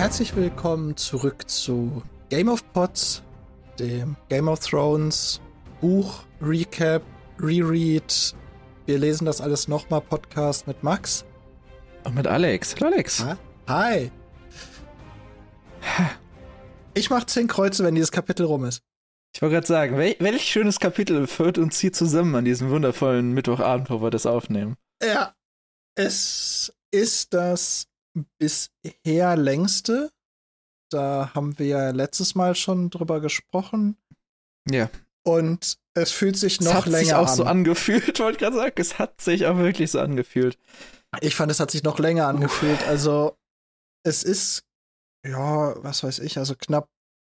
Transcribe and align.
Herzlich 0.00 0.34
willkommen 0.34 0.96
zurück 0.96 1.46
zu 1.46 2.02
Game 2.30 2.48
of 2.48 2.64
Pots, 2.72 3.22
dem 3.78 4.16
Game 4.30 4.48
of 4.48 4.58
Thrones 4.60 5.42
Buch, 5.82 6.24
Recap, 6.40 7.02
Reread. 7.38 8.34
Wir 8.86 8.98
lesen 8.98 9.26
das 9.26 9.42
alles 9.42 9.68
nochmal 9.68 10.00
Podcast 10.00 10.66
mit 10.66 10.82
Max. 10.82 11.26
Und 12.04 12.14
mit 12.14 12.26
Alex. 12.26 12.74
Hallo 12.76 12.86
Alex. 12.94 13.26
Hi. 13.68 14.10
Ich 16.94 17.10
mach 17.10 17.24
zehn 17.24 17.46
Kreuze, 17.46 17.84
wenn 17.84 17.94
dieses 17.94 18.10
Kapitel 18.10 18.46
rum 18.46 18.64
ist. 18.64 18.80
Ich 19.34 19.42
wollte 19.42 19.56
gerade 19.56 19.66
sagen, 19.66 19.98
wel 19.98 20.16
welch 20.18 20.44
schönes 20.50 20.80
Kapitel 20.80 21.26
führt 21.26 21.58
uns 21.58 21.78
hier 21.78 21.92
zusammen 21.92 22.34
an 22.36 22.46
diesem 22.46 22.70
wundervollen 22.70 23.34
Mittwochabend, 23.34 23.90
wo 23.90 24.00
wir 24.00 24.08
das 24.08 24.24
aufnehmen. 24.24 24.76
Ja, 25.02 25.34
es 25.94 26.72
ist 26.90 27.34
das 27.34 27.89
bisher 28.38 29.36
längste. 29.36 30.10
Da 30.90 31.32
haben 31.34 31.58
wir 31.58 31.66
ja 31.66 31.90
letztes 31.90 32.34
Mal 32.34 32.54
schon 32.54 32.90
drüber 32.90 33.20
gesprochen. 33.20 33.96
Ja. 34.68 34.90
Und 35.22 35.78
es 35.94 36.12
fühlt 36.12 36.36
sich 36.36 36.60
noch 36.60 36.70
es 36.70 36.76
hat 36.78 36.86
länger 36.86 37.04
sich 37.04 37.14
auch 37.14 37.28
an. 37.28 37.36
so 37.36 37.44
angefühlt, 37.44 38.18
wollte 38.20 38.32
ich 38.32 38.38
gerade 38.38 38.56
sagen. 38.56 38.74
Es 38.76 38.98
hat 38.98 39.20
sich 39.20 39.46
auch 39.46 39.56
wirklich 39.58 39.90
so 39.90 40.00
angefühlt. 40.00 40.58
Ich 41.20 41.34
fand, 41.34 41.50
es 41.50 41.60
hat 41.60 41.70
sich 41.70 41.82
noch 41.82 41.98
länger 41.98 42.28
angefühlt. 42.28 42.82
Also, 42.84 43.36
es 44.04 44.22
ist, 44.22 44.64
ja, 45.26 45.74
was 45.82 46.02
weiß 46.02 46.20
ich, 46.20 46.38
also 46.38 46.54
knapp 46.54 46.88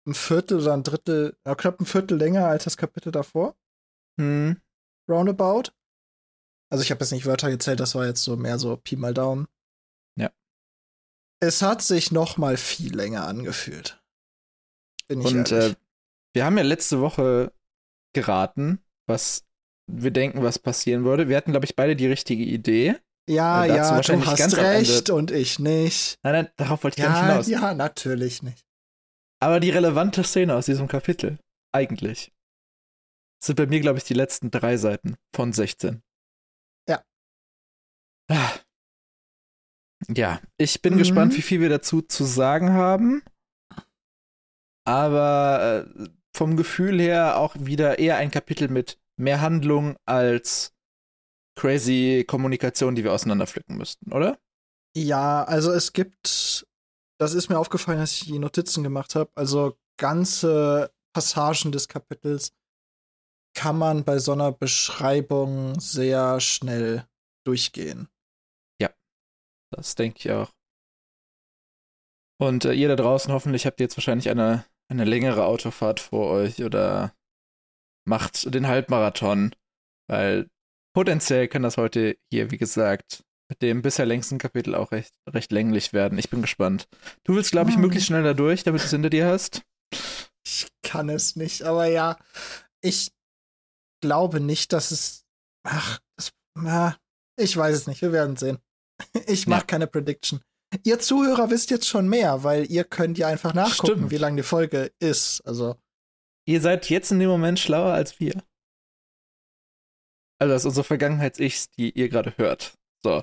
ein 0.06 0.14
Viertel 0.14 0.60
oder 0.60 0.74
ein 0.74 0.82
Drittel, 0.82 1.36
ja, 1.46 1.54
knapp 1.54 1.80
ein 1.80 1.86
Viertel 1.86 2.16
länger 2.16 2.46
als 2.46 2.64
das 2.64 2.76
Kapitel 2.76 3.10
davor. 3.10 3.56
Hm. 4.20 4.60
Roundabout. 5.10 5.72
Also, 6.70 6.82
ich 6.82 6.90
habe 6.90 7.00
jetzt 7.00 7.12
nicht 7.12 7.26
Wörter 7.26 7.50
gezählt, 7.50 7.80
das 7.80 7.94
war 7.94 8.06
jetzt 8.06 8.22
so 8.22 8.36
mehr 8.36 8.58
so 8.58 8.76
Pi 8.76 8.96
mal 8.96 9.14
Daumen. 9.14 9.46
Es 11.40 11.62
hat 11.62 11.82
sich 11.82 12.10
noch 12.10 12.36
mal 12.36 12.56
viel 12.56 12.94
länger 12.94 13.26
angefühlt. 13.26 14.02
Bin 15.08 15.20
ich 15.20 15.26
Und 15.26 15.52
äh, 15.52 15.74
wir 16.34 16.44
haben 16.44 16.56
ja 16.56 16.62
letzte 16.64 17.00
Woche 17.00 17.52
geraten, 18.14 18.82
was 19.06 19.44
wir 19.86 20.10
denken, 20.10 20.42
was 20.42 20.58
passieren 20.58 21.04
würde. 21.04 21.28
Wir 21.28 21.36
hatten, 21.36 21.50
glaube 21.50 21.66
ich, 21.66 21.76
beide 21.76 21.94
die 21.96 22.06
richtige 22.06 22.42
Idee. 22.44 22.96
ja, 23.28 23.64
äh, 23.64 23.68
ja, 23.68 24.00
du 24.00 24.26
hast 24.26 24.56
recht 24.56 25.10
und 25.10 25.30
ich 25.30 25.58
nicht. 25.58 26.18
Nein, 26.22 26.32
nein, 26.32 26.48
darauf 26.56 26.82
wollte 26.84 26.98
ich 27.00 27.04
gar 27.06 27.14
Ja, 27.28 27.36
nicht 27.36 27.46
hinaus. 27.46 27.62
ja, 27.62 27.74
natürlich 27.74 28.42
nicht. 28.42 28.64
Aber 29.42 29.60
die 29.60 29.70
relevante 29.70 30.24
Szene 30.24 30.54
aus 30.54 30.66
diesem 30.66 30.88
Kapitel, 30.88 31.38
eigentlich, 31.72 32.32
sind 33.42 33.56
bei 33.56 33.66
mir, 33.66 33.80
glaube 33.80 33.98
ich, 33.98 34.04
die 34.04 34.14
letzten 34.14 34.50
drei 34.50 34.78
Seiten 34.78 35.16
von 35.34 35.52
16. 35.52 36.02
Ja. 36.88 37.04
Ah. 38.30 38.52
Ja, 40.08 40.40
ich 40.58 40.82
bin 40.82 40.94
Mhm. 40.94 40.98
gespannt, 40.98 41.36
wie 41.36 41.42
viel 41.42 41.60
wir 41.60 41.68
dazu 41.68 42.02
zu 42.02 42.24
sagen 42.24 42.72
haben. 42.72 43.22
Aber 44.86 45.86
äh, 45.98 46.08
vom 46.36 46.56
Gefühl 46.56 47.00
her 47.00 47.38
auch 47.38 47.54
wieder 47.58 47.98
eher 47.98 48.16
ein 48.16 48.30
Kapitel 48.30 48.68
mit 48.68 48.98
mehr 49.16 49.40
Handlung 49.40 49.96
als 50.04 50.74
crazy 51.58 52.24
Kommunikation, 52.26 52.94
die 52.94 53.04
wir 53.04 53.12
auseinanderpflücken 53.12 53.76
müssten, 53.76 54.12
oder? 54.12 54.38
Ja, 54.96 55.44
also 55.44 55.72
es 55.72 55.92
gibt, 55.92 56.66
das 57.18 57.34
ist 57.34 57.48
mir 57.48 57.58
aufgefallen, 57.58 58.00
als 58.00 58.12
ich 58.12 58.26
die 58.26 58.38
Notizen 58.38 58.82
gemacht 58.82 59.14
habe, 59.14 59.30
also 59.36 59.78
ganze 59.98 60.92
Passagen 61.14 61.70
des 61.72 61.88
Kapitels 61.88 62.52
kann 63.56 63.78
man 63.78 64.02
bei 64.02 64.18
so 64.18 64.32
einer 64.32 64.50
Beschreibung 64.50 65.78
sehr 65.78 66.40
schnell 66.40 67.06
durchgehen. 67.46 68.08
Das 69.72 69.94
denke 69.94 70.18
ich 70.18 70.30
auch. 70.30 70.52
Und 72.40 72.64
äh, 72.64 72.72
ihr 72.72 72.88
da 72.88 72.96
draußen 72.96 73.32
hoffentlich 73.32 73.66
habt 73.66 73.80
ihr 73.80 73.84
jetzt 73.84 73.96
wahrscheinlich 73.96 74.28
eine, 74.30 74.64
eine 74.90 75.04
längere 75.04 75.46
Autofahrt 75.46 76.00
vor 76.00 76.30
euch 76.30 76.62
oder 76.62 77.14
macht 78.06 78.52
den 78.52 78.66
Halbmarathon, 78.66 79.54
weil 80.08 80.50
potenziell 80.94 81.48
kann 81.48 81.62
das 81.62 81.76
heute 81.76 82.16
hier, 82.32 82.50
wie 82.50 82.58
gesagt, 82.58 83.24
mit 83.50 83.62
dem 83.62 83.82
bisher 83.82 84.06
längsten 84.06 84.38
Kapitel 84.38 84.74
auch 84.74 84.90
recht, 84.92 85.14
recht 85.28 85.52
länglich 85.52 85.92
werden. 85.92 86.18
Ich 86.18 86.30
bin 86.30 86.42
gespannt. 86.42 86.88
Du 87.24 87.34
willst, 87.34 87.52
glaube 87.52 87.70
ich, 87.70 87.76
Hm. 87.76 87.82
möglichst 87.82 88.08
schnell 88.08 88.22
da 88.22 88.34
durch, 88.34 88.62
damit 88.64 88.80
du 88.82 88.86
es 88.86 88.90
hinter 88.90 89.10
dir 89.10 89.26
hast. 89.26 89.62
Ich 90.46 90.68
kann 90.82 91.08
es 91.08 91.36
nicht, 91.36 91.62
aber 91.62 91.86
ja, 91.86 92.18
ich 92.82 93.12
glaube 94.02 94.40
nicht, 94.40 94.72
dass 94.72 94.90
es. 94.90 95.24
Ach, 95.66 96.00
das, 96.16 96.32
na, 96.58 96.96
ich 97.38 97.56
weiß 97.56 97.74
es 97.74 97.86
nicht, 97.86 98.02
wir 98.02 98.12
werden 98.12 98.36
sehen. 98.36 98.58
Ich 99.26 99.46
mache 99.46 99.60
Ja. 99.60 99.66
keine 99.66 99.86
Prediction. 99.86 100.40
Ihr 100.82 100.98
Zuhörer 100.98 101.50
wisst 101.50 101.70
jetzt 101.70 101.86
schon 101.86 102.08
mehr, 102.08 102.42
weil 102.42 102.70
ihr 102.70 102.84
könnt 102.84 103.16
ja 103.18 103.28
einfach 103.28 103.54
nachgucken, 103.54 103.92
Stimmt. 103.92 104.10
wie 104.10 104.16
lang 104.16 104.36
die 104.36 104.42
Folge 104.42 104.92
ist. 104.98 105.40
Also, 105.46 105.76
Ihr 106.46 106.60
seid 106.60 106.90
jetzt 106.90 107.10
in 107.12 107.20
dem 107.20 107.30
Moment 107.30 107.58
schlauer 107.58 107.92
als 107.94 108.20
wir. 108.20 108.34
Also 110.40 110.52
das 110.52 110.62
ist 110.62 110.66
unsere 110.66 110.84
Vergangenheits-Ichs, 110.84 111.70
die 111.70 111.90
ihr 111.92 112.08
gerade 112.08 112.36
hört. 112.36 112.74
So. 113.04 113.22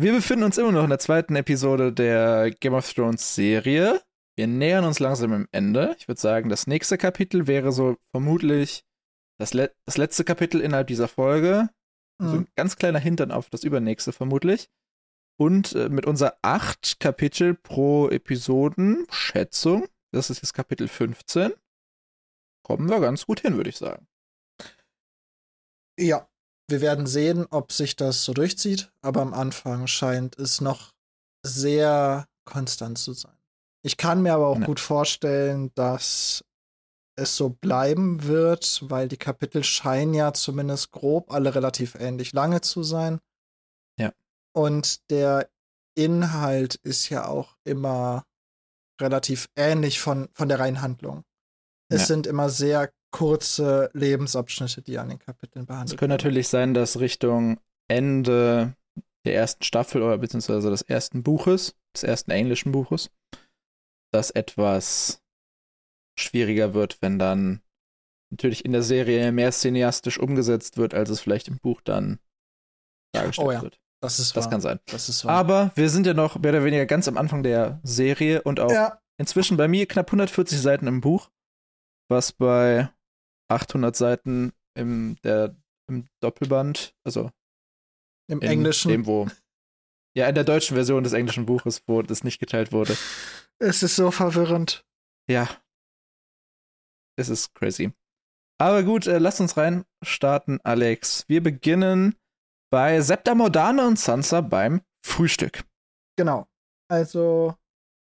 Wir 0.00 0.12
befinden 0.12 0.44
uns 0.44 0.56
immer 0.58 0.72
noch 0.72 0.84
in 0.84 0.90
der 0.90 0.98
zweiten 0.98 1.36
Episode 1.36 1.92
der 1.92 2.50
Game 2.52 2.74
of 2.74 2.90
Thrones 2.92 3.34
Serie. 3.34 4.00
Wir 4.36 4.46
nähern 4.46 4.84
uns 4.84 4.98
langsam 4.98 5.32
am 5.32 5.48
Ende. 5.52 5.94
Ich 5.98 6.08
würde 6.08 6.20
sagen, 6.20 6.48
das 6.48 6.66
nächste 6.66 6.96
Kapitel 6.98 7.46
wäre 7.46 7.70
so 7.70 7.96
vermutlich 8.12 8.82
das, 9.38 9.52
le 9.54 9.72
das 9.86 9.96
letzte 9.96 10.24
Kapitel 10.24 10.60
innerhalb 10.60 10.86
dieser 10.88 11.06
Folge. 11.08 11.68
So 12.20 12.28
mhm. 12.28 12.34
ein 12.40 12.48
ganz 12.54 12.76
kleiner 12.76 12.98
Hintern 12.98 13.30
auf 13.32 13.50
das 13.50 13.64
übernächste 13.64 14.12
vermutlich. 14.12 14.68
Und 15.36 15.72
äh, 15.74 15.88
mit 15.88 16.06
unserer 16.06 16.38
acht 16.42 17.00
Kapitel 17.00 17.54
pro 17.54 18.08
Episoden 18.08 19.06
Schätzung, 19.10 19.88
das 20.12 20.30
ist 20.30 20.42
jetzt 20.42 20.54
Kapitel 20.54 20.86
15, 20.86 21.52
kommen 22.64 22.88
wir 22.88 23.00
ganz 23.00 23.26
gut 23.26 23.40
hin, 23.40 23.56
würde 23.56 23.70
ich 23.70 23.76
sagen. 23.76 24.06
Ja, 25.98 26.28
wir 26.70 26.80
werden 26.80 27.06
sehen, 27.06 27.46
ob 27.50 27.72
sich 27.72 27.96
das 27.96 28.24
so 28.24 28.32
durchzieht, 28.32 28.92
aber 29.02 29.22
am 29.22 29.34
Anfang 29.34 29.86
scheint 29.86 30.38
es 30.38 30.60
noch 30.60 30.92
sehr 31.44 32.26
konstant 32.44 32.98
zu 32.98 33.12
sein. 33.12 33.36
Ich 33.84 33.96
kann 33.96 34.22
mir 34.22 34.34
aber 34.34 34.48
auch 34.48 34.60
Ja. 34.60 34.66
gut 34.66 34.80
vorstellen, 34.80 35.72
dass 35.74 36.44
es 37.16 37.36
so 37.36 37.50
bleiben 37.50 38.24
wird, 38.24 38.80
weil 38.90 39.08
die 39.08 39.16
Kapitel 39.16 39.62
scheinen 39.64 40.14
ja 40.14 40.32
zumindest 40.32 40.90
grob 40.90 41.32
alle 41.32 41.54
relativ 41.54 41.94
ähnlich 41.94 42.32
lange 42.32 42.60
zu 42.60 42.82
sein. 42.82 43.20
Ja. 43.98 44.12
Und 44.52 45.10
der 45.10 45.48
Inhalt 45.96 46.74
ist 46.76 47.08
ja 47.08 47.26
auch 47.28 47.56
immer 47.64 48.24
relativ 49.00 49.48
ähnlich 49.56 50.00
von, 50.00 50.28
von 50.32 50.48
der 50.48 50.58
reinen 50.58 50.82
Handlung. 50.82 51.24
Es 51.88 52.02
Ja. 52.02 52.06
sind 52.06 52.26
immer 52.26 52.48
sehr 52.48 52.90
kurze 53.12 53.90
Lebensabschnitte, 53.92 54.82
die 54.82 54.98
an 54.98 55.08
den 55.08 55.18
Kapiteln 55.20 55.66
behandelt 55.66 55.92
Es 55.92 55.98
könnte 55.98 56.14
natürlich 56.14 56.48
sein, 56.48 56.74
dass 56.74 56.98
Richtung 56.98 57.60
Ende 57.88 58.74
der 59.24 59.34
ersten 59.36 59.62
Staffel 59.62 60.02
oder 60.02 60.18
beziehungsweise 60.18 60.70
des 60.70 60.82
ersten 60.82 61.22
Buches, 61.22 61.76
des 61.94 62.02
ersten 62.02 62.30
englischen 62.32 62.72
Buches, 62.72 63.10
das 64.12 64.30
etwas 64.30 65.22
schwieriger 66.18 66.74
wird, 66.74 66.98
wenn 67.00 67.18
dann 67.18 67.62
natürlich 68.30 68.64
in 68.64 68.72
der 68.72 68.82
Serie 68.82 69.30
mehr 69.32 69.52
cineastisch 69.52 70.18
umgesetzt 70.18 70.76
wird, 70.76 70.94
als 70.94 71.10
es 71.10 71.20
vielleicht 71.20 71.48
im 71.48 71.58
Buch 71.58 71.80
dann 71.82 72.18
dargestellt 73.14 73.48
Oh 73.48 73.52
ja. 73.52 73.62
wird. 73.62 73.80
Das 74.02 74.18
ist 74.18 74.36
Das 74.36 74.44
wahr. 74.44 74.50
kann 74.50 74.60
sein. 74.60 74.80
Das. 74.86 75.24
Aber 75.24 75.72
wir 75.76 75.88
sind 75.88 76.06
ja 76.06 76.14
noch 76.14 76.38
mehr 76.38 76.50
oder 76.50 76.64
weniger 76.64 76.84
ganz 76.86 77.08
am 77.08 77.16
Anfang 77.16 77.42
der 77.42 77.80
Serie 77.84 78.42
und 78.42 78.60
auch 78.60 78.70
ja, 78.70 79.00
inzwischen 79.18 79.56
bei 79.56 79.66
mir 79.68 79.86
knapp 79.86 80.08
140 80.08 80.60
Seiten 80.60 80.86
im 80.86 81.00
Buch, 81.00 81.30
was 82.10 82.32
bei 82.32 82.90
800 83.50 83.96
Seiten 83.96 84.52
im, 84.76 85.16
der, 85.24 85.56
im 85.88 86.06
Doppelband, 86.20 86.94
also 87.04 87.30
im 88.30 88.40
in 88.40 88.48
Englischen. 88.48 88.90
dem, 88.90 89.06
wo 89.06 89.26
ja, 90.16 90.28
in 90.28 90.34
der 90.34 90.44
deutschen 90.44 90.74
Version 90.74 91.02
des 91.04 91.12
englischen 91.12 91.46
Buches, 91.46 91.82
wo 91.86 92.02
das 92.02 92.24
nicht 92.24 92.40
geteilt 92.40 92.72
wurde. 92.72 92.96
Es 93.58 93.82
ist 93.82 93.96
so 93.96 94.10
verwirrend. 94.10 94.84
Ja. 95.30 95.48
Es 97.16 97.28
ist 97.28 97.54
crazy. 97.54 97.92
Aber 98.60 98.82
gut, 98.82 99.06
äh, 99.06 99.18
lasst 99.18 99.40
uns 99.40 99.56
rein 99.56 99.84
starten, 100.02 100.60
Alex. 100.62 101.28
Wir 101.28 101.42
beginnen 101.42 102.16
bei 102.70 103.00
Septa 103.00 103.34
Modane 103.34 103.86
und 103.86 103.98
Sansa 103.98 104.40
beim 104.40 104.82
Frühstück. 105.04 105.64
Genau. 106.16 106.46
Also, 106.88 107.54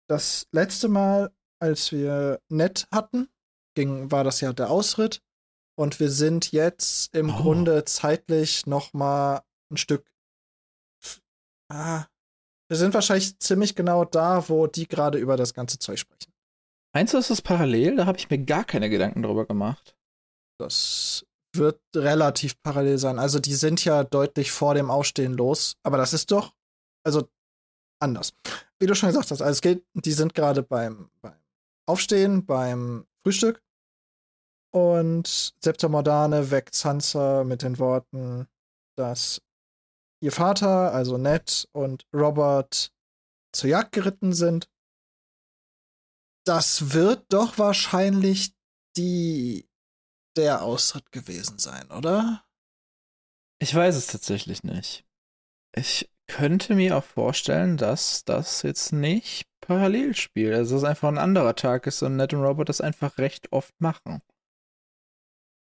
das 0.09 0.47
letzte 0.53 0.89
Mal, 0.89 1.33
als 1.61 1.93
wir 1.93 2.41
Ned 2.49 2.89
hatten, 2.93 3.29
ging, 3.75 4.11
war 4.11 4.25
das 4.25 4.41
ja 4.41 4.53
der 4.53 4.71
Ausritt. 4.71 5.23
Und 5.79 6.01
wir 6.01 6.11
sind 6.11 6.53
jetzt 6.53 7.15
im 7.15 7.31
Oh. 7.31 7.37
Grunde 7.43 7.85
zeitlich 7.85 8.67
noch 8.67 8.93
mal 8.93 9.43
ein 9.71 9.77
Stück. 9.77 10.07
Ah, 11.71 12.07
wir 12.69 12.77
sind 12.77 12.93
wahrscheinlich 12.95 13.39
ziemlich 13.39 13.75
genau 13.75 14.05
da, 14.05 14.49
wo 14.49 14.67
die 14.67 14.87
gerade 14.87 15.19
über 15.19 15.37
das 15.37 15.55
ganze 15.55 15.79
Zeug 15.79 15.99
sprechen. 15.99 16.32
Meinst 16.95 17.15
du, 17.15 17.19
ist 17.19 17.31
das 17.31 17.43
parallel? 17.43 17.97
Da 17.97 18.07
habe 18.07 18.19
ich 18.19 18.29
mir 18.29 18.39
gar 18.39 18.65
keine 18.65 18.91
Gedanken 18.91 19.23
drüber 19.23 19.47
gemacht. 19.47 19.97
Das 20.59 21.27
wird 21.55 21.81
relativ 21.95 22.61
parallel 22.63 22.99
sein. 22.99 23.19
Also 23.19 23.39
die 23.39 23.55
sind 23.55 23.85
ja 23.85 24.05
deutlich 24.05 24.53
vor 24.53 24.75
dem 24.75 24.91
Aufstehen 24.91 25.35
los, 25.35 25.77
aber 25.83 25.97
das 25.97 26.13
ist 26.13 26.31
doch, 26.31 26.55
also 27.05 27.29
anders. 28.01 28.35
wie 28.79 28.87
du 28.87 28.95
schon 28.95 29.09
gesagt 29.09 29.31
hast, 29.31 29.43
also 29.43 29.51
es 29.51 29.61
geht, 29.61 29.85
die 29.95 30.13
sind 30.13 30.35
gerade 30.35 30.63
beim, 30.63 31.11
beim 31.21 31.37
Aufstehen, 31.89 32.45
beim 32.45 33.07
Frühstück. 33.23 33.63
Und 34.75 35.55
Septa 35.63 35.89
Mordane 35.89 36.51
weckt 36.51 36.75
Sansa 36.75 37.45
mit 37.45 37.63
den 37.63 37.79
Worten, 37.79 38.49
dass 38.97 39.43
ihr 40.23 40.33
Vater, 40.33 40.93
also 40.93 41.19
Ned 41.19 41.69
und 41.73 42.07
Robert 42.15 42.91
zur 43.55 43.71
Jagd 43.71 43.93
geritten 43.93 44.33
sind. 44.33 44.71
Das 46.45 46.93
wird 46.93 47.25
doch 47.33 47.59
wahrscheinlich 47.59 48.55
die 48.97 49.69
der 50.37 50.63
Austritt 50.63 51.13
gewesen 51.13 51.59
sein, 51.59 51.91
oder? 51.91 52.45
Ich 53.61 53.75
weiß 53.75 53.97
es 53.97 54.07
tatsächlich 54.07 54.65
nicht. 54.65 55.05
Ich 55.75 56.11
könnte 56.27 56.75
mir 56.75 56.97
auch 56.97 57.05
vorstellen, 57.05 57.77
dass 57.77 58.25
das 58.25 58.63
jetzt 58.63 58.93
nicht 58.93 59.47
parallel 59.61 60.15
spielt. 60.17 60.55
Also 60.55 60.75
dass 60.75 60.83
es 60.83 60.89
einfach 60.89 61.09
ein 61.09 61.19
anderer 61.19 61.55
Tag 61.55 61.87
ist 61.87 62.03
und 62.03 62.17
Ned 62.17 62.33
und 62.35 62.43
Robert 62.43 62.69
das 62.69 62.81
einfach 62.81 63.19
recht 63.19 63.53
oft 63.53 63.79
machen. 63.81 64.23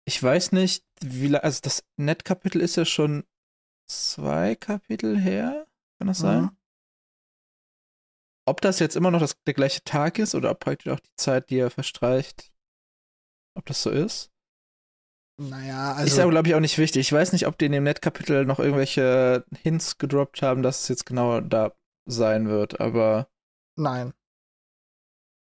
Ich 0.08 0.22
weiß 0.22 0.52
nicht, 0.52 0.84
wie 1.02 1.28
lange, 1.28 1.44
also 1.44 1.60
das 1.64 1.84
Ned-Kapitel 1.98 2.62
ist 2.62 2.76
ja 2.76 2.86
schon 2.86 3.24
zwei 3.88 4.56
Kapitel 4.56 5.18
her, 5.18 5.68
kann 5.98 6.08
das 6.08 6.20
sein? 6.20 6.50
Ob 8.48 8.62
das 8.62 8.80
jetzt 8.80 8.96
immer 8.96 9.12
noch 9.12 9.20
das, 9.20 9.36
der 9.46 9.54
gleiche 9.54 9.84
Tag 9.84 10.20
ist 10.20 10.36
oder 10.36 10.52
ob 10.52 10.60
praktisch 10.60 10.92
auch 10.92 11.00
die 11.00 11.16
Zeit, 11.16 11.50
die 11.50 11.58
er 11.58 11.72
verstreicht, 11.72 12.52
ob 13.58 13.66
das 13.66 13.82
so 13.82 13.90
ist? 13.90 14.32
Naja, 15.38 15.94
also. 15.94 16.08
Ist 16.08 16.18
ja, 16.18 16.30
glaube 16.30 16.48
ich, 16.48 16.56
auch 16.56 16.60
nicht 16.60 16.78
wichtig. 16.78 17.02
Ich 17.02 17.12
weiß 17.12 17.34
nicht, 17.34 17.48
ob 17.48 17.58
die 17.58 17.66
in 17.66 17.74
dem 17.74 17.84
Net-Kapitel 17.84 18.46
noch 18.46 18.60
irgendwelche 18.60 19.46
Hints 19.64 19.98
gedroppt 19.98 20.42
haben, 20.42 20.64
dass 20.64 20.84
es 20.84 20.88
jetzt 20.88 21.06
genau 21.06 21.42
da 21.42 21.74
sein 22.08 22.48
wird, 22.48 22.80
aber. 22.80 23.28
Nein. 23.78 24.14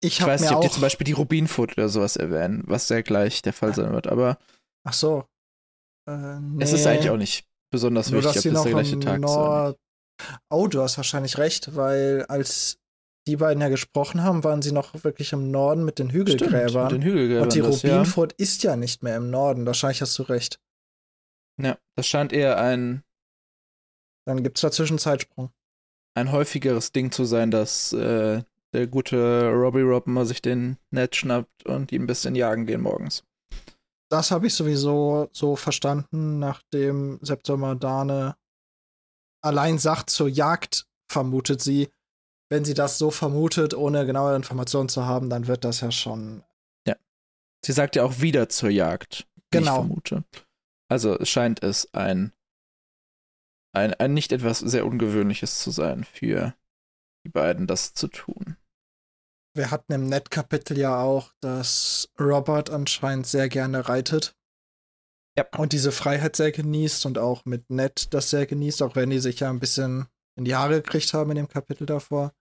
Ich, 0.02 0.20
ich 0.20 0.26
weiß 0.26 0.42
nicht, 0.42 0.52
ob 0.52 0.62
die 0.62 0.70
zum 0.70 0.82
Beispiel 0.82 1.04
die 1.04 1.12
Rubinfoot 1.12 1.72
oder 1.72 1.88
sowas 1.88 2.16
erwähnen, 2.16 2.62
was 2.66 2.88
ja 2.88 3.02
gleich 3.02 3.42
der 3.42 3.52
Fall 3.52 3.74
sein 3.74 3.92
wird, 3.92 4.06
aber. 4.06 4.38
Ach 4.84 4.92
so. 4.92 5.26
Äh, 6.08 6.38
nee. 6.40 6.62
Es 6.62 6.72
ist 6.72 6.86
eigentlich 6.86 7.10
auch 7.10 7.16
nicht 7.16 7.46
besonders 7.70 8.10
Nur, 8.10 8.22
wichtig, 8.22 8.46
ob 8.46 8.54
das 8.54 8.62
der 8.62 8.72
gleiche 8.72 9.00
Tag 9.00 9.24
ist. 9.24 9.76
Oh, 10.50 10.66
du 10.68 10.82
hast 10.82 10.96
wahrscheinlich 10.96 11.38
recht, 11.38 11.74
weil 11.74 12.24
als 12.28 12.79
die 13.30 13.36
beiden 13.36 13.60
ja 13.60 13.68
gesprochen 13.68 14.22
haben, 14.22 14.44
waren 14.44 14.60
sie 14.60 14.72
noch 14.72 15.04
wirklich 15.04 15.32
im 15.32 15.50
Norden 15.50 15.84
mit 15.84 15.98
den 15.98 16.10
Hügelgräbern. 16.10 16.68
Stimmt, 16.68 16.92
mit 16.92 16.92
den 16.92 17.02
Hügelgräbern 17.02 17.42
Und 17.44 17.54
die 17.54 17.60
Rubinfurt 17.60 18.32
ja. 18.32 18.42
ist 18.42 18.62
ja 18.62 18.76
nicht 18.76 19.02
mehr 19.02 19.16
im 19.16 19.30
Norden. 19.30 19.66
Wahrscheinlich 19.66 20.02
hast 20.02 20.18
du 20.18 20.24
recht. 20.24 20.60
Ja, 21.60 21.78
das 21.96 22.06
scheint 22.06 22.32
eher 22.32 22.60
ein. 22.60 23.02
Dann 24.26 24.42
gibt 24.42 24.58
es 24.58 24.62
dazwischen 24.62 24.98
Zeitsprung. 24.98 25.50
Ein 26.14 26.32
häufigeres 26.32 26.92
Ding 26.92 27.12
zu 27.12 27.24
sein, 27.24 27.50
dass 27.50 27.92
äh, 27.92 28.42
der 28.72 28.86
gute 28.86 29.50
Robbie 29.50 29.82
Rob 29.82 30.06
mal 30.06 30.26
sich 30.26 30.42
den 30.42 30.76
Netz 30.90 31.16
schnappt 31.16 31.66
und 31.66 31.92
ihm 31.92 32.02
ein 32.04 32.06
bisschen 32.06 32.34
jagen 32.34 32.66
gehen 32.66 32.80
morgens. 32.80 33.24
Das 34.10 34.32
habe 34.32 34.48
ich 34.48 34.54
sowieso 34.54 35.28
so 35.32 35.54
verstanden, 35.54 36.40
nachdem 36.40 37.18
September 37.22 37.76
Dane 37.76 38.34
allein 39.40 39.78
sagt, 39.78 40.10
zur 40.10 40.28
Jagd 40.28 40.86
vermutet 41.10 41.62
sie, 41.62 41.88
wenn 42.50 42.64
sie 42.64 42.74
das 42.74 42.98
so 42.98 43.10
vermutet, 43.10 43.74
ohne 43.74 44.04
genaue 44.04 44.34
Informationen 44.36 44.88
zu 44.88 45.06
haben, 45.06 45.30
dann 45.30 45.46
wird 45.46 45.64
das 45.64 45.80
ja 45.80 45.90
schon. 45.90 46.42
Ja. 46.86 46.96
Sie 47.64 47.72
sagt 47.72 47.96
ja 47.96 48.04
auch 48.04 48.20
wieder 48.20 48.48
zur 48.48 48.70
Jagd. 48.70 49.26
Genau. 49.50 49.70
Ich 49.70 49.86
vermute. 49.86 50.24
Also 50.88 51.24
scheint 51.24 51.62
es 51.62 51.94
ein, 51.94 52.32
ein, 53.72 53.94
ein 53.94 54.12
nicht 54.12 54.32
etwas 54.32 54.58
sehr 54.58 54.84
Ungewöhnliches 54.84 55.60
zu 55.60 55.70
sein 55.70 56.04
für 56.04 56.54
die 57.24 57.30
beiden, 57.30 57.68
das 57.68 57.94
zu 57.94 58.08
tun. 58.08 58.56
Wir 59.54 59.70
hatten 59.70 59.92
im 59.92 60.06
Net-Kapitel 60.06 60.78
ja 60.78 61.00
auch, 61.00 61.32
dass 61.40 62.10
Robert 62.18 62.70
anscheinend 62.70 63.26
sehr 63.26 63.48
gerne 63.48 63.88
reitet. 63.88 64.36
Ja. 65.38 65.46
Und 65.56 65.72
diese 65.72 65.92
Freiheit 65.92 66.34
sehr 66.34 66.50
genießt 66.50 67.06
und 67.06 67.18
auch 67.18 67.44
mit 67.44 67.70
Ned 67.70 68.12
das 68.12 68.30
sehr 68.30 68.46
genießt, 68.46 68.82
auch 68.82 68.96
wenn 68.96 69.10
die 69.10 69.20
sich 69.20 69.40
ja 69.40 69.50
ein 69.50 69.60
bisschen 69.60 70.06
in 70.36 70.44
die 70.44 70.56
Haare 70.56 70.82
gekriegt 70.82 71.12
haben 71.14 71.30
in 71.30 71.36
dem 71.36 71.48
Kapitel 71.48 71.86
davor. 71.86 72.32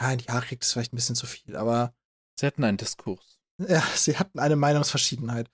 Ja, 0.00 0.12
in 0.12 0.18
die 0.18 0.26
Haare 0.26 0.46
kriegt 0.46 0.64
es 0.64 0.72
vielleicht 0.72 0.92
ein 0.92 0.96
bisschen 0.96 1.16
zu 1.16 1.26
viel, 1.26 1.56
aber. 1.56 1.94
Sie 2.38 2.46
hatten 2.46 2.64
einen 2.64 2.76
Diskurs. 2.76 3.40
Ja, 3.58 3.80
sie 3.94 4.16
hatten 4.18 4.38
eine 4.38 4.56
Meinungsverschiedenheit. 4.56 5.50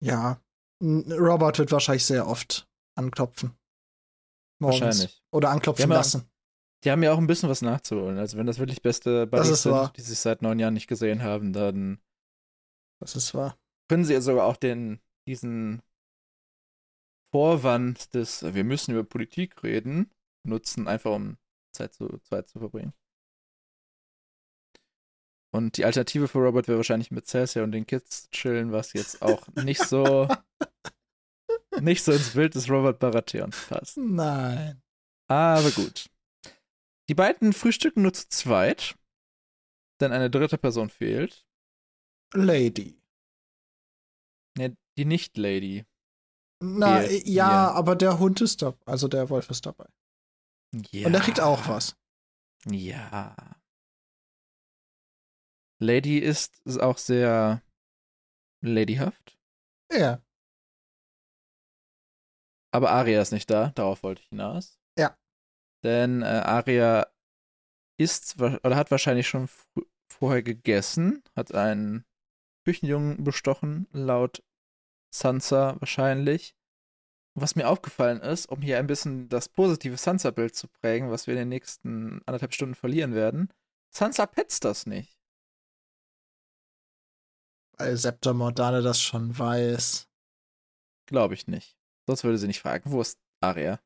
Ja. 0.00 0.40
Robert 0.80 1.58
wird 1.58 1.72
wahrscheinlich 1.72 2.04
sehr 2.04 2.28
oft 2.28 2.68
anklopfen. 2.94 3.58
Morgens. 4.60 4.80
Wahrscheinlich. 4.80 5.22
Oder 5.32 5.50
anklopfen 5.50 5.88
die 5.88 5.94
lassen. 5.94 6.20
Ja, 6.20 6.28
die 6.84 6.90
haben 6.92 7.02
ja 7.02 7.12
auch 7.12 7.18
ein 7.18 7.26
bisschen 7.26 7.48
was 7.48 7.62
nachzuholen. 7.62 8.18
Also, 8.18 8.38
wenn 8.38 8.46
das 8.46 8.58
wirklich 8.58 8.82
beste 8.82 9.26
Buddies 9.26 9.62
sind, 9.62 9.72
wahr. 9.72 9.92
die 9.96 10.02
sich 10.02 10.18
seit 10.18 10.42
neun 10.42 10.58
Jahren 10.58 10.74
nicht 10.74 10.86
gesehen 10.86 11.22
haben, 11.22 11.52
dann. 11.52 12.00
Das 13.00 13.16
ist 13.16 13.34
wahr. 13.34 13.58
Können 13.88 14.04
sie 14.04 14.12
ja 14.12 14.20
sogar 14.20 14.46
auch 14.46 14.56
den, 14.56 15.00
diesen 15.26 15.82
Vorwand 17.32 18.14
des, 18.14 18.42
wir 18.42 18.64
müssen 18.64 18.92
über 18.92 19.04
Politik 19.04 19.62
reden, 19.62 20.10
nutzen, 20.44 20.88
einfach 20.88 21.12
um 21.12 21.36
Zeit 21.72 21.94
zu, 21.94 22.18
Zeit 22.18 22.48
zu 22.48 22.58
verbringen. 22.58 22.92
Und 25.50 25.76
die 25.76 25.84
Alternative 25.84 26.28
für 26.28 26.38
Robert 26.38 26.68
wäre 26.68 26.78
wahrscheinlich 26.78 27.10
mit 27.10 27.26
Cersei 27.26 27.62
und 27.62 27.72
den 27.72 27.86
Kids 27.86 28.28
chillen, 28.30 28.70
was 28.72 28.92
jetzt 28.92 29.22
auch 29.22 29.46
nicht 29.54 29.82
so 29.82 30.28
nicht 31.80 32.02
so 32.02 32.12
ins 32.12 32.34
Bild 32.34 32.54
des 32.54 32.68
Robert 32.68 32.98
Baratheons 32.98 33.66
passt. 33.66 33.96
Nein. 33.96 34.82
Aber 35.28 35.70
gut. 35.70 36.10
Die 37.08 37.14
beiden 37.14 37.52
frühstücken 37.52 38.02
nur 38.02 38.12
zu 38.12 38.28
zweit, 38.28 38.96
denn 40.00 40.12
eine 40.12 40.30
dritte 40.30 40.58
Person 40.58 40.90
fehlt. 40.90 41.46
Lady. 42.34 43.00
Ne, 44.58 44.76
die 44.98 45.04
Nicht-Lady. 45.04 45.86
Na, 46.60 47.02
ja, 47.02 47.08
hier. 47.08 47.44
aber 47.44 47.96
der 47.96 48.18
Hund 48.18 48.40
ist 48.40 48.62
da, 48.62 48.74
also 48.84 49.08
der 49.08 49.30
Wolf 49.30 49.48
ist 49.48 49.64
dabei. 49.64 49.86
Ja. 50.90 51.06
Und 51.06 51.12
der 51.12 51.22
kriegt 51.22 51.40
auch 51.40 51.68
was. 51.68 51.96
Ja. 52.66 53.57
Lady 55.78 56.18
ist, 56.18 56.60
ist 56.64 56.80
auch 56.80 56.98
sehr 56.98 57.62
ladyhaft. 58.60 59.38
Ja. 59.92 60.22
Aber 62.72 62.90
Aria 62.90 63.22
ist 63.22 63.32
nicht 63.32 63.48
da, 63.48 63.70
darauf 63.74 64.02
wollte 64.02 64.22
ich 64.22 64.28
hinaus. 64.28 64.78
Ja. 64.98 65.16
Denn 65.84 66.22
äh, 66.22 66.26
Aria 66.26 67.06
ist 67.98 68.40
oder 68.40 68.76
hat 68.76 68.90
wahrscheinlich 68.90 69.28
schon 69.28 69.48
vorher 70.10 70.42
gegessen, 70.42 71.22
hat 71.34 71.54
einen 71.54 72.04
Küchenjungen 72.64 73.24
bestochen, 73.24 73.86
laut 73.92 74.44
Sansa 75.14 75.76
wahrscheinlich. 75.80 76.54
Was 77.34 77.54
mir 77.54 77.68
aufgefallen 77.68 78.20
ist, 78.20 78.46
um 78.46 78.62
hier 78.62 78.78
ein 78.78 78.88
bisschen 78.88 79.28
das 79.28 79.48
positive 79.48 79.96
Sansa-Bild 79.96 80.56
zu 80.56 80.66
prägen, 80.66 81.10
was 81.10 81.28
wir 81.28 81.34
in 81.34 81.40
den 81.40 81.48
nächsten 81.48 82.20
anderthalb 82.26 82.52
Stunden 82.52 82.74
verlieren 82.74 83.14
werden, 83.14 83.52
Sansa 83.94 84.26
petzt 84.26 84.64
das 84.64 84.86
nicht 84.86 85.17
weil 87.78 87.96
Septa 87.96 88.32
Mordane 88.32 88.82
das 88.82 89.00
schon 89.00 89.38
weiß. 89.38 90.08
Glaube 91.06 91.34
ich 91.34 91.46
nicht. 91.46 91.76
Sonst 92.06 92.24
würde 92.24 92.38
sie 92.38 92.46
nicht 92.46 92.60
fragen, 92.60 92.90
wo 92.90 93.00
ist 93.00 93.18
Aria? 93.40 93.80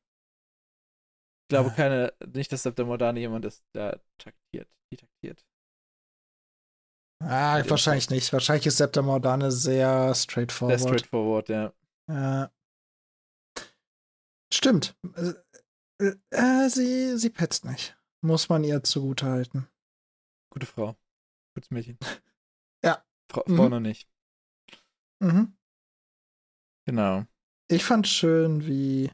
Ich 1.43 1.49
glaube 1.49 1.71
ah. 1.71 1.73
keine, 1.73 2.13
nicht, 2.33 2.51
dass 2.51 2.63
Septa 2.63 2.83
Mordane 2.83 3.19
jemand 3.19 3.45
ist, 3.45 3.63
der 3.73 4.01
taktiert, 4.17 4.69
die 4.91 4.97
taktiert. 4.97 5.45
Ah, 7.21 7.63
wahrscheinlich 7.69 8.09
nicht. 8.09 8.33
Wahrscheinlich 8.33 8.67
ist 8.67 8.77
Septa 8.77 9.01
Mordane 9.01 9.51
sehr 9.51 10.13
straightforward. 10.13 10.79
Sehr 10.79 10.87
straightforward, 10.89 11.49
ja. 11.49 11.73
Ja. 12.09 12.51
Stimmt. 14.53 14.95
Äh, 15.15 16.13
äh, 16.31 16.69
sie, 16.69 17.17
sie 17.17 17.29
petzt 17.29 17.65
nicht. 17.65 17.97
Muss 18.21 18.49
man 18.49 18.63
ihr 18.63 18.83
zugutehalten. 18.83 19.67
Gute 20.49 20.65
Frau. 20.65 20.95
Gutes 21.55 21.71
Mädchen. 21.71 21.97
Fra 23.33 23.43
mhm. 23.47 23.69
noch 23.69 23.79
nicht. 23.79 24.07
Mhm. 25.19 25.57
Genau. 26.85 27.25
Ich 27.69 27.83
fand 27.83 28.07
schön, 28.07 28.67
wie 28.67 29.09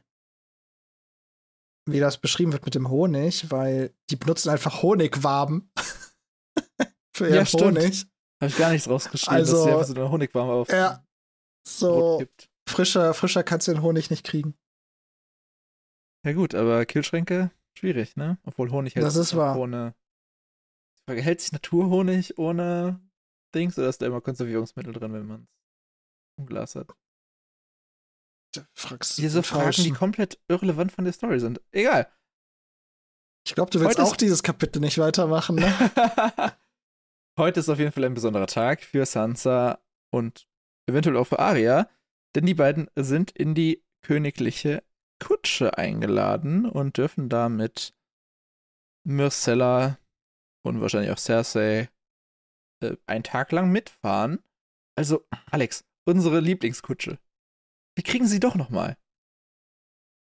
wie 1.86 2.00
das 2.00 2.18
beschrieben 2.18 2.52
wird 2.52 2.64
mit 2.64 2.74
dem 2.74 2.88
Honig, 2.88 3.50
weil 3.50 3.94
die 4.10 4.16
benutzen 4.16 4.50
einfach 4.50 4.82
Honigwaben 4.82 5.72
für 7.16 7.28
ihren 7.28 7.46
ja, 7.46 7.52
Honig. 7.52 8.06
Habe 8.40 8.50
ich 8.50 8.56
gar 8.56 8.70
nichts 8.70 8.88
rausgeschrieben, 8.88 9.34
also, 9.34 9.52
dass 9.52 9.64
sie 9.64 9.70
einfach 9.70 9.86
so 9.86 9.94
eine 9.94 10.10
Honigwaben 10.10 10.50
auf 10.50 10.68
Ja, 10.68 11.04
so 11.66 12.24
frischer, 12.68 13.12
frischer 13.14 13.42
kannst 13.42 13.68
du 13.68 13.72
den 13.72 13.82
Honig 13.82 14.10
nicht 14.10 14.24
kriegen. 14.24 14.54
Ja 16.24 16.32
gut, 16.32 16.54
aber 16.54 16.84
Kühlschränke, 16.86 17.50
schwierig, 17.74 18.16
ne? 18.16 18.38
Obwohl 18.44 18.70
Honig 18.70 18.94
hält 18.94 19.04
das 19.04 19.16
ist 19.16 19.34
wahr. 19.36 19.58
ohne... 19.58 19.94
Hält 21.08 21.40
sich 21.40 21.50
Naturhonig 21.50 22.38
ohne 22.38 23.00
Dings 23.54 23.78
oder 23.78 23.88
ist 23.88 24.02
da 24.02 24.06
immer 24.06 24.20
Konservierungsmittel 24.20 24.92
drin, 24.92 25.12
wenn 25.12 25.26
man 25.26 25.42
es 25.42 26.38
im 26.38 26.46
Glas 26.46 26.74
hat? 26.74 26.94
Fragst 28.74 29.18
Diese 29.18 29.42
Fragen, 29.42 29.82
die 29.82 29.92
komplett 29.92 30.40
irrelevant 30.48 30.92
von 30.92 31.04
der 31.04 31.12
Story 31.12 31.38
sind. 31.38 31.60
Egal. 31.70 32.10
Ich 33.46 33.54
glaube, 33.54 33.70
du 33.70 33.80
willst 33.80 33.98
Heute 33.98 34.08
auch 34.08 34.16
dieses 34.16 34.42
Kapitel 34.42 34.80
nicht 34.80 34.98
weitermachen, 34.98 35.56
ne? 35.56 35.72
Heute 37.38 37.60
ist 37.60 37.68
auf 37.68 37.78
jeden 37.78 37.92
Fall 37.92 38.04
ein 38.04 38.14
besonderer 38.14 38.46
Tag 38.46 38.82
für 38.82 39.06
Sansa 39.06 39.80
und 40.12 40.48
eventuell 40.86 41.16
auch 41.16 41.24
für 41.24 41.38
Arya, 41.38 41.88
denn 42.34 42.44
die 42.44 42.54
beiden 42.54 42.90
sind 42.96 43.30
in 43.30 43.54
die 43.54 43.82
königliche 44.02 44.82
Kutsche 45.20 45.78
eingeladen 45.78 46.68
und 46.68 46.96
dürfen 46.96 47.28
da 47.28 47.48
mit 47.48 47.94
Myrcella 49.04 49.98
und 50.62 50.80
wahrscheinlich 50.80 51.12
auch 51.12 51.18
Cersei 51.18 51.88
äh, 52.80 52.96
einen 53.06 53.24
Tag 53.24 53.52
lang 53.52 53.70
mitfahren. 53.70 54.42
Also, 54.96 55.26
Alex, 55.50 55.84
unsere 56.06 56.40
Lieblingskutsche. 56.40 57.18
Wir 57.96 58.04
kriegen 58.04 58.26
sie 58.26 58.40
doch 58.40 58.54
noch 58.54 58.70
mal. 58.70 58.96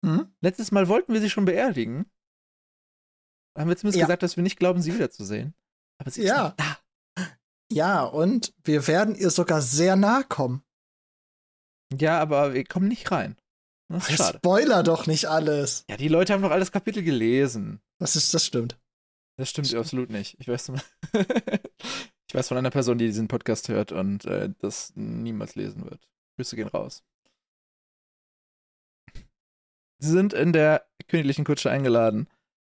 Hm? 0.04 0.32
Letztes 0.40 0.70
Mal 0.70 0.88
wollten 0.88 1.12
wir 1.12 1.20
sie 1.20 1.30
schon 1.30 1.44
beerdigen. 1.44 2.10
Haben 3.58 3.68
wir 3.68 3.76
zumindest 3.76 3.98
Ja. 4.00 4.06
gesagt, 4.06 4.22
dass 4.22 4.36
wir 4.36 4.42
nicht 4.44 4.58
glauben, 4.58 4.80
sie 4.80 4.94
wiederzusehen. 4.94 5.54
Aber 6.00 6.10
sie 6.10 6.22
ist 6.22 6.28
Ja. 6.28 6.48
noch 6.48 6.56
da. 6.56 6.78
Ja, 7.70 8.02
und 8.04 8.54
wir 8.64 8.86
werden 8.86 9.14
ihr 9.14 9.30
sogar 9.30 9.60
sehr 9.60 9.96
nahe 9.96 10.24
kommen. 10.24 10.62
Ja, 11.92 12.18
aber 12.20 12.54
wir 12.54 12.64
kommen 12.64 12.88
nicht 12.88 13.10
rein. 13.10 13.36
Das 13.90 14.08
ist 14.08 14.16
schade. 14.18 14.38
Spoiler 14.38 14.82
doch 14.82 15.06
nicht 15.06 15.26
alles. 15.26 15.84
Ja, 15.90 15.96
die 15.96 16.08
Leute 16.08 16.32
haben 16.32 16.42
doch 16.42 16.50
alles 16.50 16.72
Kapitel 16.72 17.02
gelesen. 17.02 17.80
Das 17.98 18.16
ist, 18.16 18.32
das 18.34 18.46
stimmt. 18.46 18.78
Das 19.38 19.50
stimmt 19.50 19.74
absolut 19.74 20.10
nicht. 20.10 20.36
Ich 20.38 20.48
weiß, 20.48 20.72
ich 22.28 22.34
weiß 22.34 22.48
von 22.48 22.58
einer 22.58 22.70
Person, 22.70 22.98
die 22.98 23.06
diesen 23.06 23.28
Podcast 23.28 23.68
hört 23.68 23.90
und 23.90 24.26
äh, 24.26 24.50
das 24.58 24.92
niemals 24.94 25.54
lesen 25.54 25.84
wird. 25.84 26.08
Grüße 26.36 26.56
gehen 26.56 26.68
raus. 26.68 27.02
Sie 30.00 30.10
sind 30.10 30.32
in 30.34 30.52
der 30.52 30.86
königlichen 31.08 31.44
Kutsche 31.44 31.70
eingeladen 31.70 32.28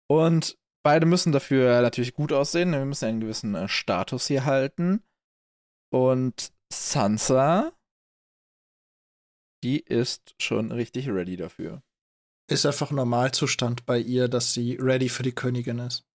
und 0.09 0.57
beide 0.83 1.04
müssen 1.04 1.33
dafür 1.33 1.83
natürlich 1.83 2.14
gut 2.14 2.33
aussehen. 2.33 2.73
Wir 2.73 2.85
müssen 2.85 3.07
einen 3.07 3.21
gewissen 3.21 3.54
äh, 3.54 3.69
Status 3.69 4.26
hier 4.28 4.45
halten. 4.45 5.02
Und 5.92 6.52
Sansa, 6.73 7.73
die 9.64 9.80
ist 9.80 10.35
schon 10.38 10.71
richtig 10.71 11.09
ready 11.09 11.37
dafür. 11.37 11.83
Ist 12.49 12.64
einfach 12.64 12.92
Normalzustand 12.92 13.85
bei 13.85 13.99
ihr, 13.99 14.28
dass 14.28 14.54
sie 14.54 14.76
ready 14.76 15.09
für 15.09 15.25
die 15.25 15.35
Königin 15.35 15.80
ist. 15.80 16.07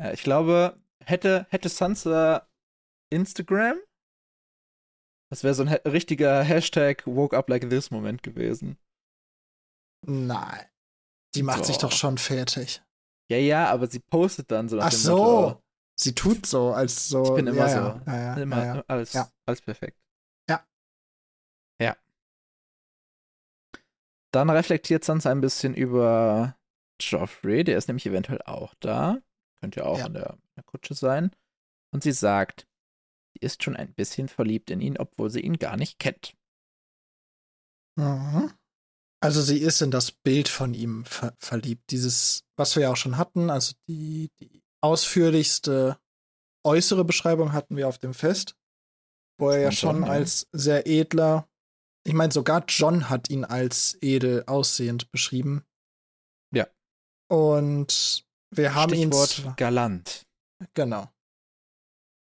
Ja, 0.00 0.12
ich 0.12 0.22
glaube, 0.22 0.80
hätte, 1.08 1.46
hätte 1.50 1.68
Sansa 1.68 2.48
Instagram, 3.10 3.78
das 5.30 5.44
wäre 5.44 5.54
so 5.54 5.62
ein 5.62 5.68
richtiger 5.68 6.42
Hashtag 6.42 7.06
Woke 7.06 7.36
Up 7.36 7.48
Like 7.48 7.68
This 7.68 7.90
Moment 7.90 8.22
gewesen. 8.22 8.78
Nein. 10.06 10.64
Die 11.34 11.42
macht 11.42 11.66
sich 11.66 11.78
Doch. 11.78 11.92
schon 11.92 12.16
fertig. 12.18 12.82
Ja, 13.30 13.36
ja, 13.36 13.68
aber 13.70 13.88
sie 13.88 13.98
postet 14.00 14.50
dann 14.50 14.68
so 14.68 14.80
Ach 14.80 14.90
so. 14.90 15.16
Motto, 15.16 15.62
Sie 16.00 16.14
tut 16.14 16.46
so, 16.46 16.72
als 16.72 17.08
so. 17.08 17.24
Ich 17.24 17.34
bin 17.34 17.48
immer 17.48 17.66
ja, 17.66 17.68
so. 17.68 18.10
Ja, 18.10 18.16
ja, 18.16 18.34
immer. 18.36 18.84
Alles, 18.86 19.16
alles 19.46 19.60
perfekt. 19.60 19.98
Ja. 20.48 20.64
Ja. 21.82 21.96
Dann 24.32 24.48
reflektiert 24.48 25.04
Sansa 25.04 25.30
ein 25.30 25.40
bisschen 25.40 25.74
über 25.74 26.56
Joffrey, 27.00 27.64
der 27.64 27.76
ist 27.78 27.88
nämlich 27.88 28.06
eventuell 28.06 28.40
auch 28.42 28.74
da. 28.80 29.18
Könnte 29.60 29.80
ja 29.80 29.86
auch 29.86 29.98
Ja. 29.98 30.06
in, 30.06 30.14
der, 30.14 30.38
in 30.58 30.62
der 30.64 30.70
Kutsche 30.70 30.94
sein. 30.94 31.30
Und 31.94 32.02
sie 32.02 32.12
sagt, 32.12 32.66
sie 33.34 33.40
ist 33.40 33.62
schon 33.62 33.76
ein 33.76 33.94
bisschen 33.94 34.28
verliebt 34.28 34.70
in 34.70 34.80
ihn, 34.80 34.98
obwohl 34.98 35.30
sie 35.30 35.40
ihn 35.40 35.58
gar 35.58 35.76
nicht 35.76 35.98
kennt. 35.98 36.34
Mhm. 37.96 38.52
Also 39.20 39.42
sie 39.42 39.58
ist 39.58 39.80
in 39.80 39.90
das 39.90 40.12
Bild 40.12 40.48
von 40.48 40.74
ihm 40.74 41.04
ver 41.04 41.34
verliebt. 41.40 41.90
Dieses, 41.90 42.44
was 42.56 42.76
wir 42.76 42.84
ja 42.84 42.92
auch 42.92 42.96
schon 42.96 43.16
hatten, 43.16 43.50
also 43.50 43.74
die, 43.88 44.30
die 44.40 44.62
ausführlichste 44.80 45.98
äußere 46.64 47.04
Beschreibung 47.04 47.52
hatten 47.52 47.76
wir 47.76 47.88
auf 47.88 47.98
dem 47.98 48.14
Fest, 48.14 48.54
wo 49.40 49.50
er 49.50 49.60
ja 49.60 49.72
schon 49.72 50.02
John, 50.02 50.10
als 50.10 50.46
sehr 50.52 50.86
edler, 50.86 51.48
ich 52.06 52.12
meine 52.12 52.32
sogar 52.32 52.64
John 52.68 53.08
hat 53.08 53.28
ihn 53.30 53.44
als 53.44 53.98
edel 54.00 54.44
aussehend 54.46 55.10
beschrieben. 55.10 55.64
Ja. 56.54 56.68
Und 57.28 58.24
wir 58.54 58.74
haben 58.74 58.94
ihn 58.94 59.08
Stichwort 59.08 59.30
zwar- 59.30 59.56
galant. 59.56 60.27
Genau. 60.74 61.08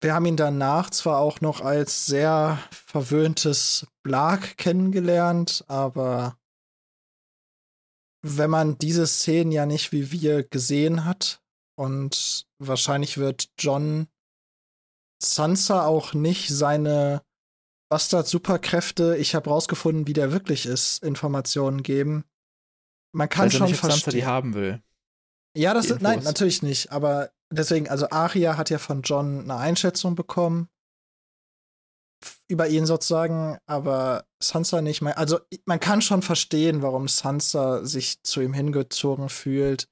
Wir 0.03 0.15
haben 0.15 0.27
ihn 0.27 0.37
danach 0.37 0.91
zwar 0.91 1.19
auch 1.19 1.41
noch 1.41 1.61
als 1.61 2.07
sehr 2.07 2.59
verwöhntes 2.71 3.87
Blag 4.03 4.57
kennengelernt, 4.57 5.65
aber 5.69 6.39
wenn 8.23 8.51
man 8.51 8.79
diese 8.79 9.07
Szenen 9.07 9.53
ja 9.53 9.67
nicht 9.67 9.93
wie 9.93 10.11
wir 10.11 10.43
gesehen 10.43 11.05
hat 11.05 11.43
und 11.79 12.47
wahrscheinlich 12.59 13.19
wird 13.19 13.51
John 13.59 14.09
Sansa 15.23 15.85
auch 15.85 16.15
nicht 16.15 16.49
seine 16.49 17.23
Bastard-Superkräfte, 17.91 19.17
ich 19.17 19.35
habe 19.35 19.51
rausgefunden, 19.51 20.07
wie 20.07 20.13
der 20.13 20.33
wirklich 20.33 20.65
ist, 20.65 21.03
Informationen 21.03 21.83
geben. 21.83 22.25
Man 23.13 23.29
kann 23.29 23.51
ja 23.51 23.59
schon 23.59 23.67
nicht, 23.67 23.83
ob 23.83 23.91
Sansa 23.91 23.97
die 23.97 24.03
verstehen. 24.23 24.27
haben 24.27 24.55
will. 24.55 24.83
Ja, 25.57 25.75
das 25.75 25.91
ist, 25.91 26.01
nein, 26.01 26.23
natürlich 26.23 26.63
nicht. 26.63 26.93
Aber 26.93 27.33
deswegen, 27.53 27.89
also 27.89 28.09
Aria 28.11 28.57
hat 28.57 28.71
ja 28.71 28.79
von 28.79 29.03
John 29.03 29.41
eine 29.43 29.57
Einschätzung 29.57 30.15
bekommen 30.15 30.69
über 32.49 32.69
ihn 32.69 32.85
sozusagen, 32.85 33.59
aber 33.67 34.27
Sansa 34.43 34.83
nicht. 34.83 35.01
mehr. 35.01 35.17
Also 35.17 35.39
man 35.65 35.81
kann 35.81 36.03
schon 36.03 36.21
verstehen, 36.23 36.83
warum 36.83 37.09
Sansa 37.09 37.85
sich 37.87 38.23
zu 38.23 38.41
ihm 38.43 38.53
hingezogen 38.53 39.29
fühlt, 39.29 39.89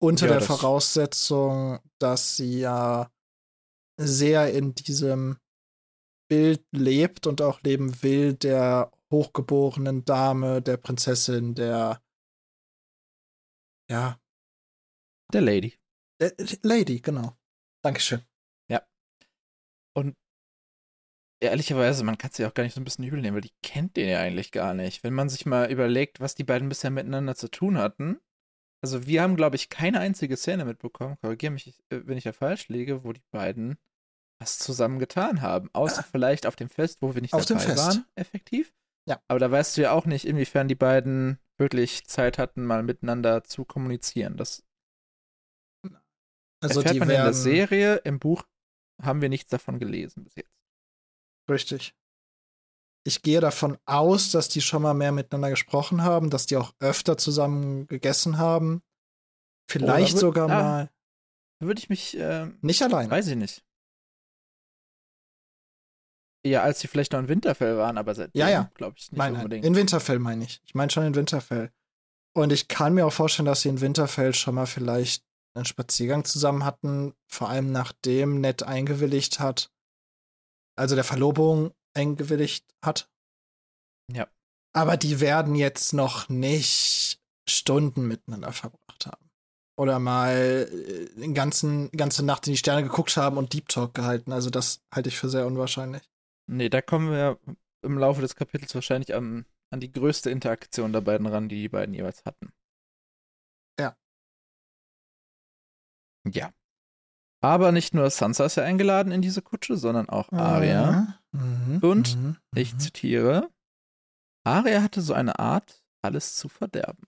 unter 0.00 0.26
Ja, 0.26 0.32
der 0.32 0.38
das- 0.40 0.46
Voraussetzung, 0.46 1.80
dass 1.98 2.36
sie 2.36 2.60
ja 2.60 3.10
sehr 3.98 4.52
in 4.52 4.74
diesem 4.74 5.38
Bild 6.28 6.64
lebt 6.72 7.26
und 7.26 7.40
auch 7.40 7.60
leben 7.62 8.02
will 8.02 8.34
der 8.34 8.92
hochgeborenen 9.10 10.04
Dame, 10.04 10.60
der 10.60 10.76
Prinzessin, 10.76 11.54
der 11.54 12.02
ja, 13.90 14.18
Der 15.32 15.40
Lady. 15.40 15.78
Äh, 16.18 16.30
Lady, 16.62 17.00
genau. 17.00 17.36
Dankeschön. 17.82 18.22
Und 19.96 20.14
ehrlicherweise, 21.40 22.04
man 22.04 22.18
kann 22.18 22.30
sie 22.30 22.44
auch 22.44 22.52
gar 22.52 22.62
nicht 22.62 22.74
so 22.74 22.80
ein 22.80 22.84
bisschen 22.84 23.04
übel 23.04 23.20
nehmen, 23.20 23.34
weil 23.34 23.40
die 23.40 23.54
kennt 23.62 23.96
den 23.96 24.08
ja 24.10 24.20
eigentlich 24.20 24.52
gar 24.52 24.74
nicht. 24.74 25.02
Wenn 25.02 25.14
man 25.14 25.30
sich 25.30 25.46
mal 25.46 25.70
überlegt, 25.72 26.20
was 26.20 26.34
die 26.34 26.44
beiden 26.44 26.68
bisher 26.68 26.90
miteinander 26.90 27.34
zu 27.34 27.48
tun 27.48 27.78
hatten. 27.78 28.20
Also 28.82 29.06
wir 29.06 29.22
haben, 29.22 29.36
glaube 29.36 29.56
ich, 29.56 29.70
keine 29.70 30.00
einzige 30.00 30.36
Szene 30.36 30.66
mitbekommen, 30.66 31.16
korrigiere 31.22 31.52
mich, 31.52 31.82
äh, 31.88 32.02
wenn 32.04 32.18
ich 32.18 32.24
da 32.24 32.32
falsch 32.34 32.68
liege, 32.68 33.04
wo 33.04 33.14
die 33.14 33.24
beiden 33.30 33.78
was 34.38 34.58
zusammen 34.58 34.98
getan 34.98 35.40
haben. 35.40 35.70
Außer 35.72 36.02
vielleicht 36.02 36.44
auf 36.46 36.56
dem 36.56 36.68
Fest, 36.68 37.00
wo 37.00 37.14
wir 37.14 37.22
nicht 37.22 37.32
Auf 37.32 37.46
dem 37.46 37.56
dabei 37.56 37.70
Fest. 37.70 37.86
waren, 37.86 38.04
effektiv. 38.16 38.74
Ja. 39.08 39.18
Aber 39.28 39.38
da 39.38 39.50
weißt 39.50 39.78
du 39.78 39.82
ja 39.82 39.92
auch 39.92 40.04
nicht, 40.04 40.26
inwiefern 40.26 40.68
die 40.68 40.74
beiden 40.74 41.38
wirklich 41.56 42.06
Zeit 42.06 42.36
hatten, 42.36 42.66
mal 42.66 42.82
miteinander 42.82 43.44
zu 43.44 43.64
kommunizieren. 43.64 44.36
Das 44.36 44.65
Also 46.62 46.80
erfährt 46.80 46.94
die 46.94 46.98
man 47.00 47.08
in 47.10 47.14
der 47.16 47.24
werden 47.24 47.34
Serie, 47.34 47.96
im 48.04 48.18
Buch 48.18 48.44
haben 49.02 49.20
wir 49.20 49.28
nichts 49.28 49.50
davon 49.50 49.78
gelesen 49.78 50.24
bis 50.24 50.34
jetzt. 50.36 50.52
richtig. 51.50 51.94
Ich 53.06 53.22
gehe 53.22 53.40
davon 53.40 53.78
aus, 53.84 54.32
dass 54.32 54.48
die 54.48 54.60
schon 54.60 54.82
mal 54.82 54.94
mehr 54.94 55.12
miteinander 55.12 55.50
gesprochen 55.50 56.02
haben, 56.02 56.28
dass 56.28 56.46
die 56.46 56.56
auch 56.56 56.74
öfter 56.80 57.16
zusammen 57.16 57.86
gegessen 57.86 58.38
haben. 58.38 58.82
Vielleicht 59.70 60.12
Oder- 60.14 60.20
sogar 60.20 60.50
ah. 60.50 60.62
mal. 60.62 60.90
Würde 61.60 61.78
ich 61.78 61.88
mich, 61.88 62.16
ähm, 62.18 62.58
Nicht 62.62 62.82
allein. 62.82 63.08
weiß 63.10 63.28
ich 63.28 63.36
nicht. 63.36 63.64
Ja, 66.44 66.62
als 66.62 66.80
sie 66.80 66.86
vielleicht 66.88 67.12
noch 67.12 67.18
in 67.20 67.28
Winterfell 67.28 67.76
waren, 67.76 67.98
aber 67.98 68.14
seitdem 68.14 68.38
Ja, 68.38 68.48
ja. 68.48 68.70
glaube 68.74 68.94
ich 68.98 69.10
nicht 69.10 69.18
Nein, 69.18 69.32
nein, 69.32 69.42
unbedingt. 69.42 69.64
in 69.66 69.74
Winterfell 69.74 70.18
meine 70.18 70.44
ich. 70.44 70.60
Ich 70.64 70.74
meine 70.74 70.90
schon 70.90 71.04
in 71.04 71.14
Winterfell. 71.14 71.72
Und 72.34 72.52
ich 72.52 72.68
kann 72.68 72.94
mir 72.94 73.06
auch 73.06 73.12
vorstellen, 73.12 73.46
dass 73.46 73.62
sie 73.62 73.68
in 73.68 73.80
Winterfell 73.80 74.32
schon 74.34 74.54
mal 74.54 74.66
vielleicht 74.66 75.24
einen 75.56 75.64
Spaziergang 75.64 76.24
zusammen 76.24 76.64
hatten, 76.64 77.14
vor 77.26 77.48
allem 77.48 77.72
nachdem 77.72 78.40
Ned 78.40 78.62
eingewilligt 78.62 79.40
hat, 79.40 79.70
also 80.76 80.94
der 80.94 81.04
Verlobung 81.04 81.72
eingewilligt 81.94 82.64
hat. 82.84 83.10
Ja. 84.12 84.28
Aber 84.74 84.96
die 84.96 85.20
werden 85.20 85.54
jetzt 85.54 85.92
noch 85.94 86.28
nicht 86.28 87.20
Stunden 87.48 88.06
miteinander 88.06 88.52
verbracht 88.52 89.06
haben. 89.06 89.30
Oder 89.78 89.98
mal 89.98 90.68
äh, 90.70 91.20
den 91.20 91.34
ganzen, 91.34 91.90
ganze 91.90 92.24
Nacht 92.24 92.46
in 92.46 92.54
die 92.54 92.58
Sterne 92.58 92.82
geguckt 92.82 93.16
haben 93.16 93.36
und 93.36 93.52
Deep 93.52 93.68
Talk 93.68 93.94
gehalten. 93.94 94.32
Also 94.32 94.50
das 94.50 94.82
halte 94.94 95.08
ich 95.08 95.18
für 95.18 95.28
sehr 95.28 95.46
unwahrscheinlich. 95.46 96.02
Nee, 96.46 96.68
da 96.68 96.80
kommen 96.80 97.10
wir 97.10 97.38
im 97.82 97.98
Laufe 97.98 98.20
des 98.20 98.36
Kapitels 98.36 98.74
wahrscheinlich 98.74 99.14
an, 99.14 99.44
an 99.70 99.80
die 99.80 99.92
größte 99.92 100.30
Interaktion 100.30 100.92
der 100.92 101.00
beiden 101.00 101.26
ran, 101.26 101.48
die 101.48 101.60
die 101.60 101.68
beiden 101.68 101.94
jeweils 101.94 102.24
hatten. 102.24 102.52
Ja. 106.32 106.52
Aber 107.42 107.70
nicht 107.72 107.94
nur 107.94 108.10
Sansa 108.10 108.46
ist 108.46 108.56
ja 108.56 108.64
eingeladen 108.64 109.12
in 109.12 109.22
diese 109.22 109.42
Kutsche, 109.42 109.76
sondern 109.76 110.08
auch 110.08 110.32
Arya. 110.32 111.20
Mhm. 111.32 111.78
Und 111.82 112.16
Mhm. 112.16 112.36
Ich 112.54 112.74
Mhm. 112.74 112.78
zitiere: 112.80 113.50
Arya 114.44 114.82
hatte 114.82 115.02
so 115.02 115.12
eine 115.14 115.38
Art, 115.38 115.82
alles 116.02 116.34
zu 116.36 116.48
verderben. 116.48 117.06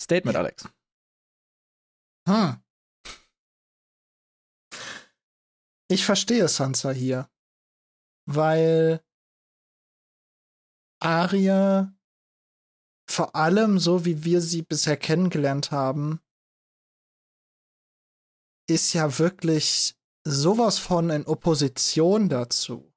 Statement, 0.00 0.36
Alex. 0.36 0.68
Hm. 2.28 2.62
Ich 5.90 6.04
verstehe 6.04 6.48
Sansa 6.48 6.90
hier, 6.92 7.28
weil 8.26 9.04
Arya 11.00 11.92
vor 13.12 13.36
allem 13.36 13.78
so 13.78 14.04
wie 14.06 14.24
wir 14.24 14.40
sie 14.40 14.62
bisher 14.62 14.96
kennengelernt 14.96 15.70
haben, 15.70 16.20
ist 18.66 18.94
ja 18.94 19.18
wirklich 19.18 19.94
sowas 20.24 20.78
von 20.78 21.10
in 21.10 21.26
Opposition 21.26 22.30
dazu, 22.30 22.90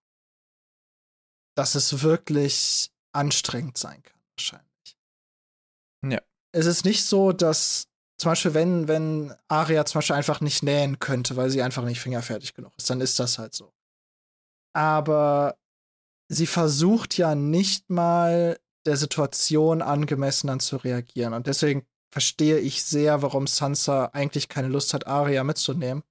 dass 1.57 1.75
es 1.75 2.01
wirklich 2.01 2.91
anstrengend 3.11 3.77
sein 3.77 4.01
kann, 4.03 4.21
wahrscheinlich. 4.37 4.97
Ja. 6.05 6.21
Es 6.53 6.65
ist 6.65 6.85
nicht 6.85 7.03
so, 7.03 7.33
dass 7.33 7.89
zum 8.17 8.31
Beispiel, 8.31 8.53
wenn, 8.53 8.87
wenn 8.87 9.33
Aria 9.49 9.85
zum 9.85 9.99
Beispiel 9.99 10.15
einfach 10.15 10.39
nicht 10.39 10.63
nähen 10.63 10.99
könnte, 10.99 11.35
weil 11.35 11.49
sie 11.49 11.61
einfach 11.61 11.83
nicht 11.83 11.99
fingerfertig 11.99 12.53
genug 12.53 12.73
ist, 12.77 12.89
dann 12.89 13.01
ist 13.01 13.19
das 13.19 13.37
halt 13.37 13.53
so. 13.53 13.73
Aber 14.73 15.57
sie 16.29 16.47
versucht 16.47 17.17
ja 17.17 17.35
nicht 17.35 17.89
mal 17.89 18.57
der 18.85 18.97
Situation 18.97 19.81
angemessen 19.81 20.47
dann 20.47 20.59
zu 20.59 20.77
reagieren. 20.77 21.33
Und 21.33 21.47
deswegen 21.47 21.85
verstehe 22.11 22.59
ich 22.59 22.83
sehr, 22.83 23.21
warum 23.21 23.47
Sansa 23.47 24.05
eigentlich 24.13 24.47
keine 24.47 24.67
Lust 24.67 24.93
hat, 24.93 25.07
Arya 25.07 25.43
mitzunehmen. 25.43 26.03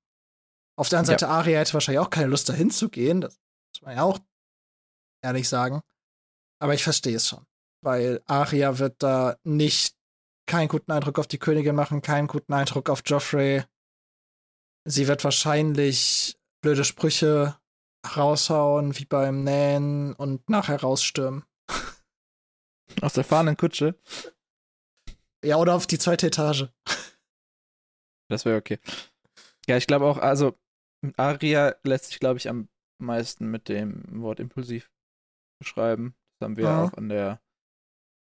Auf 0.77 0.89
der 0.89 0.99
anderen 0.99 1.19
Seite, 1.19 1.27
ja. 1.27 1.31
Arya 1.31 1.61
hätte 1.61 1.75
wahrscheinlich 1.75 2.01
auch 2.01 2.11
keine 2.11 2.27
Lust, 2.27 2.49
dahin 2.49 2.71
zu 2.71 2.89
gehen. 2.89 3.21
Das 3.21 3.39
muss 3.73 3.83
man 3.83 3.97
ja 3.97 4.03
auch 4.03 4.19
ehrlich 5.23 5.49
sagen. 5.49 5.81
Aber 6.59 6.75
ich 6.75 6.83
verstehe 6.83 7.17
es 7.17 7.29
schon. 7.29 7.47
Weil 7.81 8.23
Arya 8.27 8.79
wird 8.79 9.03
da 9.03 9.37
nicht 9.45 9.97
keinen 10.47 10.69
guten 10.69 10.93
Eindruck 10.93 11.19
auf 11.19 11.27
die 11.27 11.39
Königin 11.39 11.75
machen, 11.75 12.03
keinen 12.03 12.27
guten 12.27 12.53
Eindruck 12.53 12.91
auf 12.91 13.03
Joffrey. 13.07 13.65
Sie 14.85 15.09
wird 15.09 15.25
wahrscheinlich 15.25 16.37
blöde 16.61 16.85
Sprüche 16.85 17.57
raushauen, 18.17 18.99
wie 18.99 19.07
beim 19.07 19.45
Nähen 19.45 20.13
und 20.15 20.49
nachher 20.51 20.81
rausstürmen. 20.81 21.45
Aus 23.01 23.15
der 23.15 23.25
fahrenden 23.25 23.57
Kutsche? 23.57 23.99
Ja, 25.45 25.57
oder 25.57 25.75
auf 25.75 25.87
die 25.87 25.99
zweite 25.99 26.27
Etage. 26.27 26.69
Das 28.31 28.47
wäre 28.47 28.57
okay. 28.57 28.79
Ja, 29.69 29.77
ich 29.77 29.87
glaube 29.87 30.07
auch, 30.07 30.17
also 30.17 30.59
Aria 31.19 31.77
lässt 31.85 32.07
sich, 32.07 32.21
glaube 32.21 32.39
ich, 32.39 32.49
am 32.49 32.69
meisten 32.99 33.51
mit 33.51 33.69
dem 33.69 34.03
Wort 34.23 34.41
impulsiv 34.41 34.91
beschreiben. 35.61 36.15
Das 36.39 36.47
haben 36.47 36.57
wir 36.57 36.65
ja. 36.65 36.85
auch 36.85 36.95
in 36.95 37.11
der 37.11 37.41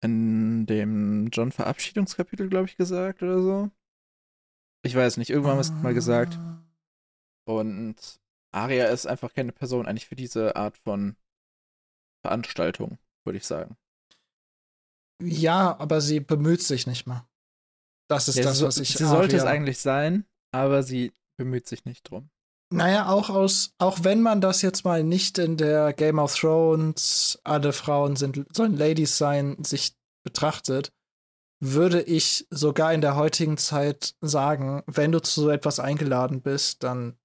in 0.04 0.66
dem 0.66 1.30
John 1.32 1.52
Verabschiedungskapitel, 1.52 2.50
glaube 2.50 2.66
ich, 2.66 2.78
gesagt 2.78 3.24
oder 3.24 3.42
so. 3.42 3.72
Ich 4.84 4.96
weiß 4.96 5.18
nicht, 5.18 5.30
irgendwann 5.30 5.52
haben 5.52 5.58
wir 5.58 5.62
es 5.62 5.72
mal 5.72 5.94
gesagt. 5.94 6.36
Ah. 6.36 6.64
Und 7.48 8.20
Aria 8.52 8.88
ist 8.88 9.08
einfach 9.08 9.34
keine 9.34 9.52
Person 9.52 9.86
eigentlich 9.86 10.08
für 10.08 10.16
diese 10.16 10.56
Art 10.56 10.78
von 10.78 11.16
Veranstaltung, 12.24 13.00
würde 13.24 13.38
ich 13.38 13.46
sagen. 13.46 13.78
Ja, 15.22 15.78
aber 15.80 16.02
sie 16.02 16.20
bemüht 16.20 16.62
sich 16.62 16.88
nicht 16.88 17.08
mal. 17.08 17.28
Das 18.10 18.28
ist 18.28 18.38
ja, 18.38 18.44
das, 18.44 18.62
was 18.62 18.78
ich. 18.78 18.94
Sie 18.94 19.06
sollte 19.06 19.38
es 19.38 19.44
eigentlich 19.44 19.80
sein, 19.80 20.26
aber 20.52 20.84
sie 20.84 21.14
bemüht 21.38 21.68
sich 21.68 21.86
nicht 21.86 22.10
drum. 22.10 22.30
Naja, 22.72 23.10
auch 23.10 23.30
aus, 23.30 23.74
auch 23.78 24.04
wenn 24.04 24.22
man 24.22 24.42
das 24.42 24.62
jetzt 24.62 24.86
mal 24.86 25.04
nicht 25.04 25.38
in 25.38 25.56
der 25.58 25.94
Game 25.94 26.20
of 26.20 26.36
Thrones, 26.36 27.40
alle 27.44 27.74
Frauen 27.74 28.16
sind, 28.16 28.46
sollen 28.56 28.76
Ladies 28.76 29.18
sein, 29.18 29.64
sich 29.64 29.96
betrachtet, 30.24 30.92
würde 31.62 32.02
ich 32.02 32.48
sogar 32.50 32.94
in 32.94 33.02
der 33.02 33.16
heutigen 33.16 33.58
Zeit 33.58 34.16
sagen, 34.20 34.84
wenn 34.88 35.12
du 35.12 35.22
zu 35.22 35.42
so 35.42 35.50
etwas 35.50 35.80
eingeladen 35.80 36.42
bist, 36.42 36.84
dann 36.84 37.18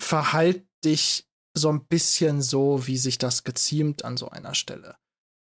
verhalt 0.00 0.66
dich 0.84 1.26
so 1.54 1.70
ein 1.70 1.86
bisschen 1.86 2.42
so, 2.42 2.86
wie 2.86 2.98
sich 2.98 3.18
das 3.18 3.44
geziemt 3.44 4.04
an 4.04 4.16
so 4.16 4.28
einer 4.28 4.54
Stelle 4.54 4.96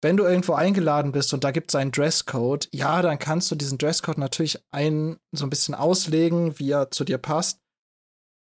wenn 0.03 0.17
du 0.17 0.25
irgendwo 0.25 0.55
eingeladen 0.55 1.13
bist 1.13 1.33
und 1.33 1.45
da 1.45 1.53
gibt 1.53 1.71
es 1.71 1.77
einen 1.77 1.93
Dresscode, 1.93 2.69
ja, 2.73 3.01
dann 3.03 3.21
kannst 3.21 3.51
du 3.51 3.55
diesen 3.55 3.79
Dresscode 3.79 4.19
natürlich 4.19 4.59
ein, 4.73 5.19
so 5.31 5.47
ein 5.47 5.51
bisschen 5.51 5.77
auslegen, 5.77 6.59
wie 6.59 6.73
er 6.73 6.91
zu 6.91 7.05
dir 7.05 7.19
passt. 7.19 7.63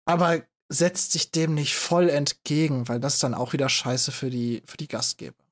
Aber 0.06 0.42
setzt 0.70 1.12
sich 1.12 1.32
dem 1.32 1.54
nicht 1.56 1.76
voll 1.76 2.10
entgegen, 2.10 2.88
weil 2.88 3.02
das 3.02 3.16
ist 3.16 3.24
dann 3.24 3.34
auch 3.34 3.52
wieder 3.52 3.68
scheiße 3.68 4.12
für 4.14 4.30
die, 4.30 4.64
für 4.66 4.78
die 4.78 4.88
Gastgeber. 4.88 5.44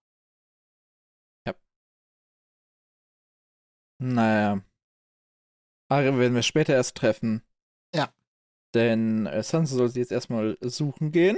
Ja. 1.45 1.53
Naja. 3.99 4.61
Ari 5.89 6.17
werden 6.17 6.35
wir 6.35 6.43
später 6.43 6.73
erst 6.73 6.95
treffen. 6.95 7.43
Ja. 7.93 8.13
Denn 8.73 9.25
äh, 9.25 9.43
Sansa 9.43 9.75
soll 9.75 9.89
sie 9.89 9.99
jetzt 9.99 10.11
erstmal 10.11 10.57
suchen 10.61 11.11
gehen. 11.11 11.37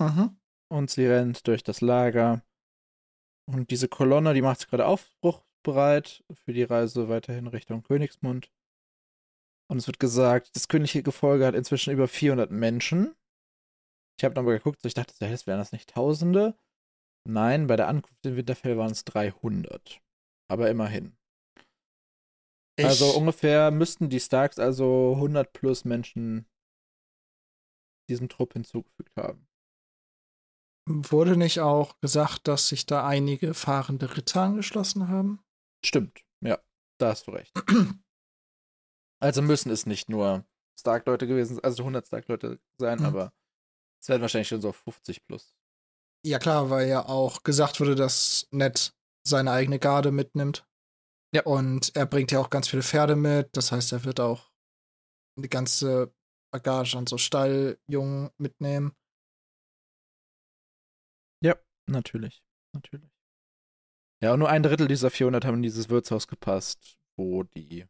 Mhm. 0.00 0.36
Und 0.68 0.90
sie 0.90 1.06
rennt 1.06 1.46
durch 1.46 1.62
das 1.62 1.80
Lager 1.80 2.42
und 3.46 3.70
diese 3.70 3.88
Kolonne, 3.88 4.34
die 4.34 4.42
macht 4.42 4.60
sich 4.60 4.68
gerade 4.68 4.86
aufbruchbereit 4.86 6.24
für 6.44 6.52
die 6.52 6.64
Reise 6.64 7.08
weiterhin 7.08 7.46
Richtung 7.46 7.82
Königsmund. 7.82 8.50
Und 9.68 9.78
es 9.78 9.86
wird 9.86 9.98
gesagt, 9.98 10.54
das 10.54 10.68
königliche 10.68 11.02
Gefolge 11.02 11.46
hat 11.46 11.54
inzwischen 11.54 11.92
über 11.92 12.08
400 12.08 12.50
Menschen. 12.50 13.14
Ich 14.18 14.24
habe 14.24 14.34
nochmal 14.34 14.58
geguckt, 14.58 14.80
so 14.80 14.86
ich 14.86 14.94
dachte, 14.94 15.14
das 15.18 15.46
wären 15.46 15.58
das 15.58 15.72
nicht 15.72 15.90
Tausende. 15.90 16.56
Nein, 17.28 17.66
bei 17.66 17.76
der 17.76 17.88
Ankunft 17.88 18.24
in 18.24 18.36
Winterfell 18.36 18.78
waren 18.78 18.92
es 18.92 19.04
300. 19.04 20.00
Aber 20.48 20.70
immerhin. 20.70 21.16
Ich 22.78 22.84
also 22.84 23.16
ungefähr 23.16 23.70
müssten 23.70 24.08
die 24.08 24.20
Starks 24.20 24.58
also 24.58 25.14
100 25.14 25.52
plus 25.52 25.84
Menschen 25.84 26.46
diesem 28.08 28.28
Trupp 28.28 28.52
hinzugefügt 28.52 29.16
haben. 29.16 29.48
Wurde 30.88 31.36
nicht 31.36 31.60
auch 31.60 31.98
gesagt, 32.00 32.46
dass 32.46 32.68
sich 32.68 32.86
da 32.86 33.06
einige 33.06 33.54
fahrende 33.54 34.16
Ritter 34.16 34.42
angeschlossen 34.42 35.08
haben? 35.08 35.40
Stimmt, 35.84 36.24
ja, 36.40 36.58
da 36.98 37.08
hast 37.08 37.26
du 37.26 37.32
recht. 37.32 37.52
also 39.20 39.42
müssen 39.42 39.70
es 39.70 39.86
nicht 39.86 40.08
nur 40.08 40.44
Stark-Leute 40.78 41.26
gewesen, 41.26 41.58
also 41.62 41.82
100 41.82 42.06
Stark-Leute 42.06 42.60
sein, 42.78 43.00
mhm. 43.00 43.06
aber 43.06 43.32
es 44.00 44.08
werden 44.08 44.22
wahrscheinlich 44.22 44.48
schon 44.48 44.60
so 44.60 44.72
50 44.72 45.24
plus. 45.26 45.56
Ja, 46.24 46.38
klar, 46.38 46.70
weil 46.70 46.88
ja 46.88 47.06
auch 47.06 47.42
gesagt 47.42 47.80
wurde, 47.80 47.94
dass 47.94 48.46
Ned 48.50 48.94
seine 49.26 49.50
eigene 49.52 49.78
Garde 49.78 50.12
mitnimmt. 50.12 50.66
Ja. 51.34 51.42
Und 51.42 51.94
er 51.94 52.06
bringt 52.06 52.32
ja 52.32 52.38
auch 52.40 52.50
ganz 52.50 52.68
viele 52.68 52.82
Pferde 52.82 53.16
mit, 53.16 53.56
das 53.56 53.72
heißt, 53.72 53.92
er 53.92 54.04
wird 54.04 54.20
auch 54.20 54.50
die 55.38 55.48
ganze 55.48 56.14
Bagage 56.52 56.96
an 56.96 57.06
so 57.06 57.18
Stalljungen 57.18 58.30
mitnehmen. 58.38 58.92
Natürlich, 61.86 62.42
natürlich. 62.72 63.10
Ja, 64.22 64.32
und 64.32 64.40
nur 64.40 64.48
ein 64.48 64.62
Drittel 64.62 64.88
dieser 64.88 65.10
400 65.10 65.44
haben 65.44 65.56
in 65.56 65.62
dieses 65.62 65.88
Wirtshaus 65.88 66.26
gepasst, 66.26 66.98
wo 67.16 67.42
die 67.42 67.86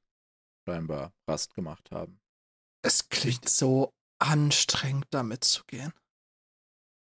scheinbar 0.67 1.13
Rast 1.29 1.55
gemacht 1.55 1.91
haben. 1.91 2.21
Es 2.83 3.09
klingt 3.09 3.49
so 3.49 3.95
anstrengend, 4.19 5.07
da 5.11 5.23
mitzugehen. 5.23 5.93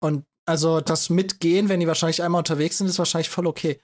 Und 0.00 0.26
also 0.46 0.80
das 0.80 1.10
Mitgehen, 1.10 1.68
wenn 1.68 1.80
die 1.80 1.86
wahrscheinlich 1.86 2.22
einmal 2.22 2.40
unterwegs 2.40 2.78
sind, 2.78 2.86
ist 2.86 2.98
wahrscheinlich 2.98 3.28
voll 3.28 3.46
okay. 3.46 3.82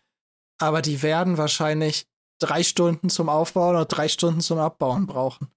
Aber 0.59 0.83
die 0.83 1.03
werden 1.03 1.37
wahrscheinlich 1.37 2.07
drei 2.41 2.63
Stunden 2.63 3.11
zum 3.11 3.29
Aufbauen 3.29 3.77
oder 3.77 3.85
drei 3.85 4.09
Stunden 4.09 4.41
zum 4.41 4.59
Abbauen 4.59 5.07
brauchen. 5.07 5.53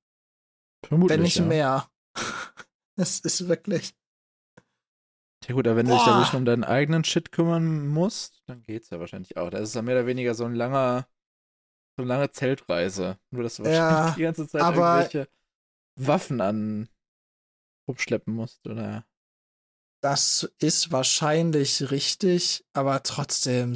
Vermutlich, 0.85 1.17
wenn 1.17 1.23
nicht 1.23 1.37
ja. 1.37 1.45
mehr. 1.45 1.91
Es 2.99 3.19
ist 3.19 3.47
wirklich. 3.47 3.95
Ja 5.45 5.53
gut, 5.53 5.67
aber 5.67 5.77
wenn 5.77 5.87
Boah. 5.87 5.93
du 5.93 5.97
dich 5.97 6.05
da 6.05 6.19
nicht 6.19 6.33
um 6.33 6.45
deinen 6.45 6.63
eigenen 6.63 7.03
Shit 7.03 7.31
kümmern 7.31 7.87
musst, 7.87 8.41
dann 8.47 8.61
geht's 8.63 8.89
ja 8.89 8.99
wahrscheinlich 8.99 9.37
auch. 9.37 9.49
Das 9.49 9.61
ist 9.61 9.75
ja 9.75 9.81
mehr 9.81 9.95
oder 9.95 10.07
weniger 10.07 10.33
so 10.33 10.45
ein 10.45 10.55
langer, 10.55 11.07
so 11.95 12.03
eine 12.03 12.09
lange 12.09 12.31
Zeltreise. 12.31 13.19
Nur, 13.31 13.43
dass 13.43 13.55
du 13.57 13.63
wahrscheinlich 13.63 14.15
die 14.15 14.21
ganze 14.23 14.47
Zeit 14.47 14.61
irgendwelche 14.61 15.29
Waffen 15.95 16.41
an 16.41 16.89
rumschleppen 17.87 18.33
musst, 18.33 18.67
oder? 18.67 19.05
Das 20.03 20.43
ist 20.59 20.91
wahrscheinlich 20.91 21.91
richtig, 21.91 22.65
aber 22.73 23.01
trotzdem, 23.03 23.75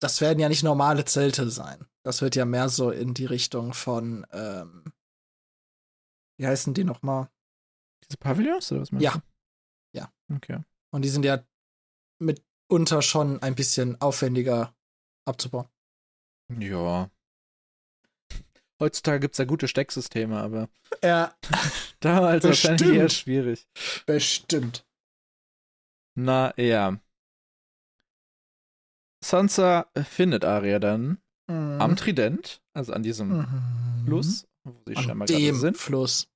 das 0.00 0.20
werden 0.20 0.38
ja 0.38 0.48
nicht 0.48 0.62
normale 0.62 1.04
Zelte 1.04 1.50
sein. 1.50 1.86
Das 2.02 2.22
wird 2.22 2.36
ja 2.36 2.44
mehr 2.44 2.68
so 2.68 2.90
in 2.90 3.14
die 3.14 3.26
Richtung 3.26 3.74
von, 3.74 4.26
ähm, 4.30 4.92
wie 6.38 6.46
heißen 6.46 6.74
die 6.74 6.84
nochmal? 6.84 7.30
Diese 8.04 8.18
Pavillons 8.18 8.70
oder 8.72 8.82
was 8.82 8.92
meinst 8.92 9.04
ja. 9.04 9.12
du? 9.12 9.18
Ja. 9.98 10.12
Ja. 10.28 10.36
Okay. 10.36 10.64
Und 10.94 11.02
die 11.02 11.08
sind 11.08 11.24
ja 11.24 11.44
mitunter 12.20 13.02
schon 13.02 13.42
ein 13.42 13.56
bisschen 13.56 14.00
aufwendiger 14.00 14.76
abzubauen. 15.26 15.66
Ja. 16.56 17.10
Heutzutage 18.80 19.18
gibt 19.18 19.34
es 19.34 19.38
ja 19.38 19.44
gute 19.44 19.66
Stecksysteme, 19.66 20.38
aber 20.38 20.68
ja. 21.02 21.36
damals 22.00 22.44
Bestimmt. 22.44 22.80
wahrscheinlich 22.80 23.00
eher 23.00 23.08
schwierig. 23.08 23.68
Bestimmt. 24.06 24.86
Na 26.16 26.54
ja. 26.56 27.00
Sansa 29.24 29.90
findet 30.04 30.44
Arya 30.44 30.78
dann 30.78 31.20
mhm. 31.48 31.80
am 31.80 31.96
Trident, 31.96 32.62
also 32.72 32.92
an 32.92 33.02
diesem 33.02 33.38
Mhm. 33.38 34.04
Fluss, 34.06 34.46
wo 34.62 34.80
sie 34.86 34.96
An 34.96 35.02
scheinbar 35.02 35.26
gerade 35.26 35.40
dem 35.40 35.56
sind. 35.56 35.76
Fluss. 35.76 36.28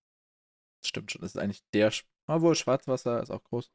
Stimmt 0.85 1.13
schon, 1.13 1.21
das 1.21 1.37
ist 1.37 1.39
eigentlich 1.41 1.63
der, 1.73 1.93
obwohl 2.27 2.57
Schwarzwasser 2.57 3.23
ist 3.23 3.31
auch 3.31 3.45
groß. 3.45 3.71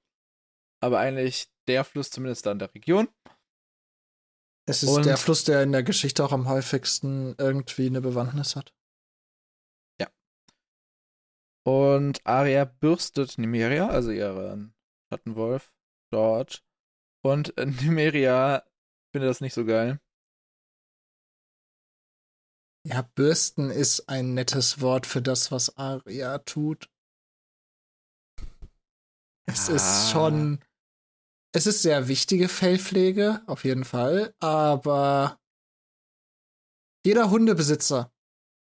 Aber 0.83 0.99
eigentlich 0.99 1.47
der 1.67 1.85
Fluss 1.85 2.09
zumindest 2.09 2.45
da 2.45 2.51
in 2.51 2.59
der 2.59 2.73
Region. 2.75 3.07
Es 4.67 4.83
ist 4.83 4.89
Und- 4.89 5.05
der 5.05 5.17
Fluss, 5.17 5.43
der 5.45 5.63
in 5.63 5.71
der 5.71 5.83
Geschichte 5.83 6.23
auch 6.23 6.31
am 6.33 6.47
häufigsten 6.49 7.35
irgendwie 7.37 7.87
eine 7.87 8.01
Bewandtnis 8.01 8.55
hat. 8.55 8.73
Und 11.65 12.25
Arya 12.27 12.65
bürstet 12.65 13.37
Nymeria, 13.37 13.87
also 13.87 14.11
ihren 14.11 14.75
Schattenwolf, 15.09 15.73
dort. 16.11 16.61
Und 17.23 17.53
Nymeria 17.57 18.67
findet 19.13 19.29
das 19.29 19.39
nicht 19.39 19.53
so 19.53 19.63
geil. 19.63 20.01
Ja, 22.85 23.03
bürsten 23.15 23.69
ist 23.69 24.09
ein 24.09 24.33
nettes 24.33 24.81
Wort 24.81 25.05
für 25.05 25.21
das, 25.21 25.53
was 25.53 25.77
Aria 25.77 26.39
tut. 26.39 26.89
Es 29.45 29.69
Ah. 29.69 29.75
ist 29.75 30.11
schon. 30.11 30.61
Es 31.55 31.67
ist 31.67 31.83
sehr 31.83 32.07
wichtige 32.07 32.49
Fellpflege, 32.49 33.43
auf 33.45 33.63
jeden 33.63 33.85
Fall, 33.85 34.33
aber 34.39 35.39
jeder 37.05 37.29
Hundebesitzer 37.29 38.11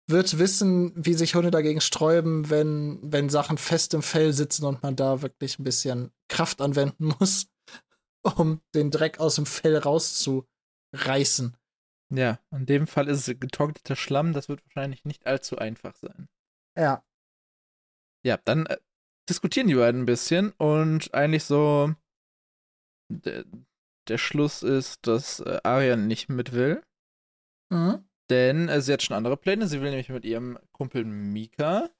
wird 0.06 0.38
wissen, 0.38 0.92
wie 0.94 1.14
sich 1.14 1.34
Hunde 1.34 1.50
dagegen 1.50 1.80
sträuben, 1.80 2.50
wenn, 2.50 2.98
wenn 3.02 3.30
Sachen 3.30 3.56
fest 3.56 3.94
im 3.94 4.02
Fell 4.02 4.34
sitzen 4.34 4.66
und 4.66 4.82
man 4.82 4.96
da 4.96 5.22
wirklich 5.22 5.58
ein 5.58 5.64
bisschen 5.64 6.12
Kraft 6.28 6.60
anwenden 6.60 7.14
muss, 7.18 7.46
um 8.22 8.60
den 8.74 8.90
Dreck 8.90 9.18
aus 9.18 9.36
dem 9.36 9.46
Fell 9.46 9.78
rauszureißen. 9.78 11.56
Ja, 12.10 12.38
in 12.50 12.66
dem 12.66 12.86
Fall 12.86 13.08
ist 13.08 13.26
es 13.26 13.40
getrockneter 13.40 13.96
Schlamm, 13.96 14.34
das 14.34 14.50
wird 14.50 14.62
wahrscheinlich 14.66 15.06
nicht 15.06 15.26
allzu 15.26 15.56
einfach 15.56 15.96
sein. 15.96 16.28
Ja. 16.76 17.02
Ja, 18.26 18.38
dann 18.44 18.66
äh, 18.66 18.76
diskutieren 19.28 19.68
die 19.68 19.74
beiden 19.74 20.02
ein 20.02 20.06
bisschen 20.06 20.50
und 20.58 21.14
eigentlich 21.14 21.44
so 21.44 21.94
der, 23.08 23.44
der 24.08 24.18
Schluss 24.18 24.62
ist, 24.62 25.06
dass 25.06 25.40
äh, 25.40 25.60
Arya 25.64 25.96
nicht 25.96 26.28
mit 26.28 26.52
will, 26.52 26.82
Mhm. 27.72 28.06
denn 28.30 28.68
äh, 28.68 28.80
sie 28.80 28.92
hat 28.92 29.02
schon 29.02 29.16
andere 29.16 29.36
Pläne. 29.36 29.66
Sie 29.66 29.80
will 29.80 29.90
nämlich 29.90 30.10
mit 30.10 30.24
ihrem 30.24 30.58
Kumpel 30.72 31.04
Mika 31.04 31.90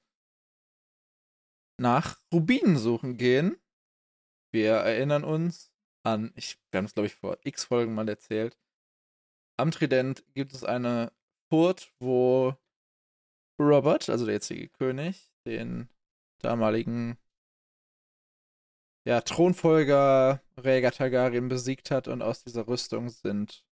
nach 1.79 2.19
Rubinen 2.33 2.77
suchen 2.77 3.17
gehen. 3.17 3.57
Wir 4.53 4.73
erinnern 4.73 5.23
uns 5.23 5.71
an, 6.05 6.31
ich, 6.35 6.57
wir 6.71 6.77
haben 6.77 6.85
es 6.85 6.93
glaube 6.93 7.07
ich 7.07 7.15
vor 7.15 7.37
x 7.43 7.65
Folgen 7.65 7.93
mal 7.93 8.07
erzählt. 8.07 8.57
Am 9.57 9.71
Trident 9.71 10.23
gibt 10.33 10.53
es 10.53 10.63
eine 10.63 11.11
Furt, 11.49 11.91
wo 11.99 12.55
Robert, 13.59 14.09
also 14.09 14.25
der 14.25 14.35
jetzige 14.35 14.69
König, 14.69 15.31
den 15.45 15.89
damaligen 16.41 17.17
ja, 19.07 19.21
Thronfolger 19.21 20.41
Rhaegar 20.57 20.91
Targaryen 20.91 21.47
besiegt 21.47 21.91
hat 21.91 22.07
und 22.07 22.21
aus 22.21 22.43
dieser 22.43 22.67
Rüstung 22.67 23.09
sind 23.09 23.65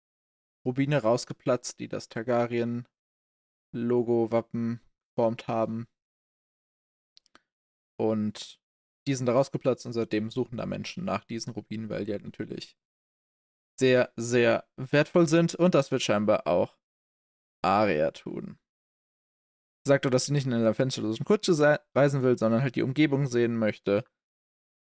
Rubine 0.65 1.01
rausgeplatzt, 1.01 1.79
die 1.79 1.87
das 1.87 2.07
Targaryen-Logo-Wappen 2.07 4.79
geformt 5.09 5.47
haben. 5.47 5.87
Und 7.97 8.59
die 9.07 9.15
sind 9.15 9.25
da 9.25 9.33
rausgeplatzt 9.33 9.85
und 9.85 9.93
seitdem 9.93 10.29
suchen 10.29 10.57
da 10.57 10.65
Menschen 10.65 11.03
nach 11.03 11.25
diesen 11.25 11.53
Rubinen, 11.53 11.89
weil 11.89 12.05
die 12.05 12.13
halt 12.13 12.23
natürlich 12.23 12.77
sehr, 13.79 14.13
sehr 14.15 14.65
wertvoll 14.77 15.27
sind 15.27 15.55
und 15.55 15.75
das 15.75 15.91
wird 15.91 16.03
scheinbar 16.03 16.47
auch 16.47 16.77
Arya 17.63 18.11
tun. 18.11 18.59
Sagt 19.85 20.05
doch, 20.05 20.11
dass 20.11 20.27
sie 20.27 20.31
nicht 20.31 20.45
in 20.45 20.53
einer 20.53 20.73
fensterlosen 20.73 21.25
Kutsche 21.25 21.81
reisen 21.95 22.23
will, 22.23 22.37
sondern 22.37 22.61
halt 22.61 22.75
die 22.75 22.83
Umgebung 22.83 23.27
sehen 23.27 23.57
möchte, 23.57 24.05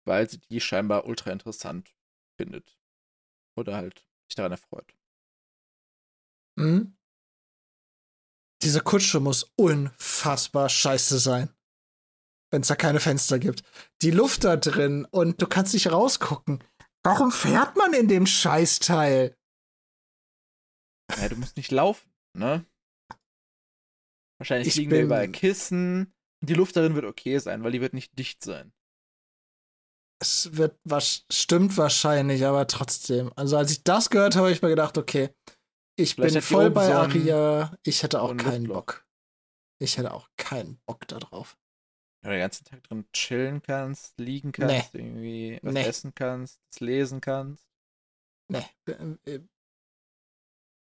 weil 0.05 0.29
sie 0.29 0.39
die 0.39 0.61
scheinbar 0.61 1.05
ultra 1.05 1.31
interessant 1.31 1.93
findet. 2.39 2.77
Oder 3.57 3.75
halt 3.75 3.99
sich 4.27 4.35
daran 4.35 4.51
erfreut. 4.51 4.95
Mhm. 6.57 6.97
Diese 8.61 8.81
Kutsche 8.81 9.19
muss 9.19 9.43
unfassbar 9.57 10.69
scheiße 10.69 11.19
sein. 11.19 11.49
Wenn 12.51 12.61
es 12.61 12.67
da 12.67 12.75
keine 12.75 12.99
Fenster 12.99 13.39
gibt. 13.39 13.63
Die 14.01 14.11
Luft 14.11 14.43
da 14.43 14.55
drin 14.55 15.05
und 15.05 15.41
du 15.41 15.47
kannst 15.47 15.73
nicht 15.73 15.91
rausgucken. 15.91 16.63
Warum 17.03 17.31
fährt 17.31 17.75
man 17.75 17.93
in 17.93 18.07
dem 18.07 18.25
Scheißteil? 18.25 19.37
Ja, 21.17 21.29
du 21.29 21.35
musst 21.35 21.57
nicht 21.57 21.71
laufen, 21.71 22.11
ne? 22.35 22.65
Wahrscheinlich 24.39 24.69
Ich 24.69 24.75
liegen 24.75 24.89
bin- 24.89 25.05
überall 25.05 25.29
Kissen. 25.31 26.13
Die 26.41 26.53
Luft 26.53 26.75
darin 26.75 26.95
wird 26.95 27.05
okay 27.05 27.37
sein, 27.39 27.63
weil 27.63 27.71
die 27.71 27.81
wird 27.81 27.93
nicht 27.93 28.17
dicht 28.17 28.43
sein. 28.43 28.73
Es 30.21 30.55
wird 30.55 30.79
was 30.83 31.25
stimmt 31.31 31.77
wahrscheinlich, 31.77 32.45
aber 32.45 32.67
trotzdem. 32.67 33.31
Also 33.35 33.57
als 33.57 33.71
ich 33.71 33.83
das 33.83 34.09
gehört 34.09 34.35
habe, 34.35 34.45
habe 34.45 34.53
ich 34.53 34.61
mir 34.61 34.69
gedacht, 34.69 34.97
okay, 34.97 35.29
ich 35.97 36.15
Vielleicht 36.15 36.33
bin 36.33 36.41
voll 36.41 36.71
bei 36.71 36.87
so 36.87 36.93
Aria. 36.93 37.77
Ich 37.83 38.03
hätte 38.03 38.21
auch 38.21 38.29
so 38.29 38.35
keinen. 38.35 38.67
Bock. 38.67 39.05
Ich 39.81 39.97
hätte 39.97 40.13
auch 40.13 40.29
keinen 40.37 40.77
Bock 40.85 41.07
da 41.07 41.19
drauf. 41.19 41.57
Wenn 42.21 42.31
du 42.31 42.37
den 42.37 42.41
ganzen 42.41 42.65
Tag 42.65 42.83
drin 42.83 43.05
chillen 43.13 43.61
kannst, 43.61 44.17
liegen 44.19 44.51
kannst, 44.51 44.95
irgendwie 44.95 45.59
was 45.61 45.73
Nee. 45.73 45.85
essen 45.85 46.15
kannst, 46.15 46.59
lesen 46.79 47.21
kannst. 47.21 47.67
Nee. 48.51 48.65
äh, 48.87 49.31
äh, 49.35 49.41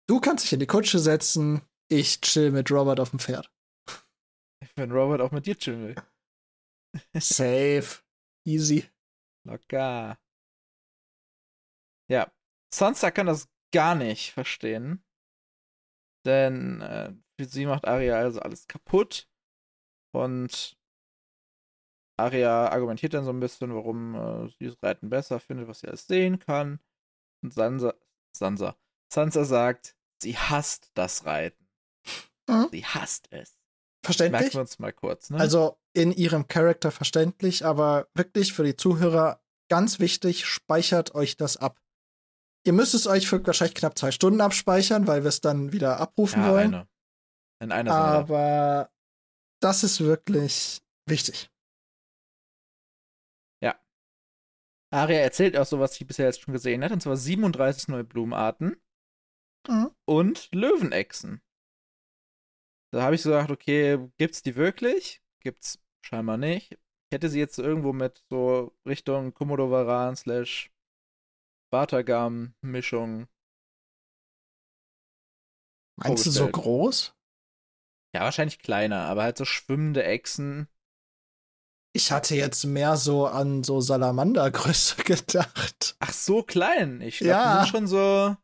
Du 0.10 0.22
kannst 0.22 0.46
dich 0.46 0.54
in 0.54 0.62
die 0.62 0.68
Kutsche 0.68 1.00
setzen. 1.00 1.62
Ich 1.90 2.22
chill 2.22 2.52
mit 2.52 2.72
Robert 2.72 3.00
auf 3.00 3.10
dem 3.10 3.20
Pferd. 3.20 3.52
Wenn 4.76 4.92
Robert 4.92 5.22
auch 5.22 5.32
mit 5.32 5.46
dir 5.46 5.58
chillen 5.58 5.88
will. 5.90 5.96
Safe. 7.20 8.02
Easy. 8.46 8.90
Locker. 9.48 10.20
Ja, 12.10 12.32
Sansa 12.74 13.12
kann 13.12 13.28
das 13.28 13.50
gar 13.74 13.96
nicht 13.96 14.32
verstehen. 14.32 15.04
Denn 16.26 16.82
äh, 16.82 17.14
für 17.40 17.46
sie 17.46 17.66
macht 17.66 17.86
Arya 17.86 18.18
also 18.18 18.42
alles 18.42 18.68
kaputt. 18.68 19.30
Und 20.14 20.78
Arya 22.18 22.70
argumentiert 22.70 23.14
dann 23.14 23.24
so 23.24 23.32
ein 23.32 23.40
bisschen, 23.40 23.74
warum 23.74 24.16
äh, 24.16 24.50
sie 24.58 24.66
das 24.66 24.82
Reiten 24.84 25.10
besser 25.10 25.40
findet, 25.40 25.68
was 25.68 25.80
sie 25.80 25.88
alles 25.88 26.08
sehen 26.08 26.40
kann. 26.40 26.80
Und 27.44 27.54
Sansa, 27.54 27.94
Sansa, 28.36 28.78
Sansa 29.12 29.46
sagt, 29.46 29.96
sie 30.22 30.38
hasst 30.38 30.92
das 30.96 31.26
Reiten. 31.26 31.70
Mhm. 32.50 32.68
Sie 32.72 32.86
hasst 32.86 33.32
es. 33.32 33.57
Merken 34.08 34.16
Verständlich? 34.34 34.54
wir 34.54 34.62
uns 34.62 34.80
mal 34.80 34.94
kurz, 34.94 35.30
ne? 35.30 35.40
Also 35.40 35.78
in 35.94 36.12
ihrem 36.12 36.48
Charakter 36.48 36.92
verständlich, 36.92 37.66
aber 37.66 38.08
wirklich 38.14 38.54
für 38.54 38.64
die 38.64 38.76
Zuhörer 38.76 39.42
ganz 39.70 40.00
wichtig, 40.00 40.46
speichert 40.46 41.16
euch 41.16 41.38
das 41.38 41.58
ab. 41.58 41.80
Ihr 42.66 42.74
müsst 42.74 42.94
es 42.94 43.08
euch 43.08 43.28
für 43.28 43.46
wahrscheinlich 43.46 43.76
knapp 43.76 43.98
zwei 43.98 44.12
Stunden 44.12 44.42
abspeichern, 44.42 45.08
weil 45.08 45.24
wir 45.24 45.30
es 45.30 45.42
dann 45.42 45.72
wieder 45.72 46.00
abrufen 46.00 46.44
ja, 46.44 46.52
wollen. 46.52 46.74
eine. 46.74 46.88
In 47.60 47.72
einer. 47.72 47.92
Aber 47.94 48.90
das 49.62 49.84
ist 49.84 50.02
wirklich 50.02 50.82
wichtig. 51.08 51.50
Aria 54.90 55.20
erzählt 55.20 55.58
auch 55.58 55.66
so, 55.66 55.80
was 55.80 55.96
sie 55.96 56.06
bisher 56.06 56.28
jetzt 56.28 56.42
schon 56.42 56.54
gesehen 56.54 56.84
hat, 56.84 56.92
und 56.92 57.02
zwar 57.02 57.18
37 57.18 57.90
neue 57.90 58.04
Blumenarten 58.06 58.82
Mhm. 59.68 59.92
und 60.06 60.50
Löwenechsen. 60.54 61.42
Da 62.94 63.04
habe 63.04 63.16
ich 63.16 63.22
so 63.22 63.30
gedacht, 63.32 63.52
okay, 63.52 64.10
gibt's 64.18 64.42
die 64.42 64.56
wirklich? 64.56 65.22
Gibt's 65.42 65.80
scheinbar 66.02 66.38
nicht. 66.38 66.72
Ich 66.74 67.16
hätte 67.16 67.30
sie 67.30 67.40
jetzt 67.40 67.58
irgendwo 67.60 67.94
mit 67.94 68.24
so 68.30 68.76
Richtung 68.86 69.34
Komodowaran 69.34 70.16
slash 70.16 70.72
Batagam 71.72 72.54
Mischung. 72.62 73.28
Meinst 75.98 76.26
du 76.26 76.32
so 76.32 76.48
groß? 76.48 77.14
Ja, 78.16 78.22
wahrscheinlich 78.22 78.60
kleiner, 78.60 79.02
aber 79.06 79.24
halt 79.24 79.38
so 79.38 79.46
schwimmende 79.46 80.04
Echsen. 80.04 80.68
Ich 81.94 82.12
hatte 82.12 82.36
jetzt 82.36 82.64
mehr 82.66 82.96
so 82.96 83.26
an 83.26 83.64
so 83.64 83.82
Salamandergröße 83.82 85.04
gedacht. 85.04 85.96
Ach, 86.00 86.14
so 86.14 86.44
klein. 86.44 87.02
Ich 87.02 87.18
glaube, 87.20 87.30
Ja. 87.32 87.54
die 87.54 87.60
sind 87.64 87.72
schon 87.72 87.88
so 87.88 88.38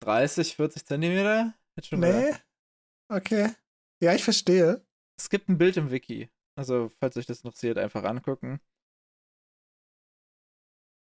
30, 0.00 0.54
40 0.56 0.86
Zentimeter. 0.86 1.54
Hätte 1.74 1.88
schon 1.88 2.00
gedacht. 2.00 2.45
Okay. 3.10 3.50
Ja, 4.00 4.14
ich 4.14 4.24
verstehe. 4.24 4.84
Es 5.18 5.28
gibt 5.28 5.48
ein 5.50 5.58
Bild 5.58 5.76
im 5.76 5.90
Wiki. 5.90 6.30
Also, 6.54 6.88
falls 6.88 7.16
euch 7.18 7.26
das 7.26 7.42
interessiert, 7.42 7.76
einfach 7.76 8.04
angucken. 8.04 8.60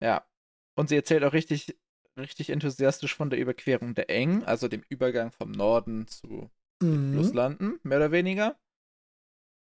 Ja. 0.02 0.26
Und 0.76 0.90
sie 0.90 0.96
erzählt 0.96 1.24
auch 1.24 1.34
richtig, 1.34 1.78
richtig 2.18 2.50
enthusiastisch 2.50 3.16
von 3.16 3.30
der 3.30 3.40
Überquerung 3.40 3.94
der 3.96 4.10
Eng, 4.10 4.44
also 4.44 4.68
dem 4.68 4.84
Übergang 4.90 5.32
vom 5.32 5.52
Norden 5.52 6.08
zu 6.08 6.50
Mhm. 6.82 7.12
Flusslanden, 7.14 7.80
mehr 7.84 8.00
oder 8.00 8.12
weniger. 8.12 8.60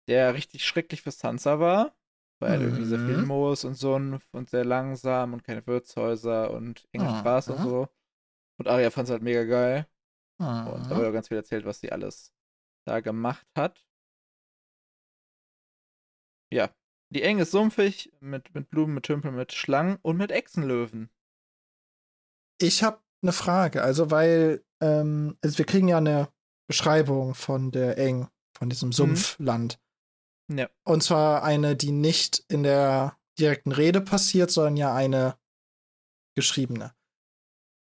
Der 0.08 0.34
richtig 0.34 0.64
schrecklich 0.66 1.00
für 1.02 1.10
Sansa 1.10 1.58
war, 1.60 1.96
weil 2.38 2.60
irgendwie 2.62 2.84
sehr 2.84 2.98
viel 2.98 3.16
Mhm. 3.16 3.24
Moos 3.24 3.64
und 3.64 3.74
Sumpf 3.76 4.26
und 4.34 4.50
sehr 4.50 4.64
langsam 4.64 5.32
und 5.32 5.42
keine 5.44 5.66
Wirtshäuser 5.66 6.50
und 6.50 6.86
enges 6.92 7.12
Ah, 7.12 7.22
Gras 7.22 7.48
und 7.48 7.60
so. 7.62 7.88
Und 8.58 8.68
Arya 8.68 8.90
fand 8.90 9.08
es 9.08 9.12
halt 9.12 9.22
mega 9.22 9.44
geil. 9.44 9.86
Und 10.40 10.90
da 10.90 10.96
auch 10.96 11.12
ganz 11.12 11.28
viel 11.28 11.36
erzählt, 11.36 11.64
was 11.64 11.80
sie 11.80 11.92
alles 11.92 12.32
da 12.86 13.00
gemacht 13.00 13.46
hat. 13.54 13.86
Ja, 16.52 16.74
die 17.10 17.22
Enge 17.22 17.42
ist 17.42 17.50
sumpfig, 17.50 18.12
mit, 18.20 18.54
mit 18.54 18.70
Blumen, 18.70 18.94
mit 18.94 19.04
Tümpeln, 19.04 19.36
mit 19.36 19.52
Schlangen 19.52 19.98
und 20.02 20.16
mit 20.16 20.32
Echsenlöwen. 20.32 21.10
Ich 22.58 22.82
habe 22.82 23.02
eine 23.22 23.32
Frage, 23.32 23.82
also 23.82 24.10
weil 24.10 24.64
ähm, 24.80 25.36
also 25.42 25.58
wir 25.58 25.66
kriegen 25.66 25.88
ja 25.88 25.98
eine 25.98 26.32
Beschreibung 26.68 27.34
von 27.34 27.70
der 27.70 27.98
Eng, 27.98 28.28
von 28.56 28.70
diesem 28.70 28.92
Sumpfland. 28.92 29.78
Mhm. 30.48 30.58
Ja. 30.58 30.70
Und 30.84 31.02
zwar 31.02 31.42
eine, 31.42 31.76
die 31.76 31.92
nicht 31.92 32.44
in 32.48 32.62
der 32.62 33.16
direkten 33.38 33.72
Rede 33.72 34.00
passiert, 34.00 34.50
sondern 34.50 34.76
ja 34.76 34.94
eine 34.94 35.36
geschriebene. 36.34 36.94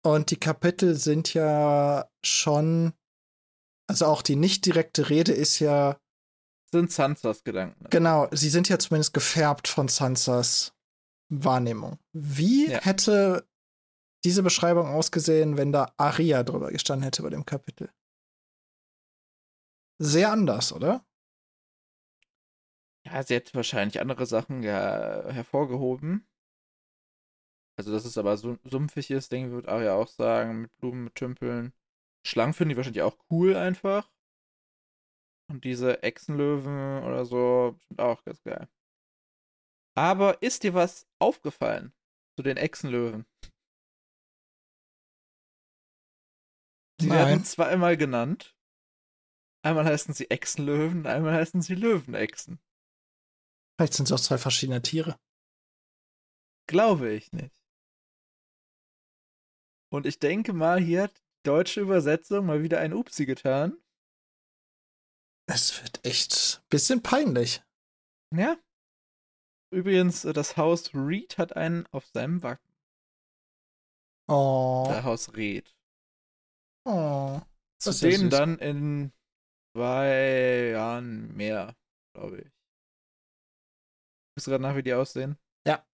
Und 0.02 0.30
die 0.30 0.38
Kapitel 0.40 0.94
sind 0.94 1.34
ja 1.34 2.08
schon, 2.24 2.94
also 3.88 4.06
auch 4.06 4.22
die 4.22 4.36
nicht 4.36 4.64
direkte 4.66 5.10
Rede 5.10 5.32
ist 5.32 5.58
ja. 5.58 5.98
Sind 6.72 6.90
Sansas 6.92 7.44
Gedanken. 7.44 7.86
Genau, 7.90 8.28
sie 8.30 8.48
sind 8.48 8.68
ja 8.68 8.78
zumindest 8.78 9.12
gefärbt 9.12 9.68
von 9.68 9.88
Sansas 9.88 10.72
Wahrnehmung. 11.28 11.98
Wie 12.12 12.70
Ja. 12.70 12.80
hätte 12.80 13.46
diese 14.24 14.42
Beschreibung 14.42 14.86
ausgesehen, 14.86 15.56
wenn 15.56 15.72
da 15.72 15.92
Aria 15.96 16.42
drüber 16.42 16.70
gestanden 16.70 17.04
hätte 17.04 17.22
bei 17.22 17.30
dem 17.30 17.44
Kapitel? 17.44 17.90
Sehr 19.98 20.30
anders, 20.32 20.72
oder? 20.72 21.04
Ja, 23.06 23.22
sie 23.22 23.34
hätte 23.34 23.54
wahrscheinlich 23.54 24.00
andere 24.00 24.26
Sachen 24.26 24.62
ja 24.62 25.24
hervorgehoben. 25.30 26.26
Also, 27.76 27.92
dass 27.92 28.04
es 28.04 28.18
aber 28.18 28.36
so 28.36 28.58
sumpfig 28.64 29.10
ist, 29.10 29.32
denke 29.32 29.48
ich, 29.48 29.54
würde 29.54 29.68
Aria 29.68 29.94
auch 29.94 30.08
sagen, 30.08 30.62
mit 30.62 30.76
Blumen, 30.78 31.04
mit 31.04 31.14
Tümpeln. 31.14 31.72
Schlangen 32.26 32.52
finden 32.52 32.70
die 32.70 32.76
wahrscheinlich 32.76 33.02
auch 33.02 33.16
cool 33.30 33.56
einfach. 33.56 34.10
Und 35.48 35.64
diese 35.64 36.02
Echsenlöwen 36.02 37.02
oder 37.02 37.24
so 37.24 37.76
sind 37.88 38.00
auch 38.00 38.22
ganz 38.24 38.42
geil. 38.42 38.68
Aber 39.96 40.42
ist 40.42 40.62
dir 40.62 40.74
was 40.74 41.08
aufgefallen 41.18 41.92
zu 42.36 42.42
den 42.42 42.56
Echsenlöwen? 42.56 43.26
Werden 47.00 47.08
Nein. 47.08 47.44
zweimal 47.44 47.96
genannt. 47.96 48.54
Einmal 49.62 49.84
heißen 49.84 50.14
sie 50.14 50.30
Echsenlöwen, 50.30 51.06
einmal 51.06 51.34
heißen 51.34 51.60
sie 51.62 51.74
Löwenechsen. 51.74 52.60
Vielleicht 53.76 53.94
sind 53.94 54.06
es 54.06 54.12
auch 54.12 54.20
zwei 54.20 54.38
verschiedene 54.38 54.82
Tiere. 54.82 55.18
Glaube 56.66 57.12
ich 57.12 57.32
nicht. 57.32 57.59
Und 59.92 60.06
ich 60.06 60.18
denke 60.18 60.52
mal, 60.52 60.80
hier 60.80 61.04
hat 61.04 61.16
die 61.18 61.48
deutsche 61.48 61.80
Übersetzung 61.80 62.46
mal 62.46 62.62
wieder 62.62 62.78
ein 62.78 62.92
Upsi 62.92 63.26
getan. 63.26 63.76
Es 65.46 65.82
wird 65.82 66.04
echt 66.06 66.60
ein 66.62 66.68
bisschen 66.68 67.02
peinlich. 67.02 67.62
Ja. 68.34 68.56
Übrigens, 69.72 70.24
äh, 70.24 70.32
das 70.32 70.56
Haus 70.56 70.94
Reed 70.94 71.38
hat 71.38 71.56
einen 71.56 71.86
auf 71.88 72.06
seinem 72.06 72.42
Wappen. 72.42 72.72
Oh. 74.28 74.86
Das 74.88 75.04
Haus 75.04 75.34
Reed. 75.34 75.74
oh. 76.84 77.40
Zu 77.78 77.92
denen 77.92 78.30
dann 78.30 78.58
in 78.58 79.12
zwei 79.74 80.70
Jahren 80.72 81.34
mehr, 81.34 81.74
glaube 82.14 82.42
ich. 82.42 82.52
Guckst 84.34 84.46
du 84.46 84.50
gerade 84.50 84.62
nach, 84.62 84.76
wie 84.76 84.82
die 84.82 84.92
aussehen? 84.92 85.38
Ja. 85.66 85.84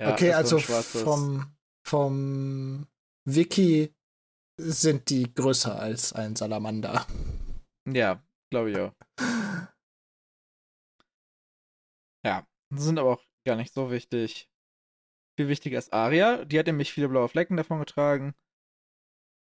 Ja, 0.00 0.12
okay, 0.12 0.32
also 0.32 0.58
vom, 0.58 1.55
vom 1.86 2.88
Wiki 3.24 3.94
sind 4.60 5.08
die 5.08 5.32
größer 5.32 5.78
als 5.78 6.12
ein 6.12 6.34
Salamander. 6.34 7.06
Ja, 7.88 8.22
glaube 8.50 8.70
ich 8.72 8.78
auch. 8.78 8.92
Ja, 12.24 12.44
sind 12.70 12.98
aber 12.98 13.12
auch 13.12 13.24
gar 13.46 13.54
nicht 13.54 13.72
so 13.72 13.90
wichtig. 13.90 14.50
Viel 15.38 15.48
wichtiger 15.48 15.78
ist 15.78 15.92
Aria. 15.92 16.44
Die 16.44 16.58
hat 16.58 16.66
nämlich 16.66 16.92
viele 16.92 17.08
blaue 17.08 17.28
Flecken 17.28 17.56
davon 17.56 17.78
getragen. 17.78 18.34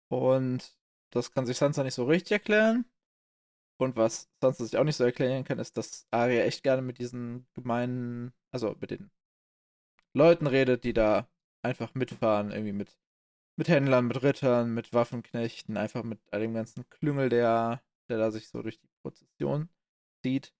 Und 0.09 0.75
das 1.11 1.31
kann 1.31 1.45
sich 1.45 1.57
Sansa 1.57 1.83
nicht 1.83 1.93
so 1.93 2.05
richtig 2.05 2.31
erklären. 2.31 2.85
Und 3.79 3.95
was 3.95 4.31
Sansa 4.41 4.63
sich 4.63 4.77
auch 4.77 4.83
nicht 4.83 4.95
so 4.95 5.03
erklären 5.03 5.43
kann, 5.43 5.59
ist, 5.59 5.77
dass 5.77 6.07
Aria 6.09 6.43
echt 6.45 6.63
gerne 6.63 6.81
mit 6.81 6.97
diesen 6.97 7.47
gemeinen, 7.53 8.33
also 8.51 8.75
mit 8.79 8.89
den 8.89 9.11
Leuten 10.15 10.47
redet, 10.47 10.83
die 10.83 10.93
da 10.93 11.27
einfach 11.63 11.93
mitfahren, 11.95 12.51
irgendwie 12.51 12.73
mit, 12.73 12.97
mit 13.57 13.67
Händlern, 13.67 14.07
mit 14.07 14.21
Rittern, 14.23 14.73
mit 14.73 14.93
Waffenknechten, 14.93 15.77
einfach 15.77 16.03
mit 16.03 16.21
all 16.31 16.41
dem 16.41 16.53
ganzen 16.53 16.87
Klüngel, 16.89 17.29
der, 17.29 17.83
der 18.09 18.17
da 18.17 18.31
sich 18.31 18.49
so 18.49 18.61
durch 18.61 18.79
die 18.79 18.89
Prozession 19.01 19.69
zieht. 20.23 20.53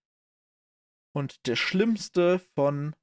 Und 1.14 1.46
der 1.46 1.56
schlimmste 1.56 2.38
von 2.38 2.94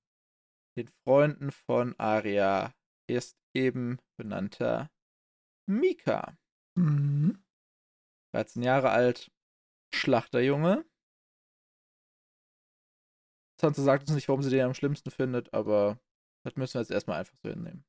den 0.78 0.88
Freunden 1.04 1.52
von 1.52 1.98
Aria 2.00 2.74
ist 3.08 3.38
eben 3.54 4.00
benannter 4.18 4.90
Mika. 5.68 6.38
Mhm. 6.76 7.44
13 8.34 8.64
Jahre 8.64 8.90
alt, 8.90 9.32
Schlachterjunge. 9.94 10.86
Sansa 13.60 13.84
sagt 13.84 14.04
uns 14.04 14.16
nicht, 14.16 14.28
warum 14.28 14.42
sie 14.42 14.50
den 14.50 14.66
am 14.66 14.74
schlimmsten 14.74 15.12
findet, 15.12 15.54
aber 15.54 16.00
das 16.44 16.56
müssen 16.56 16.76
wir 16.76 16.82
jetzt 16.82 16.92
erstmal 16.92 17.20
einfach 17.20 17.38
so 17.44 17.50
hinnehmen. 17.50 17.86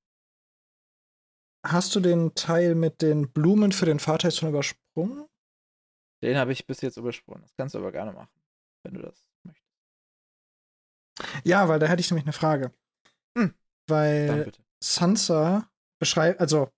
Hast 1.64 1.94
du 1.94 2.00
den 2.00 2.34
Teil 2.34 2.74
mit 2.74 3.02
den 3.02 3.30
Blumen 3.30 3.72
für 3.72 3.86
den 3.86 4.00
Vater 4.00 4.28
jetzt 4.28 4.38
schon 4.38 4.48
übersprungen? 4.48 5.26
Den 6.22 6.36
habe 6.36 6.52
ich 6.52 6.66
bis 6.66 6.80
jetzt 6.80 6.96
übersprungen. 6.96 7.42
Das 7.42 7.54
kannst 7.56 7.74
du 7.74 7.78
aber 7.78 7.92
gerne 7.92 8.12
machen, 8.12 8.30
wenn 8.84 8.94
du 8.94 9.02
das 9.02 9.28
möchtest. 9.44 9.62
Ja, 11.44 11.68
weil 11.68 11.78
da 11.78 11.86
hätte 11.86 12.00
ich 12.00 12.10
nämlich 12.10 12.24
eine 12.24 12.32
Frage. 12.32 12.72
Hm. 13.36 13.54
Weil. 13.88 14.52
Sansa 14.82 15.70
beschreibt, 16.00 16.40
also 16.40 16.72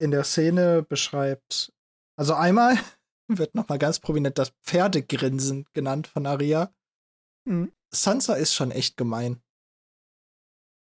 in 0.00 0.10
der 0.10 0.24
Szene 0.24 0.82
beschreibt, 0.82 1.72
also 2.16 2.34
einmal 2.34 2.78
wird 3.28 3.54
nochmal 3.54 3.78
ganz 3.78 4.00
prominent 4.00 4.38
das 4.38 4.50
Pferdegrinsen 4.62 5.66
genannt 5.74 6.06
von 6.06 6.26
Aria. 6.26 6.74
Hm. 7.46 7.72
Sansa 7.92 8.34
ist 8.34 8.54
schon 8.54 8.70
echt 8.70 8.96
gemein. 8.96 9.42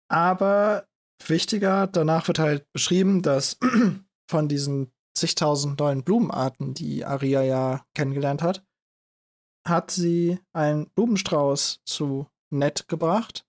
Aber 0.09 0.89
wichtiger, 1.25 1.87
danach 1.87 2.29
wird 2.29 2.39
halt 2.39 2.71
beschrieben, 2.73 3.23
dass 3.23 3.59
von 4.31 4.49
diesen 4.49 4.93
zigtausend 5.17 5.81
neuen 5.81 6.03
Blumenarten, 6.03 6.75
die 6.75 7.05
Aria 7.05 7.43
ja 7.43 7.85
kennengelernt 7.95 8.43
hat, 8.43 8.65
hat 9.67 9.91
sie 9.91 10.39
einen 10.53 10.89
Blumenstrauß 10.91 11.81
zu 11.85 12.27
Ned 12.51 12.87
gebracht. 12.89 13.45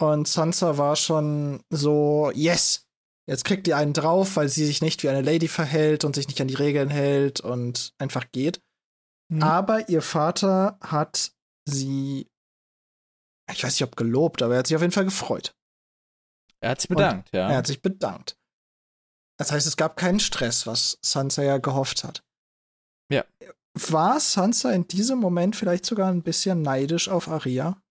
Und 0.00 0.28
Sansa 0.28 0.78
war 0.78 0.96
schon 0.96 1.62
so, 1.70 2.30
yes, 2.34 2.86
jetzt 3.28 3.44
kriegt 3.44 3.66
ihr 3.68 3.76
einen 3.76 3.92
drauf, 3.92 4.36
weil 4.36 4.48
sie 4.48 4.64
sich 4.64 4.80
nicht 4.80 5.02
wie 5.02 5.08
eine 5.08 5.22
Lady 5.22 5.48
verhält 5.48 6.04
und 6.04 6.14
sich 6.14 6.28
nicht 6.28 6.40
an 6.40 6.48
die 6.48 6.54
Regeln 6.54 6.88
hält 6.88 7.40
und 7.40 7.92
einfach 7.98 8.30
geht. 8.30 8.62
Mhm. 9.30 9.42
Aber 9.42 9.88
ihr 9.88 10.02
Vater 10.02 10.78
hat 10.80 11.32
sie, 11.66 12.28
ich 13.52 13.62
weiß 13.62 13.74
nicht, 13.74 13.84
ob 13.84 13.96
gelobt, 13.96 14.42
aber 14.42 14.54
er 14.54 14.58
hat 14.60 14.66
sich 14.68 14.76
auf 14.76 14.82
jeden 14.82 14.92
Fall 14.92 15.04
gefreut. 15.04 15.54
Er 16.62 16.70
hat 16.70 16.80
sich 16.80 16.88
bedankt, 16.88 17.30
ja. 17.32 17.50
Er 17.50 17.56
hat 17.56 17.66
sich 17.66 17.80
bedankt. 17.80 18.36
Das 19.38 19.52
heißt, 19.52 19.66
es 19.66 19.76
gab 19.76 19.96
keinen 19.96 20.20
Stress, 20.20 20.66
was 20.66 20.98
Sansa 21.02 21.42
ja 21.42 21.58
gehofft 21.58 22.04
hat. 22.04 22.22
Ja. 23.10 23.24
War 23.74 24.20
Sansa 24.20 24.72
in 24.72 24.86
diesem 24.86 25.18
Moment 25.18 25.56
vielleicht 25.56 25.86
sogar 25.86 26.10
ein 26.10 26.22
bisschen 26.22 26.60
neidisch 26.62 27.08
auf 27.08 27.28
Aria? 27.28 27.82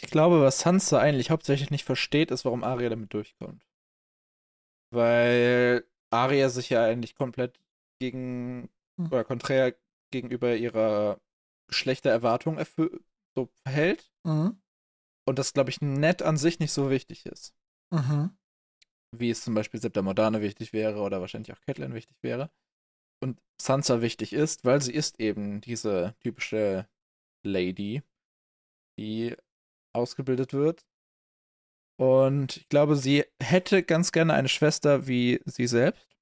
Ich 0.00 0.10
glaube, 0.10 0.40
was 0.40 0.60
Sansa 0.60 0.98
eigentlich 0.98 1.30
hauptsächlich 1.30 1.70
nicht 1.70 1.84
versteht, 1.84 2.30
ist, 2.30 2.44
warum 2.44 2.64
Arya 2.64 2.88
damit 2.90 3.12
durchkommt. 3.12 3.66
Weil 4.92 5.86
Arya 6.10 6.48
sich 6.48 6.70
ja 6.70 6.84
eigentlich 6.84 7.14
komplett 7.14 7.60
gegen 8.00 8.70
Hm. 8.98 9.06
oder 9.06 9.24
konträr 9.24 9.74
gegenüber 10.12 10.54
ihrer 10.54 11.20
Geschlechtererwartung 11.68 12.58
so 13.36 13.48
verhält 13.64 14.12
Mhm. 14.24 14.60
Und 15.24 15.38
das, 15.38 15.52
glaube 15.52 15.70
ich, 15.70 15.80
nett 15.80 16.22
an 16.22 16.36
sich 16.36 16.58
nicht 16.58 16.72
so 16.72 16.90
wichtig 16.90 17.26
ist. 17.26 17.54
Mhm. 17.90 18.36
Wie 19.12 19.30
es 19.30 19.42
zum 19.42 19.54
Beispiel 19.54 19.80
Septa 19.80 20.02
Modane 20.02 20.42
wichtig 20.42 20.72
wäre 20.72 21.00
oder 21.00 21.20
wahrscheinlich 21.20 21.52
auch 21.52 21.60
Catelyn 21.60 21.94
wichtig 21.94 22.16
wäre. 22.22 22.50
Und 23.22 23.40
Sansa 23.60 24.02
wichtig 24.02 24.32
ist, 24.32 24.64
weil 24.64 24.82
sie 24.82 24.92
ist 24.92 25.20
eben 25.20 25.60
diese 25.60 26.14
typische 26.20 26.88
Lady, 27.44 28.02
die 28.98 29.36
ausgebildet 29.94 30.52
wird. 30.52 30.84
Und 31.96 32.56
ich 32.56 32.68
glaube, 32.68 32.96
sie 32.96 33.24
hätte 33.40 33.82
ganz 33.84 34.10
gerne 34.10 34.34
eine 34.34 34.48
Schwester 34.48 35.06
wie 35.06 35.40
sie 35.44 35.66
selbst. 35.66 36.16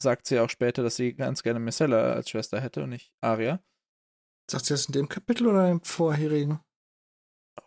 Sagt 0.00 0.26
sie 0.26 0.40
auch 0.40 0.50
später, 0.50 0.82
dass 0.82 0.96
sie 0.96 1.14
ganz 1.14 1.42
gerne 1.42 1.60
Myrcella 1.60 2.14
als 2.14 2.30
Schwester 2.30 2.60
hätte 2.60 2.82
und 2.82 2.90
nicht 2.90 3.12
Arya. 3.20 3.62
Sagt 4.50 4.66
sie 4.66 4.74
das 4.74 4.86
in 4.86 4.92
dem 4.92 5.08
Kapitel 5.08 5.46
oder 5.46 5.70
im 5.70 5.82
vorherigen? 5.82 6.60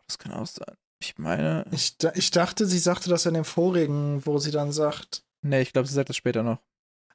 Das 0.07 0.17
kann 0.17 0.33
auch 0.33 0.47
sein. 0.47 0.75
Ich 0.99 1.17
meine. 1.17 1.65
Ich, 1.71 1.95
ich 2.15 2.31
dachte, 2.31 2.65
sie 2.65 2.79
sagte 2.79 3.09
das 3.09 3.25
in 3.25 3.35
dem 3.35 3.45
vorigen, 3.45 4.25
wo 4.25 4.39
sie 4.39 4.51
dann 4.51 4.71
sagt, 4.71 5.23
Nee, 5.41 5.61
ich 5.61 5.73
glaube, 5.73 5.87
sie 5.87 5.93
sagt 5.93 6.09
das 6.09 6.17
später 6.17 6.43
noch. 6.43 6.59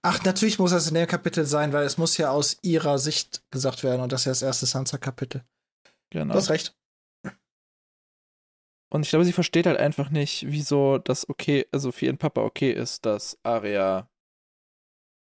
Ach, 0.03 0.23
natürlich 0.25 0.59
muss 0.59 0.73
das 0.73 0.89
in 0.89 0.95
dem 0.95 1.07
Kapitel 1.07 1.45
sein, 1.45 1.73
weil 1.73 1.85
es 1.85 1.99
muss 1.99 2.17
ja 2.17 2.31
aus 2.31 2.59
ihrer 2.63 2.99
Sicht 2.99 3.45
gesagt 3.51 3.85
werden 3.85 4.01
und 4.01 4.11
das 4.11 4.23
ist 4.23 4.27
ja 4.27 4.33
das 4.33 4.43
erste 4.43 4.67
Sansa-Kapitel. 4.67 5.45
Genau. 6.11 6.33
Du 6.33 6.39
hast 6.39 6.51
recht. 6.51 6.77
Und 8.91 9.05
ich 9.05 9.11
glaube, 9.11 9.25
sie 9.25 9.33
versteht 9.33 9.67
halt 9.67 9.79
einfach 9.79 10.11
nicht, 10.11 10.47
wieso 10.49 10.99
das 10.99 11.29
okay, 11.29 11.67
also 11.73 11.93
für 11.93 12.07
ihren 12.07 12.19
Papa 12.19 12.43
okay 12.43 12.73
ist, 12.73 13.07
dass 13.07 13.39
Arya 13.43 14.11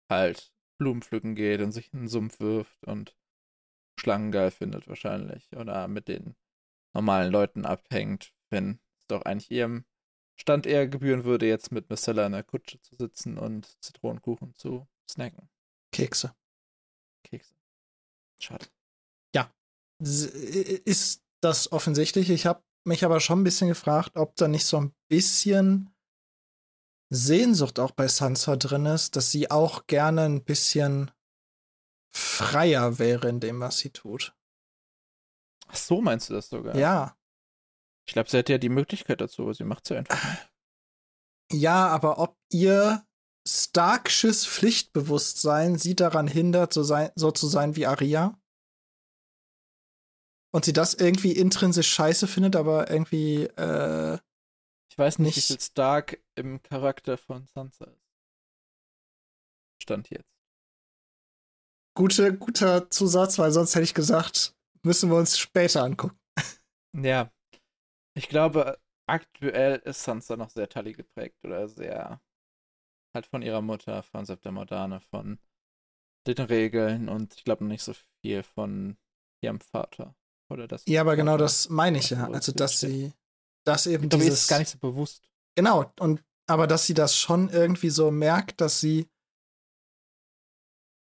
halt 0.10 0.52
Blumen 0.80 1.02
pflücken 1.02 1.36
geht 1.36 1.62
und 1.62 1.72
sich 1.72 1.94
in 1.94 2.00
den 2.00 2.08
Sumpf 2.08 2.40
wirft 2.40 2.84
und 2.86 3.16
Schlangen 4.00 4.32
geil 4.32 4.50
findet 4.50 4.88
wahrscheinlich. 4.88 5.56
Oder 5.56 5.88
mit 5.88 6.08
den 6.08 6.36
normalen 6.94 7.32
Leuten 7.32 7.66
abhängt, 7.66 8.34
wenn 8.50 8.80
es 9.00 9.08
doch 9.08 9.24
eigentlich 9.24 9.52
ihrem 9.52 9.86
Stand 10.36 10.66
eher 10.66 10.88
gebühren 10.88 11.24
würde, 11.24 11.48
jetzt 11.48 11.72
mit 11.72 11.90
Marcella 11.90 12.26
in 12.26 12.32
der 12.32 12.44
Kutsche 12.44 12.82
zu 12.82 12.96
sitzen 12.96 13.38
und 13.38 13.78
Zitronenkuchen 13.84 14.56
zu 14.56 14.88
snacken. 15.10 15.50
Kekse. 15.92 16.34
Kekse. 17.24 17.54
Schade. 18.40 18.68
Ist 20.04 21.22
das 21.42 21.72
offensichtlich? 21.72 22.32
Ich 22.32 22.48
habe 22.48 22.64
mich 22.86 23.06
aber 23.06 23.20
schon 23.20 23.42
ein 23.42 23.44
bisschen 23.44 23.68
gefragt, 23.68 24.18
ob 24.18 24.36
da 24.36 24.48
nicht 24.48 24.66
so 24.66 24.78
ein 24.78 24.96
bisschen 25.10 25.94
Sehnsucht 27.12 27.78
auch 27.78 27.92
bei 27.92 28.08
Sansa 28.08 28.56
drin 28.56 28.88
ist, 28.88 29.16
dass 29.16 29.30
sie 29.30 29.52
auch 29.52 29.86
gerne 29.86 30.24
ein 30.24 30.44
bisschen 30.44 31.12
freier 32.16 32.98
wäre 32.98 33.30
in 33.30 33.40
dem, 33.40 33.60
was 33.60 33.78
sie 33.78 33.92
tut. 33.92 34.36
Ach 35.72 35.76
so, 35.76 36.02
meinst 36.02 36.30
du 36.30 36.34
das 36.34 36.50
sogar? 36.50 36.76
Ja. 36.76 37.18
Ich 38.08 38.14
glaube, 38.14 38.30
sie 38.30 38.38
hat 38.38 38.50
ja 38.50 38.58
die 38.58 38.70
Möglichkeit 38.70 39.22
dazu, 39.22 39.44
aber 39.44 39.54
sie 39.54 39.64
macht 39.64 39.86
es 39.86 39.90
ja 39.90 39.98
einfach 40.00 40.30
nicht. 40.32 40.50
Ja, 41.54 41.88
aber 41.88 42.20
ob 42.20 42.38
ihr 42.50 43.06
Starksches 43.48 44.46
Pflichtbewusstsein 44.46 45.78
sie 45.78 45.96
daran 45.96 46.28
hindert, 46.28 46.74
so, 46.74 46.84
sein, 46.84 47.10
so 47.16 47.32
zu 47.32 47.48
sein 47.48 47.76
wie 47.76 47.88
Aria? 47.88 48.40
Und 50.54 50.66
sie 50.66 50.74
das 50.74 50.94
irgendwie 50.94 51.32
intrinsisch 51.32 51.90
scheiße 51.92 52.28
findet, 52.28 52.56
aber 52.56 52.92
irgendwie, 52.92 53.44
äh, 53.46 54.20
Ich 54.92 54.98
weiß 54.98 55.20
nicht, 55.20 55.38
nicht- 55.38 55.50
wie 55.50 55.54
viel 55.54 55.62
Stark 55.62 56.22
im 56.36 56.62
Charakter 56.62 57.18
von 57.18 57.48
Sansa 57.48 57.86
ist. 57.86 58.06
Stand 59.82 60.10
jetzt. 60.10 60.28
gute, 61.98 62.38
guter 62.38 62.90
Zusatz, 62.90 63.38
weil 63.40 63.52
sonst 63.52 63.74
hätte 63.76 63.84
ich 63.84 63.94
gesagt, 63.94 64.56
müssen 64.84 65.10
wir 65.10 65.18
uns 65.18 65.38
später 65.38 65.84
angucken. 65.84 66.20
Ja. 66.94 67.32
Ich 68.18 68.28
glaube, 68.28 68.78
aktuell 69.08 69.78
ist 69.86 70.04
Sansa 70.04 70.36
noch 70.36 70.50
sehr 70.50 70.68
Tully 70.68 70.94
geprägt 70.94 71.38
oder 71.44 71.68
sehr 71.68 72.22
halt 73.14 73.26
von 73.28 73.42
ihrer 73.42 73.62
Mutter, 73.62 74.04
von 74.04 74.26
Septa 74.26 74.52
Moderne, 74.52 75.00
von 75.00 75.40
den 76.28 76.38
Regeln 76.40 77.10
und 77.10 77.34
ich 77.34 77.44
glaube 77.44 77.64
noch 77.64 77.72
nicht 77.72 77.84
so 77.84 77.94
viel 78.22 78.44
von 78.44 78.98
ihrem 79.44 79.60
Vater. 79.60 80.16
Oder 80.52 80.68
das 80.68 80.86
Ja, 80.88 81.02
aber 81.02 81.16
genau 81.16 81.38
das 81.38 81.70
meine 81.70 81.98
ich 81.98 82.10
ja. 82.10 82.28
so 82.28 82.34
Also, 82.34 82.52
dass 82.52 82.80
sie, 82.80 83.14
dass 83.66 83.88
eben 83.88 84.04
Ich 84.04 84.10
glaube, 84.10 84.24
ist 84.24 84.30
dieses, 84.30 84.42
es 84.44 84.48
gar 84.48 84.60
nicht 84.60 84.70
so 84.70 84.78
bewusst. 84.78 85.30
genau, 85.56 85.92
und, 86.00 86.24
aber 86.48 86.68
dass 86.68 86.86
sie 86.86 86.94
das 86.94 87.16
schon 87.16 87.50
irgendwie 87.50 87.90
so 87.90 88.12
merkt, 88.12 88.62
dass 88.62 88.80
sie 88.80 89.10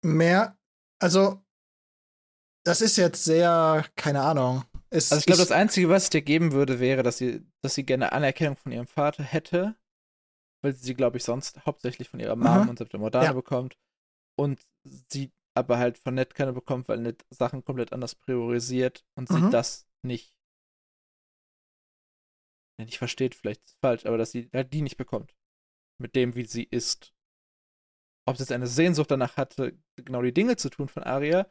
mehr, 0.04 0.58
also, 1.00 1.42
das 2.64 2.80
ist 2.80 2.96
jetzt 2.96 3.24
sehr, 3.24 3.84
keine 3.96 4.22
Ahnung. 4.22 4.64
Ist, 4.90 5.12
Also 5.12 5.20
ich 5.20 5.26
glaube, 5.26 5.40
das 5.40 5.52
Einzige, 5.52 5.88
was 5.88 6.04
ich 6.04 6.10
dir 6.10 6.22
geben 6.22 6.52
würde, 6.52 6.80
wäre, 6.80 7.02
dass 7.02 7.18
sie, 7.18 7.44
dass 7.62 7.74
sie 7.74 7.84
gerne 7.84 8.12
Anerkennung 8.12 8.56
von 8.56 8.72
ihrem 8.72 8.86
Vater 8.86 9.22
hätte, 9.22 9.74
weil 10.62 10.74
sie, 10.74 10.94
glaube 10.94 11.16
ich, 11.18 11.24
sonst 11.24 11.64
hauptsächlich 11.66 12.08
von 12.08 12.20
ihrer 12.20 12.36
Mom 12.36 12.64
Mhm. 12.64 12.68
und 12.68 12.78
Septa 12.78 12.98
Moderne 12.98 13.26
Ja. 13.26 13.32
bekommt. 13.34 13.76
Und 14.36 14.60
sie 15.10 15.32
aber 15.54 15.78
halt 15.78 15.98
von 15.98 16.14
Ned 16.14 16.34
keine 16.34 16.52
bekommt, 16.52 16.88
weil 16.88 16.98
Ned 16.98 17.24
Sachen 17.30 17.64
komplett 17.64 17.92
anders 17.92 18.14
priorisiert 18.14 19.04
und 19.16 19.28
sie 19.28 19.42
Mhm. 19.42 19.50
das 19.50 19.86
nicht, 20.02 20.34
nicht 22.78 22.98
versteht, 22.98 23.34
vielleicht 23.34 23.62
ist 23.64 23.70
es 23.74 23.78
falsch, 23.80 24.06
aber 24.06 24.18
dass 24.18 24.32
sie 24.32 24.50
halt 24.52 24.72
die 24.72 24.82
nicht 24.82 24.96
bekommt. 24.96 25.34
Mit 25.98 26.16
dem, 26.16 26.34
wie 26.34 26.44
sie 26.44 26.64
ist. 26.64 27.14
Ob 28.26 28.36
sie 28.36 28.42
jetzt 28.42 28.52
eine 28.52 28.66
Sehnsucht 28.66 29.10
danach 29.10 29.36
hatte, 29.36 29.78
genau 29.96 30.22
die 30.22 30.34
Dinge 30.34 30.56
zu 30.56 30.70
tun 30.70 30.88
von 30.88 31.02
Arya, 31.02 31.46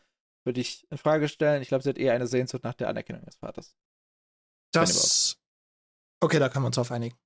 würde 0.46 0.60
ich 0.62 0.90
in 0.92 0.98
Frage 0.98 1.28
stellen. 1.30 1.62
Ich 1.62 1.68
glaube, 1.68 1.84
sie 1.84 1.90
hat 1.90 1.98
eher 1.98 2.14
eine 2.14 2.28
Sehnsucht 2.28 2.64
nach 2.64 2.74
der 2.74 2.90
Anerkennung 2.90 3.24
des 3.26 3.36
Vaters. 3.38 3.76
das, 4.74 5.40
okay, 6.22 6.40
da 6.40 6.50
können 6.50 6.64
wir 6.64 6.68
uns 6.68 6.78
auf 6.78 6.92
einigen. 6.92 7.18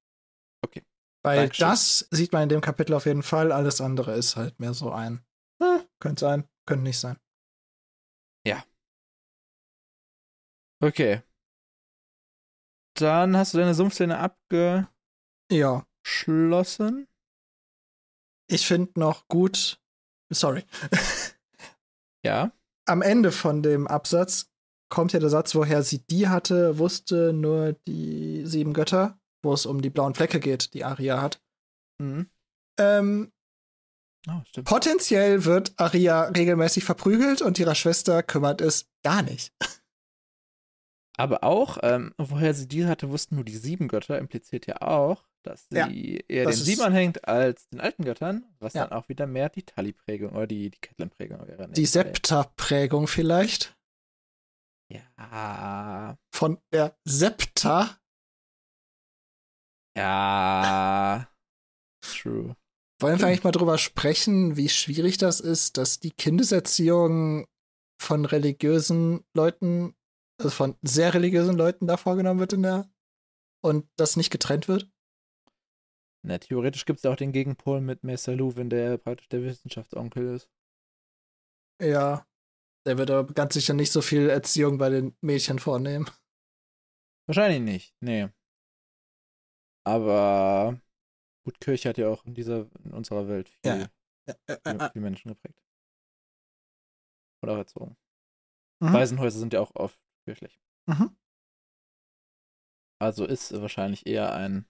Okay. 0.65 0.83
Weil 1.23 1.37
Dankeschön. 1.41 1.67
das 1.67 2.07
sieht 2.11 2.33
man 2.33 2.43
in 2.43 2.49
dem 2.49 2.61
Kapitel 2.61 2.93
auf 2.93 3.05
jeden 3.05 3.23
Fall. 3.23 3.51
Alles 3.51 3.81
andere 3.81 4.13
ist 4.15 4.35
halt 4.35 4.59
mehr 4.59 4.73
so 4.73 4.91
ein, 4.91 5.25
hm, 5.61 5.87
könnte 5.99 6.19
sein, 6.21 6.47
könnte 6.67 6.83
nicht 6.83 6.99
sein. 6.99 7.19
Okay. 10.83 11.23
Dann 12.97 13.35
hast 13.35 13.53
du 13.53 13.57
deine 13.57 13.73
Sumpfszene 13.73 14.13
Ja, 15.49 15.85
abgeschlossen. 16.03 17.07
ich 18.47 18.67
finde 18.67 18.99
noch 18.99 19.27
gut, 19.27 19.81
sorry, 20.29 20.63
Ja. 22.23 22.51
Am 22.85 23.01
Ende 23.01 23.31
von 23.31 23.61
dem 23.61 23.87
Absatz 23.87 24.51
kommt 24.89 25.13
ja 25.13 25.19
der 25.19 25.29
Satz, 25.29 25.55
woher 25.55 25.83
sie 25.83 26.05
die 26.05 26.27
hatte, 26.27 26.77
wusste 26.77 27.33
nur 27.33 27.73
die 27.87 28.45
sieben 28.45 28.73
Götter, 28.73 29.19
wo 29.43 29.53
es 29.53 29.65
um 29.65 29.81
die 29.81 29.89
blauen 29.89 30.15
Flecke 30.15 30.39
geht, 30.39 30.73
die 30.73 30.83
Aria 30.83 31.21
hat. 31.21 31.41
Mhm. 31.99 32.29
Ähm, 32.79 33.31
Oh, 34.27 34.41
potenziell 34.63 35.45
wird 35.45 35.73
Aria 35.77 36.23
regelmäßig 36.23 36.83
verprügelt 36.83 37.43
und 37.43 37.59
ihrer 37.59 37.75
Schwester 37.75 38.23
kümmert 38.23 38.59
es 38.59 38.89
gar 39.03 39.21
nicht. 39.21 39.53
Aber 41.17 41.43
auch, 41.43 41.77
ähm, 41.83 42.13
woher 42.17 42.53
sie 42.53 42.67
die 42.67 42.87
hatte, 42.87 43.09
wussten 43.09 43.35
nur 43.35 43.45
die 43.45 43.55
sieben 43.55 43.87
Götter, 43.87 44.17
impliziert 44.17 44.65
ja 44.65 44.81
auch, 44.81 45.27
dass 45.45 45.67
sie 45.69 45.77
Ja, 45.77 45.87
eher 46.27 46.45
das 46.45 46.57
den 46.57 46.65
sieben 46.65 46.81
anhängt 46.81 47.27
als 47.27 47.67
den 47.69 47.79
alten 47.79 48.03
Göttern, 48.03 48.45
was 48.59 48.73
Ja. 48.73 48.85
dann 48.87 48.97
auch 48.97 49.09
wieder 49.09 49.27
mehr 49.27 49.49
die 49.49 49.63
Tully-Prägung 49.63 50.31
oder 50.33 50.47
die, 50.47 50.69
die 50.69 50.79
Catelyn-Prägung 50.79 51.47
wäre. 51.47 51.69
Die 51.69 51.85
Septa-Prägung 51.85 53.07
vielleicht 53.07 53.75
Ja. 54.91 56.17
von 56.33 56.59
der 56.71 56.97
Septa. 57.05 57.97
Ja. 59.97 61.27
True. 62.01 62.55
Wollen 63.01 63.19
wir 63.19 63.27
eigentlich 63.27 63.43
mal 63.43 63.51
drüber 63.51 63.77
sprechen, 63.77 64.55
wie 64.57 64.69
schwierig 64.69 65.17
das 65.17 65.39
ist, 65.39 65.77
dass 65.77 65.99
die 65.99 66.11
Kindeserziehung 66.11 67.45
von 68.01 68.25
religiösen 68.25 69.25
Leuten, 69.33 69.95
also 70.39 70.49
von 70.49 70.75
sehr 70.81 71.13
religiösen 71.13 71.55
Leuten 71.55 71.87
da 71.87 71.97
vorgenommen 71.97 72.39
wird 72.39 72.53
in 72.53 72.63
der 72.63 72.89
und 73.63 73.89
das 73.97 74.15
nicht 74.15 74.31
getrennt 74.31 74.67
wird? 74.67 74.89
Na, 76.25 76.39
theoretisch 76.39 76.85
gibt 76.85 76.97
es 76.97 77.03
ja 77.03 77.11
auch 77.11 77.15
den 77.15 77.31
Gegenpol 77.31 77.81
mit 77.81 78.03
Mesa 78.03 78.31
Luwin, 78.31 78.69
der 78.69 78.97
praktisch 78.97 79.29
der 79.29 79.43
Wissenschaftsonkel 79.43 80.35
ist. 80.35 80.49
Ja. 81.79 82.25
Der 82.87 82.97
wird 82.97 83.11
aber 83.11 83.31
ganz 83.33 83.53
sicher 83.53 83.73
nicht 83.73 83.91
so 83.91 84.01
viel 84.01 84.29
Erziehung 84.29 84.77
bei 84.77 84.89
den 84.89 85.15
Mädchen 85.21 85.59
vornehmen. 85.59 86.09
Wahrscheinlich 87.27 87.61
nicht, 87.61 87.95
nee. 87.99 88.29
Aber 89.83 90.79
gut, 91.43 91.59
Kirche 91.59 91.89
hat 91.89 91.97
ja 91.97 92.09
auch 92.09 92.25
in 92.25 92.33
dieser, 92.33 92.69
in 92.83 92.93
unserer 92.93 93.27
Welt 93.27 93.49
viel, 93.49 93.59
Ja. 93.63 93.87
Ja, 94.27 94.55
äh, 94.63 94.91
viel 94.91 95.01
Menschen 95.01 95.29
geprägt. 95.29 95.61
Oder 97.43 97.53
auch 97.53 97.57
erzogen. 97.57 97.97
Mhm. 98.81 98.93
Waisenhäuser 98.93 99.39
sind 99.39 99.53
ja 99.53 99.61
auch 99.61 99.75
oft 99.75 99.99
kirchlich. 100.25 100.59
Mhm. 100.87 101.15
Also 102.99 103.25
ist 103.25 103.51
wahrscheinlich 103.53 104.07
eher 104.07 104.33
ein, 104.33 104.67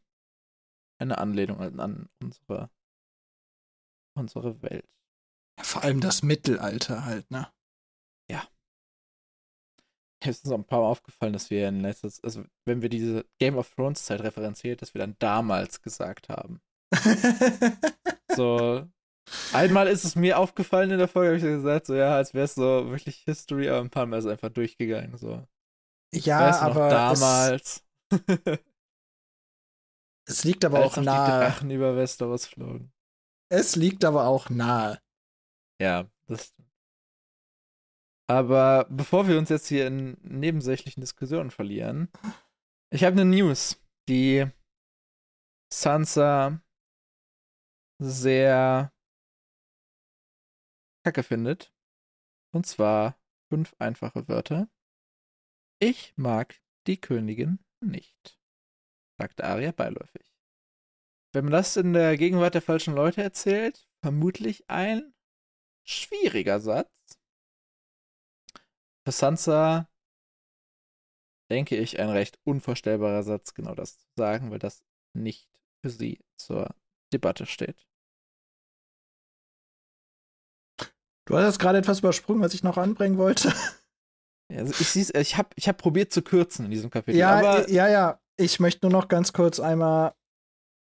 eine 0.97 1.17
Anlehnung 1.17 1.59
an, 1.79 2.09
unsere, 2.21 2.69
unsere 4.17 4.61
Welt. 4.61 4.87
Vor 5.61 5.83
allem 5.83 6.01
das 6.01 6.23
Mittelalter 6.23 7.05
halt, 7.05 7.29
ne? 7.31 7.47
Mir 10.23 10.31
ist 10.31 10.43
uns 10.43 10.53
auch 10.53 10.57
ein 10.57 10.65
paar 10.65 10.81
Mal 10.81 10.87
aufgefallen, 10.87 11.33
dass 11.33 11.49
wir 11.49 11.67
in 11.67 11.81
letztes, 11.81 12.23
also 12.23 12.43
wenn 12.65 12.81
wir 12.81 12.89
diese 12.89 13.25
Game 13.39 13.57
of 13.57 13.69
Thrones 13.75 14.05
Zeit 14.05 14.21
referenziert, 14.21 14.81
dass 14.81 14.93
wir 14.93 14.99
dann 14.99 15.15
damals 15.19 15.81
gesagt 15.81 16.29
haben. 16.29 16.61
So, 18.31 18.85
einmal 19.53 19.87
ist 19.87 20.03
es 20.03 20.17
mir 20.17 20.37
aufgefallen 20.39 20.91
in 20.91 20.97
der 20.97 21.07
Folge, 21.07 21.29
habe 21.29 21.37
ich 21.37 21.43
gesagt, 21.43 21.85
so 21.85 21.95
ja, 21.95 22.17
als 22.17 22.33
wäre 22.33 22.43
es 22.43 22.55
so 22.55 22.89
wirklich 22.89 23.19
History, 23.19 23.69
aber 23.69 23.79
ein 23.79 23.89
paar 23.89 24.05
Mal 24.07 24.17
ist 24.17 24.25
es 24.25 24.31
einfach 24.31 24.49
durchgegangen. 24.49 25.15
So, 25.17 25.41
ja, 26.13 26.59
aber 26.59 26.89
damals, 26.89 27.85
Es, 28.11 28.11
es 30.26 30.43
liegt 30.43 30.65
aber 30.65 30.80
als 30.80 30.93
auch 30.93 30.97
noch 30.97 31.03
die 31.03 31.05
nahe. 31.05 31.39
Drachen 31.39 31.71
über 31.71 31.95
Westeros 31.95 32.45
flogen. 32.45 32.91
Es 33.49 33.76
liegt 33.76 34.03
aber 34.03 34.28
auch 34.28 34.49
nahe. 34.49 34.99
Ja, 35.82 36.09
das 36.28 36.47
stimmt. 36.47 36.71
Aber 38.28 38.88
bevor 38.89 39.28
wir 39.28 39.38
uns 39.38 39.49
jetzt 39.49 39.67
hier 39.67 39.86
in 39.86 40.17
nebensächlichen 40.21 41.01
Diskussionen 41.01 41.51
verlieren, 41.51 42.11
ich 42.91 43.03
habe 43.03 43.19
eine 43.19 43.26
News, 43.26 43.80
die 44.09 44.47
Sansa 45.71 46.61
sehr 48.01 48.91
kacke 51.05 51.23
findet. 51.23 51.71
Und 52.51 52.65
zwar 52.65 53.19
fünf 53.49 53.76
einfache 53.80 54.28
Wörter. 54.28 54.69
Ich 55.80 56.13
mag 56.17 56.59
die 56.88 56.99
Königin 56.99 57.59
nicht, 57.82 58.39
sagte 59.18 59.43
Aria 59.43 59.72
beiläufig. 59.72 60.34
Wenn 61.34 61.45
man 61.45 61.51
das 61.51 61.76
in 61.76 61.93
der 61.93 62.18
Gegenwart 62.18 62.53
der 62.53 62.61
falschen 62.61 62.95
Leute 62.95 63.22
erzählt, 63.22 63.88
vermutlich 64.01 64.70
ein 64.70 65.13
schwieriger 65.86 66.59
Satz. 66.59 66.89
Für 69.05 69.11
Sansa 69.11 69.89
denke 71.51 71.76
ich 71.76 71.99
ein 71.99 72.09
recht 72.09 72.39
unvorstellbarer 72.43 73.24
Satz, 73.24 73.53
genau 73.53 73.76
das 73.76 73.99
zu 73.99 74.07
sagen, 74.18 74.49
weil 74.51 74.59
das 74.59 74.84
nicht 75.13 75.49
für 75.82 75.89
sie 75.89 76.24
zur 76.38 76.74
Debatte 77.13 77.45
steht. 77.45 77.86
Du 81.28 81.38
hast 81.38 81.59
gerade 81.59 81.80
etwas 81.80 81.99
übersprungen, 81.99 82.41
was 82.41 82.53
ich 82.53 82.63
noch 82.63 82.78
anbringen 82.78 83.18
wollte. 83.18 83.53
Also 84.47 84.74
ich 84.80 85.16
ich 85.16 85.38
habe 85.38 85.49
ich 85.55 85.68
hab 85.68 85.80
probiert 85.80 86.13
zu 86.13 86.22
kürzen 86.22 86.66
in 86.66 86.72
diesem 86.72 86.91
Kapitel. 86.91 87.18
Ja, 87.18 87.39
aber 87.39 87.68
ja, 87.70 87.88
ja. 87.88 88.22
Ich 88.38 88.59
möchte 88.59 88.86
nur 88.86 88.91
noch 88.91 89.07
ganz 89.07 89.33
kurz 89.33 89.59
einmal. 89.59 90.13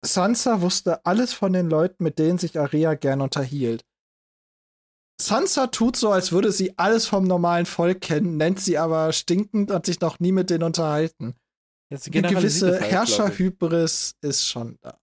Sansa 0.06 0.62
wusste 0.62 1.06
alles 1.06 1.34
von 1.34 1.54
den 1.54 1.70
Leuten, 1.70 2.04
mit 2.04 2.20
denen 2.20 2.38
sich 2.38 2.60
Aria 2.60 2.94
gern 2.96 3.22
unterhielt. 3.22 3.86
Sansa 5.22 5.68
tut 5.68 5.98
so, 5.98 6.12
als 6.12 6.32
würde 6.32 6.52
sie 6.52 6.78
alles 6.78 7.06
vom 7.06 7.26
normalen 7.26 7.66
Volk 7.66 8.02
kennen, 8.02 8.38
nennt 8.38 8.60
sie 8.60 8.78
aber 8.78 9.12
stinkend, 9.12 9.72
hat 9.72 9.86
sich 9.86 10.00
noch 10.00 10.20
nie 10.20 10.32
mit 10.32 10.50
denen 10.50 10.64
unterhalten. 10.64 11.36
Eine 11.92 12.22
gewisse 12.22 12.80
halt, 12.80 12.92
Herrscherhybris 12.92 14.16
ist 14.22 14.48
schon 14.48 14.78
da. 14.82 15.00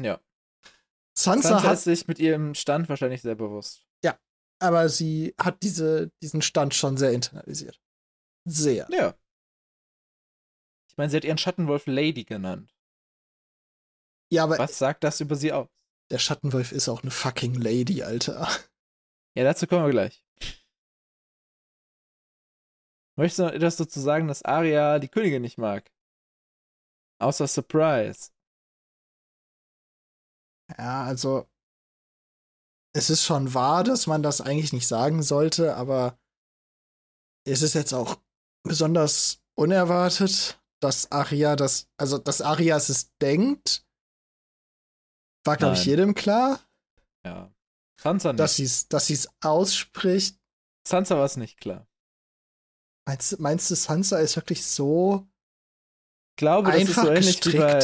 Ja. 0.00 0.20
Sansa, 1.16 1.48
Sansa 1.50 1.68
hat 1.68 1.74
ist 1.74 1.84
sich 1.84 2.06
mit 2.06 2.18
ihrem 2.18 2.54
Stand 2.54 2.88
wahrscheinlich 2.88 3.22
sehr 3.22 3.34
bewusst. 3.34 3.86
Ja, 4.04 4.18
aber 4.60 4.88
sie 4.88 5.34
hat 5.40 5.62
diese, 5.62 6.10
diesen 6.22 6.42
Stand 6.42 6.74
schon 6.74 6.96
sehr 6.96 7.12
internalisiert. 7.12 7.80
Sehr. 8.44 8.88
Ja. 8.90 9.14
Ich 10.98 11.00
meine, 11.00 11.10
sie 11.10 11.16
hat 11.18 11.24
ihren 11.24 11.38
Schattenwolf 11.38 11.86
Lady 11.86 12.24
genannt. 12.24 12.76
Ja, 14.32 14.42
aber. 14.42 14.58
Was 14.58 14.78
sagt 14.80 15.04
das 15.04 15.20
über 15.20 15.36
sie 15.36 15.52
aus? 15.52 15.68
Der 16.10 16.18
Schattenwolf 16.18 16.72
ist 16.72 16.88
auch 16.88 17.02
eine 17.02 17.12
fucking 17.12 17.54
Lady, 17.54 18.02
Alter. 18.02 18.48
Ja, 19.36 19.44
dazu 19.44 19.68
kommen 19.68 19.84
wir 19.84 19.92
gleich. 19.92 20.24
Möchtest 23.16 23.38
du 23.38 23.42
noch 23.44 23.52
etwas 23.52 23.76
dazu 23.76 24.00
sagen, 24.00 24.26
dass 24.26 24.42
Arya 24.42 24.98
die 24.98 25.06
Königin 25.06 25.42
nicht 25.42 25.56
mag? 25.56 25.88
Außer 27.20 27.46
Surprise. 27.46 28.32
Ja, 30.76 31.04
also 31.04 31.48
es 32.92 33.08
ist 33.08 33.24
schon 33.24 33.54
wahr, 33.54 33.84
dass 33.84 34.08
man 34.08 34.24
das 34.24 34.40
eigentlich 34.40 34.72
nicht 34.72 34.88
sagen 34.88 35.22
sollte, 35.22 35.76
aber 35.76 36.18
es 37.46 37.62
ist 37.62 37.74
jetzt 37.74 37.92
auch 37.92 38.20
besonders 38.64 39.44
unerwartet, 39.54 40.57
dass 40.80 41.10
Arya 41.10 41.56
das, 41.56 41.88
also 41.96 42.18
dass 42.18 42.40
Arya 42.40 42.76
es 42.76 43.14
denkt, 43.18 43.84
war 45.44 45.56
glaube 45.56 45.74
ich 45.76 45.84
jedem 45.84 46.14
klar. 46.14 46.60
Ja. 47.24 47.52
Sansa 48.00 48.32
nicht. 48.32 48.40
Dass 48.40 48.56
sie 48.56 48.64
es 48.64 48.88
dass 48.88 49.06
sie's 49.06 49.28
ausspricht. 49.40 50.38
Sansa 50.86 51.16
war 51.16 51.24
es 51.24 51.36
nicht 51.36 51.60
klar. 51.60 51.88
Meinst, 53.06 53.40
meinst 53.40 53.70
du, 53.70 53.74
Sansa 53.74 54.18
ist 54.18 54.36
wirklich 54.36 54.64
so 54.64 55.26
ich 56.32 56.36
glaube, 56.36 56.70
das 56.70 56.80
einfach 56.80 57.02
ist 57.02 57.02
so 57.02 57.10
ähnlich 57.10 57.40
gestrickt? 57.40 57.54
Wie 57.54 57.58
bei, 57.58 57.80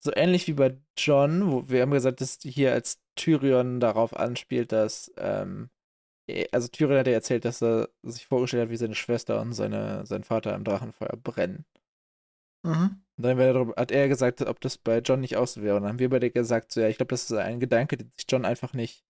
so 0.00 0.12
ähnlich 0.14 0.46
wie 0.46 0.52
bei 0.52 0.78
John, 0.96 1.50
wo 1.50 1.68
wir 1.68 1.82
haben 1.82 1.90
gesagt, 1.90 2.20
dass 2.20 2.38
hier 2.42 2.72
als 2.72 3.00
Tyrion 3.16 3.80
darauf 3.80 4.14
anspielt, 4.14 4.70
dass 4.70 5.12
ähm, 5.16 5.70
also 6.52 6.68
Tyrion 6.68 6.98
hat 6.98 7.06
ja 7.06 7.14
erzählt, 7.14 7.44
dass 7.44 7.62
er 7.62 7.88
sich 8.02 8.26
vorgestellt 8.26 8.64
hat, 8.64 8.70
wie 8.70 8.76
seine 8.76 8.94
Schwester 8.94 9.40
und 9.40 9.54
seine, 9.54 10.04
sein 10.06 10.24
Vater 10.24 10.54
im 10.54 10.64
Drachenfeuer 10.64 11.16
brennen. 11.16 11.64
Mhm. 12.62 13.02
Und 13.16 13.24
dann 13.24 13.36
darüber, 13.36 13.74
hat 13.76 13.90
er 13.90 14.08
gesagt, 14.08 14.42
ob 14.42 14.60
das 14.60 14.78
bei 14.78 14.98
John 14.98 15.20
nicht 15.20 15.36
aus 15.36 15.60
wäre. 15.60 15.76
Und 15.76 15.82
dann 15.82 15.90
haben 15.90 15.98
wir 15.98 16.10
beide 16.10 16.30
gesagt, 16.30 16.72
so, 16.72 16.80
ja, 16.80 16.88
ich 16.88 16.96
glaube, 16.98 17.10
das 17.10 17.24
ist 17.24 17.32
ein 17.32 17.60
Gedanke, 17.60 17.96
den 17.96 18.12
sich 18.16 18.26
John 18.28 18.44
einfach 18.44 18.72
nicht 18.72 19.04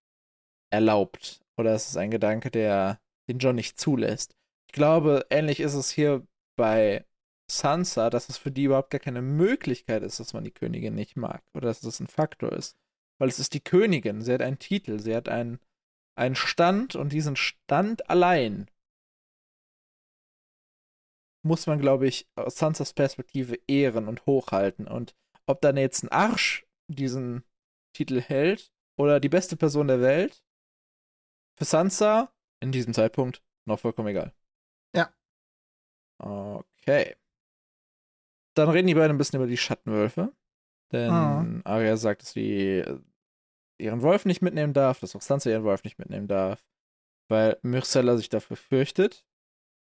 erlaubt. 0.70 1.40
Oder 1.56 1.74
es 1.74 1.88
ist 1.88 1.96
ein 1.96 2.10
Gedanke, 2.10 2.50
der 2.50 3.00
den 3.28 3.38
John 3.38 3.56
nicht 3.56 3.78
zulässt. 3.78 4.34
Ich 4.68 4.72
glaube, 4.72 5.26
ähnlich 5.30 5.60
ist 5.60 5.74
es 5.74 5.90
hier 5.90 6.26
bei 6.56 7.04
Sansa, 7.50 8.10
dass 8.10 8.28
es 8.28 8.36
für 8.36 8.50
die 8.50 8.64
überhaupt 8.64 8.90
gar 8.90 9.00
keine 9.00 9.22
Möglichkeit 9.22 10.02
ist, 10.02 10.20
dass 10.20 10.32
man 10.32 10.44
die 10.44 10.52
Königin 10.52 10.94
nicht 10.94 11.16
mag. 11.16 11.42
Oder 11.54 11.68
dass 11.68 11.80
das 11.80 12.00
ein 12.00 12.06
Faktor 12.06 12.52
ist. 12.52 12.76
Weil 13.18 13.28
es 13.28 13.38
ist 13.38 13.54
die 13.54 13.60
Königin. 13.60 14.22
Sie 14.22 14.32
hat 14.32 14.42
einen 14.42 14.58
Titel. 14.58 15.00
Sie 15.00 15.14
hat 15.14 15.28
einen, 15.28 15.58
einen 16.14 16.34
Stand 16.34 16.94
und 16.94 17.12
diesen 17.12 17.36
Stand 17.36 18.08
allein 18.08 18.70
muss 21.42 21.66
man, 21.66 21.78
glaube 21.78 22.06
ich, 22.06 22.28
aus 22.34 22.56
Sansas 22.56 22.92
Perspektive 22.92 23.58
ehren 23.66 24.08
und 24.08 24.26
hochhalten. 24.26 24.86
Und 24.86 25.14
ob 25.46 25.60
dann 25.60 25.76
jetzt 25.76 26.02
ein 26.02 26.10
Arsch 26.10 26.66
diesen 26.88 27.44
Titel 27.92 28.20
hält 28.20 28.72
oder 28.96 29.20
die 29.20 29.28
beste 29.28 29.56
Person 29.56 29.88
der 29.88 30.00
Welt, 30.00 30.42
für 31.56 31.64
Sansa 31.64 32.32
in 32.60 32.70
diesem 32.72 32.94
Zeitpunkt 32.94 33.42
noch 33.66 33.80
vollkommen 33.80 34.08
egal. 34.08 34.32
Ja. 34.94 35.12
Okay. 36.18 37.16
Dann 38.54 38.68
reden 38.68 38.86
die 38.86 38.94
beiden 38.94 39.16
ein 39.16 39.18
bisschen 39.18 39.38
über 39.38 39.48
die 39.48 39.56
Schattenwölfe. 39.56 40.32
Denn 40.92 41.10
mhm. 41.10 41.62
Arya 41.64 41.96
sagt, 41.96 42.22
dass 42.22 42.32
sie 42.32 42.84
ihren 43.78 44.02
Wolf 44.02 44.24
nicht 44.24 44.42
mitnehmen 44.42 44.72
darf, 44.72 45.00
dass 45.00 45.14
auch 45.14 45.22
Sansa 45.22 45.50
ihren 45.50 45.64
Wolf 45.64 45.84
nicht 45.84 45.98
mitnehmen 45.98 46.28
darf, 46.28 46.64
weil 47.28 47.58
Myrcella 47.62 48.16
sich 48.16 48.28
dafür 48.28 48.56
fürchtet. 48.56 49.24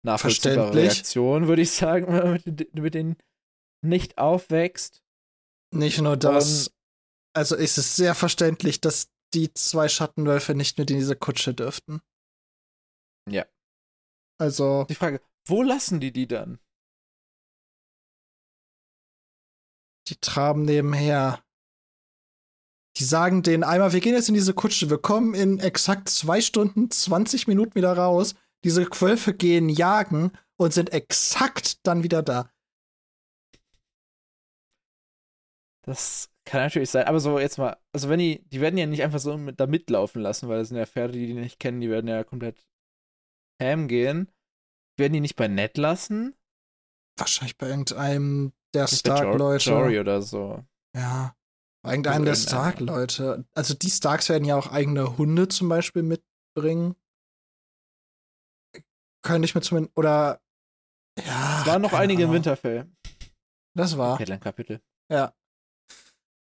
Nachvollziehbare 0.02 0.74
Reaktion, 0.74 1.48
würde 1.48 1.62
ich 1.62 1.72
sagen, 1.72 2.06
wenn 2.08 2.24
man 2.24 2.42
mit, 2.44 2.74
mit 2.74 2.94
denen 2.94 3.16
nicht 3.84 4.18
aufwächst. 4.18 5.02
Nicht 5.72 6.00
nur 6.00 6.16
das, 6.16 6.68
Und, 6.68 6.74
also 7.34 7.56
ist 7.56 7.78
es 7.78 7.96
sehr 7.96 8.14
verständlich, 8.14 8.80
dass 8.80 9.10
die 9.34 9.52
zwei 9.54 9.88
Schattenwölfe 9.88 10.54
nicht 10.54 10.78
mit 10.78 10.90
in 10.90 10.98
diese 10.98 11.16
Kutsche 11.16 11.54
dürften. 11.54 12.00
Ja. 13.28 13.46
Also. 14.38 14.84
Die 14.88 14.94
Frage, 14.94 15.20
wo 15.46 15.62
lassen 15.62 16.00
die 16.00 16.12
die 16.12 16.26
dann? 16.26 16.58
Die 20.08 20.16
traben 20.16 20.64
nebenher. 20.64 21.44
Die 22.96 23.04
sagen 23.04 23.42
denen 23.42 23.62
einmal, 23.62 23.92
wir 23.92 24.00
gehen 24.00 24.14
jetzt 24.14 24.28
in 24.28 24.34
diese 24.34 24.54
Kutsche, 24.54 24.90
wir 24.90 24.98
kommen 24.98 25.34
in 25.34 25.60
exakt 25.60 26.08
zwei 26.08 26.40
Stunden, 26.40 26.90
20 26.90 27.46
Minuten 27.46 27.76
wieder 27.76 27.96
raus. 27.96 28.34
Diese 28.64 28.86
Wölfe 29.00 29.34
gehen 29.34 29.68
jagen 29.68 30.32
und 30.56 30.74
sind 30.74 30.92
exakt 30.92 31.86
dann 31.86 32.02
wieder 32.02 32.22
da. 32.22 32.50
Das 35.82 36.30
kann 36.44 36.62
natürlich 36.62 36.90
sein, 36.90 37.06
aber 37.06 37.20
so 37.20 37.38
jetzt 37.38 37.58
mal, 37.58 37.76
also 37.92 38.08
wenn 38.08 38.18
die, 38.18 38.44
die 38.48 38.60
werden 38.60 38.76
ja 38.76 38.86
nicht 38.86 39.02
einfach 39.02 39.18
so 39.18 39.36
mit, 39.36 39.58
da 39.60 39.66
mitlaufen 39.66 40.20
lassen, 40.20 40.48
weil 40.48 40.58
das 40.58 40.68
sind 40.68 40.76
ja 40.76 40.86
Pferde, 40.86 41.14
die 41.14 41.26
die 41.26 41.34
nicht 41.34 41.58
kennen, 41.58 41.80
die 41.80 41.90
werden 41.90 42.08
ja 42.08 42.22
komplett 42.24 42.66
ham 43.60 43.88
gehen. 43.88 44.30
Werden 44.98 45.14
die 45.14 45.20
nicht 45.20 45.36
bei 45.36 45.48
Ned 45.48 45.78
lassen? 45.78 46.34
Wahrscheinlich 47.16 47.56
bei 47.56 47.68
irgendeinem 47.68 48.52
der 48.74 48.86
Stark-Leute. 48.86 49.70
Jory 49.70 50.00
oder 50.00 50.22
so. 50.22 50.64
Ja. 50.94 51.34
Bei 51.82 51.92
irgendeinem 51.92 52.26
der 52.26 52.34
Stark-Leute. 52.34 53.46
Also 53.52 53.74
die 53.74 53.90
Starks 53.90 54.28
werden 54.28 54.44
ja 54.44 54.56
auch 54.56 54.70
eigene 54.70 55.16
Hunde 55.16 55.48
zum 55.48 55.68
Beispiel 55.68 56.02
mitbringen. 56.02 56.94
Könnte 59.22 59.46
ich 59.46 59.54
mir 59.54 59.60
zumindest, 59.60 59.96
oder, 59.96 60.40
ja. 61.18 61.60
Es 61.60 61.66
waren 61.66 61.82
noch 61.82 61.92
einige 61.92 62.22
Ahnung. 62.22 62.36
im 62.36 62.36
Winterfell. 62.36 62.90
Das 63.74 63.96
war. 63.96 64.18
Kapitel. 64.18 64.80
Ja 65.10 65.34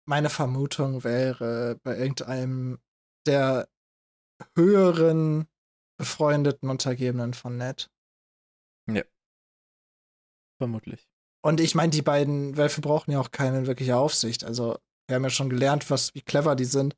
meine 0.06 0.30
Vermutung 0.30 1.04
wäre, 1.04 1.80
bei 1.84 1.98
irgendeinem 1.98 2.80
der 3.28 3.68
höheren 4.56 5.48
befreundeten 5.98 6.70
Untergebenen 6.70 7.34
von 7.34 7.58
Ned. 7.58 7.90
Ja. 8.90 9.04
Vermutlich. 10.60 11.08
Und 11.44 11.60
ich 11.60 11.76
meine, 11.76 11.92
die 11.92 12.02
beiden 12.02 12.58
Wölfe 12.58 12.82
brauchen 12.82 13.12
ja 13.12 13.20
auch 13.20 13.32
keine 13.32 13.68
wirkliche 13.68 13.98
Aufsicht. 13.98 14.44
Also, 14.44 14.78
wir 15.08 15.16
haben 15.16 15.24
ja 15.24 15.30
schon 15.30 15.50
gelernt, 15.50 15.90
was, 15.90 16.14
wie 16.16 16.22
clever 16.22 16.56
die 16.56 16.66
sind. 16.66 16.96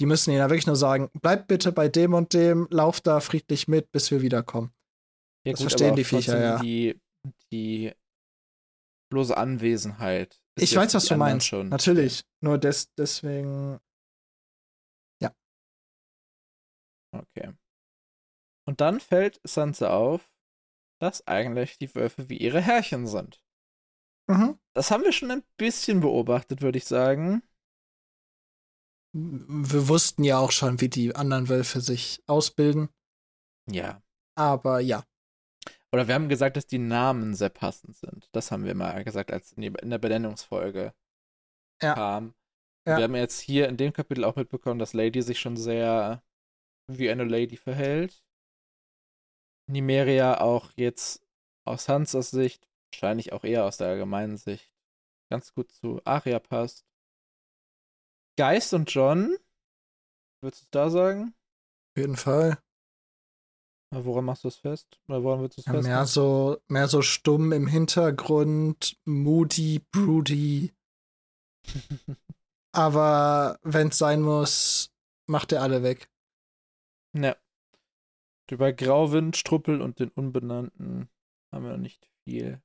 Die 0.00 0.06
müssen 0.06 0.30
ihnen 0.30 0.40
ja 0.40 0.50
wirklich 0.50 0.66
nur 0.66 0.76
sagen, 0.76 1.10
bleib 1.20 1.48
bitte 1.48 1.72
bei 1.72 1.88
dem 1.88 2.14
und 2.14 2.34
dem, 2.34 2.68
lauf 2.70 3.00
da 3.00 3.20
friedlich 3.20 3.68
mit, 3.68 3.90
bis 3.92 4.10
wir 4.10 4.22
wiederkommen. 4.22 4.72
Ja, 5.46 5.52
das 5.52 5.60
gut, 5.60 5.70
verstehen 5.70 5.96
die 5.96 6.04
Viecher 6.04 6.40
ja. 6.40 6.58
Die, 6.58 7.00
die 7.52 7.92
bloße 9.10 9.36
Anwesenheit 9.36 10.40
ich 10.58 10.74
weiß, 10.74 10.94
was 10.94 11.04
du 11.06 11.16
meinst. 11.16 11.46
Schon. 11.46 11.68
Natürlich. 11.68 12.24
Nur 12.40 12.58
des, 12.58 12.92
deswegen. 12.94 13.78
Ja. 15.22 15.34
Okay. 17.12 17.52
Und 18.66 18.80
dann 18.80 19.00
fällt 19.00 19.40
Sansa 19.44 19.94
auf, 19.94 20.32
dass 21.00 21.26
eigentlich 21.26 21.78
die 21.78 21.94
Wölfe 21.94 22.28
wie 22.28 22.38
ihre 22.38 22.60
Herrchen 22.60 23.06
sind. 23.06 23.40
Mhm. 24.28 24.58
Das 24.74 24.90
haben 24.90 25.04
wir 25.04 25.12
schon 25.12 25.30
ein 25.30 25.44
bisschen 25.56 26.00
beobachtet, 26.00 26.62
würde 26.62 26.78
ich 26.78 26.86
sagen. 26.86 27.42
Wir 29.14 29.88
wussten 29.88 30.24
ja 30.24 30.38
auch 30.38 30.52
schon, 30.52 30.80
wie 30.80 30.88
die 30.88 31.14
anderen 31.14 31.48
Wölfe 31.48 31.80
sich 31.80 32.22
ausbilden. 32.26 32.88
Ja. 33.70 34.02
Aber 34.36 34.80
ja. 34.80 35.04
Oder 35.92 36.08
wir 36.08 36.14
haben 36.14 36.28
gesagt, 36.28 36.56
dass 36.56 36.66
die 36.66 36.78
Namen 36.78 37.34
sehr 37.34 37.48
passend 37.48 37.96
sind. 37.96 38.28
Das 38.32 38.50
haben 38.50 38.64
wir 38.64 38.74
mal 38.74 39.04
gesagt, 39.04 39.32
als 39.32 39.52
in, 39.52 39.72
der 39.74 39.98
Benennungsfolge 39.98 40.94
Ja. 41.82 41.94
kam. 41.94 42.34
Ja. 42.86 42.98
Wir 42.98 43.04
haben 43.04 43.14
jetzt 43.16 43.40
hier 43.40 43.68
in 43.68 43.76
dem 43.76 43.92
Kapitel 43.92 44.24
auch 44.24 44.36
mitbekommen, 44.36 44.78
dass 44.78 44.92
Lady 44.92 45.22
sich 45.22 45.40
schon 45.40 45.56
sehr 45.56 46.22
wie 46.88 47.10
eine 47.10 47.24
Lady 47.24 47.56
verhält. 47.56 48.22
Nimeria 49.68 50.40
auch 50.40 50.70
jetzt 50.76 51.26
aus 51.64 51.88
Hansas 51.88 52.30
Sicht, 52.30 52.68
wahrscheinlich 52.92 53.32
auch 53.32 53.42
eher 53.42 53.64
aus 53.64 53.78
der 53.78 53.88
allgemeinen 53.88 54.36
Sicht, 54.36 54.72
ganz 55.30 55.52
gut 55.52 55.72
zu 55.72 56.00
Aria 56.04 56.38
passt. 56.38 56.86
Geist 58.38 58.72
und 58.74 58.92
John, 58.92 59.36
würdest 60.40 60.62
du 60.62 60.66
es 60.66 60.70
da 60.70 60.90
sagen? 60.90 61.34
Auf 61.90 62.00
jeden 62.02 62.16
Fall. 62.16 62.58
Woran 63.90 64.24
machst 64.24 64.44
du 64.44 64.48
es 64.48 64.56
fest? 64.56 65.00
Oder 65.08 65.22
woran 65.22 65.40
du 65.40 65.46
es 65.46 65.56
Ja, 65.56 65.62
festmachen? 65.62 65.82
mehr 65.84 66.06
so, 66.06 66.58
mehr 66.68 66.88
so 66.88 67.02
stumm 67.02 67.52
im 67.52 67.66
Hintergrund, 67.66 68.98
moody, 69.04 69.80
broody. 69.92 70.74
Aber 72.72 73.58
wenn 73.62 73.88
es 73.88 73.98
sein 73.98 74.22
muss, 74.22 74.92
macht 75.26 75.52
er 75.52 75.62
alle 75.62 75.82
weg. 75.82 76.10
Ja. 77.14 77.36
Über 78.50 78.72
Grauwind, 78.72 79.36
Struppel 79.36 79.80
und 79.80 79.98
den 79.98 80.10
Unbenannten 80.10 81.08
haben 81.52 81.64
wir 81.64 81.72
noch 81.72 81.78
nicht 81.78 82.08
viel 82.24 82.60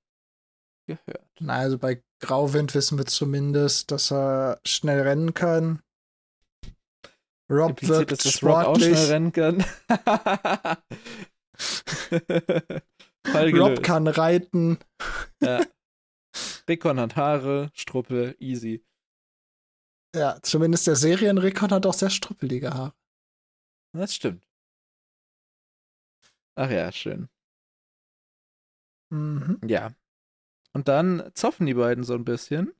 gehört. 0.85 1.29
Na, 1.39 1.53
also 1.53 1.77
bei 1.79 2.03
Grauwind 2.19 2.75
wissen 2.75 2.97
wir 2.97 3.05
zumindest, 3.05 3.91
dass 3.91 4.11
er 4.11 4.59
schnell 4.65 5.01
rennen 5.01 5.33
kann. 5.33 5.81
Rob 7.51 7.71
Impliziert 7.71 8.09
wirkt 8.09 8.25
dass 8.25 8.43
Rob 8.43 8.65
auch 8.65 8.77
schnell 8.77 8.93
rennen 8.93 9.33
kann. 9.33 9.65
Rob 13.59 13.83
kann 13.83 14.07
reiten. 14.07 14.79
Ja. 15.41 15.59
Rickon 16.67 16.99
hat 16.99 17.15
Haare, 17.17 17.69
Struppel, 17.73 18.35
easy. 18.39 18.83
Ja, 20.15 20.39
zumindest 20.41 20.87
der 20.87 20.95
Serienrekord 20.95 21.73
hat 21.73 21.85
auch 21.85 21.93
sehr 21.93 22.09
struppelige 22.09 22.73
Haare. 22.73 22.93
Das 23.93 24.15
stimmt. 24.15 24.47
Ach 26.55 26.69
ja, 26.69 26.89
schön. 26.91 27.29
Mhm. 29.09 29.59
Ja. 29.67 29.93
Und 30.73 30.87
dann 30.87 31.31
zoffen 31.33 31.65
die 31.65 31.73
beiden 31.73 32.05
so 32.05 32.13
ein 32.13 32.23
bisschen. 32.23 32.73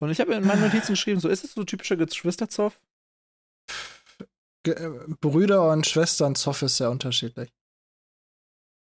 Und 0.00 0.10
ich 0.10 0.20
habe 0.20 0.34
in 0.34 0.46
meinen 0.46 0.60
Notizen 0.60 0.92
geschrieben, 0.92 1.20
so 1.20 1.30
ist 1.30 1.44
es 1.44 1.54
so 1.54 1.64
typischer 1.64 1.96
Geschwisterzoff? 1.96 2.78
Äh, 4.66 4.90
Brüder 5.20 5.70
und 5.70 5.86
Schwestern 5.86 6.34
Zoff 6.34 6.62
ist 6.62 6.76
sehr 6.76 6.90
unterschiedlich. 6.90 7.52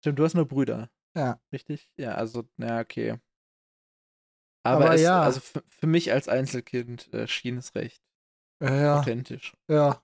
Stimmt, 0.01 0.19
du 0.19 0.25
hast 0.25 0.35
nur 0.35 0.47
Brüder. 0.47 0.91
Ja. 1.17 1.41
Richtig? 1.53 1.89
Ja, 1.97 2.15
also, 2.15 2.45
ja, 2.59 2.81
okay. 2.81 3.19
Aber, 4.67 4.87
Aber 4.87 4.95
es, 4.95 5.03
ja. 5.03 5.23
also 5.23 5.41
für, 5.41 5.87
mich 5.87 6.13
als 6.13 6.29
Einzelkind 6.29 7.13
äh, 7.13 7.27
schien 7.27 7.59
es 7.59 7.75
recht 7.75 8.03
Ja, 8.63 9.01
authentisch. 9.01 9.55
ja. 9.69 10.01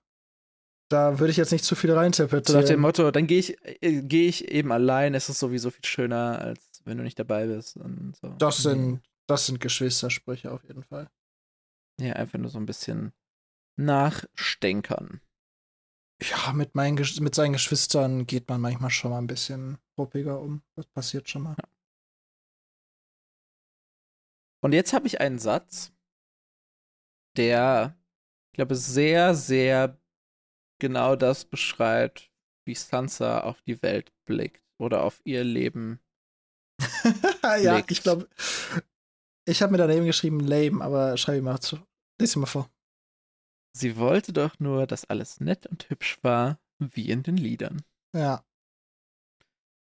Da 0.89 1.19
würde 1.19 1.31
ich 1.31 1.37
jetzt 1.37 1.53
nicht 1.53 1.63
zu 1.63 1.75
viel 1.75 1.91
So 1.91 1.95
nach 1.95 2.65
dem. 2.65 2.81
Motto, 2.81 3.11
dann 3.11 3.25
gehe 3.25 3.39
ich, 3.39 3.57
äh, 3.81 4.01
gehe 4.01 4.27
ich 4.27 4.49
eben 4.49 4.73
allein, 4.73 5.13
es 5.15 5.29
ist 5.29 5.39
sowieso 5.39 5.71
viel 5.71 5.85
schöner, 5.85 6.39
als 6.39 6.81
wenn 6.83 6.97
du 6.97 7.03
nicht 7.03 7.17
dabei 7.17 7.47
bist. 7.47 7.77
Und 7.77 8.17
so. 8.21 8.27
Das 8.37 8.57
sind, 8.57 9.01
das 9.25 9.45
sind 9.45 9.61
Geschwistersprüche 9.61 10.51
auf 10.51 10.63
jeden 10.65 10.83
Fall. 10.83 11.09
Ja, 11.99 12.13
einfach 12.13 12.39
nur 12.39 12.49
so 12.49 12.59
ein 12.59 12.65
bisschen 12.65 13.13
nachstenkern. 13.77 15.21
Ja, 16.21 16.53
mit, 16.53 16.75
meinen, 16.75 16.95
mit 16.95 17.35
seinen 17.35 17.53
Geschwistern 17.53 18.27
geht 18.27 18.47
man 18.47 18.61
manchmal 18.61 18.91
schon 18.91 19.11
mal 19.11 19.17
ein 19.17 19.27
bisschen 19.27 19.79
ruppiger 19.97 20.39
um. 20.39 20.61
Das 20.75 20.85
passiert 20.85 21.29
schon 21.29 21.43
mal. 21.43 21.55
Und 24.63 24.73
jetzt 24.73 24.93
habe 24.93 25.07
ich 25.07 25.19
einen 25.19 25.39
Satz, 25.39 25.91
der, 27.37 27.97
ich 28.51 28.57
glaube, 28.57 28.75
sehr, 28.75 29.33
sehr 29.33 29.99
genau 30.79 31.15
das 31.15 31.45
beschreibt, 31.45 32.31
wie 32.65 32.75
Sansa 32.75 33.41
auf 33.41 33.61
die 33.63 33.81
Welt 33.81 34.11
blickt 34.25 34.63
oder 34.77 35.03
auf 35.03 35.21
ihr 35.23 35.43
Leben. 35.43 35.99
ja, 37.43 37.83
ich 37.87 38.03
glaube, 38.03 38.29
ich 39.45 39.61
habe 39.61 39.71
mir 39.71 39.77
daneben 39.79 40.05
geschrieben 40.05 40.39
lame, 40.39 40.83
aber 40.83 41.17
schreibe 41.17 41.37
ich 41.37 41.43
mal 41.43 41.59
zu. 41.59 41.79
Lies 42.19 42.35
mal 42.35 42.45
vor. 42.45 42.70
Sie 43.73 43.97
wollte 43.97 44.33
doch 44.33 44.59
nur, 44.59 44.85
dass 44.87 45.05
alles 45.05 45.39
nett 45.39 45.65
und 45.67 45.89
hübsch 45.89 46.17
war, 46.23 46.59
wie 46.79 47.09
in 47.09 47.23
den 47.23 47.37
Liedern. 47.37 47.81
Ja, 48.15 48.43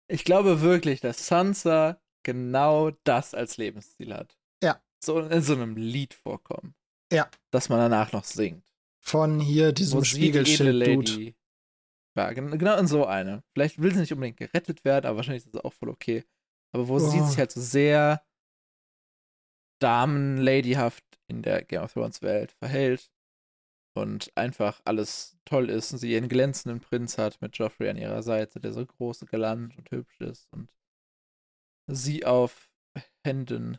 Ich 0.10 0.26
glaube 0.26 0.62
wirklich, 0.62 1.00
dass 1.00 1.26
Sansa 1.28 2.02
genau 2.24 2.92
das 3.06 3.34
als 3.34 3.56
Lebensziel 3.58 4.14
hat. 4.14 4.38
Ja. 4.62 4.82
So 5.04 5.20
in 5.22 5.42
so 5.42 5.54
einem 5.54 5.78
Lied 5.78 6.14
vorkommen. 6.14 6.76
Ja. 7.14 7.30
Das 7.52 7.70
man 7.70 7.80
danach 7.80 8.12
noch 8.12 8.26
singt. 8.26 8.66
von 9.04 9.40
hier 9.40 9.72
diesem 9.72 10.02
sie 10.04 10.10
die 10.10 10.16
Spiegelschild-Dude. 10.26 11.34
Gen- 12.16 12.58
Genau 12.60 12.78
in 12.78 12.88
so 12.88 13.06
eine. 13.06 13.42
Vielleicht 13.54 13.82
will 13.82 13.94
sie 13.94 14.02
nicht 14.02 14.12
unbedingt 14.14 14.38
gerettet 14.38 14.84
werden, 14.86 15.06
aber 15.08 15.16
wahrscheinlich 15.18 15.46
ist 15.46 15.56
das 15.56 15.64
auch 15.64 15.74
voll 15.74 15.90
okay. 15.90 16.24
Aber 16.74 16.88
wo 16.90 17.00
sie 17.00 17.20
Oh. 17.22 17.26
sich 17.26 17.38
halt 17.40 17.52
so 17.52 17.62
sehr 17.62 18.22
damenladyhaft 19.82 21.04
in 21.28 21.42
der 21.42 21.64
Game 21.64 21.82
of 21.82 21.94
Thrones 21.94 22.22
Welt 22.22 22.52
verhält 22.52 23.11
und 23.94 24.32
einfach 24.36 24.82
alles 24.86 25.38
toll 25.46 25.70
ist 25.70 25.92
und 25.92 26.00
sie 26.00 26.12
ihren 26.12 26.30
glänzenden 26.30 26.80
Prinz 26.80 27.18
hat 27.18 27.42
mit 27.42 27.58
Joffrey 27.58 27.90
an 27.90 27.98
ihrer 27.98 28.24
Seite, 28.24 28.60
der 28.60 28.74
so 28.74 28.86
groß, 28.86 29.26
galant 29.26 29.78
und 29.78 29.92
hübsch 29.92 30.20
ist 30.22 30.48
und 30.52 30.72
sie 31.88 32.26
auf 32.26 32.70
Händen 33.24 33.78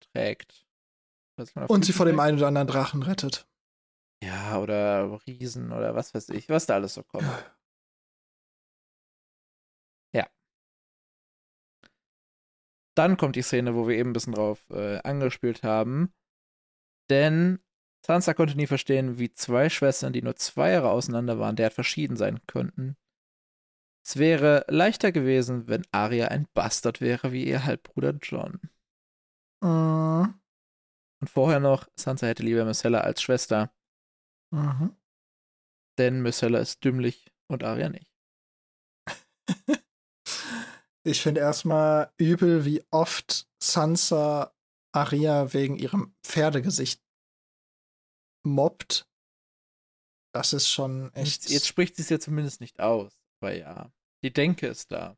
trägt. 0.00 0.66
Und 1.68 1.84
sie 1.84 1.92
vor 1.92 2.06
dem 2.06 2.18
einen 2.20 2.38
oder 2.38 2.48
anderen 2.48 2.66
Drachen 2.66 3.02
rettet. 3.02 3.48
Ja, 4.22 4.58
oder 4.58 5.20
Riesen 5.26 5.72
oder 5.72 5.94
was 5.94 6.12
weiß 6.14 6.30
ich, 6.30 6.48
was 6.48 6.66
da 6.66 6.74
alles 6.74 6.94
so 6.94 7.04
kommt. 7.04 7.24
Dann 12.98 13.16
kommt 13.16 13.36
die 13.36 13.42
Szene, 13.42 13.76
wo 13.76 13.86
wir 13.86 13.96
eben 13.96 14.10
ein 14.10 14.12
bisschen 14.12 14.34
drauf 14.34 14.68
äh, 14.70 14.98
angespielt 15.04 15.62
haben. 15.62 16.12
Denn 17.08 17.60
Sansa 18.06 18.32
konnte 18.34 18.56
nie 18.56 18.66
verstehen, 18.66 19.18
wie 19.18 19.32
zwei 19.32 19.68
Schwestern, 19.68 20.12
die 20.12 20.22
nur 20.22 20.36
zwei 20.36 20.70
Jahre 20.72 20.90
auseinander 20.90 21.38
waren, 21.38 21.56
derart 21.56 21.74
verschieden 21.74 22.16
sein 22.16 22.40
könnten. 22.46 22.96
Es 24.06 24.16
wäre 24.16 24.64
leichter 24.68 25.12
gewesen, 25.12 25.68
wenn 25.68 25.86
Arya 25.92 26.28
ein 26.28 26.48
Bastard 26.54 27.00
wäre 27.00 27.32
wie 27.32 27.44
ihr 27.46 27.64
Halbbruder 27.64 28.14
John. 28.22 28.60
Mhm. 29.62 30.40
Und 31.20 31.28
vorher 31.28 31.60
noch, 31.60 31.88
Sansa 31.96 32.26
hätte 32.28 32.44
lieber 32.44 32.64
Myrcella 32.64 33.00
als 33.00 33.20
Schwester, 33.20 33.72
Mhm. 34.54 34.96
denn 35.98 36.22
Myrcella 36.22 36.60
ist 36.60 36.84
dümmlich 36.84 37.30
und 37.50 37.64
Arya 37.64 37.88
nicht. 37.88 38.12
Ich 41.04 41.22
finde 41.22 41.40
erstmal 41.40 42.12
übel, 42.18 42.66
wie 42.66 42.84
oft 42.90 43.48
Sansa 43.62 44.54
Arya 44.92 45.54
wegen 45.54 45.76
ihrem 45.78 46.14
Pferdegesicht 46.22 47.02
mobbt. 48.48 49.06
Das 50.32 50.52
ist 50.52 50.68
schon 50.68 51.12
echt 51.14 51.42
Jetzt, 51.42 51.50
jetzt 51.50 51.66
spricht 51.66 51.96
sie 51.96 52.02
es 52.02 52.08
ja 52.10 52.18
zumindest 52.20 52.60
nicht 52.60 52.80
aus, 52.80 53.12
aber 53.40 53.54
ja, 53.54 53.90
die 54.22 54.32
Denke 54.32 54.66
ist 54.66 54.92
da. 54.92 55.16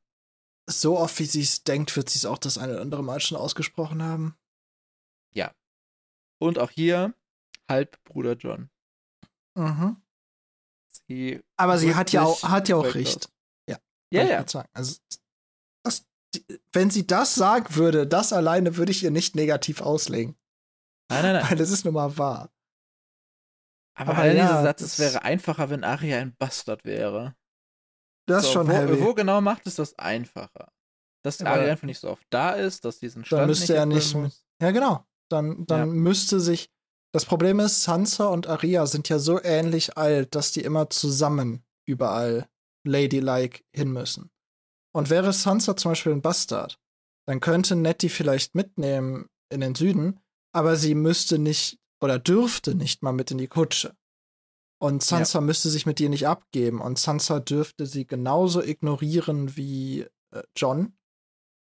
so 0.69 0.99
oft, 0.99 1.19
wie 1.19 1.25
sie 1.27 1.43
es 1.43 1.65
denkt, 1.65 1.97
wird 1.97 2.09
sie 2.11 2.19
es 2.19 2.25
auch 2.27 2.39
das 2.39 2.59
eine 2.59 2.75
oder 2.75 2.83
andere 2.83 3.03
Mal 3.03 3.21
schon 3.21 3.37
ausgesprochen 3.39 4.03
haben. 4.03 4.37
Und 6.43 6.59
auch 6.59 6.71
hier 6.71 7.13
Halbbruder 7.69 8.33
John. 8.33 8.71
Mhm. 9.55 10.01
Sie 11.07 11.43
Aber 11.59 11.77
sie 11.77 11.95
hat 11.95 12.13
ja 12.13 12.23
auch, 12.23 12.43
hat 12.45 12.71
ja 12.71 12.77
auch 12.77 12.95
recht. 12.95 13.27
aus. 13.27 13.33
Ja, 13.69 13.79
Ja, 14.11 14.25
ja. 14.25 14.49
Sagen. 14.49 14.69
Also, 14.73 15.01
das, 15.85 16.07
wenn 16.73 16.89
sie 16.91 17.07
das 17.07 17.35
sagen 17.35 17.75
würde, 17.75 18.07
das 18.07 18.33
alleine 18.33 18.79
würde 18.79 18.91
ich 18.91 19.03
ihr 19.03 19.11
nicht 19.11 19.37
negativ 19.37 19.83
auslegen. 19.83 20.35
Nein, 21.11 21.25
nein, 21.25 21.35
nein. 21.35 21.51
Weil 21.51 21.59
das 21.59 21.71
ist 21.71 21.85
nun 21.85 21.93
mal 21.93 22.17
wahr. 22.17 22.51
Aber, 24.01 24.13
Aber 24.13 24.23
allein 24.23 24.37
ja, 24.39 24.47
dieser 24.47 24.63
Satz, 24.63 24.81
es 24.81 24.99
wäre 24.99 25.23
einfacher, 25.23 25.69
wenn 25.69 25.85
Arya 25.85 26.19
ein 26.21 26.35
Bastard 26.37 26.85
wäre. 26.85 27.35
Das 28.27 28.45
ist 28.45 28.49
so, 28.49 28.53
schon 28.55 28.69
wo, 28.69 28.73
heavy. 28.73 29.01
wo 29.01 29.13
genau 29.15 29.41
macht 29.41 29.67
es 29.67 29.77
das 29.77 29.99
einfacher? 29.99 30.73
Dass 31.23 31.41
Arya 31.43 31.73
einfach 31.73 31.87
nicht 31.87 32.01
so 32.01 32.09
oft 32.09 32.27
da 32.31 32.53
ist, 32.53 32.85
dass 32.87 32.99
diesen 32.99 33.25
Stand 33.27 33.47
müsste 33.47 33.73
nicht 33.73 33.79
er 33.79 33.87
nicht 33.87 34.15
muss. 34.15 34.45
Ja, 34.63 34.71
genau. 34.71 35.05
Dann, 35.31 35.67
dann 35.67 35.81
Ja. 35.81 35.87
müsste 35.87 36.41
sich. 36.41 36.71
Das 37.13 37.27
Problem 37.27 37.61
ist, 37.61 37.83
Sansa 37.83 38.29
und 38.29 38.47
Arya 38.47 38.87
sind 38.87 39.09
ja 39.09 39.19
so 39.19 39.43
ähnlich 39.43 39.99
alt, 39.99 40.35
dass 40.35 40.53
die 40.53 40.63
immer 40.63 40.89
zusammen 40.91 41.63
überall 41.87 42.49
ladylike 42.87 43.63
hin 43.75 43.91
müssen. 43.93 44.31
Und 44.95 45.11
wäre 45.11 45.33
Sansa 45.33 45.77
zum 45.77 45.91
Beispiel 45.91 46.13
ein 46.13 46.23
Bastard, 46.23 46.79
dann 47.27 47.41
könnte 47.41 47.77
Ned 47.77 48.01
die 48.03 48.09
vielleicht 48.09 48.55
mitnehmen 48.55 49.29
in 49.53 49.61
den 49.61 49.75
Süden, 49.75 50.21
aber 50.53 50.77
sie 50.77 50.95
müsste 50.95 51.39
nicht 51.39 51.79
oder 52.01 52.19
dürfte 52.19 52.75
nicht 52.75 53.03
mal 53.03 53.13
mit 53.13 53.31
in 53.31 53.39
die 53.39 53.49
Kutsche. 53.49 53.97
Und 54.83 55.03
Sansa 55.03 55.43
müsste 55.43 55.69
sich 55.69 55.85
mit 55.85 55.99
dir 55.99 56.09
nicht 56.09 56.27
abgeben. 56.27 56.81
Und 56.81 56.99
Sansa 56.99 57.39
dürfte 57.39 57.85
sie 57.85 58.07
genauso 58.07 58.63
ignorieren 58.63 59.57
wie 59.57 60.07
äh, 60.31 60.43
John. 60.57 60.97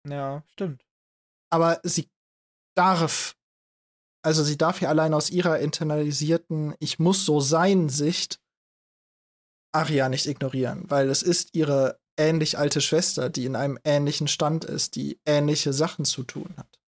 Ja, 0.08 0.44
stimmt. 0.52 0.84
Aber 1.52 1.80
sie 1.84 2.10
darf, 2.76 3.38
also 4.24 4.44
sie 4.44 4.58
darf 4.58 4.82
ja 4.82 4.90
allein 4.90 5.14
aus 5.14 5.30
ihrer 5.30 5.60
internalisierten 5.60 6.76
Ich 6.80 6.98
muss 6.98 7.26
so 7.26 7.40
sein 7.40 7.90
Sicht 7.90 8.42
Arya 9.72 10.10
nicht 10.10 10.26
ignorieren, 10.26 10.90
weil 10.90 11.10
es 11.10 11.22
ist 11.22 11.54
ihre 11.54 12.00
ähnlich 12.18 12.58
alte 12.58 12.82
Schwester, 12.82 13.30
die 13.30 13.46
in 13.46 13.56
einem 13.56 13.78
ähnlichen 13.84 14.28
Stand 14.28 14.64
ist, 14.66 14.96
die 14.96 15.20
ähnliche 15.26 15.74
Sachen 15.74 16.06
zu 16.06 16.24
tun 16.24 16.56
hat. 16.58 16.80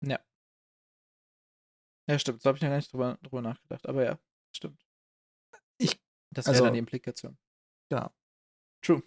Ja. 0.00 0.18
Ja, 2.08 2.18
stimmt. 2.18 2.42
So 2.42 2.48
habe 2.48 2.58
ich 2.58 2.62
ja 2.62 2.68
gar 2.68 2.76
nicht 2.76 2.92
drüber, 2.92 3.18
drüber 3.22 3.42
nachgedacht. 3.42 3.88
Aber 3.88 4.04
ja, 4.04 4.18
stimmt. 4.54 4.84
Ich, 5.78 6.00
das 6.30 6.46
wäre 6.46 6.54
also- 6.54 6.64
dann 6.64 6.72
die 6.74 6.78
Implikation. 6.80 7.38
Genau. 7.90 8.10
True. 8.84 9.02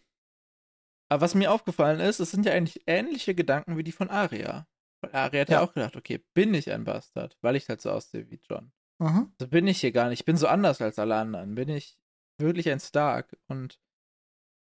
Aber 1.09 1.21
was 1.21 1.35
mir 1.35 1.51
aufgefallen 1.51 1.99
ist, 1.99 2.19
es 2.19 2.31
sind 2.31 2.45
ja 2.45 2.53
eigentlich 2.53 2.83
ähnliche 2.87 3.35
Gedanken 3.35 3.77
wie 3.77 3.83
die 3.83 3.91
von 3.91 4.09
Aria. 4.09 4.67
Weil 5.01 5.13
Aria 5.13 5.41
hat 5.41 5.49
ja. 5.49 5.57
Ja. 5.59 5.63
auch 5.63 5.73
gedacht, 5.73 5.95
okay, 5.95 6.23
bin 6.33 6.53
ich 6.53 6.71
ein 6.71 6.83
Bastard, 6.83 7.37
weil 7.41 7.55
ich 7.55 7.67
halt 7.69 7.81
so 7.81 7.91
aussehe 7.91 8.29
wie 8.29 8.39
John. 8.49 8.71
Mhm. 8.99 9.33
So 9.39 9.47
bin 9.47 9.67
ich 9.67 9.81
hier 9.81 9.91
gar 9.91 10.09
nicht. 10.09 10.21
Ich 10.21 10.25
bin 10.25 10.37
so 10.37 10.47
anders 10.47 10.81
als 10.81 10.97
alle 10.97 11.15
anderen. 11.15 11.55
Bin 11.55 11.69
ich 11.69 11.99
wirklich 12.39 12.69
ein 12.69 12.79
Stark. 12.79 13.37
Und 13.47 13.79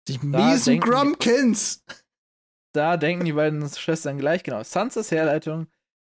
Die 0.07 0.17
Da 0.17 0.23
miesen 0.51 0.73
denken 0.73 0.89
Grumpkins. 0.89 1.83
da 2.73 2.97
denken 2.97 3.25
die 3.25 3.33
beiden 3.33 3.67
Schwestern 3.69 4.17
gleich 4.17 4.43
genau. 4.43 4.63
Sansas 4.63 5.11
Herleitung 5.11 5.67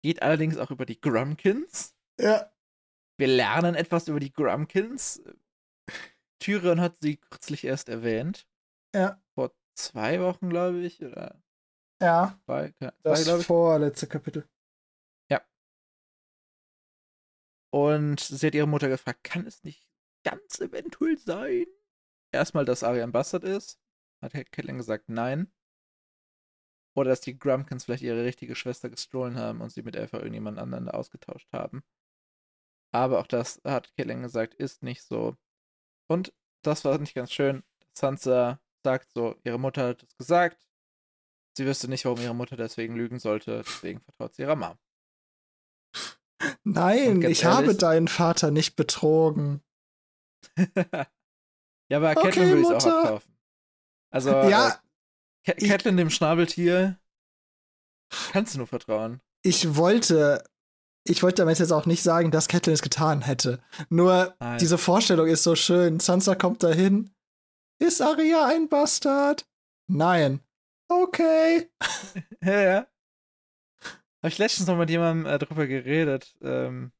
geht 0.03 0.21
allerdings 0.21 0.57
auch 0.57 0.71
über 0.71 0.85
die 0.85 0.99
Grumpkins. 1.01 1.95
Ja. 2.19 2.51
Wir 3.19 3.27
lernen 3.27 3.75
etwas 3.75 4.07
über 4.07 4.19
die 4.19 4.33
Grumpkins. 4.33 5.21
Tyrion 6.39 6.81
hat 6.81 6.97
sie 7.01 7.17
kürzlich 7.17 7.63
erst 7.63 7.89
erwähnt. 7.89 8.47
Ja. 8.93 9.21
Vor 9.33 9.53
zwei 9.75 10.21
Wochen, 10.21 10.49
glaube 10.49 10.79
ich. 10.79 11.03
Oder 11.03 11.41
Ja. 12.01 12.39
zwei, 12.45 12.73
ja, 12.79 12.91
zwei 13.01 13.09
Das 13.09 13.27
ich. 13.27 13.45
vorletzte 13.45 14.07
Kapitel. 14.07 14.47
Und 17.69 18.21
sie 18.21 18.47
hat 18.47 18.55
ihre 18.55 18.65
Mutter 18.67 18.87
gefragt, 18.87 19.23
kann 19.25 19.45
es 19.45 19.63
nicht 19.63 19.85
ganz 20.23 20.59
eventuell 20.61 21.17
sein? 21.17 21.65
Erstmal, 22.33 22.63
dass 22.65 22.81
Arya 22.83 23.03
ein 23.03 23.11
Bastard 23.11 23.43
ist. 23.43 23.77
Hat 24.21 24.33
Catelyn 24.33 24.77
gesagt, 24.77 25.09
nein. 25.09 25.51
Oder 26.95 27.09
dass 27.11 27.21
die 27.21 27.37
Grumpkins 27.37 27.83
vielleicht 27.85 28.03
ihre 28.03 28.23
richtige 28.23 28.55
Schwester 28.55 28.89
gestohlen 28.89 29.35
haben 29.37 29.61
und 29.61 29.69
sie 29.69 29.83
mit 29.83 29.95
einfach 29.97 30.19
irgendjemand 30.19 30.57
anderen 30.59 30.89
ausgetauscht 30.89 31.51
haben. 31.53 31.83
Aber 32.97 33.19
auch 33.19 33.27
das 33.27 33.61
hat 33.63 33.93
Catelyn 33.95 34.23
gesagt, 34.23 34.53
ist 34.55 34.81
nicht 34.83 35.03
so. 35.03 35.35
Und 36.09 36.33
das 36.63 36.83
war 36.83 36.97
nicht 36.97 37.13
ganz 37.13 37.31
schön. 37.31 37.63
Sansa 37.93 38.59
sagt 38.83 39.11
so, 39.13 39.35
ihre 39.43 39.59
Mutter 39.59 39.89
hat 39.89 40.03
es 40.03 40.15
gesagt. 40.17 40.65
Sie 41.57 41.65
wüsste 41.65 41.87
nicht, 41.87 42.05
warum 42.05 42.19
ihre 42.21 42.33
Mutter 42.35 42.55
deswegen 42.57 42.95
lügen 42.95 43.19
sollte. 43.19 43.63
Deswegen 43.65 44.01
vertraut 44.01 44.33
sie 44.35 44.43
ihrer 44.43 44.55
Mom. 44.55 44.77
Nein, 46.63 47.21
ich 47.23 47.45
habe 47.45 47.63
ehrlich- 47.65 47.77
deinen 47.77 48.07
Vater 48.07 48.51
nicht 48.51 48.75
betrogen. 48.75 49.63
ja, 50.57 51.97
aber 51.97 52.11
Okay, 52.11 52.29
Catelyn 52.29 52.49
würde 52.49 52.61
ich 52.61 52.67
auch 52.67 52.85
abkaufen. 52.85 53.37
Also, 54.11 54.29
ja, 54.31 54.81
ich- 55.45 55.67
Catelyn, 55.69 55.97
dem 55.97 56.09
Schnabeltier, 56.09 56.99
kannst 58.31 58.53
du 58.53 58.59
nur 58.59 58.67
vertrauen. 58.67 59.21
ich 59.43 59.75
wollte, 59.75 60.43
ich 61.09 61.23
wollte 61.23 61.41
damit 61.41 61.59
jetzt 61.59 61.71
auch 61.71 61.85
nicht 61.85 62.03
sagen, 62.03 62.31
dass 62.31 62.47
Catelyn 62.47 62.73
es 62.73 62.81
getan 62.81 63.21
hätte. 63.21 63.59
Nur 63.89 64.35
Nein. 64.39 64.57
diese 64.59 64.77
Vorstellung 64.77 65.27
ist 65.27 65.43
so 65.43 65.55
schön. 65.55 65.99
Sansa 65.99 66.35
kommt 66.35 66.63
dahin. 66.63 67.11
Ist 67.79 68.01
Arya 68.01 68.47
ein 68.47 68.69
Bastard? 68.69 69.47
Nein. 69.87 70.41
Okay. 70.87 71.69
ja, 72.41 72.61
ja. 72.61 72.87
Habe 74.23 74.29
ich 74.29 74.37
letztens 74.37 74.67
noch 74.67 74.77
mit 74.77 74.89
jemandem 74.89 75.31
äh, 75.31 75.37
drüber 75.37 75.67
geredet, 75.67 76.35
ähm, 76.41 76.91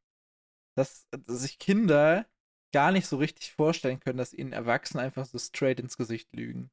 dass, 0.75 1.07
dass 1.09 1.41
sich 1.41 1.57
Kinder 1.57 2.25
gar 2.73 2.91
nicht 2.91 3.07
so 3.07 3.17
richtig 3.17 3.53
vorstellen 3.53 3.99
können, 3.99 4.17
dass 4.17 4.33
ihnen 4.33 4.53
Erwachsene 4.53 5.01
einfach 5.01 5.25
so 5.25 5.39
straight 5.39 5.79
ins 5.79 5.97
Gesicht 5.97 6.33
lügen. 6.35 6.69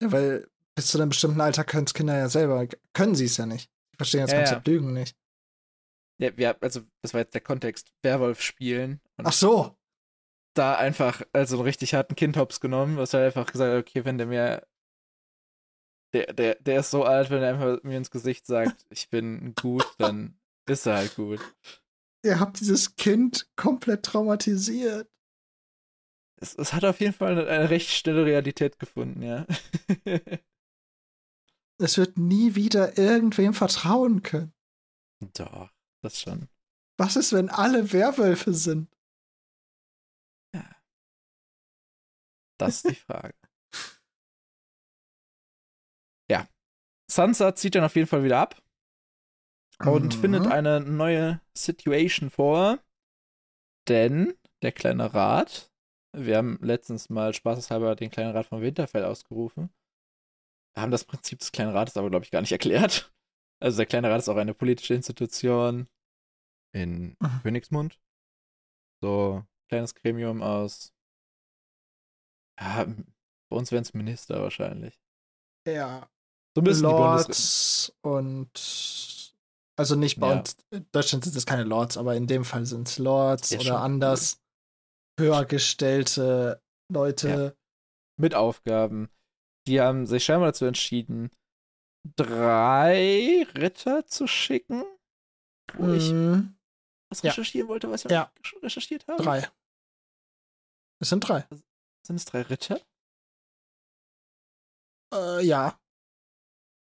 Ja, 0.00 0.10
weil 0.10 0.48
bis 0.74 0.86
zu 0.86 0.98
einem 0.98 1.10
bestimmten 1.10 1.40
Alter 1.40 1.64
können 1.64 1.84
es 1.84 1.94
Kinder 1.94 2.16
ja 2.16 2.28
selber, 2.28 2.66
können 2.94 3.14
sie 3.14 3.26
es 3.26 3.36
ja 3.36 3.46
nicht. 3.46 3.70
Die 3.92 3.96
verstehen 3.96 4.22
das 4.22 4.30
Ja, 4.30 4.38
ja. 4.38 4.44
Konzept 4.44 4.66
Lügen 4.68 4.92
nicht. 4.92 5.16
Ja, 6.22 6.36
wir, 6.36 6.62
also, 6.62 6.82
das 7.02 7.14
war 7.14 7.20
jetzt 7.22 7.34
der 7.34 7.40
Kontext, 7.40 7.92
Werwolf 8.02 8.40
spielen 8.42 9.00
Ach 9.16 9.32
so. 9.32 9.76
da 10.54 10.76
einfach 10.76 11.22
also 11.32 11.56
einen 11.56 11.64
richtig 11.64 11.94
harten 11.94 12.14
Kindhops 12.14 12.60
genommen, 12.60 12.96
was 12.96 13.12
halt 13.12 13.24
einfach 13.24 13.50
gesagt 13.50 13.76
okay, 13.76 14.04
wenn 14.04 14.18
der 14.18 14.28
mir 14.28 14.66
der, 16.14 16.32
der, 16.32 16.54
der 16.56 16.80
ist 16.80 16.90
so 16.90 17.04
alt, 17.04 17.30
wenn 17.30 17.42
er 17.42 17.54
einfach 17.54 17.82
mir 17.82 17.96
ins 17.96 18.10
Gesicht 18.10 18.46
sagt, 18.46 18.86
ich 18.90 19.10
bin 19.10 19.54
gut, 19.60 19.84
dann 19.98 20.38
ist 20.68 20.86
er 20.86 20.96
halt 20.96 21.16
gut. 21.16 21.40
Ihr 22.24 22.38
habt 22.38 22.60
dieses 22.60 22.94
Kind 22.94 23.50
komplett 23.56 24.04
traumatisiert. 24.04 25.10
Es, 26.40 26.54
es 26.54 26.72
hat 26.72 26.84
auf 26.84 27.00
jeden 27.00 27.14
Fall 27.14 27.32
eine, 27.32 27.48
eine 27.48 27.70
recht 27.70 27.90
schnelle 27.90 28.24
Realität 28.24 28.78
gefunden, 28.78 29.22
ja. 29.22 29.44
Es 31.80 31.98
wird 31.98 32.16
nie 32.16 32.54
wieder 32.54 32.96
irgendwem 32.96 33.54
vertrauen 33.54 34.22
können. 34.22 34.54
Doch, 35.34 35.68
das 36.02 36.20
schon. 36.20 36.48
Was 36.98 37.16
ist, 37.16 37.32
wenn 37.32 37.48
alle 37.48 37.92
Werwölfe 37.92 38.52
sind? 38.52 38.88
Das 42.60 42.76
ist 42.76 42.90
die 42.90 42.94
Frage. 42.94 43.34
ja. 46.30 46.48
Sansa 47.10 47.54
zieht 47.56 47.74
dann 47.74 47.84
auf 47.84 47.96
jeden 47.96 48.06
Fall 48.06 48.22
wieder 48.22 48.38
ab 48.38 48.62
und 49.84 50.16
Mhm. 50.16 50.20
findet 50.20 50.46
eine 50.46 50.80
neue 50.80 51.40
Situation 51.56 52.30
vor. 52.30 52.78
Denn 53.88 54.38
der 54.62 54.70
kleine 54.70 55.12
Rat, 55.12 55.72
wir 56.14 56.36
haben 56.36 56.58
letztens 56.62 57.10
mal 57.10 57.34
spaßeshalber 57.34 57.96
den 57.96 58.10
kleinen 58.10 58.36
Rat 58.36 58.46
von 58.46 58.62
Winterfell 58.62 59.04
ausgerufen. 59.04 59.74
Wir 60.76 60.82
haben 60.82 60.92
das 60.92 61.04
Prinzip 61.04 61.40
des 61.40 61.50
kleinen 61.50 61.72
Rates 61.72 61.96
aber, 61.96 62.10
glaube 62.10 62.24
ich, 62.24 62.30
gar 62.30 62.42
nicht 62.42 62.52
erklärt. 62.52 63.12
Also 63.60 63.78
der 63.78 63.86
kleine 63.86 64.08
Rat 64.10 64.20
ist 64.20 64.28
auch 64.28 64.36
eine 64.36 64.54
politische 64.54 64.94
Institution 64.94 65.88
in 66.72 67.16
Mhm. 67.20 67.40
Königsmund. 67.42 67.98
So 69.02 69.44
kleines 69.68 69.94
Gremium 69.94 70.42
aus. 70.42 70.92
Ja, 72.60 72.84
bei 73.50 73.56
uns 73.56 73.72
wären 73.72 73.82
es 73.82 73.94
Minister 73.94 74.40
wahrscheinlich. 74.42 75.00
Ja. 75.66 76.08
So 76.54 76.60
ein 76.60 76.64
bisschen 76.64 76.88
die 76.88 76.94
Bundes 76.94 77.26
Lords 77.26 77.96
und 78.02 79.34
also 79.78 79.96
nicht 79.96 80.20
bei 80.20 80.28
Ja. 80.30 80.38
uns, 80.38 80.56
in 80.70 80.86
Deutschland 80.92 81.24
sind 81.24 81.34
es 81.34 81.46
keine 81.46 81.64
Lords, 81.64 81.96
aber 81.96 82.14
in 82.14 82.26
dem 82.26 82.44
Fall 82.44 82.66
sind 82.66 82.88
es 82.88 82.98
Lords 82.98 83.50
Ja, 83.50 83.60
oder 83.60 83.80
anders 83.80 84.40
höher 85.18 85.44
gestellte 85.46 86.62
Leute. 86.92 87.56
mit 88.20 88.34
Aufgaben. 88.34 89.08
Die 89.66 89.80
haben 89.80 90.06
sich 90.06 90.24
scheinbar 90.24 90.48
dazu 90.48 90.66
entschieden, 90.66 91.30
drei 92.16 93.46
Ritter 93.56 94.04
zu 94.06 94.26
schicken. 94.26 94.84
Wo 95.74 95.92
ich 95.92 96.10
Mhm. 96.12 96.54
Was 97.12 97.24
recherchieren 97.24 97.68
wollte, 97.68 97.90
was 97.90 98.04
ich 98.04 98.10
Ja. 98.10 98.30
recherchiert 98.62 99.06
habe. 99.08 99.22
Drei. 99.22 99.48
Es 101.00 101.08
sind 101.08 101.20
drei. 101.20 101.46
Sind 102.02 102.16
es 102.16 102.24
drei 102.24 102.42
Ritter? 102.42 102.80
Äh, 105.14 105.44
ja. 105.44 105.78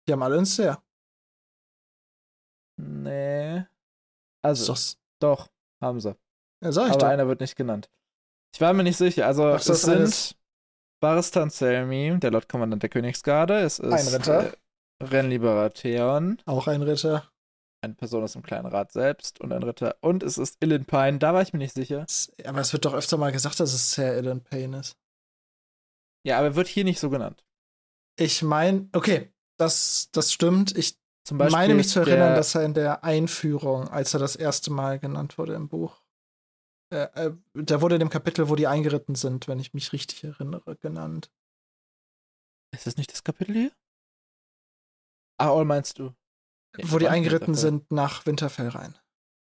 Die 0.07 0.11
haben 0.13 0.23
alle 0.23 0.35
einen 0.37 0.45
sehr. 0.45 0.81
Nee. 2.77 3.65
Also, 4.41 4.73
Ist 4.73 4.99
doch, 5.19 5.49
haben 5.81 5.99
sie. 6.01 6.15
ja, 6.61 6.71
sag 6.71 6.85
ich 6.87 6.91
Aber 6.91 6.99
doch. 6.99 7.07
einer 7.07 7.27
wird 7.27 7.39
nicht 7.39 7.55
genannt. 7.55 7.89
Ich 8.53 8.59
war 8.61 8.73
mir 8.73 8.83
nicht 8.83 8.97
sicher. 8.97 9.25
Also, 9.25 9.45
Ach, 9.47 9.59
es 9.59 9.65
sind 9.81 9.93
alles- 9.95 10.35
Baristan 10.99 11.49
Selmy, 11.49 12.17
der 12.19 12.31
Lordkommandant 12.31 12.81
der 12.83 12.89
Königsgarde. 12.89 13.59
Es 13.59 13.79
ist 13.79 13.91
Ein 13.91 14.07
Ritter. 14.07 14.53
Äh, 14.99 15.37
Baratheon, 15.39 16.41
Auch 16.45 16.67
ein 16.67 16.81
Ritter. 16.81 17.29
Eine 17.83 17.93
Person 17.93 18.23
aus 18.23 18.33
dem 18.33 18.43
kleinen 18.43 18.65
Rat 18.65 18.91
selbst 18.91 19.41
und 19.41 19.51
ein 19.51 19.63
Ritter. 19.63 19.97
Und 20.01 20.23
es 20.23 20.37
ist 20.37 20.63
Ilyn 20.63 20.85
Pine, 20.85 21.19
da 21.19 21.33
war 21.33 21.41
ich 21.41 21.53
mir 21.53 21.59
nicht 21.59 21.73
sicher. 21.73 22.05
Aber 22.45 22.59
es 22.59 22.73
wird 22.73 22.85
doch 22.85 22.93
öfter 22.93 23.17
mal 23.17 23.31
gesagt, 23.31 23.59
dass 23.59 23.73
es 23.73 23.91
Sir 23.91 24.13
Ellen 24.13 24.41
Payne 24.41 24.79
ist. 24.79 24.97
Ja, 26.25 26.37
aber 26.37 26.47
er 26.47 26.55
wird 26.55 26.67
hier 26.67 26.85
nicht 26.85 26.99
so 26.99 27.09
genannt. 27.09 27.45
Ich 28.17 28.41
meine, 28.41 28.89
okay, 28.93 29.33
das, 29.57 30.09
das 30.11 30.31
stimmt. 30.31 30.77
Ich 30.77 30.97
Zum 31.25 31.37
Beispiel 31.37 31.57
meine 31.57 31.75
mich 31.75 31.89
zu 31.89 31.99
erinnern, 31.99 32.29
der, 32.29 32.35
dass 32.35 32.55
er 32.55 32.63
in 32.63 32.73
der 32.73 33.03
Einführung, 33.03 33.89
als 33.89 34.13
er 34.13 34.19
das 34.19 34.35
erste 34.35 34.71
Mal 34.71 34.99
genannt 34.99 35.37
wurde 35.37 35.53
im 35.53 35.67
Buch, 35.67 36.01
äh, 36.93 37.07
äh, 37.15 37.33
der 37.53 37.81
wurde 37.81 37.95
in 37.95 37.99
dem 37.99 38.09
Kapitel, 38.09 38.49
wo 38.49 38.55
die 38.55 38.67
eingeritten 38.67 39.15
sind, 39.15 39.47
wenn 39.47 39.59
ich 39.59 39.73
mich 39.73 39.91
richtig 39.91 40.23
erinnere, 40.23 40.77
genannt. 40.77 41.31
Ist 42.73 42.87
das 42.87 42.97
nicht 42.97 43.11
das 43.11 43.23
Kapitel 43.23 43.53
hier? 43.53 43.71
Ah, 45.37 45.51
All 45.51 45.65
meinst 45.65 45.99
du? 45.99 46.13
Wo 46.81 46.97
die 46.97 47.07
eingeritten 47.07 47.55
sind 47.55 47.91
nach 47.91 48.25
Winterfell 48.25 48.69
rein. 48.69 48.97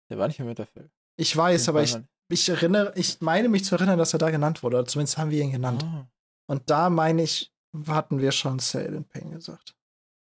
Der 0.09 0.17
war 0.17 0.27
nicht 0.27 0.39
in 0.39 0.47
Winterfell. 0.47 0.89
Ich 1.17 1.35
weiß, 1.35 1.67
aber 1.69 1.83
ich 1.83 1.97
ich 2.29 2.49
erinnere, 2.49 2.93
ich 2.95 3.21
meine 3.21 3.49
mich 3.49 3.63
zu 3.63 3.75
erinnern, 3.75 3.97
dass 3.97 4.13
er 4.13 4.19
da 4.19 4.29
genannt 4.29 4.63
wurde, 4.63 4.77
oder 4.77 4.85
zumindest 4.85 5.17
haben 5.17 5.31
wir 5.31 5.41
ihn 5.41 5.51
genannt. 5.51 5.85
Oh. 5.85 6.05
Und 6.47 6.69
da 6.69 6.89
meine 6.89 7.23
ich, 7.23 7.53
hatten 7.87 8.19
wir 8.19 8.31
schon 8.31 8.59
Sale 8.59 8.95
in 8.97 9.05
Pain 9.05 9.31
gesagt. 9.31 9.75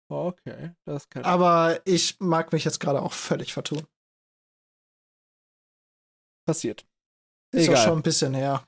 Okay, 0.10 0.72
das 0.86 1.10
kann 1.10 1.24
Aber 1.24 1.82
ich 1.86 2.20
mag 2.20 2.52
mich 2.52 2.64
jetzt 2.64 2.80
gerade 2.80 3.02
auch 3.02 3.14
völlig 3.14 3.54
vertun. 3.54 3.86
passiert. 6.45 6.88
Ist 7.52 7.68
Egal. 7.68 7.76
auch 7.76 7.84
schon 7.84 8.00
ein 8.00 8.04
bisschen 8.04 8.34
her. 8.34 8.68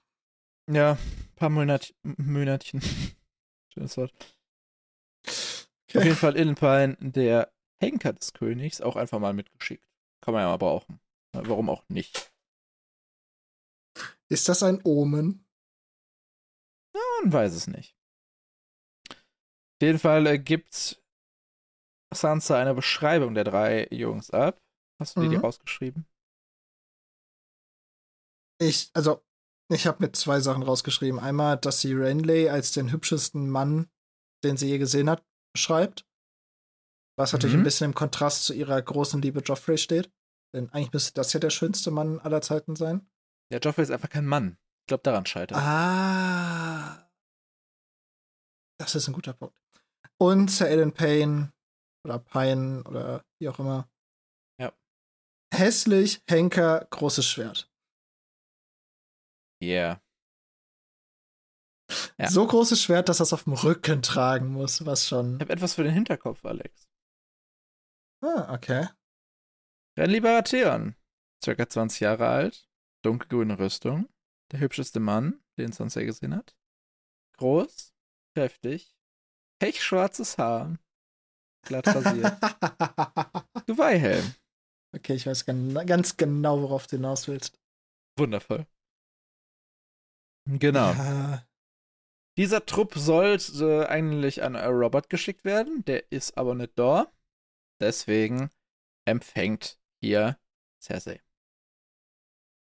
Ja, 0.70 0.92
ein 0.94 1.36
paar 1.36 1.50
Monat 1.50 1.94
Monatchen. 2.04 2.82
Schönes 3.74 3.98
Wort. 3.98 4.14
Auf 5.28 6.04
jeden 6.04 6.16
Fall 6.16 6.38
Illenpine, 6.38 6.96
der 7.00 7.52
Henker 7.82 8.14
des 8.14 8.34
Königs, 8.34 8.82
auch 8.82 8.96
einfach 8.96 9.20
mal 9.20 9.34
mitgeschickt. 9.34 9.86
Kann 10.24 10.34
man 10.34 10.44
ja 10.44 10.50
mal 10.50 10.58
brauchen. 10.58 11.00
Ja, 11.36 11.48
Warum 11.48 11.70
auch 11.70 11.84
nicht? 11.90 12.32
Ist 14.30 14.48
das 14.48 14.64
ein 14.64 14.82
Omen? 14.84 15.46
Man 17.22 17.34
weiß 17.34 17.54
es 17.54 17.68
nicht. 17.68 17.96
Auf 19.10 19.82
jeden 19.84 20.00
Fall 20.00 20.28
äh, 20.28 20.40
gibt 20.40 21.02
Sansa 22.14 22.60
eine 22.60 22.74
Beschreibung 22.74 23.34
der 23.34 23.44
drei 23.44 23.88
Jungs 23.92 24.30
ab. 24.32 24.62
Hast 25.00 25.16
du 25.16 25.22
dir 25.22 25.30
die 25.30 25.36
Mhm. 25.36 25.42
rausgeschrieben? 25.42 26.06
Ich, 28.62 28.92
also, 28.94 29.24
ich 29.72 29.88
habe 29.88 30.04
mir 30.04 30.12
zwei 30.12 30.40
Sachen 30.40 30.64
rausgeschrieben. 30.64 31.20
Einmal, 31.20 31.58
dass 31.58 31.82
sie 31.82 31.94
Renly 31.94 32.50
als 32.50 32.72
den 32.74 32.92
hübschesten 32.92 33.50
Mann, 33.50 33.90
den 34.44 34.58
sie 34.58 34.68
je 34.70 34.78
gesehen 34.78 35.10
hat, 35.10 35.26
beschreibt. 35.54 36.06
Was 37.18 37.34
natürlich 37.34 37.56
Mhm. 37.56 37.62
ein 37.62 37.66
bisschen 37.66 37.86
im 37.86 37.94
Kontrast 37.96 38.46
zu 38.46 38.54
ihrer 38.54 38.82
großen 38.82 39.22
Liebe 39.22 39.42
Joffrey 39.42 39.78
steht. 39.78 40.12
Denn 40.54 40.70
eigentlich 40.70 40.92
müsste 40.94 41.14
das 41.14 41.32
ja 41.34 41.40
der 41.40 41.50
schönste 41.50 41.92
Mann 41.92 42.20
aller 42.20 42.42
Zeiten 42.42 42.76
sein. 42.76 43.10
Ja, 43.52 43.60
Joffrey 43.60 43.84
ist 43.84 43.92
einfach 43.92 44.10
kein 44.10 44.26
Mann. 44.26 44.58
Ich 44.84 44.88
glaube, 44.88 45.04
daran 45.04 45.26
scheitert. 45.26 45.58
Ah. 45.58 47.10
Das 48.80 48.96
ist 48.96 49.08
ein 49.08 49.14
guter 49.14 49.34
Punkt. 49.34 49.58
Und 50.18 50.50
Sir 50.50 50.68
Alan 50.68 50.94
Payne 50.94 51.54
oder 52.06 52.20
Pine 52.20 52.84
oder 52.84 53.24
wie 53.40 53.48
auch 53.50 53.60
immer. 53.60 53.90
Ja. 54.60 54.74
Hässlich, 55.54 56.22
Henker, 56.28 56.88
großes 56.90 57.26
Schwert. 57.26 57.70
Yeah. 59.64 60.02
Ja. 62.18 62.30
So 62.30 62.46
großes 62.48 62.82
Schwert, 62.82 63.10
dass 63.10 63.18
das 63.18 63.34
auf 63.34 63.44
dem 63.44 63.54
Rücken 63.54 64.02
tragen 64.02 64.48
muss, 64.48 64.86
was 64.86 65.08
schon. 65.08 65.36
Ich 65.36 65.42
habe 65.42 65.54
etwas 65.54 65.76
für 65.76 65.84
den 65.84 65.94
Hinterkopf, 65.94 66.44
Alex. 66.46 66.88
Ah, 68.24 68.54
okay. 68.54 68.88
Renly 69.98 70.20
Baratheon, 70.22 70.96
circa 71.44 71.68
20 71.68 72.00
Jahre 72.02 72.28
alt, 72.28 72.70
dunkelgrüne 73.04 73.58
Rüstung, 73.60 74.08
der 74.52 74.60
hübscheste 74.60 75.00
Mann, 75.00 75.42
den 75.58 75.72
Sansa 75.72 76.02
gesehen 76.04 76.36
hat. 76.36 76.56
Groß, 77.38 77.94
kräftig, 78.36 78.96
pechschwarzes 79.60 80.38
Haar, 80.38 80.78
glatt 81.66 81.88
rasiert, 81.88 82.38
Geweihhelm. 83.68 84.36
okay, 84.96 85.16
ich 85.16 85.26
weiß 85.26 85.46
gan 85.46 85.74
ganz 85.88 86.16
genau, 86.18 86.62
worauf 86.62 86.88
du 86.88 86.98
hinaus 86.98 87.28
willst. 87.28 87.60
Wundervoll. 88.18 88.68
Genau. 90.48 90.92
Ja, 90.94 91.46
Dieser 92.38 92.66
Trupp 92.66 92.94
sollte 92.96 93.90
eigentlich 93.90 94.44
an 94.44 94.56
Robert 94.56 95.10
geschickt 95.10 95.44
werden, 95.44 95.84
der 95.86 96.12
ist 96.12 96.38
aber 96.38 96.56
nicht 96.56 96.78
da. 96.78 97.12
Deswegen 97.82 98.52
empfängt 99.06 99.80
hier 100.02 100.38
Cersei. 100.82 101.22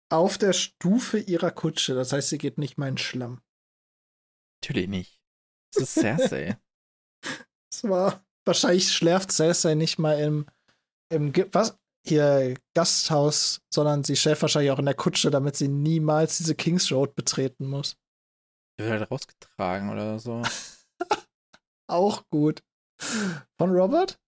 auf 0.09 0.37
der 0.37 0.53
Stufe 0.53 1.19
ihrer 1.19 1.51
Kutsche, 1.51 1.93
das 1.95 2.11
heißt, 2.11 2.29
sie 2.29 2.37
geht 2.37 2.57
nicht 2.57 2.77
mal 2.77 2.89
in 2.89 2.97
Schlamm. 2.97 3.41
Natürlich 4.61 4.89
nicht. 4.89 5.21
Das 5.73 5.83
ist 5.83 5.93
Cersei. 5.93 6.57
Es 7.73 7.85
war 7.85 8.25
wahrscheinlich 8.45 8.91
schläft 8.91 9.31
Cersei 9.31 9.75
nicht 9.75 9.97
mal 9.97 10.19
im, 10.19 10.45
im 11.09 11.33
was 11.53 11.79
hier 12.05 12.55
Gasthaus, 12.75 13.61
sondern 13.73 14.03
sie 14.03 14.17
schläft 14.17 14.41
wahrscheinlich 14.41 14.71
auch 14.71 14.79
in 14.79 14.85
der 14.85 14.95
Kutsche, 14.95 15.31
damit 15.31 15.55
sie 15.55 15.69
niemals 15.69 16.37
diese 16.37 16.55
Kings 16.55 16.91
Road 16.91 17.15
betreten 17.15 17.67
muss. 17.67 17.95
Der 18.77 18.87
wird 18.87 18.99
halt 18.99 19.11
rausgetragen 19.11 19.89
oder 19.89 20.19
so. 20.19 20.41
Auch 21.87 22.27
gut. 22.29 22.61
Von 23.57 23.71
Robert? 23.71 24.20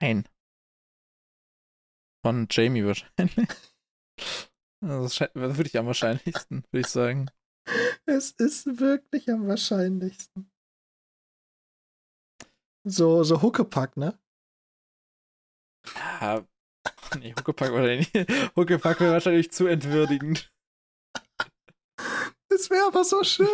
Nein. 0.00 0.28
Von 2.24 2.46
Jamie 2.50 2.84
wahrscheinlich. 2.84 3.48
Also 4.80 5.24
Das 5.24 5.34
würde 5.34 5.66
ich 5.68 5.76
am 5.76 5.86
wahrscheinlichsten, 5.86 6.62
würde 6.70 6.80
ich 6.80 6.86
sagen. 6.86 7.28
Es 8.06 8.30
ist 8.30 8.78
wirklich 8.78 9.28
am 9.28 9.48
wahrscheinlichsten. 9.48 10.52
So, 12.84 13.24
so 13.24 13.42
Huckepack, 13.42 13.96
ne? 13.96 14.18
Ja. 16.20 16.46
Nee, 17.18 17.34
Huckepack 17.34 17.72
wahrscheinlich. 17.72 18.12
Huckepack 18.56 19.00
wäre 19.00 19.14
wahrscheinlich 19.14 19.50
zu 19.50 19.66
entwürdigend. 19.66 20.52
Es 22.48 22.70
wäre 22.70 22.86
aber 22.86 23.04
so 23.04 23.24
schön. 23.24 23.48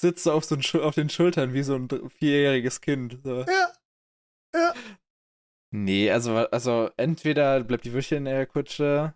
Sitzt 0.00 0.24
so 0.24 0.32
auf, 0.32 0.44
so 0.44 0.56
ein 0.56 0.82
auf 0.82 0.94
den 0.94 1.08
Schultern 1.08 1.52
wie 1.52 1.62
so 1.62 1.74
ein 1.74 1.88
vierjähriges 2.10 2.80
Kind. 2.80 3.18
So. 3.24 3.42
Ja. 3.42 3.72
Ja. 4.54 4.74
Nee, 5.76 6.08
also, 6.08 6.36
also 6.36 6.90
entweder 6.96 7.64
bleibt 7.64 7.84
die 7.84 7.92
Würstchen 7.92 8.18
in 8.18 8.24
der 8.26 8.46
Kutsche 8.46 9.12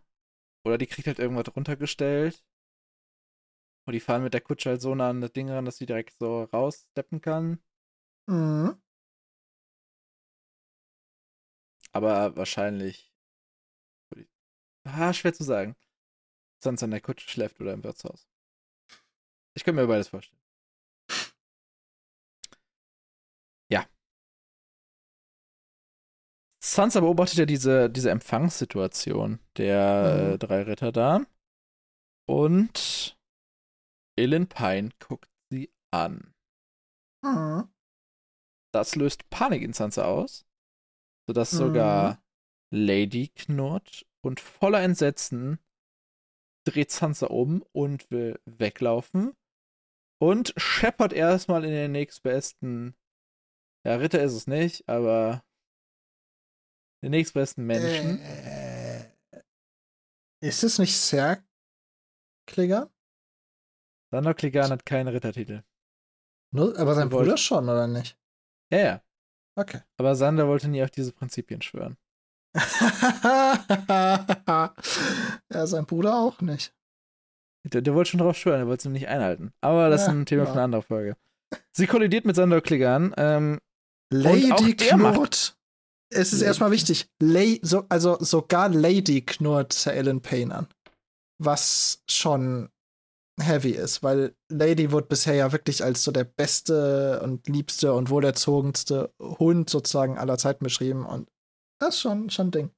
oder 0.65 0.77
die 0.77 0.89
kriegt 0.89 1.07
halt 1.07 1.21
irgendwas 1.21 1.55
runtergestellt. 1.55 2.45
Und 3.87 3.93
die 3.93 4.01
fahren 4.01 4.25
mit 4.25 4.35
der 4.35 4.41
Kutsche 4.41 4.71
halt 4.71 4.81
so 4.81 4.93
nah 4.93 5.11
an 5.11 5.21
das 5.21 5.33
Ding 5.33 5.49
ran, 5.49 5.67
dass 5.67 5.77
sie 5.77 5.87
direkt 5.87 6.19
so 6.19 6.43
raussteppen 6.43 7.21
kann. 7.21 7.63
Mhm. 8.27 8.77
Aber 11.93 12.37
wahrscheinlich. 12.37 13.13
Ah, 14.85 15.13
schwer 15.13 15.33
zu 15.33 15.45
sagen. 15.45 15.77
Sonst 16.59 16.83
an 16.83 16.91
der 16.91 17.01
Kutsche 17.01 17.29
schläft 17.29 17.61
oder 17.61 17.73
im 17.73 17.85
Wirtshaus. 17.85 18.29
Ich 19.55 19.63
kann 19.63 19.77
mir 19.77 19.87
beides 19.87 20.09
vorstellen. 20.09 20.38
Sansa 26.75 27.01
beobachtet 27.01 27.39
ja 27.39 27.47
diese, 27.47 27.89
diese 27.91 28.11
Empfangssituation 28.11 29.39
der 29.57 30.27
Mhm. 30.29 30.35
äh, 30.35 30.39
drei 30.39 30.63
Ritter 30.63 30.93
da. 30.93 31.25
Und 32.29 33.17
Ilyn 34.19 34.49
Pine 34.49 34.91
guckt 34.99 35.31
sie 35.51 35.71
an. 35.93 36.35
Mhm. 37.25 37.69
Das 38.75 38.97
löst 38.97 39.31
Panik 39.31 39.63
in 39.63 39.73
Sansa 39.73 40.05
aus, 40.05 40.47
sodass 41.27 41.53
Mhm. 41.53 41.59
sogar 41.59 42.23
Lady 42.71 43.29
knurrt 43.29 44.07
und 44.23 44.41
voller 44.41 44.83
Entsetzen 44.83 45.59
dreht 46.67 46.91
Sansa 46.91 47.29
um 47.29 47.63
und 47.73 48.11
will 48.11 48.39
weglaufen 48.45 49.35
und 50.21 50.53
scheppert 50.59 51.15
erstmal 51.15 51.65
in 51.65 51.71
den 51.71 51.93
nächstbesten, 51.93 52.95
ja, 53.87 53.95
Ritter 53.97 54.23
ist 54.23 54.35
es 54.35 54.47
nicht, 54.47 54.87
aber 54.87 55.43
den 57.03 57.11
nächstbesten 57.11 57.65
Menschen. 57.65 58.21
Äh, 58.21 59.11
ist 60.41 60.63
es 60.65 60.79
nicht 60.79 60.97
Ser 60.97 61.43
Klinger? 62.47 62.91
Sander 64.11 64.35
Clegane 64.35 64.71
hat 64.71 64.87
keinen 64.87 65.09
Rittertitel. 65.09 65.63
Nur, 66.55 66.79
aber 66.79 66.95
sein 66.95 67.11
Bruder 67.11 67.37
schon, 67.37 67.65
oder 67.69 67.87
nicht? 67.87 68.19
Ja, 68.73 68.79
ja. 68.79 69.03
Okay. 69.59 69.81
Aber 69.99 70.15
Sander 70.15 70.49
wollte 70.49 70.69
nie 70.69 70.83
auf 70.83 70.91
diese 70.91 71.13
Prinzipien 71.13 71.61
schwören. 71.61 71.99
ja, 75.53 75.67
sein 75.67 75.85
Bruder 75.85 76.17
auch 76.17 76.41
nicht. 76.41 76.75
Der, 77.65 77.83
der 77.83 77.95
wollte 77.95 78.11
schon 78.13 78.21
drauf 78.21 78.37
schwören, 78.37 78.61
der 78.61 78.67
wollte 78.69 78.83
es 78.83 78.87
ihm 78.87 78.93
nicht 78.93 79.09
einhalten. 79.09 79.53
Aber 79.61 79.91
das 79.91 80.03
ist 80.03 80.07
Ja, 80.07 80.15
ein 80.15 80.27
Thema 80.27 80.45
ja. 80.45 80.47
für 80.47 80.53
eine 80.53 80.63
andere 80.63 80.83
Folge. 80.83 81.17
Sie 81.73 81.87
kollidiert 81.87 82.25
mit 82.25 82.37
Sander 82.37 82.61
Clegane. 82.61 83.13
Ähm, 83.17 83.61
Lady 84.11 84.77
der 84.77 84.97
macht-. 84.97 85.58
Es 86.11 86.33
ist 86.33 86.43
erstmal 86.43 86.71
wichtig. 86.71 87.11
Lay, 87.21 87.61
so, 87.63 87.85
also 87.89 88.17
sogar 88.21 88.69
Lady 88.69 89.23
knurrt 89.23 89.73
Sir 89.73 89.93
Alan 89.93 90.23
Payne 90.23 90.55
an. 90.55 90.69
Was 91.39 92.03
schon 92.09 92.71
heavy 93.41 93.71
ist, 93.71 94.03
weil 94.03 94.35
Lady 94.51 94.91
wurde 94.91 95.07
bisher 95.07 95.35
ja 95.35 95.53
wirklich 95.53 95.85
als 95.85 96.03
so 96.03 96.11
der 96.11 96.25
beste 96.25 97.21
und 97.23 97.47
liebste 97.47 97.93
und 97.95 98.11
wohlerzogenste 98.11 99.15
Hund 99.21 99.71
sozusagen 99.71 100.19
aller 100.19 100.39
Zeiten 100.39 100.65
beschrieben 100.65 101.07
und 101.07 101.31
das 101.81 101.95
ist 101.95 102.01
schon, 102.01 102.31
schon 102.31 102.49
ein 102.49 102.51
Ding. 102.51 102.71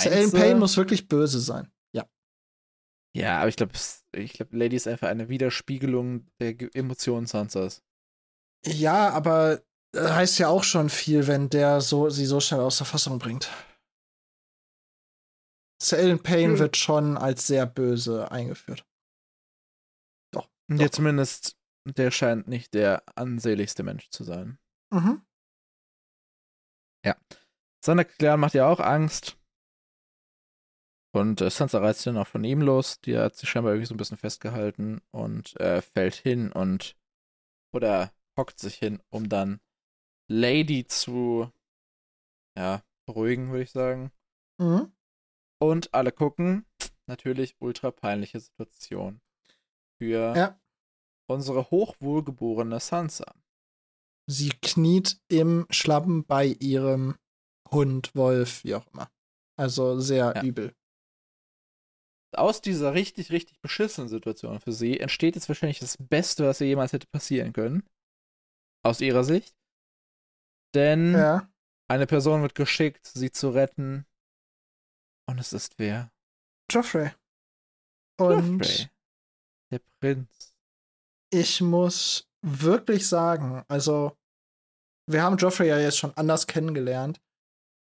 Sir 0.00 0.12
Alan 0.12 0.28
äh, 0.28 0.32
Payne 0.32 0.58
muss 0.58 0.76
wirklich 0.76 1.08
böse 1.08 1.40
sein. 1.40 1.70
Ja. 1.94 2.08
Ja, 3.14 3.40
aber 3.40 3.48
ich 3.48 3.56
glaube, 3.56 3.72
ich 4.16 4.32
glaub, 4.32 4.52
Lady 4.52 4.76
ist 4.76 4.88
einfach 4.88 5.08
eine 5.08 5.28
Widerspiegelung 5.28 6.26
der 6.40 6.56
Emotionen 6.74 7.26
Sansas. 7.26 7.82
Ja, 8.64 9.10
aber 9.10 9.62
heißt 9.96 10.38
ja 10.38 10.48
auch 10.48 10.64
schon 10.64 10.88
viel, 10.88 11.26
wenn 11.26 11.48
der 11.50 11.80
so 11.80 12.10
sie 12.10 12.26
so 12.26 12.40
schnell 12.40 12.60
aus 12.60 12.78
der 12.78 12.86
Fassung 12.86 13.18
bringt. 13.18 13.50
Alan 15.92 16.22
Payne 16.22 16.58
wird 16.58 16.76
schon 16.76 17.16
als 17.16 17.46
sehr 17.46 17.66
böse 17.66 18.30
eingeführt. 18.30 18.86
Doch. 20.32 20.48
Ja, 20.68 20.76
doch. 20.76 20.90
zumindest, 20.90 21.56
der 21.84 22.10
scheint 22.10 22.46
nicht 22.48 22.74
der 22.74 23.02
ansehnlichste 23.16 23.82
Mensch 23.82 24.10
zu 24.10 24.22
sein. 24.24 24.58
Mhm. 24.92 25.22
Ja. 27.04 27.16
Sonderklären 27.82 28.40
macht 28.40 28.54
ja 28.54 28.68
auch 28.68 28.80
Angst. 28.80 29.38
Und 31.12 31.40
äh, 31.40 31.50
Sansa 31.50 31.80
reißt 31.80 32.06
dann 32.06 32.18
auch 32.18 32.26
von 32.26 32.44
ihm 32.44 32.60
los. 32.60 33.00
Die 33.00 33.16
hat 33.16 33.34
sich 33.34 33.48
scheinbar 33.48 33.72
irgendwie 33.72 33.86
so 33.86 33.94
ein 33.94 33.98
bisschen 33.98 34.18
festgehalten 34.18 35.00
und 35.10 35.58
äh, 35.58 35.82
fällt 35.82 36.14
hin 36.14 36.52
und 36.52 36.96
oder 37.72 38.12
hockt 38.36 38.58
sich 38.58 38.76
hin, 38.76 39.02
um 39.08 39.28
dann 39.28 39.60
Lady 40.30 40.86
zu 40.86 41.50
ja, 42.56 42.84
beruhigen, 43.06 43.50
würde 43.50 43.64
ich 43.64 43.72
sagen. 43.72 44.12
Mhm. 44.58 44.92
Und 45.60 45.92
alle 45.92 46.12
gucken. 46.12 46.64
Natürlich 47.06 47.56
ultra 47.58 47.90
peinliche 47.90 48.38
Situation. 48.38 49.20
Für 49.98 50.36
ja. 50.36 50.60
unsere 51.28 51.70
hochwohlgeborene 51.70 52.78
Sansa. 52.78 53.34
Sie 54.30 54.50
kniet 54.62 55.20
im 55.28 55.66
Schlappen 55.70 56.24
bei 56.24 56.46
ihrem 56.46 57.16
Hund, 57.68 58.14
Wolf, 58.14 58.62
wie 58.62 58.76
auch 58.76 58.86
immer. 58.92 59.10
Also 59.58 59.98
sehr 59.98 60.32
ja. 60.36 60.42
übel. 60.42 60.74
Aus 62.36 62.60
dieser 62.60 62.94
richtig, 62.94 63.32
richtig 63.32 63.60
beschissenen 63.60 64.08
Situation 64.08 64.60
für 64.60 64.72
sie 64.72 65.00
entsteht 65.00 65.34
jetzt 65.34 65.48
wahrscheinlich 65.48 65.80
das 65.80 65.96
Beste, 65.98 66.46
was 66.46 66.60
ihr 66.60 66.68
jemals 66.68 66.92
hätte 66.92 67.08
passieren 67.08 67.52
können. 67.52 67.82
Aus 68.84 69.00
ihrer 69.00 69.24
Sicht. 69.24 69.59
Denn 70.74 71.14
ja. 71.14 71.48
eine 71.88 72.06
Person 72.06 72.42
wird 72.42 72.54
geschickt, 72.54 73.06
sie 73.06 73.30
zu 73.30 73.50
retten. 73.50 74.06
Und 75.26 75.38
es 75.38 75.52
ist 75.52 75.78
wer? 75.78 76.12
Joffrey. 76.70 77.10
Und 78.18 78.60
Joffrey. 78.60 78.90
Der 79.72 79.80
Prinz. 80.00 80.54
Ich 81.32 81.60
muss 81.60 82.28
wirklich 82.42 83.06
sagen, 83.08 83.64
also 83.68 84.16
wir 85.06 85.22
haben 85.22 85.36
Joffrey 85.36 85.68
ja 85.68 85.78
jetzt 85.78 85.98
schon 85.98 86.14
anders 86.16 86.46
kennengelernt. 86.46 87.20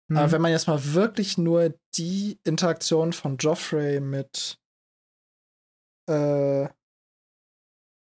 Mhm. 0.08 0.16
Aber 0.18 0.32
wenn 0.32 0.42
man 0.42 0.52
jetzt 0.52 0.68
mal 0.68 0.94
wirklich 0.94 1.36
nur 1.36 1.74
die 1.96 2.38
Interaktion 2.44 3.12
von 3.12 3.36
Joffrey 3.38 4.00
mit 4.00 4.58
äh, 6.08 6.68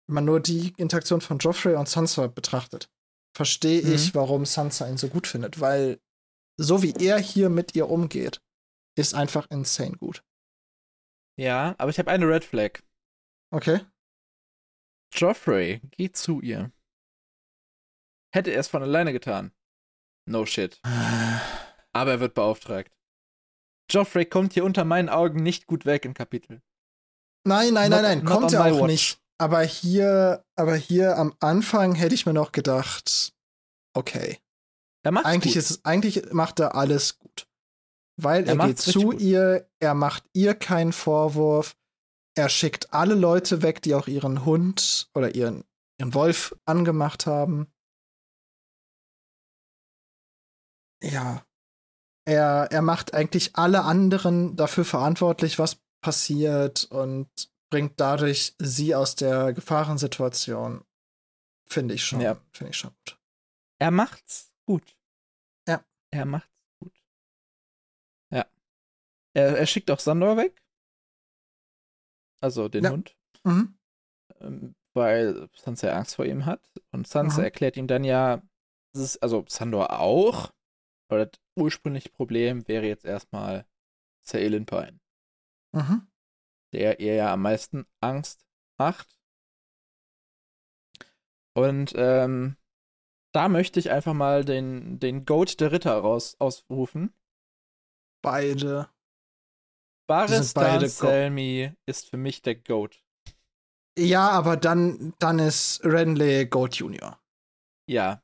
wenn 0.07 0.13
man 0.13 0.26
nur 0.26 0.39
die 0.39 0.74
Interaktion 0.78 1.22
von 1.22 1.39
Joffrey 1.39 1.76
und 1.76 1.89
Sansa 1.89 2.28
betrachtet, 2.28 2.89
verstehe 3.36 3.84
mhm. 3.84 3.94
ich, 3.94 4.16
warum 4.16 4.46
Sansa 4.46 4.88
ihn 4.88 4.98
so 4.98 5.10
gut 5.10 5.28
findet, 5.28 5.60
weil 5.60 6.00
so 6.58 6.82
wie 6.82 6.94
er 7.00 7.20
hier 7.20 7.50
mit 7.50 7.76
ihr 7.76 7.90
umgeht, 7.90 8.42
ist 8.98 9.14
einfach 9.14 9.48
insane 9.50 9.98
gut. 9.98 10.24
Ja, 11.38 11.76
aber 11.78 11.92
ich 11.92 12.00
habe 12.00 12.12
eine 12.12 12.28
Red 12.28 12.46
Flag. 12.46 12.82
Okay. 13.52 13.82
Joffrey 15.14 15.82
geht 15.92 16.16
zu 16.16 16.40
ihr. 16.42 16.72
Hätte 18.34 18.52
er 18.52 18.60
es 18.60 18.70
von 18.70 18.84
alleine 18.84 19.12
getan. 19.12 19.52
No 20.28 20.46
shit. 20.46 20.82
Aber 21.94 22.12
er 22.12 22.20
wird 22.20 22.34
beauftragt. 22.34 22.92
Joffrey 23.90 24.26
kommt 24.26 24.54
hier 24.54 24.66
unter 24.66 24.84
meinen 24.84 25.08
Augen 25.08 25.42
nicht 25.42 25.68
gut 25.68 25.86
weg 25.86 26.04
im 26.04 26.14
Kapitel. 26.14 26.62
Nein, 27.46 27.74
nein, 27.74 27.92
not, 27.92 28.02
nein, 28.02 28.18
nein, 28.20 28.26
kommt 28.26 28.52
er 28.52 28.66
auch 28.66 28.80
watch. 28.82 28.88
nicht. 28.88 29.24
Aber 29.38 29.62
hier, 29.64 30.46
aber 30.56 30.76
hier 30.76 31.18
am 31.18 31.36
Anfang 31.40 31.96
hätte 31.96 32.16
ich 32.16 32.26
mir 32.26 32.34
noch 32.34 32.52
gedacht, 32.52 33.34
okay. 33.94 34.40
Er 35.04 35.26
eigentlich 35.26 35.54
gut. 35.54 35.62
ist 35.62 35.86
eigentlich 35.86 36.32
macht 36.32 36.60
er 36.60 36.76
alles 36.76 37.20
gut. 37.20 37.48
Weil 38.18 38.48
er, 38.48 38.58
er 38.58 38.68
geht 38.68 38.80
zu 38.80 39.02
gut. 39.02 39.22
ihr, 39.22 39.70
er 39.80 39.94
macht 39.94 40.24
ihr 40.34 40.56
keinen 40.56 40.94
Vorwurf, 40.94 41.76
er 42.36 42.50
schickt 42.50 42.94
alle 42.94 43.16
Leute 43.16 43.62
weg, 43.62 43.82
die 43.82 43.94
auch 43.94 44.08
ihren 44.08 44.46
Hund 44.46 45.10
oder 45.14 45.36
ihren, 45.36 45.64
ihren 46.00 46.14
Wolf 46.14 46.56
angemacht 46.66 47.26
haben. 47.26 47.68
Ja, 51.04 51.46
er, 52.26 52.70
er 52.72 52.82
macht 52.82 53.14
eigentlich 53.14 53.56
alle 53.56 53.84
anderen 53.84 54.56
dafür 54.56 54.86
verantwortlich, 54.86 55.60
was 55.60 55.78
passiert 56.02 56.86
und 56.86 57.30
bringt 57.70 57.99
dadurch 57.99 58.55
sie 58.59 58.95
aus 58.95 59.16
der 59.16 59.53
Gefahrensituation. 59.53 60.86
Finde 61.68 61.95
ich 61.95 62.05
schon, 62.05 62.22
ja. 62.22 62.39
finde 62.51 62.72
ich 62.72 62.78
schon 62.78 62.91
gut. 62.91 63.20
Er 63.80 63.91
macht's 63.91 64.53
gut. 64.66 64.97
Ja. 65.68 65.84
Er 66.11 66.26
macht's 66.26 66.53
gut. 66.80 66.93
Ja. 68.32 68.45
Er, 69.34 69.57
er 69.57 69.66
schickt 69.66 69.89
auch 69.91 69.99
Sandor 69.99 70.38
weg. 70.38 70.61
Also 72.41 72.70
den 72.70 72.84
ja. 72.84 72.91
Hund. 72.91 73.16
Mhm. 73.43 73.78
Ähm, 74.39 74.76
weil 74.93 75.49
Sansa 75.53 75.91
Angst 75.91 76.16
vor 76.16 76.26
ihm 76.26 76.45
hat. 76.45 76.61
Und 76.91 77.07
Sansa 77.07 77.39
mhm. 77.39 77.45
erklärt 77.45 77.78
ihm 77.78 77.88
dann 77.88 78.03
ja, 78.03 78.41
ist, 78.93 79.22
also 79.22 79.43
Sandor 79.47 79.99
auch, 79.99 80.53
aber 81.09 81.26
das 81.26 81.39
ursprüngliche 81.55 82.09
Problem 82.09 82.68
wäre 82.68 82.86
jetzt 82.86 83.05
erstmal 83.05 83.66
Sir 84.24 84.39
Pine. 84.39 84.99
Mhm. 85.74 86.07
Der 86.76 86.99
ihr 86.99 87.15
ja 87.15 87.32
am 87.32 87.41
meisten 87.41 87.86
Angst 88.01 88.45
macht. 88.78 89.17
Und 91.57 91.93
ähm, 91.95 92.57
da 93.34 93.47
möchte 93.47 93.80
ich 93.80 93.91
einfach 93.91 94.13
mal 94.13 94.43
den, 94.43 94.99
den 94.99 95.26
Goat 95.26 95.61
der 95.61 95.71
Ritter 95.71 95.97
raus 95.97 96.36
ausrufen. 96.39 97.13
Beide. 98.21 98.89
Baristan 100.07 100.88
Selmy 100.89 101.71
ist 101.86 102.09
für 102.09 102.17
mich 102.17 102.41
der 102.41 102.55
Goat. 102.55 103.01
Ja, 103.97 104.30
aber 104.32 104.57
dann, 104.57 105.13
dann 105.19 105.39
ist 105.39 105.80
Renly 105.86 106.45
Goat 106.45 106.76
Junior. 106.76 107.21
Ja. 107.89 108.21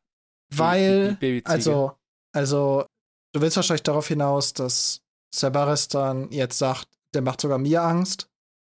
Weil, 0.54 1.16
die, 1.16 1.42
die 1.42 1.46
also, 1.46 1.98
also, 2.36 2.86
du 3.34 3.40
willst 3.40 3.56
wahrscheinlich 3.56 3.84
darauf 3.84 4.10
hinaus, 4.10 4.54
dass 4.54 5.02
Sebaristan 5.34 6.30
jetzt 6.32 6.58
sagt, 6.58 6.90
der 7.14 7.22
macht 7.22 7.40
sogar 7.40 7.58
mir 7.58 7.82
Angst. 7.82 8.31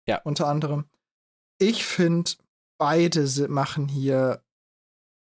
Ja. 0.07 0.21
Unter 0.23 0.47
anderem. 0.47 0.85
Ich 1.59 1.85
finde, 1.85 2.31
beide 2.77 3.27
machen 3.47 3.87
hier 3.87 4.43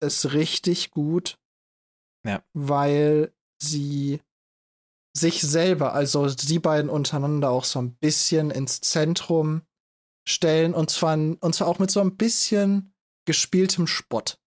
es 0.01 0.33
richtig 0.33 0.91
gut. 0.91 1.39
Ja. 2.27 2.43
Weil 2.53 3.33
sie 3.62 4.21
sich 5.17 5.41
selber, 5.41 5.95
also 5.95 6.29
die 6.29 6.59
beiden 6.59 6.91
untereinander 6.91 7.51
auch 7.51 7.64
so 7.64 7.81
ein 7.81 7.95
bisschen 7.95 8.51
ins 8.51 8.81
Zentrum 8.81 9.62
stellen 10.29 10.75
und 10.75 10.91
zwar, 10.91 11.14
und 11.14 11.55
zwar 11.55 11.69
auch 11.69 11.79
mit 11.79 11.91
so 11.91 12.01
ein 12.01 12.17
bisschen 12.17 12.93
gespieltem 13.27 13.87
Spott. 13.87 14.39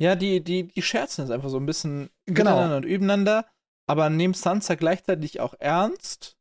Ja, 0.00 0.14
die, 0.14 0.42
die, 0.42 0.68
die 0.68 0.82
scherzen 0.82 1.22
jetzt 1.22 1.30
einfach 1.30 1.48
so 1.48 1.58
ein 1.58 1.66
bisschen 1.66 2.10
genau. 2.26 2.50
miteinander 2.50 2.76
und 2.78 2.84
übeneinander, 2.84 3.46
aber 3.86 4.10
nehmen 4.10 4.34
Sansa 4.34 4.74
gleichzeitig 4.74 5.40
auch 5.40 5.54
ernst 5.58 6.36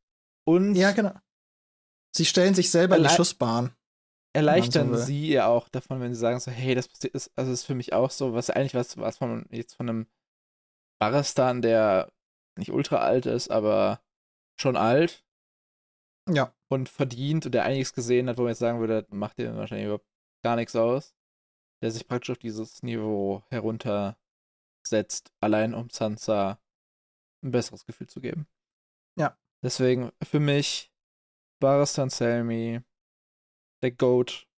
und. 0.46 0.76
Ja, 0.76 0.92
genau. 0.92 1.14
Sie 2.16 2.26
stellen 2.26 2.54
sich 2.54 2.72
selber 2.72 2.98
in 2.98 3.04
die 3.04 3.10
Schussbahn. 3.10 3.76
Erleichtern 4.34 4.94
so 4.94 5.00
sie 5.00 5.30
ja 5.30 5.48
auch 5.48 5.68
davon, 5.70 6.00
wenn 6.00 6.14
sie 6.14 6.20
sagen 6.20 6.40
so, 6.40 6.52
hey, 6.52 6.74
das 6.74 6.88
ist, 6.88 7.32
also 7.36 7.52
ist 7.52 7.66
für 7.66 7.76
mich 7.76 7.92
auch 7.94 8.12
so, 8.12 8.34
was 8.34 8.50
eigentlich 8.50 8.76
was, 8.76 8.98
was 8.98 9.18
von 9.18 9.46
jetzt 9.50 9.76
von 9.76 9.90
einem 9.90 10.08
Baristan, 11.00 11.62
der 11.62 12.12
nicht 12.58 12.72
ultra 12.72 12.98
alt 12.98 13.26
ist, 13.26 13.52
aber 13.52 14.02
schon 14.60 14.78
alt. 14.78 15.26
Ja. 16.30 16.54
Und 16.70 16.88
verdient 16.88 17.46
und 17.46 17.52
der 17.54 17.66
einiges 17.66 17.94
gesehen 17.94 18.30
hat, 18.30 18.38
wo 18.38 18.44
man 18.44 18.52
jetzt 18.52 18.60
sagen 18.60 18.80
würde, 18.80 19.06
macht 19.10 19.38
dir 19.38 19.56
wahrscheinlich 19.56 19.86
überhaupt 19.86 20.08
gar 20.44 20.56
nichts 20.56 20.76
aus 20.76 21.14
der 21.82 21.92
sich 21.92 22.08
praktisch 22.08 22.30
auf 22.30 22.38
dieses 22.38 22.84
Niveau 22.84 23.44
heruntersetzt, 23.50 25.34
allein 25.40 25.74
um 25.74 25.90
Sansa 25.90 26.60
ein 27.44 27.52
besseres 27.52 27.86
Gefühl 27.86 28.08
zu 28.08 28.22
geben. 28.22 28.48
Ja. 29.18 29.38
Deswegen 29.64 30.12
für 30.24 30.40
mich 30.40 30.91
Baristan 31.62 32.10
Selmy, 32.10 32.82
der 33.82 33.92
Goat 33.92 34.50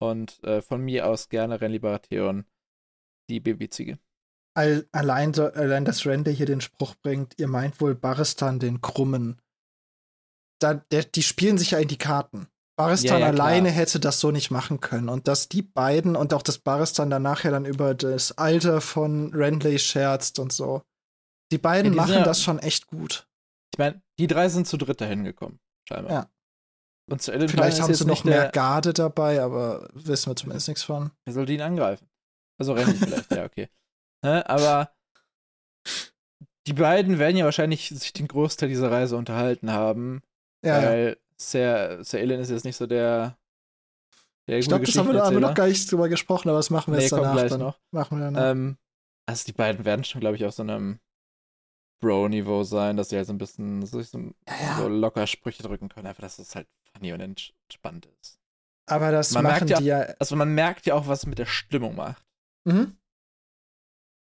und 0.00 0.42
äh, 0.44 0.62
von 0.62 0.80
mir 0.80 1.06
aus 1.06 1.28
gerne 1.28 1.60
Renly 1.60 1.78
Baratheon, 1.78 2.46
die 3.28 3.40
Babyziege. 3.40 3.98
Allein, 4.56 5.34
so, 5.34 5.44
allein, 5.44 5.84
dass 5.84 6.06
Randy 6.06 6.34
hier 6.34 6.46
den 6.46 6.62
Spruch 6.62 6.94
bringt, 6.94 7.34
ihr 7.38 7.46
meint 7.46 7.78
wohl 7.82 7.94
Baristan 7.94 8.58
den 8.58 8.80
Krummen. 8.80 9.42
Da, 10.62 10.74
der, 10.90 11.04
die 11.04 11.22
spielen 11.22 11.58
sich 11.58 11.72
ja 11.72 11.78
in 11.78 11.88
die 11.88 11.98
Karten. 11.98 12.48
Baristan 12.78 13.20
ja, 13.20 13.26
ja, 13.26 13.32
alleine 13.32 13.70
hätte 13.70 14.00
das 14.00 14.18
so 14.18 14.30
nicht 14.30 14.50
machen 14.50 14.80
können. 14.80 15.10
Und 15.10 15.28
dass 15.28 15.50
die 15.50 15.60
beiden 15.60 16.16
und 16.16 16.32
auch 16.32 16.40
das 16.40 16.58
Baristan 16.58 17.10
danach 17.10 17.44
ja 17.44 17.50
dann 17.50 17.66
über 17.66 17.94
das 17.94 18.32
Alter 18.38 18.80
von 18.80 19.30
Randley 19.34 19.78
scherzt 19.78 20.38
und 20.38 20.52
so. 20.52 20.82
Die 21.52 21.58
beiden 21.58 21.92
ja, 21.92 22.04
die 22.04 22.12
machen 22.12 22.24
das 22.24 22.42
schon 22.42 22.58
echt 22.58 22.86
gut. 22.86 23.28
Ich 23.74 23.78
meine, 23.78 24.02
die 24.18 24.26
drei 24.26 24.48
sind 24.48 24.66
zu 24.66 24.78
dritt 24.78 25.02
dahin 25.02 25.24
gekommen, 25.24 25.60
scheinbar. 25.86 26.12
Ja. 26.12 26.30
Und 27.08 27.22
zu 27.22 27.32
Vielleicht 27.32 27.80
haben 27.80 27.94
sie 27.94 28.04
noch 28.04 28.24
mehr 28.24 28.50
Garde 28.50 28.92
dabei, 28.92 29.40
aber 29.40 29.88
wissen 29.92 30.30
wir 30.30 30.36
zumindest 30.36 30.68
nichts 30.68 30.82
von. 30.82 31.12
Wer 31.24 31.34
soll 31.34 31.46
die 31.46 31.54
ihn 31.54 31.60
angreifen? 31.60 32.08
Also 32.58 32.72
Randy 32.72 32.94
vielleicht, 32.94 33.30
ja, 33.32 33.44
okay. 33.44 33.68
aber 34.22 34.90
die 36.66 36.72
beiden 36.72 37.18
werden 37.18 37.36
ja 37.36 37.44
wahrscheinlich 37.44 37.88
sich 37.88 38.12
den 38.12 38.26
Großteil 38.26 38.68
dieser 38.68 38.90
Reise 38.90 39.16
unterhalten 39.16 39.70
haben. 39.70 40.22
Ja, 40.64 40.80
ja. 40.80 40.88
weil 40.88 41.16
Sir, 41.40 41.98
Sir 42.02 42.20
Ilan 42.20 42.40
ist 42.40 42.50
jetzt 42.50 42.64
nicht 42.64 42.76
so 42.76 42.86
der. 42.86 43.36
der 44.48 44.58
Ich 44.58 44.68
glaube, 44.68 44.84
das 44.84 44.96
haben 44.96 45.12
wir, 45.12 45.22
haben 45.22 45.36
wir 45.36 45.40
noch 45.40 45.54
gar 45.54 45.68
nicht 45.68 45.90
drüber 45.90 46.08
gesprochen, 46.08 46.48
aber 46.48 46.58
das 46.58 46.70
machen 46.70 46.92
wir 46.92 46.96
Nee, 46.96 47.04
jetzt 47.04 47.12
danach. 47.12 47.48
Dann. 47.48 47.60
noch. 47.60 47.78
Machen 47.92 48.18
wir 48.18 48.24
danach. 48.24 48.50
Ähm, 48.50 48.78
also 49.26 49.44
die 49.46 49.52
beiden 49.52 49.84
werden 49.84 50.04
schon, 50.04 50.20
glaube 50.20 50.36
ich, 50.36 50.44
auf 50.44 50.54
so 50.54 50.62
einem 50.62 50.98
Bro-Niveau 52.00 52.62
sein, 52.64 52.96
dass 52.96 53.08
sie 53.08 53.16
halt 53.16 53.26
so 53.26 53.32
ein 53.32 53.38
bisschen 53.38 53.84
so, 53.86 54.00
ja, 54.00 54.76
so 54.78 54.88
locker 54.88 55.26
Sprüche 55.26 55.62
drücken 55.62 55.88
können, 55.88 56.06
einfach, 56.06 56.22
dass 56.22 56.38
es 56.38 56.54
halt 56.54 56.68
funny 56.92 57.12
und 57.12 57.20
entspannt 57.20 58.06
ist. 58.20 58.38
Aber 58.88 59.10
das 59.10 59.32
Man 59.32 59.44
machen 59.44 59.66
merkt 59.66 59.70
ja- 59.70 59.78
die 59.78 59.84
ja. 59.86 60.00
Also 60.20 60.36
man 60.36 60.54
merkt 60.54 60.86
ja 60.86 60.94
auch, 60.94 61.08
was 61.08 61.20
es 61.20 61.26
mit 61.26 61.38
der 61.38 61.46
Stimmung 61.46 61.96
macht. 61.96 62.24
Mhm. 62.64 62.96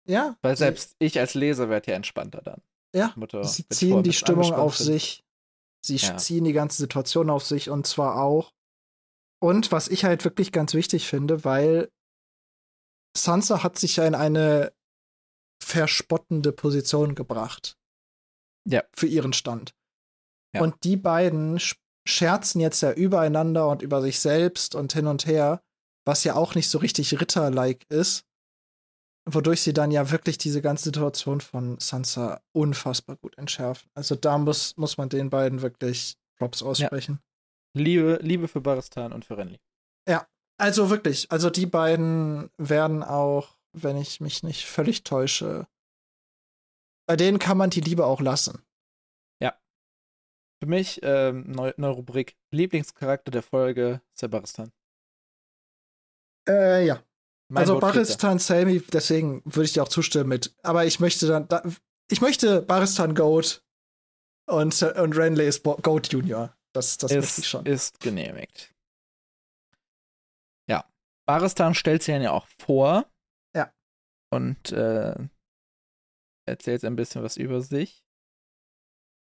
Ja. 0.07 0.37
Weil 0.41 0.55
selbst 0.55 0.95
ich 0.99 1.19
als 1.19 1.33
Leser 1.33 1.69
werde 1.69 1.91
ja 1.91 1.97
entspannter 1.97 2.41
dann. 2.41 2.61
Ja, 2.93 3.11
Mutter, 3.15 3.43
Sie 3.43 3.67
ziehen 3.67 4.03
die 4.03 4.13
Stimmung 4.13 4.53
auf 4.53 4.77
bin. 4.77 4.85
sich. 4.85 5.23
Sie 5.85 5.97
Ja. 5.97 6.17
ziehen 6.17 6.43
die 6.45 6.53
ganze 6.53 6.77
Situation 6.77 7.29
auf 7.29 7.43
sich 7.43 7.69
und 7.69 7.85
zwar 7.87 8.21
auch. 8.21 8.53
Und 9.41 9.71
was 9.71 9.87
ich 9.89 10.05
halt 10.05 10.23
wirklich 10.23 10.51
ganz 10.51 10.73
wichtig 10.73 11.07
finde, 11.07 11.43
weil 11.43 11.91
Sansa 13.17 13.63
hat 13.63 13.77
sich 13.77 13.97
ja 13.97 14.05
in 14.07 14.15
eine 14.15 14.71
verspottende 15.61 16.51
Position 16.51 17.15
gebracht. 17.15 17.77
Ja. 18.67 18.83
Für 18.95 19.07
ihren 19.07 19.33
Stand. 19.33 19.75
Ja. 20.53 20.61
Und 20.61 20.83
die 20.83 20.97
beiden 20.97 21.57
sch- 21.57 21.77
scherzen 22.07 22.61
jetzt 22.61 22.81
ja 22.81 22.91
übereinander 22.91 23.67
und 23.67 23.81
über 23.81 24.01
sich 24.01 24.19
selbst 24.19 24.75
und 24.75 24.93
hin 24.93 25.07
und 25.07 25.25
her, 25.25 25.61
was 26.05 26.23
ja 26.23 26.35
auch 26.35 26.55
nicht 26.55 26.69
so 26.69 26.77
richtig 26.77 27.19
Ritter-like 27.19 27.85
ist. 27.89 28.25
Wodurch 29.27 29.61
sie 29.61 29.73
dann 29.73 29.89
ja 29.91 30.11
wirklich 30.11 30.37
diese 30.37 30.61
ganze 30.61 30.85
Situation 30.85 31.41
von 31.41 31.79
Sansa 31.79 32.41
unfassbar 32.53 33.15
gut 33.15 33.37
entschärfen. 33.37 33.89
Also 33.95 34.15
da 34.15 34.37
muss, 34.37 34.77
muss 34.77 34.97
man 34.97 35.09
den 35.09 35.29
beiden 35.29 35.61
wirklich 35.61 36.17
Props 36.37 36.61
aussprechen. 36.61 37.19
Liebe, 37.75 38.19
Liebe 38.21 38.47
für 38.47 38.61
Baristan 38.61 39.13
und 39.13 39.25
für 39.25 39.37
Renly. 39.37 39.59
Also 40.57 40.89
wirklich, 40.89 41.29
also 41.33 41.49
die 41.49 41.65
beiden 41.65 42.49
werden 42.57 43.03
auch, 43.03 43.54
wenn 43.83 43.97
ich 43.97 44.21
mich 44.21 44.43
nicht 44.43 44.65
völlig 44.65 45.03
täusche, 45.03 45.67
bei 47.07 47.15
denen 47.15 47.39
kann 47.39 47.57
man 47.57 47.69
die 47.69 47.81
Liebe 47.81 48.05
auch 48.05 48.21
lassen. 48.21 48.61
Für 50.61 50.69
mich 50.69 51.01
ähm, 51.03 51.51
neue, 51.51 51.73
neue 51.77 51.91
Rubrik 51.91 52.37
Lieblingscharakter 52.51 53.29
der 53.29 53.43
Folge 53.43 54.01
Sebaristan. 54.13 54.71
Äh, 56.47 56.85
ja. 56.85 57.03
Mein 57.49 57.61
also. 57.61 57.79
Baristan 57.79 58.39
Selmy, 58.39 58.81
deswegen 58.81 59.43
würde 59.45 59.65
ich 59.65 59.73
dir 59.73 59.83
auch 59.83 59.89
zustimmen 59.89 60.29
mit. 60.29 60.55
Aber 60.63 60.85
ich 60.85 60.99
möchte 60.99 61.27
dann, 61.27 61.47
da, 61.47 61.61
ich 62.09 62.21
möchte 62.21 62.61
Baristan 62.61 63.13
Goat 63.15 63.63
und, 64.47 64.81
und 64.81 65.17
Renly 65.17 65.45
ist 65.45 65.61
Bo- 65.61 65.75
Goat 65.75 66.11
Junior. 66.11 66.57
Das, 66.73 66.97
das 66.97 67.11
möchte 67.11 67.25
ich 67.25 67.37
ist, 67.39 67.47
schon. 67.47 67.65
ist 67.65 67.99
genehmigt. 67.99 68.73
Ja. 70.67 70.89
Baristan 71.27 71.75
stellt 71.75 72.01
sich 72.01 72.15
ja 72.15 72.31
auch 72.31 72.47
vor. 72.47 73.07
Und 74.35 74.71
äh, 74.73 75.15
erzählt 76.45 76.83
ein 76.83 76.97
bisschen 76.97 77.23
was 77.23 77.37
über 77.37 77.61
sich. 77.61 78.03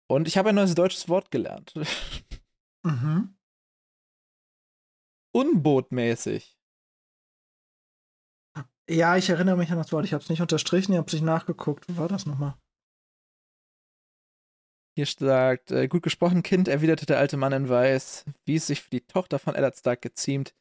Und 0.09 0.27
ich 0.27 0.37
habe 0.37 0.49
ein 0.49 0.55
neues 0.55 0.73
deutsches 0.73 1.07
Wort 1.07 1.29
gelernt. 1.29 1.73
Mhm. 2.83 3.37
Unbotmäßig. 5.35 6.57
Ja, 8.89 9.17
ich 9.17 9.29
erinnere 9.29 9.57
mich 9.57 9.69
an 9.69 9.77
das 9.77 9.91
Wort. 9.91 10.05
Ich 10.05 10.13
habe 10.13 10.23
es 10.23 10.29
nicht 10.29 10.41
unterstrichen, 10.41 10.93
ich 10.93 10.97
habe 10.97 11.07
es 11.07 11.13
nicht 11.13 11.23
nachgeguckt. 11.23 11.85
Wo 11.89 11.97
war 11.97 12.07
das 12.07 12.25
nochmal? 12.25 12.55
Hier 14.95 15.05
sagt, 15.05 15.69
äh, 15.69 15.87
gut 15.87 16.01
gesprochen, 16.01 16.41
Kind, 16.41 16.67
erwiderte 16.67 17.05
der 17.05 17.19
alte 17.19 17.37
Mann 17.37 17.53
in 17.53 17.69
Weiß, 17.69 18.25
wie 18.45 18.55
es 18.55 18.65
sich 18.65 18.81
für 18.81 18.89
die 18.89 19.05
Tochter 19.05 19.37
von 19.37 19.53
Eddard 19.53 19.77
Stark 19.77 20.01
geziemt. 20.01 20.55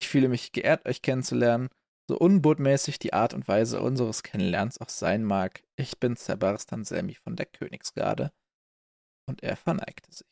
Ich 0.00 0.08
fühle 0.08 0.28
mich 0.28 0.52
geehrt, 0.52 0.86
euch 0.86 1.02
kennenzulernen, 1.02 1.70
so 2.10 2.18
unbotmäßig 2.18 2.98
die 2.98 3.12
Art 3.12 3.34
und 3.34 3.46
Weise 3.46 3.80
unseres 3.80 4.24
Kennenlernens 4.24 4.80
auch 4.80 4.88
sein 4.88 5.22
mag. 5.22 5.62
Ich 5.76 6.00
bin 6.00 6.16
Sebastian 6.16 6.84
Selmy 6.84 7.14
von 7.14 7.36
der 7.36 7.46
Königsgarde. 7.46 8.32
Und 9.26 9.44
er 9.44 9.54
verneigte 9.54 10.12
sich. 10.12 10.26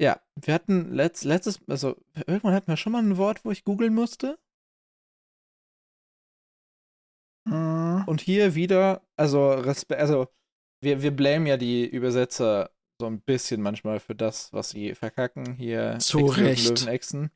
Ja, 0.00 0.20
wir 0.36 0.54
hatten 0.54 0.94
letzt, 0.94 1.24
letztes, 1.24 1.58
also 1.68 1.96
irgendwann 2.14 2.54
hatten 2.54 2.68
wir 2.68 2.76
schon 2.76 2.92
mal 2.92 3.02
ein 3.02 3.16
Wort, 3.16 3.44
wo 3.44 3.50
ich 3.50 3.64
googeln 3.64 3.92
musste. 3.92 4.38
Mhm. 7.44 8.04
Und 8.06 8.20
hier 8.20 8.54
wieder, 8.54 9.02
also 9.16 9.50
Respekt, 9.50 10.00
also 10.00 10.28
wir, 10.80 11.02
wir 11.02 11.10
blamen 11.10 11.46
ja 11.46 11.56
die 11.56 11.86
Übersetzer 11.86 12.70
so 13.00 13.06
ein 13.06 13.20
bisschen 13.20 13.62
manchmal 13.62 13.98
für 13.98 14.14
das, 14.14 14.52
was 14.52 14.70
sie 14.70 14.94
verkacken. 14.94 15.54
Hier 15.54 15.98
Zu 15.98 16.28
Echsen, 16.28 16.44
Recht. 16.44 16.68
Löwenechsen. 16.68 17.30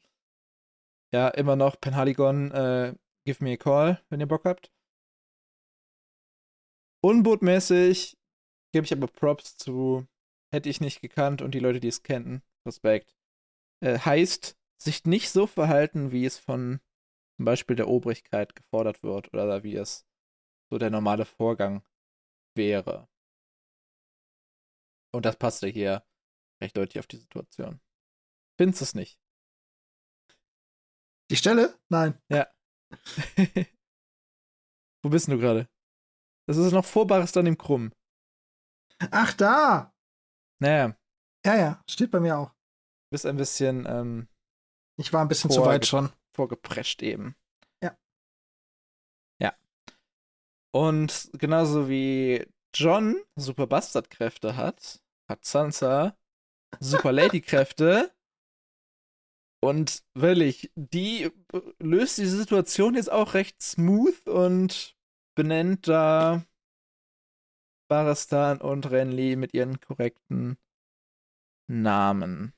Ja, 1.15 1.29
immer 1.29 1.55
noch 1.55 1.81
Penhaligon, 1.81 2.51
äh, 2.51 2.97
give 3.25 3.45
me 3.45 3.53
a 3.53 3.57
call, 3.57 4.03
wenn 4.09 4.19
ihr 4.19 4.27
Bock 4.27 4.45
habt. 4.45 4.73
Unbotmäßig 7.05 8.19
gebe 8.73 8.85
ich 8.85 8.93
aber 8.93 9.07
Props 9.07 9.57
zu, 9.57 10.09
hätte 10.53 10.69
ich 10.69 10.81
nicht 10.81 11.03
gekannt 11.03 11.41
und 11.41 11.55
die 11.55 11.61
Leute, 11.61 11.79
die 11.79 11.87
es 11.87 12.03
kennen, 12.03 12.43
Respekt. 12.67 13.15
Äh, 13.81 14.01
heißt, 14.01 14.57
sich 14.83 15.05
nicht 15.05 15.31
so 15.31 15.47
verhalten, 15.47 16.11
wie 16.11 16.27
es 16.27 16.41
von 16.41 16.81
zum 17.37 17.45
Beispiel 17.45 17.77
der 17.77 17.87
Obrigkeit 17.87 18.57
gefordert 18.57 19.05
wird 19.05 19.33
oder 19.33 19.63
wie 19.63 19.77
es 19.77 20.05
so 20.69 20.79
der 20.79 20.91
normale 20.91 21.27
Vorgang 21.27 21.85
wäre. 22.57 23.07
Und 25.13 25.27
das 25.27 25.37
passte 25.37 25.69
hier 25.69 26.05
recht 26.61 26.77
deutlich 26.77 26.99
auf 26.99 27.07
die 27.07 27.19
Situation. 27.19 27.81
Findest 28.59 28.81
du 28.81 28.85
es 28.87 28.95
nicht? 28.97 29.24
Die 31.35 31.39
Stelle? 31.39 31.77
Nein. 31.89 32.17
Wo 35.03 35.09
bist 35.11 35.27
du 35.27 35.37
gerade? 35.37 35.69
Das 36.47 36.57
ist 36.57 36.71
noch 36.71 36.85
vor 36.85 37.09
Baristan 37.09 37.45
im 37.47 37.59
Krumm. 37.59 37.91
Ach, 39.11 39.33
da! 39.35 39.93
Naja, 40.61 40.97
Ja, 41.45 41.57
ja, 41.57 41.83
steht 41.91 42.13
bei 42.13 42.21
mir 42.21 42.39
auch. 42.39 42.51
du 42.51 43.11
bist 43.11 43.27
ein 43.27 43.37
bisschen 43.37 43.85
ähm, 43.85 44.29
Ich 44.97 45.13
war 45.13 45.23
ein 45.23 45.29
bisschen 45.29 45.51
zu 45.51 45.65
weit 45.67 45.87
schon. 45.87 46.13
vorgeprescht 46.37 47.03
eben. 47.03 47.35
Ja. 47.83 47.99
Ja. 49.41 49.57
Und 50.73 51.31
genauso 51.33 51.89
wie 51.89 52.47
John 52.73 53.21
super 53.35 53.67
Bastardkräfte 53.67 54.55
hat, 54.55 55.03
hat 55.29 55.45
Sansa 55.45 56.17
super 56.79 57.11
Lady-Kräfte. 57.11 58.14
Und 59.65 60.03
wirklich, 60.15 60.71
die 60.75 61.31
löst 61.79 62.19
die 62.19 62.27
Situation 62.27 62.95
jetzt 62.95 63.11
auch 63.11 63.33
recht 63.33 63.63
smooth 63.63 64.29
und 64.29 64.95
benennt 65.35 65.89
da 65.89 66.45
Baristan 67.89 68.61
und 68.61 68.91
Renly 68.91 69.37
mit 69.37 69.55
ihren 69.55 69.81
korrekten 69.81 70.59
Namen. 71.67 72.53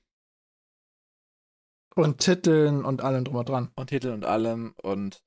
Und 1.94 2.18
Titeln 2.18 2.84
und 2.84 3.02
allem 3.02 3.24
drum 3.24 3.36
und 3.36 3.48
dran. 3.48 3.70
und 3.76 3.86
Titel 3.88 4.08
und 4.10 4.24
allem 4.24 4.74
und 4.82 5.22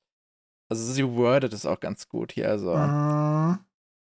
also 0.71 0.84
sie 0.91 1.07
wordet 1.07 1.53
es 1.53 1.65
auch 1.65 1.80
ganz 1.80 2.09
gut 2.09 2.34
hier. 2.34 2.49
Also, 2.49 2.75
Mhm. 2.75 3.59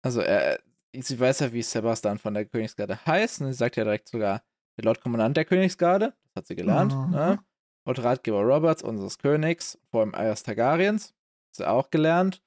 also 0.02 0.20
er, 0.20 0.60
sie 0.94 1.18
weiß 1.18 1.40
ja, 1.40 1.52
wie 1.52 1.62
Sebastian 1.62 2.18
von 2.18 2.34
der 2.34 2.44
Königsgarde 2.44 3.06
heißt 3.06 3.40
und 3.40 3.46
sie 3.46 3.52
sagt 3.54 3.76
ja 3.76 3.84
direkt 3.84 4.08
sogar 4.08 4.42
der 4.76 4.84
Lordkommandant 4.84 5.36
der 5.36 5.44
Königsgarde, 5.46 6.14
das 6.24 6.34
hat 6.36 6.46
sie 6.46 6.56
gelernt, 6.56 6.92
Mhm. 6.94 7.10
ne? 7.10 7.44
Und 7.84 8.02
Ratgeber 8.02 8.42
Roberts, 8.42 8.82
unseres 8.82 9.18
Königs, 9.18 9.78
vor 9.90 10.02
allem 10.02 10.14
Eiers 10.14 10.42
Targaryens, 10.42 11.08
hat 11.08 11.54
sie 11.56 11.68
auch 11.68 11.90
gelernt. 11.90 12.42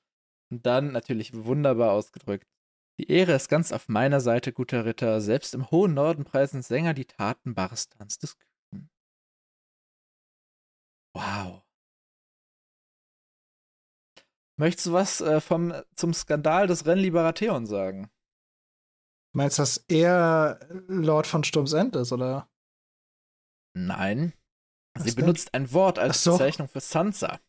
Und 0.50 0.66
dann 0.66 0.92
natürlich 0.92 1.34
wunderbar 1.34 1.92
ausgedrückt. 1.92 2.48
Die 2.98 3.12
Ehre 3.12 3.34
ist 3.34 3.50
ganz 3.50 3.72
auf 3.74 3.90
meiner 3.90 4.22
Seite, 4.22 4.54
guter 4.54 4.86
Ritter. 4.86 5.20
Selbst 5.20 5.54
im 5.54 5.70
hohen 5.70 5.94
Norden 5.94 6.24
preisen 6.24 6.62
Sänger 6.62 6.94
die 6.94 7.06
Taten 7.06 7.54
Baristans 7.54 8.20
des 8.20 8.38
Kühnen. 8.38 8.90
Wow. 11.14 11.64
Möchtest 14.58 14.88
du 14.88 14.94
was 14.94 15.20
äh, 15.20 15.42
vom, 15.42 15.74
zum 15.96 16.14
Skandal 16.14 16.68
des 16.68 16.86
Renly 16.86 17.12
Baratheon 17.12 17.66
sagen? 17.66 18.10
Meinst 19.34 19.58
du, 19.58 19.64
dass 19.64 19.78
er 19.90 20.60
Lord 20.88 21.28
von 21.28 21.44
Sturms 21.44 21.74
End 21.74 21.98
ist, 21.98 22.14
oder? 22.14 22.50
Nein. 23.74 24.34
Was 24.96 25.04
Sie 25.04 25.16
denn? 25.16 25.26
benutzt 25.26 25.54
ein 25.54 25.72
Wort 25.74 26.00
als 26.00 26.24
so. 26.24 26.32
Bezeichnung 26.34 26.68
für 26.68 26.80
Sansa. 26.80 27.40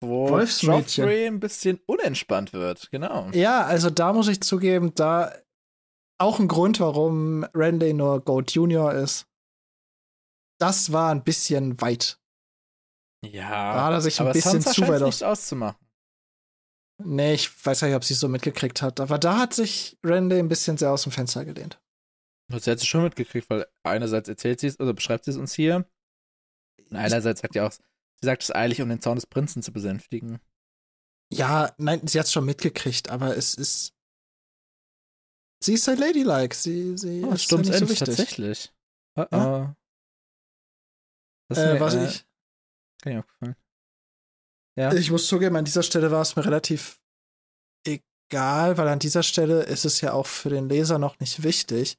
Wo. 0.00 0.38
Joffrey 0.38 1.26
ein 1.26 1.40
bisschen 1.40 1.80
unentspannt 1.86 2.52
wird, 2.52 2.90
genau. 2.90 3.30
Ja, 3.30 3.64
also 3.64 3.90
da 3.90 4.12
muss 4.12 4.28
ich 4.28 4.40
zugeben, 4.40 4.94
da 4.94 5.34
auch 6.20 6.38
ein 6.38 6.48
Grund, 6.48 6.78
warum 6.80 7.44
Randy 7.54 7.94
nur 7.94 8.20
Goat 8.24 8.52
Junior 8.52 8.92
ist. 8.92 9.26
Das 10.60 10.92
war 10.92 11.10
ein 11.10 11.24
bisschen 11.24 11.80
weit. 11.80 12.20
Ja, 13.24 13.72
Da 13.74 13.84
hat 13.86 13.92
er 13.92 14.00
sich 14.00 14.20
ein 14.20 14.32
bisschen 14.32 14.60
Sansa 14.60 14.72
zu 14.72 14.88
weit 14.88 15.02
nicht 15.02 15.24
auszumachen. 15.24 15.84
Nee, 17.04 17.34
ich 17.34 17.64
weiß 17.64 17.82
nicht, 17.82 17.94
ob 17.94 18.02
sie 18.04 18.14
es 18.14 18.20
so 18.20 18.28
mitgekriegt 18.28 18.82
hat. 18.82 18.98
Aber 18.98 19.18
da 19.18 19.38
hat 19.38 19.54
sich 19.54 19.96
Randy 20.04 20.38
ein 20.38 20.48
bisschen 20.48 20.76
sehr 20.76 20.90
aus 20.90 21.04
dem 21.04 21.12
Fenster 21.12 21.44
gelehnt. 21.44 21.80
Das 22.50 22.66
hat 22.66 22.80
sie 22.80 22.86
schon 22.86 23.02
mitgekriegt, 23.04 23.48
weil 23.50 23.66
einerseits 23.84 24.28
erzählt 24.28 24.58
sie 24.58 24.68
es, 24.68 24.80
oder 24.80 24.94
beschreibt 24.94 25.24
sie 25.24 25.30
es 25.32 25.36
uns 25.36 25.52
hier. 25.54 25.88
Und 26.90 26.96
einerseits 26.96 27.40
sagt 27.40 27.54
sie 27.54 27.60
auch, 27.60 27.72
sie 27.72 27.80
sagt 28.22 28.42
es 28.42 28.54
eilig, 28.54 28.80
um 28.82 28.88
den 28.88 29.00
Zorn 29.00 29.16
des 29.16 29.26
Prinzen 29.26 29.62
zu 29.62 29.72
besänftigen. 29.72 30.38
Ja, 31.32 31.74
nein, 31.78 32.06
sie 32.06 32.18
hat 32.18 32.26
es 32.26 32.32
schon 32.32 32.46
mitgekriegt, 32.46 33.10
aber 33.10 33.36
es 33.36 33.54
ist. 33.54 33.92
Sie 35.62 35.74
ist 35.74 35.86
halt 35.88 35.98
ladylike. 35.98 36.54
Sie, 36.54 36.96
sie 36.96 37.24
Oh, 37.24 37.32
ist 37.32 37.42
stimmt, 37.44 37.66
ja 37.66 37.72
nicht 37.72 37.80
so 37.80 37.88
wichtig. 37.90 38.06
tatsächlich. 38.06 38.72
Oh, 39.16 39.26
Ja? 39.30 39.58
oh. 39.68 39.74
Das 41.48 41.58
ist 41.58 41.64
Äh, 41.64 41.74
mir, 41.74 41.80
was 41.80 41.94
äh, 41.94 42.06
ich, 42.06 42.26
Kann 43.02 43.12
ich 43.12 43.18
aufgefallen. 43.18 43.56
Ja. 44.76 44.92
ich 44.92 45.10
muss 45.10 45.26
zugeben, 45.26 45.56
an 45.56 45.64
dieser 45.64 45.82
Stelle 45.82 46.10
war 46.10 46.22
es 46.22 46.36
mir 46.36 46.44
relativ 46.44 47.00
egal, 47.84 48.78
weil 48.78 48.86
an 48.88 49.00
dieser 49.00 49.22
Stelle 49.24 49.64
ist 49.64 49.84
es 49.84 50.00
ja 50.00 50.12
auch 50.12 50.26
für 50.26 50.50
den 50.50 50.68
Leser 50.68 50.98
noch 50.98 51.18
nicht 51.18 51.42
wichtig. 51.42 51.98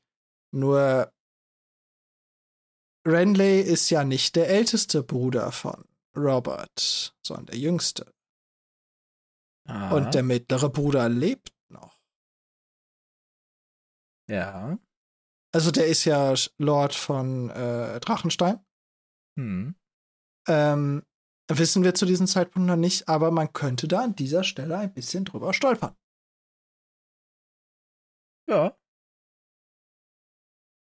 Nur 0.52 1.12
Renly 3.06 3.62
ist 3.62 3.90
ja 3.90 4.04
nicht 4.04 4.36
der 4.36 4.50
älteste 4.50 5.04
Bruder 5.04 5.52
von 5.52 5.86
Robert, 6.16 7.16
sondern 7.26 7.46
der 7.48 7.58
jüngste. 7.58 8.14
Aha. 9.68 9.96
Und 9.96 10.14
der 10.14 10.24
mittlere 10.24 10.70
Bruder 10.70 11.10
lebt 11.10 11.54
noch. 11.70 12.00
Ja. 14.30 14.78
Also 15.52 15.72
der 15.72 15.88
ist 15.88 16.06
ja 16.06 16.34
Lord 16.58 16.94
von 16.94 17.50
äh, 17.50 18.00
Drachenstein. 18.00 18.64
Hm. 19.38 19.76
Ähm, 20.48 21.04
wissen 21.48 21.84
wir 21.84 21.96
zu 21.96 22.06
diesem 22.06 22.28
Zeitpunkt 22.28 22.68
noch 22.68 22.76
nicht, 22.76 23.08
aber 23.08 23.32
man 23.32 23.54
könnte 23.54 23.88
da 23.88 24.02
an 24.02 24.16
dieser 24.16 24.44
Stelle 24.44 24.78
ein 24.78 24.94
bisschen 24.94 25.26
drüber 25.26 25.54
stolpern. 25.54 25.96
Ja. 28.48 28.76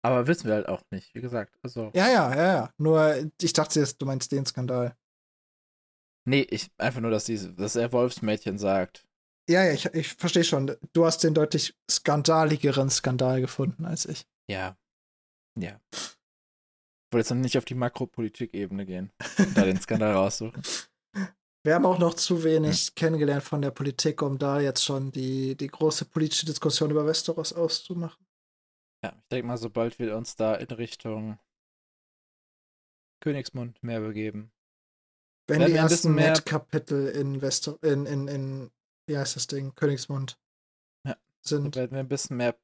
Aber 0.05 0.27
wissen 0.27 0.47
wir 0.47 0.55
halt 0.55 0.67
auch 0.67 0.83
nicht, 0.91 1.15
wie 1.15 1.21
gesagt. 1.21 1.57
Also. 1.63 1.91
Ja, 1.95 2.09
ja, 2.09 2.35
ja, 2.35 2.53
ja. 2.53 2.73
Nur, 2.77 3.31
ich 3.41 3.53
dachte 3.53 3.79
jetzt, 3.79 4.01
du 4.01 4.05
meinst 4.05 4.31
den 4.31 4.45
Skandal. 4.45 4.95
Nee, 6.25 6.45
ich 6.49 6.71
einfach 6.77 6.99
nur, 6.99 7.11
dass, 7.11 7.25
die, 7.25 7.55
dass 7.55 7.75
er 7.75 7.91
Wolfsmädchen 7.91 8.57
sagt. 8.57 9.05
Ja, 9.49 9.63
ja, 9.63 9.73
ich, 9.73 9.85
ich 9.87 10.09
verstehe 10.13 10.43
schon. 10.43 10.75
Du 10.93 11.05
hast 11.05 11.23
den 11.23 11.33
deutlich 11.33 11.75
skandaligeren 11.89 12.89
Skandal 12.89 13.41
gefunden 13.41 13.85
als 13.85 14.05
ich. 14.05 14.25
Ja. 14.49 14.77
Ja. 15.59 15.79
Ich 15.91 17.11
wollte 17.11 17.25
jetzt 17.25 17.29
noch 17.29 17.37
nicht 17.37 17.57
auf 17.57 17.65
die 17.65 17.75
Makropolitik-Ebene 17.75 18.85
gehen 18.85 19.11
und 19.37 19.55
da 19.57 19.63
den 19.63 19.79
Skandal 19.79 20.13
raussuchen. 20.15 20.63
Wir 21.65 21.75
haben 21.75 21.85
auch 21.85 21.99
noch 21.99 22.15
zu 22.15 22.43
wenig 22.43 22.95
kennengelernt 22.95 23.43
von 23.43 23.61
der 23.61 23.71
Politik, 23.71 24.21
um 24.21 24.37
da 24.37 24.59
jetzt 24.59 24.83
schon 24.83 25.11
die, 25.11 25.55
die 25.55 25.67
große 25.67 26.05
politische 26.05 26.45
Diskussion 26.45 26.91
über 26.91 27.05
Westeros 27.05 27.53
auszumachen. 27.53 28.25
Ja, 29.03 29.13
ich 29.17 29.27
denke 29.29 29.47
mal, 29.47 29.57
sobald 29.57 29.99
wir 29.99 30.15
uns 30.15 30.35
da 30.35 30.55
in 30.55 30.67
Richtung 30.71 31.39
Königsmund 33.21 33.83
mehr 33.83 33.99
begeben. 33.99 34.51
Wenn 35.47 35.65
die 35.65 35.73
ersten 35.73 36.15
Mad-Kapitel 36.15 37.09
in 37.09 37.41
Wester 37.41 37.77
in, 37.83 38.05
in, 38.05 38.27
in, 38.27 38.71
wie 39.07 39.17
heißt 39.17 39.35
das 39.35 39.47
Ding, 39.47 39.75
Königsmund 39.75 40.39
Ja. 41.05 41.17
sind. 41.41 41.75
werden 41.75 41.91
wir 41.91 41.99
ein 41.99 42.07
bisschen 42.07 42.37
mehr 42.37 42.57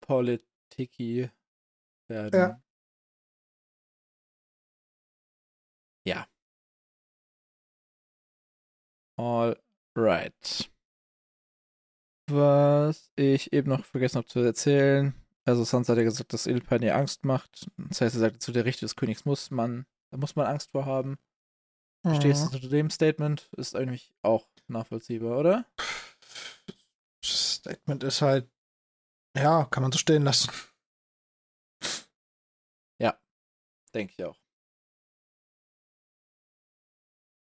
Politiki 0.00 1.30
werden. 2.08 2.32
Ja. 2.34 2.62
Ja. 6.04 6.28
All 9.16 9.56
right. 9.96 10.70
Was 12.30 13.12
ich 13.16 13.52
eben 13.52 13.68
noch 13.68 13.84
vergessen 13.84 14.18
habe 14.18 14.26
zu 14.28 14.40
erzählen. 14.40 15.14
Also 15.48 15.64
Sansa 15.64 15.92
hat 15.92 15.98
ja 15.98 16.04
gesagt, 16.04 16.32
dass 16.32 16.46
Ilpan 16.46 16.82
ihr 16.82 16.94
Angst 16.96 17.24
macht. 17.24 17.70
Das 17.76 18.00
heißt, 18.00 18.14
er 18.16 18.20
sagt 18.20 18.42
zu 18.42 18.52
der 18.52 18.64
Richte 18.64 18.84
des 18.84 18.96
Königs 18.96 19.24
muss 19.24 19.50
man, 19.50 19.86
da 20.10 20.18
muss 20.18 20.36
man 20.36 20.46
Angst 20.46 20.70
vor 20.70 20.86
haben. 20.86 21.18
Stehst 22.14 22.46
Mhm. 22.46 22.50
du 22.52 22.60
zu 22.60 22.68
dem 22.68 22.90
Statement? 22.90 23.50
Ist 23.56 23.74
eigentlich 23.74 24.12
auch 24.22 24.48
nachvollziehbar, 24.68 25.38
oder? 25.38 25.64
Das 27.22 27.54
Statement 27.56 28.04
ist 28.04 28.22
halt, 28.22 28.48
ja, 29.36 29.64
kann 29.64 29.82
man 29.82 29.92
so 29.92 29.98
stehen 29.98 30.22
lassen. 30.22 30.50
Denke 33.94 34.14
ich 34.16 34.24
auch. 34.24 34.36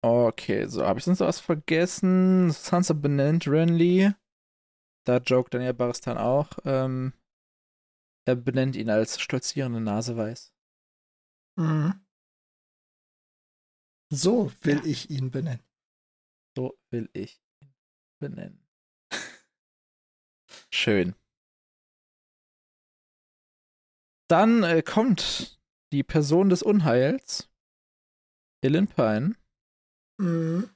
Okay, 0.03 0.65
so, 0.67 0.85
habe 0.85 0.99
ich 0.99 1.05
sonst 1.05 1.19
was 1.19 1.39
vergessen? 1.39 2.51
Sansa 2.51 2.93
benennt 2.93 3.47
Renly. 3.47 4.13
Da 5.05 5.17
jokt 5.17 5.53
dann 5.53 5.61
ja 5.61 5.71
Baristan 5.73 6.17
auch. 6.17 6.49
Ähm, 6.65 7.13
er 8.25 8.35
benennt 8.35 8.75
ihn 8.75 8.89
als 8.89 9.19
stolzierende 9.19 9.81
Naseweiß. 9.81 10.53
Mhm. 11.57 12.05
So 14.13 14.51
will 14.61 14.77
Ja. 14.77 14.85
ich 14.85 15.09
ihn 15.09 15.31
benennen. 15.31 15.63
So 16.55 16.77
will 16.91 17.09
ich 17.13 17.41
ihn 17.61 17.73
benennen. 18.19 18.67
Schön. 20.73 21.15
Dann 24.29 24.63
äh, 24.63 24.81
kommt 24.81 25.61
die 25.91 26.03
Person 26.03 26.49
des 26.49 26.63
Unheils, 26.63 27.49
Ilyn 28.63 28.87
Pine, 28.87 29.35
Mhm. 30.19 30.69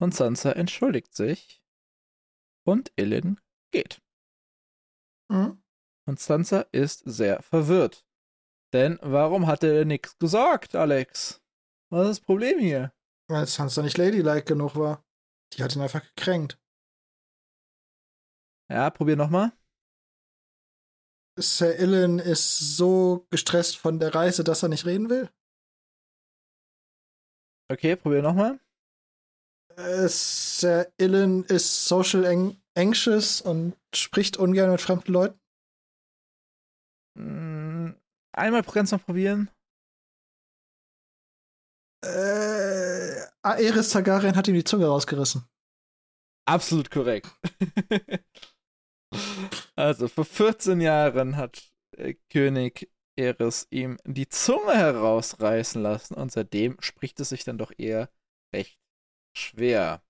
und 0.00 0.14
Sansa 0.14 0.52
entschuldigt 0.52 1.14
sich 1.14 1.62
und 2.66 2.92
Ilyn 2.96 3.40
geht. 3.72 4.00
Mhm. 5.30 5.63
Und 6.06 6.20
Sansa 6.20 6.66
ist 6.72 7.02
sehr 7.06 7.42
verwirrt. 7.42 8.04
Denn 8.72 8.98
warum 9.02 9.46
hat 9.46 9.62
er 9.64 9.84
nichts 9.84 10.18
gesagt, 10.18 10.74
Alex? 10.74 11.40
Was 11.90 12.08
ist 12.08 12.18
das 12.18 12.26
Problem 12.26 12.58
hier? 12.58 12.92
Weil 13.28 13.46
Sansa 13.46 13.82
nicht 13.82 13.96
ladylike 13.96 14.44
genug 14.44 14.76
war. 14.76 15.04
Die 15.52 15.62
hat 15.62 15.74
ihn 15.76 15.82
einfach 15.82 16.02
gekränkt. 16.02 16.58
Ja, 18.70 18.90
probier 18.90 19.16
nochmal. 19.16 19.52
Sir 21.38 21.78
Ilyn 21.78 22.18
ist 22.18 22.76
so 22.76 23.26
gestresst 23.30 23.76
von 23.76 23.98
der 23.98 24.14
Reise, 24.14 24.44
dass 24.44 24.62
er 24.62 24.68
nicht 24.68 24.86
reden 24.86 25.10
will. 25.10 25.30
Okay, 27.70 27.96
probier 27.96 28.22
nochmal. 28.22 28.60
Äh, 29.76 30.08
Sir 30.08 30.92
Ilyn 30.98 31.44
ist 31.44 31.86
social 31.86 32.24
anxious 32.76 33.40
und 33.40 33.76
spricht 33.94 34.36
ungern 34.36 34.70
mit 34.70 34.80
fremden 34.80 35.12
Leuten. 35.12 35.40
Mm, 37.14 37.92
Einmal 38.32 38.62
ganz 38.62 38.90
noch 38.90 39.04
probieren. 39.04 39.48
Äh, 42.04 43.26
Aerys 43.42 43.90
Targaryen 43.90 44.36
hat 44.36 44.48
ihm 44.48 44.54
die 44.54 44.64
Zunge 44.64 44.86
rausgerissen. 44.86 45.48
Absolut 46.46 46.90
korrekt. 46.90 47.28
also, 49.76 50.08
vor 50.08 50.24
14 50.24 50.80
Jahren 50.80 51.36
hat 51.36 51.72
äh, 51.96 52.14
König 52.30 52.90
Eris 53.16 53.68
ihm 53.70 53.98
die 54.04 54.28
Zunge 54.28 54.74
herausreißen 54.74 55.80
lassen 55.80 56.14
und 56.14 56.32
seitdem 56.32 56.76
spricht 56.80 57.20
es 57.20 57.28
sich 57.28 57.44
dann 57.44 57.58
doch 57.58 57.72
eher 57.78 58.10
recht 58.52 58.78
schwer. 59.36 60.02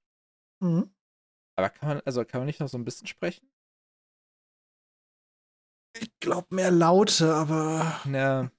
Mhm. 0.60 0.94
Aber 1.56 1.70
kann 1.70 1.88
man, 1.88 2.00
also 2.04 2.24
kann 2.24 2.40
man 2.40 2.46
nicht 2.46 2.60
noch 2.60 2.68
so 2.68 2.78
ein 2.78 2.84
bisschen 2.84 3.06
sprechen? 3.06 3.48
Ich 5.98 6.10
glaube 6.20 6.54
mehr 6.54 6.70
Laute, 6.70 7.34
aber 7.34 8.00
Ja, 8.10 8.50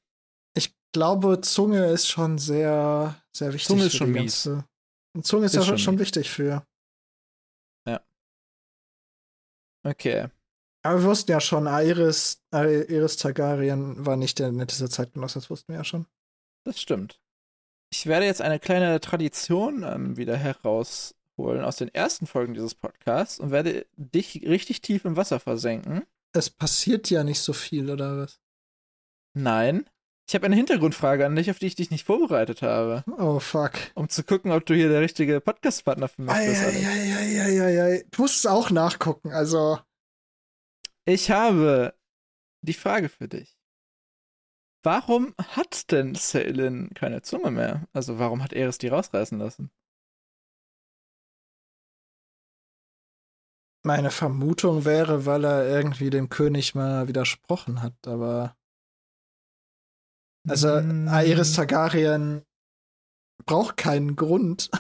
ich 0.56 0.74
glaube, 0.94 1.42
Zunge 1.42 1.88
ist 1.88 2.08
schon 2.08 2.38
sehr, 2.38 3.22
sehr 3.32 3.54
wichtig. 3.54 3.68
Zunge 3.68 3.86
ist 3.86 3.92
für 3.92 3.98
schon 3.98 4.14
die 4.14 4.20
mies. 4.20 4.48
Und 4.48 5.26
Zunge 5.26 5.46
ist, 5.46 5.54
Ist 5.54 5.62
ja 5.62 5.66
schon 5.66 5.78
schon, 5.78 6.00
wichtig 6.00 6.30
für. 6.30 6.66
okay. 9.84 10.30
Aber 10.84 11.02
wir 11.02 11.10
wussten 11.10 11.32
ja 11.32 11.42
schon, 11.42 11.68
Aerys, 11.68 12.44
Aerys 12.52 13.18
Targaryen 13.18 14.06
war 14.06 14.18
nicht 14.18 14.38
der 14.40 14.52
netteste 14.52 14.88
Zeitgenosse, 14.88 15.40
das 15.40 15.50
wussten 15.50 15.74
wir 15.74 15.78
ja 15.80 15.84
schon. 15.84 16.06
Das 16.64 16.80
stimmt. 16.80 17.20
Ich 17.92 18.06
werde 18.06 18.26
jetzt 18.26 18.42
eine 18.42 18.60
kleine 18.60 19.00
Tradition 19.00 19.84
ähm, 19.84 20.18
wieder 20.18 20.38
herausholen 20.38 21.64
aus 21.64 21.78
den 21.78 21.94
ersten 21.94 22.28
Folgen 22.28 22.54
dieses 22.54 22.76
Podcasts 22.76 23.40
und 23.40 23.52
werde 23.52 23.86
dich 23.96 24.44
richtig 24.46 24.82
tief 24.82 25.06
im 25.06 25.16
Wasser 25.16 25.40
versenken. 25.40 26.04
Es 26.36 26.50
passiert 26.50 27.10
ja 27.10 27.24
nicht 27.24 27.40
so 27.40 27.54
viel, 27.54 27.90
oder 27.90 28.18
was? 28.18 28.40
Nein. 29.34 29.90
Ich 30.28 30.34
habe 30.34 30.46
eine 30.46 30.56
Hintergrundfrage 30.56 31.26
an 31.26 31.36
dich, 31.36 31.52
auf 31.52 31.60
die 31.60 31.68
ich 31.68 31.76
dich 31.76 31.92
nicht 31.92 32.04
vorbereitet 32.04 32.62
habe. 32.64 33.04
Oh, 33.18 33.40
fuck. 33.40 33.74
Um 33.94 34.10
zu 34.10 34.24
gucken, 34.24 34.52
ob 34.52 34.66
du 34.66 34.74
hier 34.74 34.90
der 34.90 35.02
richtige 35.02 35.40
Podcast-Partner 35.40 36.08
für 36.08 36.24
mich 36.24 36.36
bist. 36.36 36.64
Eieieiei. 36.64 38.06
Du 38.12 38.24
musst 38.24 38.40
es 38.40 38.46
auch 38.48 38.72
nachgucken, 38.72 39.32
also. 39.32 39.80
Ich 41.06 41.30
habe 41.30 41.94
die 42.62 42.74
Frage 42.74 43.10
für 43.10 43.28
dich. 43.28 43.56
Warum 44.84 45.36
hat 45.38 45.92
denn 45.92 46.16
Salen 46.16 46.90
keine 46.96 47.22
Zunge 47.22 47.52
mehr? 47.52 47.88
Also 47.94 48.20
warum 48.20 48.44
hat 48.44 48.54
Eris 48.54 48.78
die 48.78 48.88
rausreißen 48.88 49.38
lassen? 49.38 49.72
Meine 53.86 54.10
Vermutung 54.10 54.84
wäre, 54.84 55.28
weil 55.28 55.46
er 55.46 55.70
irgendwie 55.70 56.10
dem 56.10 56.30
König 56.30 56.74
mal 56.74 57.08
widersprochen 57.08 57.84
hat, 57.84 58.08
aber. 58.08 58.58
Also, 60.50 60.82
Mm. 60.82 61.08
Aerys 61.08 61.54
Targaryen 61.54 62.44
braucht 63.46 63.78
keinen 63.78 64.16
Grund. 64.16 64.72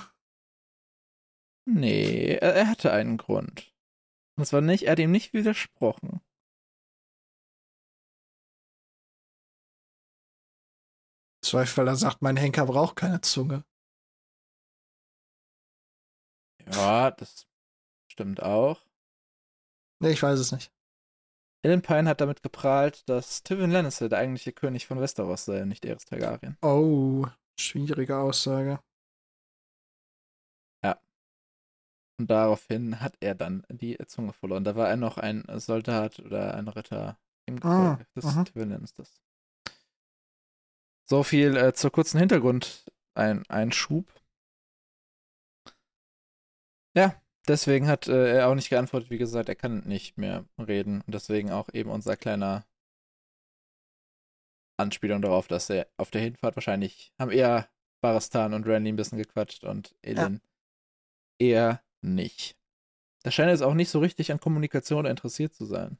Nee, 1.67 2.33
er, 2.35 2.55
er 2.55 2.67
hatte 2.67 2.91
einen 2.91 3.17
Grund. 3.17 3.71
Und 4.37 4.45
zwar 4.45 4.61
nicht, 4.61 4.83
er 4.83 4.93
hat 4.93 4.99
ihm 4.99 5.11
nicht 5.11 5.33
widersprochen. 5.33 6.21
Zweifel, 11.43 11.77
weil 11.77 11.87
er 11.89 11.95
sagt, 11.95 12.21
mein 12.23 12.37
Henker 12.37 12.65
braucht 12.65 12.95
keine 12.95 13.21
Zunge. 13.21 13.63
Ja, 16.71 17.11
das 17.11 17.47
stimmt 18.11 18.41
auch. 18.43 18.81
Nee, 19.99 20.11
ich 20.11 20.21
weiß 20.21 20.39
es 20.39 20.51
nicht. 20.51 20.71
Ellen 21.63 21.81
Pine 21.81 22.09
hat 22.09 22.21
damit 22.21 22.43
geprahlt, 22.43 23.07
dass 23.09 23.41
Tywin 23.43 23.71
Lannister 23.71 24.07
der 24.07 24.19
eigentliche 24.19 24.53
König 24.53 24.85
von 24.85 24.99
Westeros 25.01 25.45
sei, 25.45 25.63
und 25.63 25.69
nicht 25.69 25.85
Aerys 25.85 26.05
Targaryen. 26.05 26.57
Oh, 26.61 27.25
schwierige 27.59 28.17
Aussage. 28.17 28.79
Und 32.17 32.29
daraufhin 32.31 33.01
hat 33.01 33.17
er 33.19 33.35
dann 33.35 33.65
die 33.69 33.97
Zunge 34.07 34.31
verloren. 34.33 34.63
Da 34.63 34.75
war 34.75 34.87
er 34.89 34.95
noch 34.95 35.17
ein 35.17 35.43
Soldat 35.59 36.19
oder 36.19 36.53
ein 36.55 36.67
Ritter 36.67 37.17
im 37.45 37.55
Ah, 37.57 37.95
Gefolge 37.95 38.05
des 38.15 38.25
aha. 38.25 38.43
Tywin 38.45 38.69
Lannisters. 38.69 39.21
So 41.07 41.23
viel 41.23 41.55
äh, 41.57 41.73
zur 41.73 41.91
kurzen 41.91 42.19
Hintergrund 42.19 42.85
ein 43.15 43.45
Einschub. 43.47 44.05
Ja, 46.95 47.21
deswegen 47.47 47.87
hat 47.87 48.07
äh, 48.07 48.37
er 48.37 48.47
auch 48.49 48.55
nicht 48.55 48.69
geantwortet. 48.69 49.09
Wie 49.09 49.17
gesagt, 49.17 49.49
er 49.49 49.55
kann 49.55 49.79
nicht 49.85 50.17
mehr 50.17 50.45
reden. 50.59 51.01
Und 51.01 51.13
deswegen 51.13 51.51
auch 51.51 51.69
eben 51.73 51.89
unser 51.89 52.15
kleiner 52.17 52.65
Anspielung 54.77 55.21
darauf, 55.21 55.47
dass 55.47 55.69
er 55.69 55.87
auf 55.97 56.11
der 56.11 56.21
Hinfahrt 56.21 56.55
wahrscheinlich 56.55 57.13
haben 57.19 57.31
eher 57.31 57.69
Baristan 58.01 58.53
und 58.53 58.67
Randy 58.67 58.91
ein 58.91 58.95
bisschen 58.97 59.17
gequatscht 59.17 59.63
und 59.63 59.95
Elin 60.01 60.41
eher 61.39 61.81
nicht. 62.01 62.57
Da 63.23 63.31
scheint 63.31 63.49
jetzt 63.49 63.63
auch 63.63 63.73
nicht 63.73 63.89
so 63.89 63.99
richtig 63.99 64.31
an 64.31 64.39
Kommunikation 64.39 65.05
interessiert 65.05 65.53
zu 65.53 65.65
sein. 65.65 65.97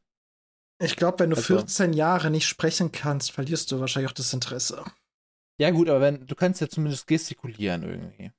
Ich 0.80 0.98
glaube, 0.98 1.20
wenn 1.20 1.30
du 1.30 1.38
Also- 1.38 1.56
14 1.58 1.94
Jahre 1.94 2.30
nicht 2.30 2.48
sprechen 2.48 2.92
kannst, 2.92 3.32
verlierst 3.32 3.72
du 3.72 3.80
wahrscheinlich 3.80 4.10
auch 4.12 4.16
das 4.16 4.34
Interesse. 4.34 4.84
Ja, 5.58 5.72
gut, 5.72 5.90
aber 5.90 6.02
wenn, 6.02 6.28
du 6.28 6.36
kannst 6.36 6.60
ja 6.60 6.68
zumindest 6.68 7.08
gestikulieren 7.08 7.84
irgendwie. 7.84 8.32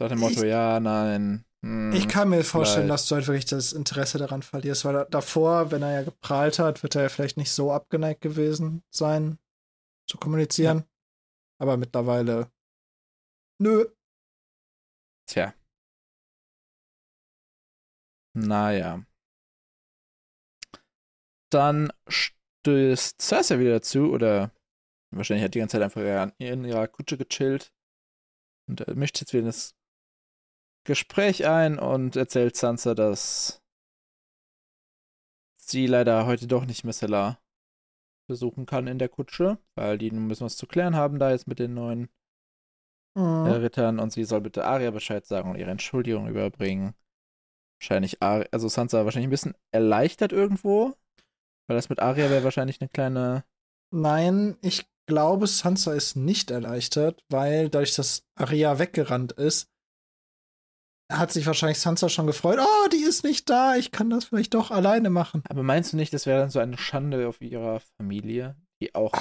Nach 0.00 0.08
dem 0.08 0.18
Motto, 0.18 0.42
Ich- 0.42 0.50
ja, 0.50 0.80
nein. 0.80 1.44
Hm. 1.64 1.92
Ich 1.92 2.06
kann 2.08 2.28
mir 2.28 2.44
vorstellen, 2.44 2.86
vielleicht. 2.86 3.02
dass 3.02 3.08
du 3.08 3.14
halt 3.16 3.26
wirklich 3.26 3.44
das 3.46 3.72
Interesse 3.72 4.18
daran 4.18 4.42
verlierst, 4.42 4.84
weil 4.84 5.06
davor, 5.10 5.70
wenn 5.70 5.82
er 5.82 5.92
ja 5.92 6.02
geprahlt 6.02 6.58
hat, 6.58 6.82
wird 6.82 6.94
er 6.94 7.02
ja 7.02 7.08
vielleicht 7.08 7.36
nicht 7.36 7.50
so 7.50 7.72
abgeneigt 7.72 8.20
gewesen 8.20 8.82
sein, 8.90 9.38
zu 10.06 10.18
kommunizieren. 10.18 10.84
Aber 11.60 11.76
mittlerweile, 11.76 12.50
nö. 13.60 13.86
Tja. 15.26 15.52
Naja. 18.34 19.04
Dann 21.50 21.90
stößt 22.06 23.20
Cersei 23.20 23.58
wieder 23.58 23.72
dazu, 23.72 24.12
oder 24.12 24.52
wahrscheinlich 25.10 25.44
hat 25.44 25.54
die 25.54 25.58
ganze 25.58 25.78
Zeit 25.78 25.82
einfach 25.82 26.32
in 26.38 26.64
ihrer 26.64 26.86
Kutsche 26.86 27.16
gechillt 27.16 27.72
und 28.68 28.86
äh, 28.86 28.94
mischt 28.94 29.20
jetzt 29.20 29.32
wieder 29.32 29.40
in 29.40 29.46
das 29.46 29.74
Gespräch 30.88 31.46
ein 31.46 31.78
und 31.78 32.16
erzählt 32.16 32.56
Sansa, 32.56 32.94
dass 32.94 33.62
sie 35.56 35.86
leider 35.86 36.24
heute 36.24 36.46
doch 36.46 36.64
nicht 36.64 36.82
Messela 36.82 37.38
besuchen 38.26 38.64
kann 38.64 38.86
in 38.86 38.98
der 38.98 39.10
Kutsche, 39.10 39.58
weil 39.74 39.98
die 39.98 40.10
nun 40.10 40.26
müssen 40.26 40.46
was 40.46 40.56
zu 40.56 40.66
klären 40.66 40.96
haben 40.96 41.18
da 41.18 41.30
jetzt 41.30 41.46
mit 41.46 41.58
den 41.58 41.74
neuen 41.74 42.08
äh, 43.16 43.20
Mhm. 43.20 43.46
Rittern 43.46 43.98
und 43.98 44.12
sie 44.12 44.24
soll 44.24 44.40
bitte 44.40 44.64
Arya 44.64 44.90
Bescheid 44.90 45.26
sagen 45.26 45.50
und 45.50 45.58
ihre 45.58 45.70
Entschuldigung 45.70 46.26
überbringen. 46.26 46.94
Wahrscheinlich 47.80 48.22
Arya, 48.22 48.46
also 48.50 48.68
Sansa 48.68 49.04
wahrscheinlich 49.04 49.26
ein 49.28 49.30
bisschen 49.30 49.56
erleichtert 49.72 50.32
irgendwo, 50.32 50.94
weil 51.66 51.76
das 51.76 51.90
mit 51.90 52.00
Arya 52.00 52.30
wäre 52.30 52.44
wahrscheinlich 52.44 52.80
eine 52.80 52.88
kleine. 52.88 53.44
Nein, 53.90 54.56
ich 54.62 54.86
glaube, 55.06 55.46
Sansa 55.48 55.92
ist 55.92 56.16
nicht 56.16 56.50
erleichtert, 56.50 57.24
weil 57.28 57.68
dadurch, 57.68 57.94
dass 57.94 58.24
Arya 58.36 58.78
weggerannt 58.78 59.32
ist, 59.32 59.68
hat 61.10 61.32
sich 61.32 61.46
wahrscheinlich 61.46 61.80
Sansa 61.80 62.08
schon 62.08 62.26
gefreut. 62.26 62.58
Oh, 62.60 62.88
die 62.92 63.02
ist 63.02 63.24
nicht 63.24 63.48
da, 63.48 63.76
ich 63.76 63.90
kann 63.90 64.10
das 64.10 64.26
vielleicht 64.26 64.54
doch 64.54 64.70
alleine 64.70 65.10
machen. 65.10 65.42
Aber 65.48 65.62
meinst 65.62 65.92
du 65.92 65.96
nicht, 65.96 66.12
das 66.12 66.26
wäre 66.26 66.40
dann 66.40 66.50
so 66.50 66.58
eine 66.58 66.76
Schande 66.76 67.28
auf 67.28 67.40
ihrer 67.40 67.80
Familie, 67.96 68.56
die 68.82 68.94
auch 68.94 69.14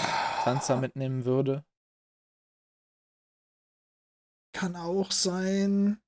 Sansa 0.43 0.75
mitnehmen 0.75 1.25
würde? 1.25 1.63
Kann 4.53 4.75
auch 4.75 5.11
sein. 5.11 5.99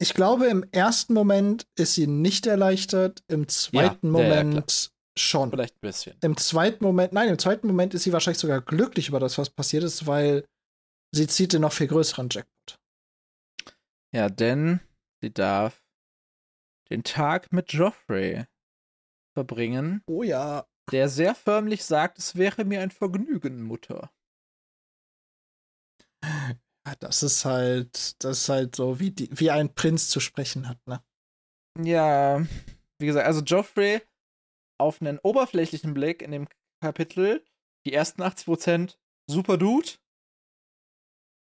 Ich 0.00 0.14
glaube, 0.14 0.46
im 0.46 0.64
ersten 0.72 1.14
Moment 1.14 1.66
ist 1.76 1.94
sie 1.94 2.06
nicht 2.06 2.46
erleichtert, 2.46 3.22
im 3.28 3.48
zweiten 3.48 4.14
Ja, 4.14 4.20
ja, 4.20 4.28
ja, 4.28 4.44
Moment 4.44 4.92
schon. 5.16 5.50
Vielleicht 5.50 5.76
ein 5.76 5.80
bisschen. 5.80 6.16
Im 6.22 6.36
zweiten 6.36 6.84
Moment, 6.84 7.12
nein, 7.12 7.28
im 7.28 7.38
zweiten 7.38 7.66
Moment 7.66 7.94
ist 7.94 8.04
sie 8.04 8.12
wahrscheinlich 8.12 8.40
sogar 8.40 8.60
glücklich 8.60 9.08
über 9.08 9.20
das, 9.20 9.36
was 9.38 9.50
passiert 9.50 9.84
ist, 9.84 10.06
weil 10.06 10.44
sie 11.14 11.26
zieht 11.26 11.52
den 11.52 11.62
noch 11.62 11.72
viel 11.72 11.86
größeren 11.86 12.28
Jackpot. 12.30 12.51
Ja, 14.14 14.28
denn 14.28 14.80
sie 15.22 15.32
darf 15.32 15.82
den 16.90 17.02
Tag 17.02 17.52
mit 17.52 17.72
Joffrey 17.72 18.44
verbringen, 19.34 20.02
Oh 20.06 20.22
ja. 20.22 20.66
der 20.90 21.08
sehr 21.08 21.34
förmlich 21.34 21.84
sagt, 21.84 22.18
es 22.18 22.36
wäre 22.36 22.64
mir 22.64 22.82
ein 22.82 22.90
Vergnügen, 22.90 23.62
Mutter. 23.62 24.12
Ja, 26.24 26.94
Das 26.98 27.22
ist 27.22 27.44
halt, 27.44 28.22
das 28.22 28.42
ist 28.42 28.48
halt 28.48 28.76
so, 28.76 29.00
wie, 29.00 29.10
die, 29.12 29.28
wie 29.32 29.50
ein 29.50 29.74
Prinz 29.74 30.10
zu 30.10 30.20
sprechen 30.20 30.68
hat, 30.68 30.78
ne? 30.86 31.02
Ja, 31.82 32.44
wie 32.98 33.06
gesagt, 33.06 33.26
also 33.26 33.40
Joffrey 33.40 34.02
auf 34.78 35.00
einen 35.00 35.18
oberflächlichen 35.20 35.94
Blick 35.94 36.20
in 36.20 36.32
dem 36.32 36.48
Kapitel, 36.82 37.44
die 37.86 37.92
ersten 37.94 38.22
80% 38.22 38.98
super 39.30 39.56
Dude. 39.56 39.92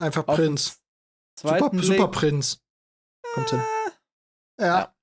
Einfach 0.02 0.26
Prinz. 0.26 0.81
Zweiten 1.38 1.64
Super, 1.64 1.70
Blick, 1.78 1.84
super 1.86 2.08
Prinz. 2.10 2.62
Kommt 3.34 3.50
hin. 3.52 3.60
äh, 4.58 4.66
Ja, 4.66 4.94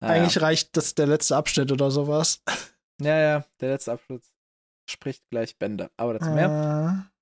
naja. 0.00 0.14
eigentlich 0.22 0.40
reicht 0.40 0.76
das 0.76 0.94
der 0.94 1.06
letzte 1.06 1.36
Abschnitt 1.36 1.72
oder 1.72 1.90
sowas. 1.90 2.42
Ja, 3.00 3.18
ja, 3.18 3.44
der 3.60 3.70
letzte 3.70 3.92
Abschluss 3.92 4.32
spricht 4.88 5.28
gleich 5.30 5.58
Bände. 5.58 5.90
Aber 5.96 6.14
dazu 6.14 6.30
mehr. 6.30 7.08
Äh, 7.12 7.16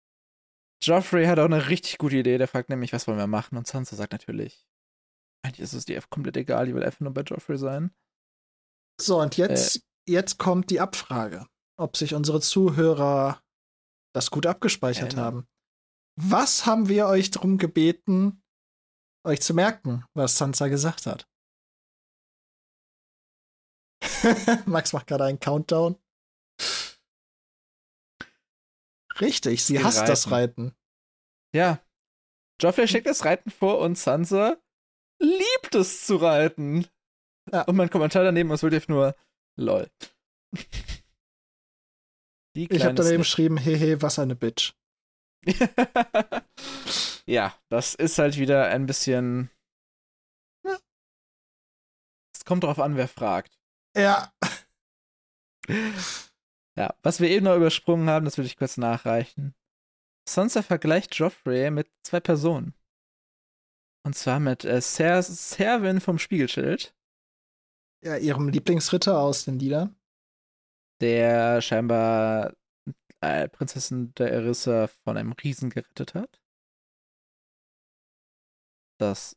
Joffrey 0.87 1.27
hat 1.27 1.39
auch 1.39 1.45
eine 1.47 1.69
richtig 1.69 1.99
gute 1.99 2.17
Idee. 2.17 2.39
Der 2.39 2.49
fragt 2.49 2.69
nämlich, 2.69 2.93
was 2.93 3.07
wollen 3.09 3.19
wir 3.19 3.27
machen? 3.27 3.57
Und 3.57 3.67
Sansa 3.67 3.97
sagt 3.97 4.13
natürlich, 4.13 4.67
eigentlich 5.45 5.61
ist 5.61 5.73
es 5.73 5.85
dir 5.85 6.01
komplett 6.11 6.37
egal, 6.37 6.67
die 6.67 6.75
will 6.75 6.85
einfach 6.85 7.01
nur 7.01 7.13
bei 7.15 7.23
Joffrey 7.23 7.57
sein. 7.59 7.95
so, 9.01 9.21
und 9.21 9.37
jetzt, 9.37 9.77
Äh. 9.77 9.81
jetzt 10.13 10.39
kommt 10.39 10.71
die 10.71 10.81
Abfrage, 10.81 11.47
ob 11.79 11.97
sich 11.97 12.15
unsere 12.15 12.41
Zuhörer 12.41 13.43
das 14.15 14.31
gut 14.31 14.47
abgespeichert 14.47 15.15
Erinnern. 15.15 15.25
haben. 15.25 15.49
Was 16.17 16.67
haben 16.67 16.89
wir 16.89 17.07
euch 17.07 17.31
darum 17.31 17.59
gebeten, 17.59 18.43
euch 19.27 19.41
zu 19.41 19.55
merken, 19.55 20.05
was 20.15 20.39
Sansa 20.39 20.69
gesagt 20.69 21.07
hat? 21.07 21.29
Max 24.67 24.93
macht 24.93 25.07
gerade 25.07 25.25
einen 25.25 25.41
Countdown. 25.41 25.97
Richtig, 29.21 29.65
sie 29.65 29.83
hasst 29.83 30.09
das 30.09 30.31
Reiten. 30.31 30.75
Ja. 31.55 31.81
Joffrey 32.61 32.89
schickt 32.89 33.07
das 33.07 33.25
Reiten 33.25 33.51
vor 33.51 33.79
und 33.81 33.97
Sansa 33.97 34.57
liebt 35.21 35.75
es 35.75 36.07
zu 36.07 36.17
reiten. 36.17 36.87
Ja. 37.53 37.63
Und 37.63 37.77
mein 37.77 37.91
Kommentar 37.91 38.25
daneben 38.25 38.51
ist 38.51 38.63
wirklich 38.63 38.89
nur 38.89 39.15
lol. 39.57 39.91
Ich 42.57 42.85
habe 42.85 42.95
daneben 42.95 43.19
geschrieben, 43.19 43.57
hehe, 43.57 44.01
was 44.03 44.19
eine 44.19 44.37
Bitch. 44.37 44.75
ja, 47.27 47.55
das 47.69 47.95
ist 47.95 48.19
halt 48.19 48.39
wieder 48.39 48.69
ein 48.69 48.87
bisschen. 48.87 49.51
Es 52.35 52.45
kommt 52.45 52.65
drauf 52.65 52.79
an, 52.79 52.97
wer 52.97 53.09
fragt. 53.09 53.59
Ja. 53.97 54.33
Ja, 56.77 56.93
was 57.05 57.21
wir 57.21 57.31
eben 57.31 57.45
noch 57.45 57.55
übersprungen 57.57 58.11
haben, 58.11 58.25
das 58.25 58.37
will 58.37 58.45
ich 58.47 58.57
kurz 58.57 58.77
nachreichen. 58.79 59.55
Sansa 60.29 60.61
vergleicht 60.61 61.15
Joffrey 61.15 61.71
mit 61.71 61.89
zwei 62.03 62.19
Personen. 62.19 62.75
Und 64.05 64.17
zwar 64.17 64.41
mit 64.41 64.65
äh, 64.65 64.81
Ser 64.81 65.23
Serwin 65.23 66.01
vom 66.01 66.19
Spiegelschild, 66.19 66.95
Ja, 68.05 68.17
ihrem 68.17 68.49
Lieblingsritter 68.49 69.19
aus 69.21 69.45
den 69.45 69.61
Liedern. 69.61 69.97
der 71.01 71.63
scheinbar 71.63 72.55
äh, 73.25 73.49
Prinzessin 73.49 74.15
der 74.15 74.33
Erissa 74.33 74.87
von 74.87 75.17
einem 75.17 75.33
Riesen 75.33 75.71
gerettet 75.71 76.15
hat. 76.15 76.41
Das 78.99 79.37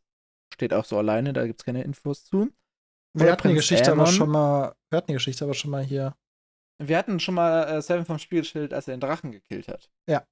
steht 0.53 0.73
auch 0.73 0.85
so 0.85 0.97
alleine, 0.97 1.34
da 1.34 1.45
gibt 1.45 1.61
es 1.61 1.65
keine 1.65 1.84
Infos 1.84 2.26
zu. 2.26 2.51
Wir 3.14 3.31
hatten, 3.31 3.49
die 3.49 3.55
Geschichte 3.55 3.91
aber 3.91 4.07
schon 4.07 4.30
mal, 4.30 4.76
wir 4.89 4.97
hatten 4.97 5.07
die 5.07 5.15
Geschichte 5.15 5.43
aber 5.43 5.53
schon 5.53 5.72
mal 5.72 5.84
hier. 5.84 6.15
Wir 6.80 6.97
hatten 6.97 7.19
schon 7.19 7.34
mal 7.34 7.64
äh, 7.64 7.81
Seven 7.81 8.05
vom 8.05 8.19
Spiegelschild, 8.19 8.73
als 8.73 8.88
er 8.88 8.95
den 8.95 9.01
Drachen 9.01 9.31
gekillt 9.31 9.68
hat. 9.68 9.89
Ja. 10.07 10.27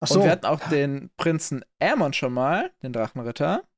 Ach 0.00 0.08
so. 0.08 0.20
Und 0.20 0.24
wir 0.24 0.30
hatten 0.30 0.46
auch 0.46 0.60
den 0.70 1.10
Prinzen 1.16 1.64
Aemon 1.78 2.14
schon 2.14 2.32
mal, 2.32 2.72
den 2.82 2.92
Drachenritter. 2.92 3.68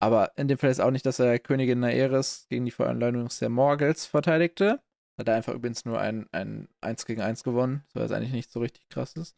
Aber 0.00 0.32
in 0.36 0.48
dem 0.48 0.56
Fall 0.56 0.70
ist 0.70 0.80
auch 0.80 0.92
nicht, 0.92 1.04
dass 1.04 1.18
er 1.18 1.38
Königin 1.38 1.80
Naeris 1.80 2.46
gegen 2.48 2.64
die 2.64 2.70
Veranleunung 2.70 3.28
der 3.40 3.48
Morgels 3.48 4.06
verteidigte. 4.06 4.80
Hat 5.18 5.28
er 5.28 5.34
einfach 5.34 5.54
übrigens 5.54 5.84
nur 5.84 6.00
ein, 6.00 6.26
ein 6.32 6.68
1 6.80 7.06
gegen 7.06 7.20
1 7.20 7.42
gewonnen, 7.42 7.84
so 7.88 8.00
was 8.00 8.12
eigentlich 8.12 8.32
nicht 8.32 8.50
so 8.50 8.60
richtig 8.60 8.88
krass 8.88 9.14
ist. 9.14 9.36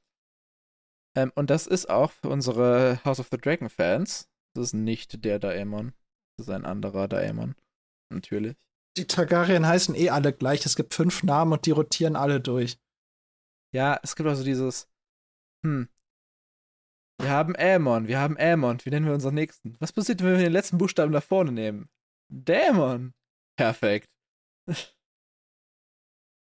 Ähm, 1.16 1.32
und 1.34 1.50
das 1.50 1.66
ist 1.66 1.88
auch 1.88 2.12
für 2.12 2.28
unsere 2.28 3.02
House 3.04 3.20
of 3.20 3.28
the 3.30 3.38
Dragon 3.38 3.70
Fans. 3.70 4.28
Das 4.54 4.66
ist 4.66 4.74
nicht 4.74 5.24
der 5.24 5.38
Daemon. 5.38 5.92
Das 6.36 6.48
ist 6.48 6.54
ein 6.54 6.64
anderer 6.64 7.08
Daemon. 7.08 7.54
Natürlich. 8.12 8.56
Die 8.96 9.06
Targaryen 9.06 9.66
heißen 9.66 9.94
eh 9.94 10.10
alle 10.10 10.32
gleich. 10.32 10.66
Es 10.66 10.76
gibt 10.76 10.94
fünf 10.94 11.22
Namen 11.22 11.52
und 11.52 11.66
die 11.66 11.70
rotieren 11.70 12.16
alle 12.16 12.40
durch. 12.40 12.78
Ja, 13.72 13.98
es 14.02 14.16
gibt 14.16 14.28
also 14.28 14.42
dieses, 14.42 14.88
hm, 15.64 15.88
wir 17.20 17.30
haben 17.30 17.54
Aemon, 17.54 18.08
wir 18.08 18.18
haben 18.18 18.38
Aemon, 18.38 18.78
wie 18.82 18.90
nennen 18.90 19.06
wir 19.06 19.12
unseren 19.12 19.34
nächsten? 19.34 19.76
Was 19.78 19.92
passiert, 19.92 20.22
wenn 20.22 20.32
wir 20.32 20.38
den 20.38 20.52
letzten 20.52 20.78
Buchstaben 20.78 21.12
da 21.12 21.20
vorne 21.20 21.52
nehmen? 21.52 21.88
Dämon. 22.30 23.12
Perfekt. 23.56 24.08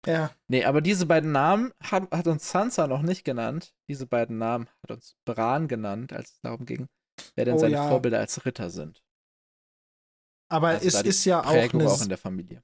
Ja. 0.07 0.33
Nee, 0.49 0.65
aber 0.65 0.81
diese 0.81 1.07
beiden 1.07 1.33
Namen 1.33 1.73
hat, 1.83 2.11
hat, 2.11 2.27
uns 2.27 2.51
Sansa 2.51 2.87
noch 2.87 3.03
nicht 3.03 3.25
genannt. 3.25 3.73
Diese 3.89 4.07
beiden 4.07 4.39
Namen 4.39 4.69
hat 4.83 4.91
uns 4.91 5.15
Bran 5.25 5.69
genannt, 5.69 6.13
als 6.13 6.33
es 6.33 6.41
darum 6.41 6.67
ging, 6.67 6.89
wer 7.37 7.45
denn 7.45 7.55
oh, 7.55 7.59
seine 7.59 7.75
ja. 7.75 7.89
Vorbilder 7.89 8.19
als 8.19 8.45
Ritter 8.45 8.71
sind. 8.71 9.03
Aber 10.49 10.69
also 10.69 10.87
es 10.87 11.03
ist 11.03 11.25
ja 11.25 11.41
auch, 11.41 11.47
eine, 11.47 11.89
auch 11.89 12.03
in 12.03 12.09
der 12.09 12.19
Familie. 12.19 12.63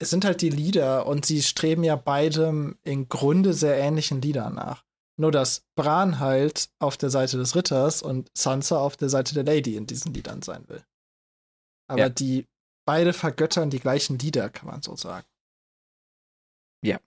Es 0.00 0.10
sind 0.10 0.24
halt 0.24 0.40
die 0.40 0.50
Lieder 0.50 1.06
und 1.06 1.26
sie 1.26 1.42
streben 1.42 1.84
ja 1.84 1.96
beidem 1.96 2.78
im 2.82 3.08
Grunde 3.08 3.52
sehr 3.52 3.76
ähnlichen 3.76 4.20
Liedern 4.22 4.54
nach. 4.54 4.84
Nur 5.16 5.30
dass 5.30 5.64
Bran 5.76 6.18
halt 6.18 6.70
auf 6.80 6.96
der 6.96 7.10
Seite 7.10 7.36
des 7.36 7.54
Ritters 7.54 8.02
und 8.02 8.28
Sansa 8.36 8.78
auf 8.78 8.96
der 8.96 9.08
Seite 9.08 9.34
der 9.34 9.44
Lady 9.44 9.76
in 9.76 9.86
diesen 9.86 10.12
Liedern 10.12 10.42
sein 10.42 10.68
will. 10.68 10.84
Aber 11.86 12.00
ja. 12.00 12.08
die 12.08 12.46
beide 12.86 13.12
vergöttern 13.12 13.70
die 13.70 13.78
gleichen 13.78 14.18
Lieder, 14.18 14.48
kann 14.50 14.68
man 14.68 14.82
so 14.82 14.96
sagen. 14.96 15.26
Ja. 16.84 17.00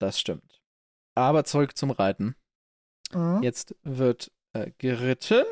Das 0.00 0.20
stimmt. 0.20 0.62
Aber 1.14 1.44
zurück 1.44 1.76
zum 1.76 1.90
Reiten. 1.90 2.36
Mhm. 3.12 3.42
Jetzt 3.42 3.74
wird 3.82 4.32
äh, 4.52 4.70
geritten. 4.78 5.44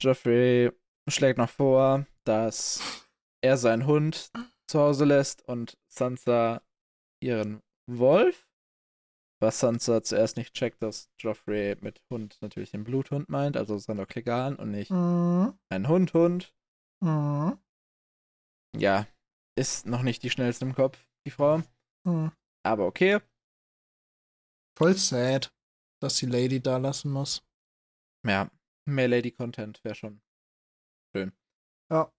Joffrey 0.00 0.70
schlägt 1.08 1.38
noch 1.38 1.50
vor, 1.50 2.06
dass 2.24 2.80
er 3.42 3.56
seinen 3.56 3.86
Hund 3.86 4.30
zu 4.66 4.80
Hause 4.80 5.04
lässt 5.04 5.46
und 5.48 5.78
Sansa 5.88 6.62
ihren 7.22 7.62
Wolf. 7.86 8.48
Was 9.40 9.60
Sansa 9.60 10.02
zuerst 10.02 10.36
nicht 10.36 10.54
checkt, 10.54 10.82
dass 10.82 11.10
Joffrey 11.18 11.76
mit 11.80 12.00
Hund 12.10 12.38
natürlich 12.40 12.70
den 12.70 12.84
Bluthund 12.84 13.28
meint, 13.28 13.56
also 13.56 13.76
Sandor 13.78 14.06
Clegane 14.06 14.56
und 14.56 14.70
nicht 14.70 14.90
mhm. 14.90 15.58
ein 15.68 15.88
Hund-Hund. 15.88 16.54
Mhm. 17.00 17.58
Ja, 18.76 19.06
ist 19.56 19.86
noch 19.86 20.02
nicht 20.02 20.22
die 20.22 20.30
schnellste 20.30 20.64
im 20.64 20.74
Kopf, 20.74 21.06
die 21.26 21.30
Frau. 21.30 21.62
Mhm. 22.04 22.32
Aber 22.64 22.86
okay. 22.86 23.20
Voll 24.76 24.96
sad, 24.96 25.54
dass 26.02 26.16
die 26.16 26.26
Lady 26.26 26.60
da 26.60 26.78
lassen 26.78 27.10
muss. 27.10 27.44
Ja, 28.26 28.50
mehr 28.86 29.08
Lady-Content 29.08 29.84
wäre 29.84 29.94
schon 29.94 30.20
schön. 31.14 31.32
Ja. 31.90 32.12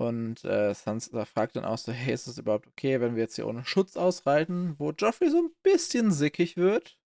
Und 0.00 0.44
äh, 0.44 0.74
Sansa 0.74 1.24
fragt 1.24 1.56
dann 1.56 1.64
auch 1.64 1.78
so, 1.78 1.92
hey, 1.92 2.14
ist 2.14 2.28
es 2.28 2.38
überhaupt 2.38 2.68
okay, 2.68 3.00
wenn 3.00 3.16
wir 3.16 3.22
jetzt 3.22 3.34
hier 3.34 3.46
ohne 3.46 3.64
Schutz 3.64 3.96
ausreiten? 3.96 4.78
Wo 4.78 4.92
Joffrey 4.92 5.28
so 5.28 5.38
ein 5.38 5.54
bisschen 5.62 6.12
sickig 6.12 6.56
wird. 6.56 6.98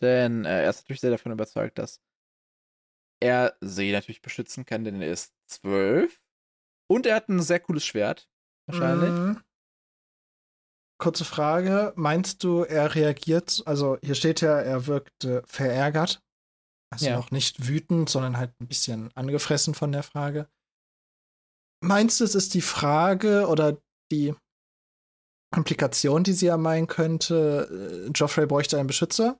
Denn 0.00 0.44
äh, 0.44 0.64
er 0.64 0.70
ist 0.70 0.82
natürlich 0.82 1.00
sehr 1.00 1.10
davon 1.10 1.32
überzeugt, 1.32 1.78
dass 1.78 2.00
er 3.20 3.56
sie 3.60 3.92
natürlich 3.92 4.22
beschützen 4.22 4.64
kann, 4.64 4.84
denn 4.84 5.00
er 5.00 5.10
ist 5.10 5.34
zwölf. 5.46 6.23
Und 6.90 7.06
er 7.06 7.16
hat 7.16 7.28
ein 7.28 7.42
sehr 7.42 7.60
cooles 7.60 7.84
Schwert. 7.84 8.28
Wahrscheinlich. 8.66 9.10
Mhm. 9.10 9.40
Kurze 10.98 11.24
Frage. 11.24 11.92
Meinst 11.96 12.44
du, 12.44 12.62
er 12.62 12.94
reagiert, 12.94 13.62
also 13.66 13.98
hier 14.02 14.14
steht 14.14 14.40
ja, 14.40 14.58
er 14.60 14.86
wirkt 14.86 15.24
äh, 15.24 15.42
verärgert. 15.44 16.22
Also 16.92 17.06
ja. 17.06 17.16
noch 17.16 17.30
nicht 17.30 17.66
wütend, 17.66 18.08
sondern 18.08 18.36
halt 18.36 18.52
ein 18.60 18.68
bisschen 18.68 19.10
angefressen 19.16 19.74
von 19.74 19.90
der 19.90 20.04
Frage. 20.04 20.48
Meinst 21.82 22.20
du, 22.20 22.24
es 22.24 22.34
ist 22.34 22.54
die 22.54 22.60
Frage 22.60 23.48
oder 23.48 23.76
die 24.12 24.34
Implikation, 25.54 26.24
die 26.24 26.32
sie 26.32 26.46
ja 26.46 26.56
meinen 26.56 26.86
könnte, 26.86 28.06
äh, 28.06 28.10
Joffrey 28.12 28.46
bräuchte 28.46 28.78
einen 28.78 28.86
Beschützer? 28.86 29.38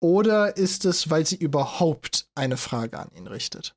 Oder 0.00 0.56
ist 0.56 0.84
es, 0.84 1.10
weil 1.10 1.26
sie 1.26 1.36
überhaupt 1.36 2.28
eine 2.34 2.56
Frage 2.56 2.98
an 2.98 3.10
ihn 3.14 3.26
richtet? 3.26 3.74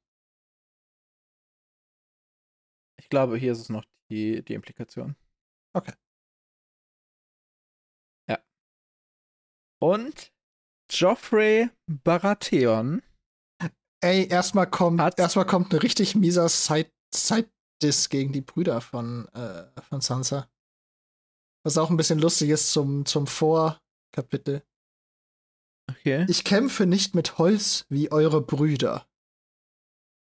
Ich 3.02 3.10
glaube, 3.10 3.36
hier 3.36 3.52
ist 3.52 3.60
es 3.60 3.70
noch 3.70 3.84
die, 4.12 4.44
die 4.44 4.54
Implikation. 4.54 5.16
Okay. 5.74 5.94
Ja. 8.30 8.40
Und 9.82 10.32
Joffrey 10.88 11.72
Baratheon. 11.88 13.02
Ey, 14.04 14.28
erstmal 14.28 14.70
kommt, 14.70 15.00
erstmal 15.18 15.48
kommt 15.48 15.74
ein 15.74 15.80
richtig 15.80 16.14
mieser 16.16 16.48
Side, 16.48 16.92
Side 17.12 17.50
gegen 18.10 18.34
die 18.34 18.42
Brüder 18.42 18.82
von, 18.82 19.28
äh, 19.30 19.82
von 19.82 20.02
Sansa. 20.02 20.48
Was 21.66 21.80
auch 21.80 21.90
ein 21.90 21.98
bisschen 21.98 22.20
lustig 22.20 22.52
ist 22.52 22.72
zum, 22.72 23.08
zum 23.08 23.26
Vorkapitel. 23.26 24.64
Okay. 25.90 26.28
Ich 26.30 26.44
kämpfe 26.44 26.86
nicht 26.86 27.16
mit 27.16 27.40
Holz 27.40 27.88
wie 27.90 28.12
eure 28.12 28.42
Brüder. 28.42 29.08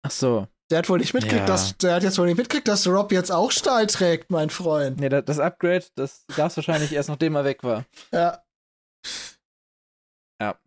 Ach 0.02 0.10
so. 0.10 0.48
Der 0.70 0.78
hat 0.78 0.88
wohl 0.88 0.98
nicht 0.98 1.14
mitgekriegt, 1.14 1.43
ja. 1.43 1.47
dass 1.47 1.76
der 1.78 1.94
hat 1.94 2.02
jetzt 2.02 2.18
wohl 2.18 2.26
nicht 2.26 2.38
mitgekriegt, 2.38 2.66
dass 2.66 2.88
Rob 2.88 3.12
jetzt 3.12 3.30
auch 3.30 3.52
Stahl 3.52 3.86
trägt, 3.86 4.30
mein 4.30 4.51
Freund. 4.51 4.98
Nee, 4.98 5.09
das 5.09 5.38
Upgrade, 5.38 5.84
das 5.94 6.24
gab's 6.34 6.56
wahrscheinlich 6.56 6.93
erst 6.93 7.09
nachdem 7.09 7.36
er 7.36 7.44
weg 7.44 7.62
war. 7.62 7.84
Ja. 8.12 8.43
Ja. 10.40 10.59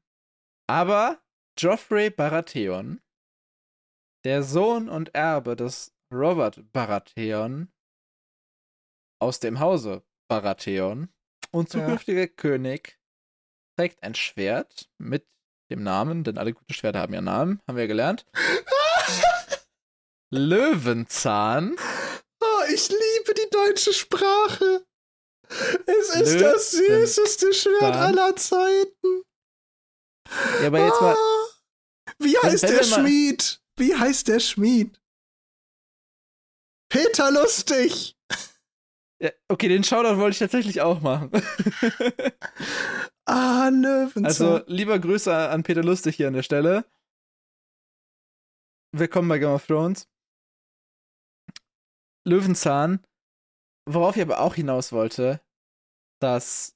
Aber 0.68 1.20
Joffrey 1.58 2.10
Baratheon, 2.10 3.02
der 4.24 4.44
Sohn 4.44 4.88
und 4.88 5.14
Erbe 5.14 5.58
des 5.58 5.94
Robert 6.14 6.72
Baratheon 6.72 7.70
aus 9.22 9.42
dem 9.42 9.60
Hause 9.60 10.04
Baratheon 10.30 11.10
und 11.52 11.70
zukünftiger 11.70 12.22
ja. 12.22 12.28
König 12.28 13.00
trägt 13.78 14.02
ein 14.02 14.16
Schwert 14.16 14.90
mit 14.98 15.28
dem 15.70 15.84
Namen, 15.84 16.24
denn 16.24 16.38
alle 16.38 16.54
guten 16.54 16.74
Schwerter 16.74 17.00
haben 17.00 17.14
ja 17.14 17.22
Namen, 17.22 17.62
haben 17.68 17.78
wir 17.78 17.88
gelernt. 17.88 18.26
Löwenzahn. 20.32 21.76
Oh, 22.42 22.64
ich 22.74 22.90
liebe 22.90 23.34
die 23.34 23.50
deutsche 23.52 23.94
Sprache. 23.94 24.86
Es 25.48 26.10
ist 26.10 26.34
Löwenzahn. 26.34 26.42
das 26.42 26.72
süßeste 26.72 27.54
Schwert 27.54 27.96
aller 27.96 28.36
Zeiten. 28.36 29.24
Ja, 30.62 30.68
aber 30.68 30.86
jetzt 30.86 31.02
mal. 31.02 31.16
Ah, 31.16 32.14
wie 32.20 32.38
heißt 32.38 32.64
der 32.64 32.84
Schmied? 32.84 33.62
Wie 33.78 33.96
heißt 33.96 34.28
der 34.28 34.40
Schmied? 34.40 35.02
Peter 36.90 37.32
Lustig! 37.32 38.16
Ja, 39.22 39.32
okay, 39.48 39.68
den 39.68 39.84
Shoutout 39.84 40.18
wollte 40.18 40.34
ich 40.34 40.40
tatsächlich 40.40 40.82
auch 40.82 41.02
machen. 41.02 41.30
ah, 43.26 43.70
Löwenzahn. 43.70 44.26
Also, 44.26 44.62
lieber 44.68 44.98
Grüße 44.98 45.36
an 45.36 45.64
Peter 45.64 45.84
Lustig 45.84 46.16
hier 46.16 46.28
an 46.28 46.36
der 46.36 46.44
Stelle. 46.44 46.86
Willkommen 48.92 49.28
bei 49.28 49.40
Game 49.40 49.52
of 49.52 49.68
Thrones. 49.68 50.08
Löwenzahn. 52.30 53.04
Worauf 53.86 54.16
ich 54.16 54.22
aber 54.22 54.40
auch 54.40 54.56
hinaus 54.56 54.92
wollte, 54.92 55.42
dass, 56.20 56.76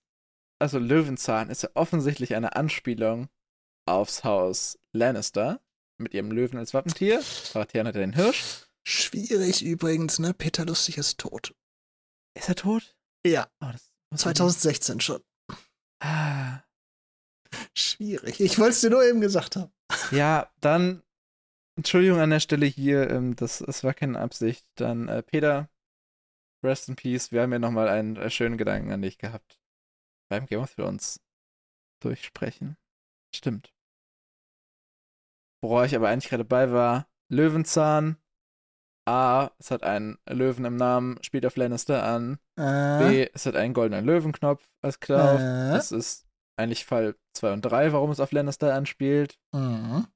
also 0.59 0.79
Löwenzahn 0.79 1.49
ist 1.49 1.63
ja 1.63 1.69
offensichtlich 1.75 2.35
eine 2.35 2.55
Anspielung 2.55 3.29
aufs 3.85 4.23
Haus 4.23 4.79
Lannister 4.91 5.61
mit 5.97 6.13
ihrem 6.13 6.31
Löwen 6.31 6.57
als 6.57 6.73
Wappentier. 6.73 7.21
Charakteren 7.51 7.87
hat 7.87 7.95
er 7.95 8.01
den 8.01 8.13
Hirsch. 8.13 8.65
Schwierig 8.85 9.63
übrigens, 9.63 10.19
ne? 10.19 10.33
Peter 10.33 10.65
Lustig 10.65 10.97
ist 10.97 11.19
tot. 11.19 11.55
Ist 12.33 12.49
er 12.49 12.55
tot? 12.55 12.95
Ja. 13.25 13.47
Oh, 13.61 14.15
2016 14.15 14.99
schon. 14.99 15.21
Ah. 15.99 16.63
Schwierig. 17.75 18.39
Ich 18.39 18.57
wollte 18.59 18.71
es 18.71 18.81
dir 18.81 18.89
nur 18.89 19.03
eben 19.05 19.21
gesagt 19.21 19.55
haben. 19.55 19.71
Ja, 20.11 20.51
dann 20.59 21.03
Entschuldigung 21.75 22.19
an 22.19 22.29
der 22.29 22.39
Stelle 22.39 22.65
hier, 22.65 23.09
ähm, 23.09 23.35
das, 23.35 23.59
das 23.59 23.83
war 23.83 23.93
keine 23.93 24.19
Absicht. 24.19 24.65
Dann 24.75 25.07
äh, 25.07 25.23
Peter, 25.23 25.69
rest 26.63 26.89
in 26.89 26.95
peace. 26.95 27.31
Wir 27.31 27.41
haben 27.41 27.51
ja 27.51 27.59
nochmal 27.59 27.87
einen 27.87 28.15
äh, 28.15 28.29
schönen 28.29 28.57
Gedanken 28.57 28.91
an 28.91 29.01
dich 29.01 29.17
gehabt. 29.17 29.59
Beim 30.29 30.45
Game 30.45 30.61
of 30.61 30.73
Thrones 30.75 31.19
durchsprechen. 32.01 32.77
Stimmt. 33.35 33.73
worauf 35.61 35.85
ich 35.85 35.95
aber 35.95 36.09
eigentlich 36.09 36.29
gerade 36.29 36.45
bei 36.45 36.71
war, 36.71 37.07
Löwenzahn. 37.29 38.17
A, 39.05 39.51
es 39.59 39.71
hat 39.71 39.83
einen 39.83 40.17
Löwen 40.29 40.63
im 40.63 40.77
Namen, 40.77 41.21
spielt 41.23 41.45
auf 41.45 41.57
Lannister 41.57 42.03
an. 42.03 42.39
Äh, 42.55 42.99
B, 42.99 43.29
es 43.33 43.45
hat 43.45 43.55
einen 43.55 43.73
goldenen 43.73 44.05
Löwenknopf 44.05 44.69
als 44.81 44.99
Klauf. 44.99 45.39
Äh. 45.41 45.71
Das 45.71 45.91
ist 45.91 46.25
eigentlich 46.55 46.85
Fall 46.85 47.15
2 47.33 47.53
und 47.53 47.61
3, 47.63 47.91
warum 47.91 48.11
es 48.11 48.19
auf 48.19 48.31
Lannister 48.31 48.73
anspielt. 48.73 49.39
mhm. 49.51 50.07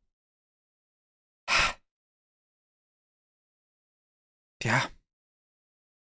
Ja. 4.68 4.90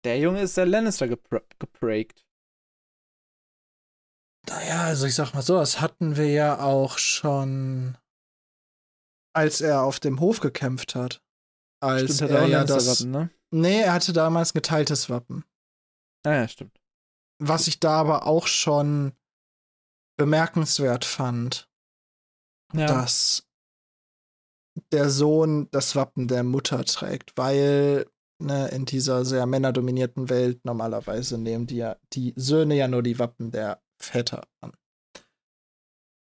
Der 0.05 0.19
Junge 0.19 0.41
ist 0.41 0.55
der 0.57 0.65
Lannister 0.65 1.07
gepr 1.07 1.41
geprägt. 1.59 2.25
Naja, 4.47 4.83
also 4.83 5.05
ich 5.07 5.15
sag 5.15 5.33
mal 5.33 5.41
so, 5.41 5.57
das 5.57 5.79
hatten 5.79 6.17
wir 6.17 6.29
ja 6.29 6.59
auch 6.59 6.97
schon, 6.97 7.97
als 9.33 9.61
er 9.61 9.83
auf 9.83 9.99
dem 9.99 10.19
Hof 10.19 10.41
gekämpft 10.41 10.95
hat. 10.95 11.21
Als 11.81 12.15
Stimmt, 12.17 12.31
er 12.31 12.39
er 12.41 12.47
ja 12.47 12.63
das. 12.65 12.87
Wappen, 12.87 13.11
ne? 13.11 13.29
Nee, 13.51 13.81
er 13.81 13.93
hatte 13.93 14.13
damals 14.13 14.51
ein 14.51 14.55
geteiltes 14.59 15.09
Wappen. 15.09 15.45
Ah, 16.25 16.33
ja, 16.33 16.47
stimmt. 16.47 16.79
Was 17.41 17.67
ich 17.67 17.79
da 17.79 17.99
aber 17.99 18.25
auch 18.25 18.47
schon 18.47 19.13
bemerkenswert 20.17 21.05
fand, 21.05 21.69
Ja. 22.73 22.85
dass 22.87 23.47
der 24.91 25.09
Sohn 25.09 25.69
das 25.71 25.95
Wappen 25.95 26.27
der 26.27 26.43
Mutter 26.43 26.83
trägt, 26.85 27.37
weil 27.37 28.09
ne, 28.39 28.67
in 28.69 28.85
dieser 28.85 29.25
sehr 29.25 29.45
männerdominierten 29.45 30.29
Welt 30.29 30.63
normalerweise 30.65 31.37
nehmen 31.37 31.67
die 31.67 31.77
ja 31.77 31.97
die 32.13 32.33
Söhne 32.35 32.75
ja 32.75 32.87
nur 32.87 33.03
die 33.03 33.19
Wappen 33.19 33.51
der 33.51 33.81
Väter 33.97 34.47
an. 34.61 34.73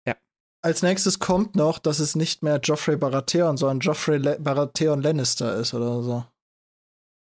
Ja. 0.07 0.17
Als 0.63 0.83
nächstes 0.83 1.19
kommt 1.19 1.55
noch, 1.55 1.79
dass 1.79 1.99
es 1.99 2.17
nicht 2.17 2.43
mehr 2.43 2.59
Joffrey 2.59 2.97
Baratheon, 2.97 3.57
sondern 3.57 3.81
Joffrey 3.81 4.19
Le 4.19 4.39
Baratheon 4.41 5.03
Lannister 5.03 5.57
ist 5.57 5.75
oder 5.75 6.03
so. 6.03 6.25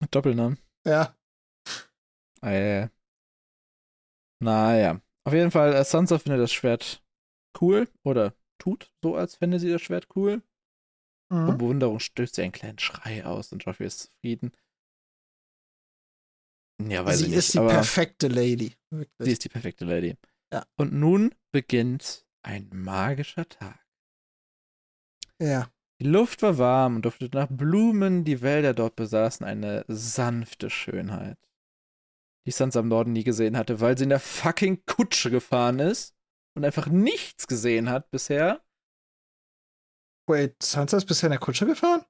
Mit 0.00 0.14
Doppelnamen. 0.14 0.58
Ja. 0.86 1.16
Äh. 2.42 2.88
Naja. 4.42 5.00
Auf 5.24 5.32
jeden 5.32 5.50
Fall, 5.50 5.74
äh, 5.74 5.84
Sansa 5.84 6.18
findet 6.18 6.40
das 6.40 6.52
Schwert 6.52 7.02
cool. 7.60 7.88
Oder 8.04 8.34
tut 8.58 8.92
so, 9.02 9.16
als 9.16 9.36
fände 9.36 9.58
sie 9.58 9.70
das 9.70 9.82
Schwert 9.82 10.08
cool. 10.14 10.42
Mhm. 11.32 11.58
Bewunderung 11.58 11.98
stößt 11.98 12.36
sie 12.36 12.42
einen 12.42 12.52
kleinen 12.52 12.78
Schrei 12.78 13.24
aus 13.24 13.52
und 13.52 13.64
Joffrey 13.64 13.86
ist 13.86 14.00
zufrieden. 14.00 14.52
Ja, 16.82 17.04
weiß 17.04 17.18
sie 17.18 17.24
ich 17.24 17.30
nicht. 17.30 17.38
ist 17.38 17.54
die 17.54 17.58
perfekte 17.58 18.28
Lady. 18.28 18.76
sie 18.90 18.98
Wirklich. 18.98 19.32
ist 19.32 19.44
die 19.44 19.48
perfekte 19.48 19.84
Lady. 19.84 20.16
Ja. 20.52 20.64
Und 20.76 20.92
nun 20.92 21.34
beginnt 21.52 22.26
ein 22.42 22.68
magischer 22.72 23.48
Tag. 23.48 23.80
Ja. 25.40 25.70
Die 26.00 26.06
Luft 26.06 26.42
war 26.42 26.58
warm 26.58 26.96
und 26.96 27.02
duftete 27.06 27.36
nach 27.36 27.48
Blumen, 27.50 28.24
die 28.24 28.42
Wälder 28.42 28.74
dort 28.74 28.96
besaßen 28.96 29.46
eine 29.46 29.84
sanfte 29.88 30.68
Schönheit, 30.68 31.38
die 32.46 32.50
Sansa 32.50 32.80
im 32.80 32.88
Norden 32.88 33.12
nie 33.12 33.24
gesehen 33.24 33.56
hatte, 33.56 33.80
weil 33.80 33.96
sie 33.96 34.04
in 34.04 34.10
der 34.10 34.20
fucking 34.20 34.84
Kutsche 34.84 35.30
gefahren 35.30 35.78
ist 35.78 36.14
und 36.54 36.64
einfach 36.66 36.86
nichts 36.88 37.46
gesehen 37.46 37.88
hat 37.88 38.10
bisher. 38.10 38.62
Wait, 40.28 40.62
Sansa 40.62 40.98
ist 40.98 41.06
bisher 41.06 41.28
in 41.28 41.32
der 41.32 41.40
Kutsche 41.40 41.64
gefahren? 41.66 42.04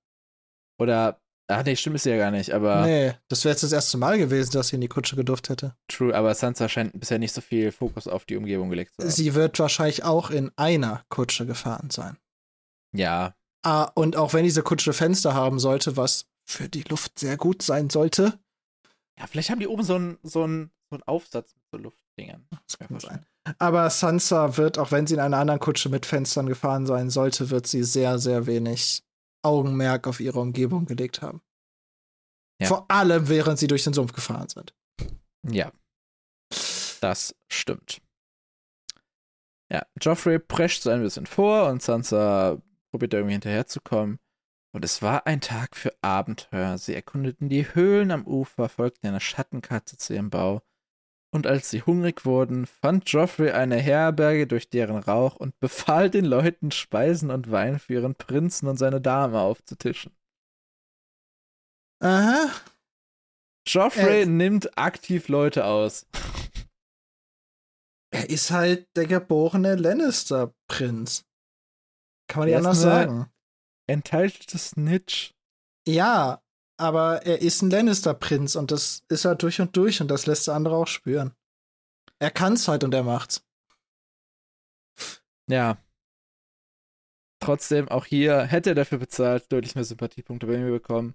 Oder, 0.80 1.22
ah 1.48 1.62
nee, 1.62 1.76
stimmt 1.76 2.00
sie 2.00 2.10
ja 2.10 2.16
gar 2.16 2.30
nicht, 2.30 2.52
aber 2.52 2.84
Nee, 2.84 3.14
das 3.28 3.44
wäre 3.44 3.52
jetzt 3.52 3.62
das 3.62 3.72
erste 3.72 3.98
Mal 3.98 4.18
gewesen, 4.18 4.52
dass 4.52 4.68
sie 4.68 4.74
in 4.76 4.80
die 4.80 4.88
Kutsche 4.88 5.16
gedurft 5.16 5.48
hätte. 5.48 5.76
true, 5.88 6.14
aber 6.14 6.34
Sansa 6.34 6.68
scheint 6.68 6.98
bisher 6.98 7.18
nicht 7.18 7.32
so 7.32 7.40
viel 7.40 7.70
Fokus 7.72 8.08
auf 8.08 8.24
die 8.24 8.36
Umgebung 8.36 8.68
gelegt 8.70 8.94
zu 8.94 9.02
haben. 9.02 9.10
Sie 9.10 9.34
wird 9.34 9.58
wahrscheinlich 9.58 10.04
auch 10.04 10.30
in 10.30 10.50
einer 10.56 11.04
Kutsche 11.08 11.46
gefahren 11.46 11.90
sein. 11.90 12.16
ja, 12.92 13.34
Ah, 13.64 13.90
und 13.96 14.16
auch 14.16 14.32
wenn 14.32 14.44
diese 14.44 14.62
Kutsche 14.62 14.92
Fenster 14.92 15.34
haben 15.34 15.58
sollte, 15.58 15.96
was 15.96 16.26
für 16.48 16.68
die 16.68 16.82
Luft 16.82 17.18
sehr 17.18 17.36
gut 17.36 17.62
sein 17.62 17.90
sollte, 17.90 18.38
ja, 19.18 19.26
vielleicht 19.26 19.50
haben 19.50 19.58
die 19.58 19.66
oben 19.66 19.82
so 19.82 19.96
einen 19.96 20.18
so 20.22 20.44
einen- 20.44 20.70
so 20.88 20.94
einen 20.94 21.02
Aufsatz 21.02 21.52
mit 21.54 21.64
so 21.72 21.78
Luftdingern. 21.78 22.46
das 22.68 22.78
Kann 22.78 23.00
sein. 23.00 23.26
Aber 23.58 23.90
Sansa 23.90 24.56
wird, 24.56 24.78
auch 24.78 24.92
wenn 24.92 25.08
sie 25.08 25.14
in 25.14 25.20
einer 25.20 25.38
anderen 25.38 25.58
Kutsche 25.58 25.88
mit 25.88 26.06
Fenstern 26.06 26.46
gefahren 26.46 26.86
sein 26.86 27.10
sollte, 27.10 27.50
wird 27.50 27.66
sie 27.66 27.82
sehr, 27.82 28.20
sehr 28.20 28.46
wenig 28.46 29.02
Augenmerk 29.46 30.06
auf 30.06 30.20
ihre 30.20 30.40
Umgebung 30.40 30.86
gelegt 30.86 31.22
haben. 31.22 31.40
Ja. 32.60 32.68
Vor 32.68 32.90
allem, 32.90 33.28
während 33.28 33.58
sie 33.58 33.66
durch 33.66 33.84
den 33.84 33.92
Sumpf 33.92 34.12
gefahren 34.12 34.48
sind. 34.48 34.74
Ja, 35.48 35.72
das 37.00 37.34
stimmt. 37.48 38.00
Ja, 39.70 39.84
Joffrey 40.00 40.38
prescht 40.38 40.82
so 40.82 40.90
ein 40.90 41.02
bisschen 41.02 41.26
vor 41.26 41.68
und 41.68 41.82
Sansa 41.82 42.62
probiert 42.90 43.14
irgendwie 43.14 43.34
hinterherzukommen. 43.34 44.18
Und 44.72 44.84
es 44.84 45.02
war 45.02 45.26
ein 45.26 45.40
Tag 45.40 45.76
für 45.76 45.92
Abenteuer. 46.02 46.78
Sie 46.78 46.94
erkundeten 46.94 47.48
die 47.48 47.74
Höhlen 47.74 48.10
am 48.10 48.26
Ufer, 48.26 48.68
folgten 48.68 49.06
einer 49.06 49.20
Schattenkatze 49.20 49.96
zu 49.96 50.14
ihrem 50.14 50.30
Bau. 50.30 50.62
Und 51.36 51.46
als 51.46 51.68
sie 51.68 51.82
hungrig 51.82 52.24
wurden, 52.24 52.64
fand 52.64 53.12
Joffrey 53.12 53.50
eine 53.50 53.76
Herberge 53.76 54.46
durch 54.46 54.70
deren 54.70 54.96
Rauch 54.96 55.36
und 55.36 55.60
befahl 55.60 56.08
den 56.08 56.24
Leuten, 56.24 56.70
Speisen 56.70 57.30
und 57.30 57.50
Wein 57.50 57.78
für 57.78 57.92
ihren 57.92 58.14
Prinzen 58.14 58.68
und 58.68 58.78
seine 58.78 59.02
Dame 59.02 59.38
aufzutischen. 59.38 60.16
Aha. 62.02 62.50
Joffrey 63.68 64.22
Äh. 64.22 64.26
nimmt 64.26 64.78
aktiv 64.78 65.28
Leute 65.28 65.66
aus. 65.66 66.06
Er 68.14 68.30
ist 68.30 68.50
halt 68.50 68.88
der 68.96 69.06
geborene 69.06 69.74
Lannister-Prinz. 69.74 71.26
Kann 72.28 72.40
man 72.40 72.46
nicht 72.46 72.54
Er 72.54 72.58
anders 72.60 72.80
sagen. 72.80 73.30
Enteilte 73.86 74.56
Snitch. 74.56 75.34
Ja, 75.86 76.42
aber 76.76 77.24
er 77.24 77.40
ist 77.40 77.62
ein 77.62 77.70
Lannister-Prinz 77.70 78.56
und 78.56 78.70
das 78.70 79.02
ist 79.08 79.24
er 79.24 79.34
durch 79.34 79.60
und 79.60 79.76
durch 79.76 80.00
und 80.00 80.08
das 80.08 80.26
lässt 80.26 80.46
der 80.46 80.54
andere 80.54 80.76
auch 80.76 80.86
spüren. 80.86 81.34
Er 82.18 82.30
kann's 82.30 82.68
halt 82.68 82.84
und 82.84 82.94
er 82.94 83.02
macht's. 83.02 83.42
Ja. 85.48 85.78
Trotzdem, 87.40 87.88
auch 87.88 88.06
hier 88.06 88.42
hätte 88.42 88.70
er 88.70 88.74
dafür 88.74 88.98
bezahlt, 88.98 89.50
deutlich 89.52 89.74
mehr 89.74 89.84
Sympathiepunkte 89.84 90.46
bei 90.46 90.58
mir 90.58 90.70
bekommen. 90.70 91.14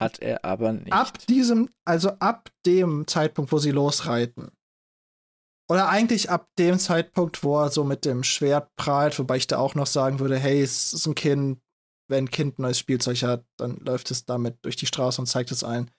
Hat 0.00 0.20
er 0.20 0.44
aber 0.44 0.72
nicht. 0.72 0.92
Ab 0.92 1.18
diesem, 1.26 1.70
also 1.84 2.10
ab 2.20 2.50
dem 2.64 3.06
Zeitpunkt, 3.06 3.50
wo 3.50 3.58
sie 3.58 3.72
losreiten. 3.72 4.52
Oder 5.70 5.88
eigentlich 5.88 6.30
ab 6.30 6.48
dem 6.58 6.78
Zeitpunkt, 6.78 7.42
wo 7.42 7.60
er 7.60 7.70
so 7.70 7.84
mit 7.84 8.04
dem 8.04 8.22
Schwert 8.22 8.74
prahlt, 8.76 9.18
wobei 9.18 9.36
ich 9.36 9.48
da 9.48 9.58
auch 9.58 9.74
noch 9.74 9.86
sagen 9.86 10.18
würde, 10.20 10.38
hey, 10.38 10.62
es 10.62 10.92
ist 10.92 11.06
ein 11.06 11.14
Kind, 11.14 11.60
wenn 12.08 12.24
ein 12.24 12.30
Kind 12.30 12.58
neues 12.58 12.78
Spielzeug 12.78 13.22
hat, 13.22 13.44
dann 13.56 13.76
läuft 13.78 14.10
es 14.10 14.24
damit 14.24 14.64
durch 14.64 14.76
die 14.76 14.86
Straße 14.86 15.20
und 15.20 15.26
zeigt 15.26 15.50
es 15.50 15.64
allen. 15.64 15.90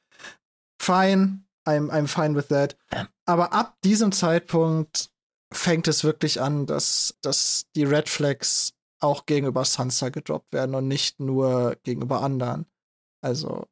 Fine, 0.82 1.44
I'm, 1.68 1.90
I'm 1.90 2.08
fine 2.08 2.36
with 2.36 2.48
that. 2.48 2.78
Aber 3.26 3.54
ab 3.54 3.78
diesem 3.84 4.12
Zeitpunkt 4.12 5.12
fängt 5.54 5.88
es 5.88 6.04
wirklich 6.04 6.42
an, 6.42 6.66
dass, 6.66 7.16
dass 7.22 7.68
die 7.76 7.84
Red 7.84 8.10
Flags 8.10 8.74
auch 9.02 9.26
gegenüber 9.26 9.64
Sansa 9.66 10.10
gedroppt 10.10 10.54
werden 10.54 10.76
und 10.76 10.88
nicht 10.88 11.20
nur 11.20 11.78
gegenüber 11.84 12.22
anderen. 12.22 12.66
Also, 13.22 13.68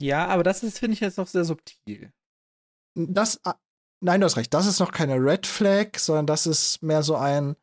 ja, 0.00 0.26
aber 0.26 0.42
das 0.42 0.62
ist, 0.62 0.78
finde 0.78 0.94
ich, 0.94 1.00
jetzt 1.00 1.18
noch 1.18 1.26
sehr 1.26 1.44
subtil. 1.44 2.12
das, 2.94 3.40
ah, 3.44 3.56
nein, 4.00 4.20
du 4.20 4.26
hast 4.26 4.36
recht, 4.36 4.52
das 4.52 4.66
ist 4.66 4.78
noch 4.78 4.92
keine 4.92 5.16
Red 5.16 5.46
Flag, 5.46 5.98
sondern 5.98 6.26
das 6.26 6.46
ist 6.46 6.82
mehr 6.82 7.02
so 7.02 7.16
ein, 7.16 7.56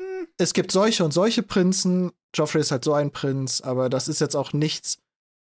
Hm. 0.00 0.28
es 0.38 0.52
gibt 0.54 0.72
solche 0.72 1.04
und 1.04 1.12
solche 1.12 1.42
Prinzen, 1.42 2.12
Joffrey 2.34 2.60
ist 2.60 2.70
halt 2.70 2.84
so 2.84 2.94
ein 2.94 3.10
Prinz, 3.10 3.60
aber 3.60 3.88
das 3.88 4.08
ist 4.08 4.20
jetzt 4.20 4.36
auch 4.36 4.52
nichts, 4.52 4.98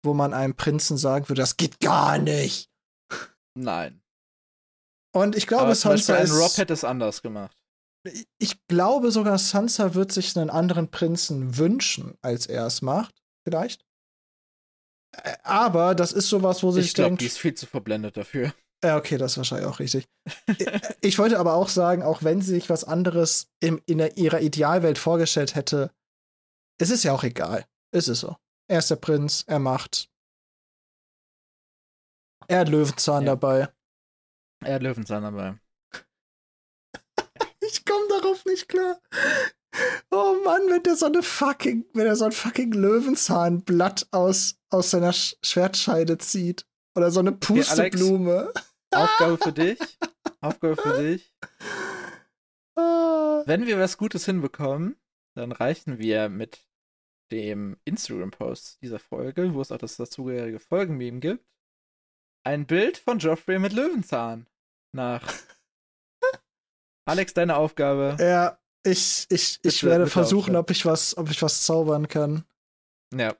wo 0.03 0.13
man 0.13 0.33
einem 0.33 0.55
Prinzen 0.55 0.97
sagen 0.97 1.27
würde, 1.29 1.41
das 1.41 1.57
geht 1.57 1.79
gar 1.79 2.17
nicht. 2.17 2.69
Nein. 3.57 4.01
Und 5.13 5.35
ich 5.35 5.47
glaube, 5.47 5.73
Sansa 5.75 6.15
ein 6.15 6.29
Rob 6.29 6.47
ist, 6.47 6.57
hätte 6.57 6.73
es 6.73 6.83
anders 6.83 7.21
gemacht. 7.21 7.57
ich 8.37 8.67
glaube 8.67 9.11
sogar, 9.11 9.37
Sansa 9.37 9.95
wird 9.95 10.11
sich 10.11 10.37
einen 10.37 10.49
anderen 10.49 10.91
Prinzen 10.91 11.57
wünschen, 11.57 12.17
als 12.21 12.45
er 12.47 12.65
es 12.65 12.81
macht, 12.81 13.15
vielleicht. 13.47 13.85
Aber 15.43 15.95
das 15.95 16.11
ist 16.11 16.27
sowas, 16.27 16.63
wo 16.63 16.71
sich 16.71 16.87
Ich 16.87 16.93
glaube, 16.93 17.15
die 17.15 17.25
ist 17.25 17.39
viel 17.39 17.53
zu 17.53 17.65
verblendet 17.65 18.17
dafür. 18.17 18.53
Ja, 18.83 18.97
okay, 18.97 19.17
das 19.17 19.31
ist 19.31 19.37
wahrscheinlich 19.37 19.67
auch 19.67 19.79
richtig. 19.79 20.05
ich 21.01 21.17
wollte 21.17 21.39
aber 21.39 21.53
auch 21.53 21.69
sagen, 21.69 22.03
auch 22.03 22.23
wenn 22.23 22.41
sie 22.41 22.51
sich 22.51 22.69
was 22.69 22.83
anderes 22.83 23.47
im, 23.59 23.81
in 23.85 23.99
ihrer 23.99 24.41
Idealwelt 24.41 24.97
vorgestellt 24.97 25.55
hätte, 25.55 25.91
es 26.77 26.89
ist 26.89 27.03
ja 27.03 27.13
auch 27.13 27.23
egal. 27.23 27.65
Es 27.91 28.07
ist 28.07 28.19
so. 28.21 28.35
Er 28.67 28.79
ist 28.79 28.89
der 28.89 28.95
Prinz, 28.97 29.43
er 29.47 29.59
macht. 29.59 30.09
Er 32.47 32.59
hat 32.59 32.69
Löwenzahn 32.69 33.23
Ja. 33.23 33.31
dabei. 33.35 33.69
Er 34.63 34.75
hat 34.75 34.83
Löwenzahn 34.83 35.23
dabei. 35.23 35.59
Ich 37.67 37.83
komme 37.83 38.07
darauf 38.09 38.45
nicht 38.45 38.67
klar. 38.69 39.01
Oh 40.11 40.35
Mann, 40.45 40.61
wenn 40.69 40.83
der 40.83 40.95
so 40.95 41.07
eine 41.07 41.23
fucking, 41.23 41.85
wenn 41.93 42.05
er 42.05 42.15
so 42.15 42.25
ein 42.25 42.31
fucking 42.31 42.71
Löwenzahnblatt 42.71 44.07
aus, 44.11 44.55
aus 44.69 44.91
seiner 44.91 45.11
Sch 45.13 45.35
Schwertscheide 45.43 46.17
zieht. 46.19 46.65
Oder 46.95 47.09
so 47.11 47.19
eine 47.21 47.31
Pusteblume. 47.31 48.53
Aufgabe 48.91 49.37
für 49.37 49.51
dich. 49.51 49.79
Aufgabe 50.41 50.75
für 50.81 51.01
dich. 51.01 51.33
Ah. 52.77 53.41
Wenn 53.45 53.65
wir 53.67 53.79
was 53.79 53.97
Gutes 53.97 54.25
hinbekommen, 54.25 54.97
dann 55.33 55.53
reichen 55.53 55.97
wir 55.97 56.27
mit 56.27 56.64
dem 57.35 57.77
Instagram-Post 57.85 58.81
dieser 58.81 58.99
Folge, 58.99 59.53
wo 59.53 59.61
es 59.61 59.71
auch 59.71 59.77
das 59.77 59.97
dazugehörige 59.97 60.59
Folgenmeme 60.59 61.19
gibt, 61.19 61.45
ein 62.45 62.65
Bild 62.65 62.97
von 62.97 63.19
Joffrey 63.19 63.59
mit 63.59 63.73
Löwenzahn 63.73 64.47
nach. 64.93 65.33
Alex, 67.05 67.33
deine 67.33 67.57
Aufgabe. 67.57 68.17
Ja, 68.19 68.57
ich, 68.83 69.25
ich, 69.29 69.59
ich 69.63 69.81
Bitte, 69.81 69.85
werde 69.85 70.07
versuchen, 70.07 70.55
ob 70.55 70.71
ich 70.71 70.85
was, 70.85 71.17
ob 71.17 71.29
ich 71.29 71.41
was 71.41 71.63
zaubern 71.63 72.07
kann. 72.07 72.45
Ja, 73.13 73.35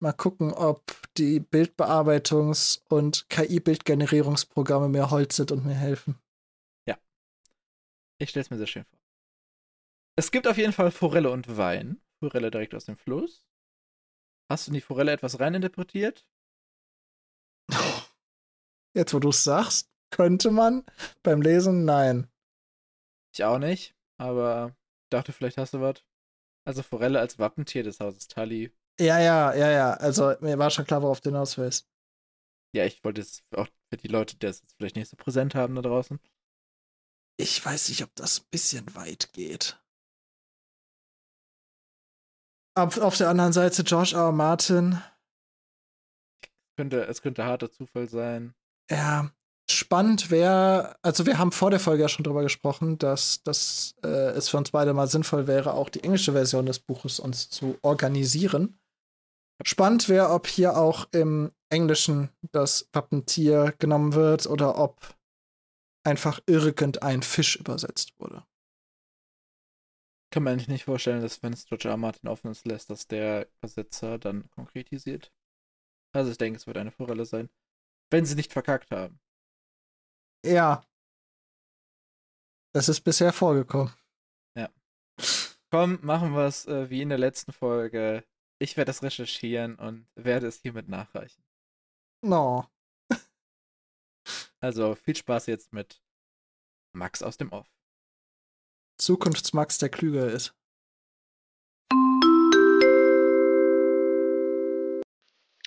Mal 0.00 0.12
gucken, 0.12 0.52
ob 0.52 0.84
die 1.16 1.40
Bildbearbeitungs- 1.40 2.80
und 2.88 3.28
KI-Bildgenerierungsprogramme 3.30 4.88
mir 4.88 5.10
Holz 5.10 5.36
sind 5.36 5.50
und 5.50 5.66
mir 5.66 5.74
helfen. 5.74 6.18
ich 8.20 8.30
stell's 8.30 8.50
mir 8.50 8.58
sehr 8.58 8.66
schön 8.66 8.84
vor. 8.84 8.98
Es 10.16 10.32
gibt 10.32 10.48
auf 10.48 10.56
jeden 10.56 10.72
Fall 10.72 10.90
Forelle 10.90 11.30
und 11.30 11.56
Wein. 11.56 12.00
Forelle 12.20 12.50
direkt 12.50 12.74
aus 12.74 12.84
dem 12.84 12.96
Fluss. 12.96 13.44
Hast 14.50 14.66
du 14.66 14.70
in 14.70 14.74
die 14.74 14.80
Forelle 14.80 15.12
etwas 15.12 15.40
reininterpretiert? 15.40 16.26
Jetzt, 18.94 19.12
wo 19.14 19.18
du 19.18 19.28
es 19.28 19.44
sagst, 19.44 19.90
könnte 20.10 20.50
man 20.50 20.84
beim 21.22 21.42
Lesen 21.42 21.84
nein. 21.84 22.30
Ich 23.34 23.44
auch 23.44 23.58
nicht, 23.58 23.94
aber 24.16 24.74
dachte, 25.10 25.32
vielleicht 25.32 25.58
hast 25.58 25.74
du 25.74 25.80
was. 25.80 26.02
Also 26.66 26.82
Forelle 26.82 27.20
als 27.20 27.38
Wappentier 27.38 27.82
des 27.82 28.00
Hauses 28.00 28.28
Tully. 28.28 28.72
Ja, 29.00 29.18
ja, 29.20 29.54
ja, 29.54 29.70
ja. 29.70 29.92
Also 29.94 30.34
mir 30.40 30.58
war 30.58 30.70
schon 30.70 30.84
klar, 30.84 31.02
worauf 31.02 31.20
du 31.20 31.30
hinaus 31.30 31.56
willst. 31.56 31.88
Ja, 32.74 32.84
ich 32.84 33.02
wollte 33.04 33.20
es 33.20 33.42
auch 33.54 33.68
für 33.90 33.96
die 33.96 34.08
Leute, 34.08 34.36
die 34.36 34.46
das 34.46 34.60
jetzt 34.60 34.74
vielleicht 34.76 34.96
nicht 34.96 35.08
so 35.08 35.16
präsent 35.16 35.54
haben 35.54 35.74
da 35.74 35.82
draußen. 35.82 36.18
Ich 37.40 37.64
weiß 37.64 37.88
nicht, 37.90 38.02
ob 38.02 38.14
das 38.16 38.40
ein 38.40 38.46
bisschen 38.50 38.94
weit 38.96 39.32
geht. 39.32 39.77
Auf, 42.78 42.96
auf 42.98 43.16
der 43.16 43.28
anderen 43.28 43.52
Seite 43.52 43.82
George 43.82 44.12
R. 44.14 44.26
R. 44.26 44.32
Martin. 44.32 45.02
Könnte, 46.76 47.06
es 47.06 47.22
könnte 47.22 47.44
harter 47.44 47.72
Zufall 47.72 48.08
sein. 48.08 48.54
Ja, 48.88 49.32
spannend 49.68 50.30
wäre, 50.30 50.96
also 51.02 51.26
wir 51.26 51.38
haben 51.38 51.50
vor 51.50 51.70
der 51.70 51.80
Folge 51.80 52.02
ja 52.02 52.08
schon 52.08 52.22
drüber 52.22 52.42
gesprochen, 52.42 52.96
dass, 52.96 53.42
dass 53.42 53.96
äh, 54.04 54.30
es 54.30 54.48
für 54.48 54.58
uns 54.58 54.70
beide 54.70 54.94
mal 54.94 55.08
sinnvoll 55.08 55.48
wäre, 55.48 55.74
auch 55.74 55.88
die 55.88 56.04
englische 56.04 56.32
Version 56.32 56.66
des 56.66 56.78
Buches 56.78 57.18
uns 57.18 57.50
zu 57.50 57.76
organisieren. 57.82 58.78
Spannend 59.64 60.08
wäre, 60.08 60.30
ob 60.30 60.46
hier 60.46 60.76
auch 60.76 61.08
im 61.10 61.50
Englischen 61.70 62.28
das 62.52 62.88
Wappentier 62.92 63.74
genommen 63.80 64.14
wird 64.14 64.46
oder 64.46 64.78
ob 64.78 65.16
einfach 66.06 66.40
irgendein 66.46 67.22
Fisch 67.22 67.56
übersetzt 67.56 68.12
wurde. 68.20 68.44
Kann 70.30 70.42
man 70.42 70.58
sich 70.58 70.68
nicht 70.68 70.84
vorstellen, 70.84 71.22
dass 71.22 71.42
wenn 71.42 71.52
es 71.52 71.66
George 71.66 71.88
R. 71.88 71.96
Martin 71.96 72.28
offen 72.28 72.50
ist, 72.50 72.66
lässt, 72.66 72.90
dass 72.90 73.06
der 73.06 73.48
Übersetzer 73.58 74.18
dann 74.18 74.48
konkretisiert. 74.50 75.32
Also 76.14 76.30
ich 76.30 76.38
denke, 76.38 76.58
es 76.58 76.66
wird 76.66 76.76
eine 76.76 76.90
Forelle 76.90 77.24
sein. 77.24 77.48
Wenn 78.10 78.26
sie 78.26 78.34
nicht 78.34 78.52
verkackt 78.52 78.90
haben. 78.90 79.20
Ja. 80.44 80.84
Das 82.74 82.88
ist 82.88 83.00
bisher 83.00 83.32
vorgekommen. 83.32 83.92
Komm, 85.70 85.98
machen 86.02 86.32
wir 86.32 86.46
es 86.46 86.66
äh, 86.66 86.88
wie 86.88 87.02
in 87.02 87.10
der 87.10 87.18
letzten 87.18 87.52
Folge. 87.52 88.24
Ich 88.58 88.76
werde 88.76 88.88
das 88.88 89.02
recherchieren 89.02 89.74
und 89.76 90.06
werde 90.14 90.46
es 90.46 90.60
hiermit 90.60 90.88
nachreichen. 90.88 91.44
No. 92.22 92.66
Also 94.60 94.96
viel 94.96 95.14
Spaß 95.14 95.46
jetzt 95.46 95.72
mit 95.72 96.02
Max 96.92 97.22
aus 97.22 97.36
dem 97.36 97.52
Off. 97.52 97.77
Zukunftsmax, 98.98 99.78
der 99.78 99.88
klüger 99.88 100.28
ist. 100.28 100.52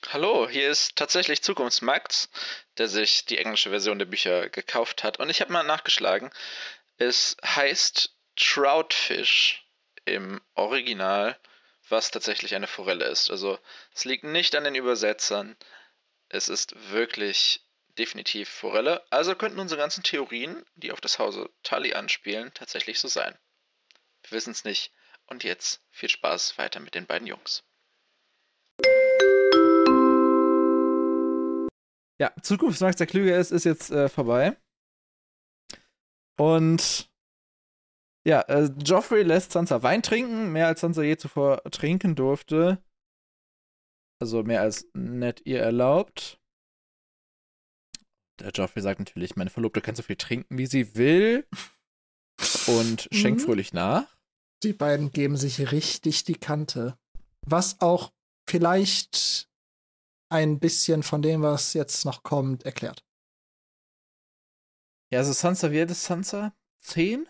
Hallo, 0.10 0.50
hier 0.50 0.70
ist 0.70 0.98
tatsächlich 0.98 1.42
Zukunftsmax, 1.42 2.30
der 2.78 2.90
sich 2.90 3.26
die 3.26 3.38
englische 3.38 3.70
Version 3.70 3.98
der 3.98 4.06
Bücher 4.06 4.50
gekauft 4.50 5.06
hat. 5.06 5.20
Und 5.20 5.30
ich 5.30 5.40
habe 5.40 5.54
mal 5.54 5.64
nachgeschlagen. 5.64 6.30
Es 6.98 7.38
heißt 7.46 8.14
Troutfish 8.36 9.66
im 10.04 10.42
Original, 10.56 11.40
was 11.88 12.12
tatsächlich 12.12 12.56
eine 12.56 12.68
Forelle 12.68 13.06
ist. 13.06 13.32
Also 13.32 13.58
es 13.96 14.04
liegt 14.04 14.26
nicht 14.26 14.54
an 14.56 14.66
den 14.66 14.76
Übersetzern. 14.76 15.56
Es 16.28 16.50
ist 16.50 16.76
wirklich 16.92 17.66
definitiv 18.02 18.50
Forelle. 18.50 19.06
Also 19.12 19.36
könnten 19.36 19.60
unsere 19.60 19.80
ganzen 19.80 20.02
Theorien, 20.02 20.66
die 20.76 20.92
auf 20.92 21.02
das 21.02 21.20
Hause 21.20 21.52
Tully 21.62 21.94
anspielen, 21.94 22.52
tatsächlich 22.56 23.00
so 23.00 23.08
sein. 23.08 23.38
Wir 24.24 24.32
wissen 24.32 24.52
es 24.52 24.64
nicht. 24.64 24.92
Und 25.28 25.44
jetzt 25.44 25.84
viel 25.92 26.10
Spaß 26.10 26.58
weiter 26.58 26.80
mit 26.80 26.96
den 26.96 27.06
beiden 27.06 27.28
Jungs. 27.28 27.64
Ja, 32.20 32.34
Zukunftsmax, 32.42 32.96
der 32.96 33.08
klüger 33.08 33.38
ist, 33.38 33.52
ist 33.52 33.66
jetzt 33.66 33.92
äh, 33.92 34.10
vorbei. 34.10 34.58
Und 36.40 37.08
ja, 38.26 38.42
äh, 38.42 38.72
Joffrey 38.84 39.22
lässt 39.22 39.52
Sansa 39.52 39.84
Wein 39.84 40.02
trinken, 40.02 40.52
mehr 40.52 40.68
als 40.68 40.82
Sansa 40.82 41.04
je 41.04 41.18
zuvor 41.18 41.62
trinken 41.66 42.16
durfte. 42.16 42.84
Also 44.20 44.42
mehr 44.42 44.62
als 44.62 44.88
nett 44.94 45.42
ihr 45.46 45.62
erlaubt. 45.62 46.41
Der 48.42 48.52
Joffrey 48.52 48.82
sagt 48.82 49.00
natürlich, 49.00 49.36
meine 49.36 49.50
Verlobte 49.50 49.82
kann 49.82 49.96
so 49.96 50.04
viel 50.04 50.16
trinken, 50.16 50.58
wie 50.58 50.66
sie 50.66 50.96
will. 50.96 51.48
Und 52.68 53.08
schenkt 53.12 53.42
Mhm. 53.42 53.46
fröhlich 53.46 53.74
nach. 53.74 54.18
Die 54.64 54.74
beiden 54.74 55.12
geben 55.12 55.38
sich 55.38 55.72
richtig 55.72 56.24
die 56.24 56.36
Kante. 56.36 56.98
Was 57.42 57.82
auch 57.82 58.14
vielleicht 58.48 59.50
ein 60.30 60.60
bisschen 60.60 61.04
von 61.04 61.22
dem, 61.22 61.42
was 61.42 61.74
jetzt 61.74 62.06
noch 62.06 62.24
kommt, 62.24 62.64
erklärt. 62.64 63.04
Ja, 65.12 65.20
also 65.20 65.34
Sansa, 65.34 65.72
wie 65.72 65.80
alt 65.82 65.92
ist 65.92 66.04
Sansa? 66.06 66.56
Zehn? 66.80 67.28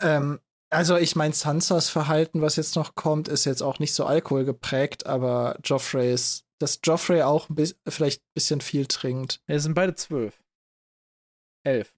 Ähm, 0.00 0.40
also 0.70 0.96
ich 0.96 1.16
meine, 1.16 1.34
Sansas 1.34 1.88
Verhalten, 1.90 2.40
was 2.42 2.56
jetzt 2.56 2.76
noch 2.76 2.94
kommt, 2.94 3.28
ist 3.28 3.44
jetzt 3.44 3.62
auch 3.62 3.78
nicht 3.78 3.92
so 3.94 4.04
alkoholgeprägt, 4.06 5.06
aber 5.06 5.58
Joffreys, 5.64 6.44
dass 6.60 6.80
Joffrey 6.84 7.22
auch 7.22 7.48
ein 7.48 7.54
bis, 7.54 7.76
vielleicht 7.88 8.22
ein 8.22 8.30
bisschen 8.34 8.60
viel 8.60 8.86
trinkt. 8.86 9.42
Ja, 9.48 9.58
sind 9.58 9.74
beide 9.74 9.94
zwölf. 9.94 10.42
Elf. 11.64 11.94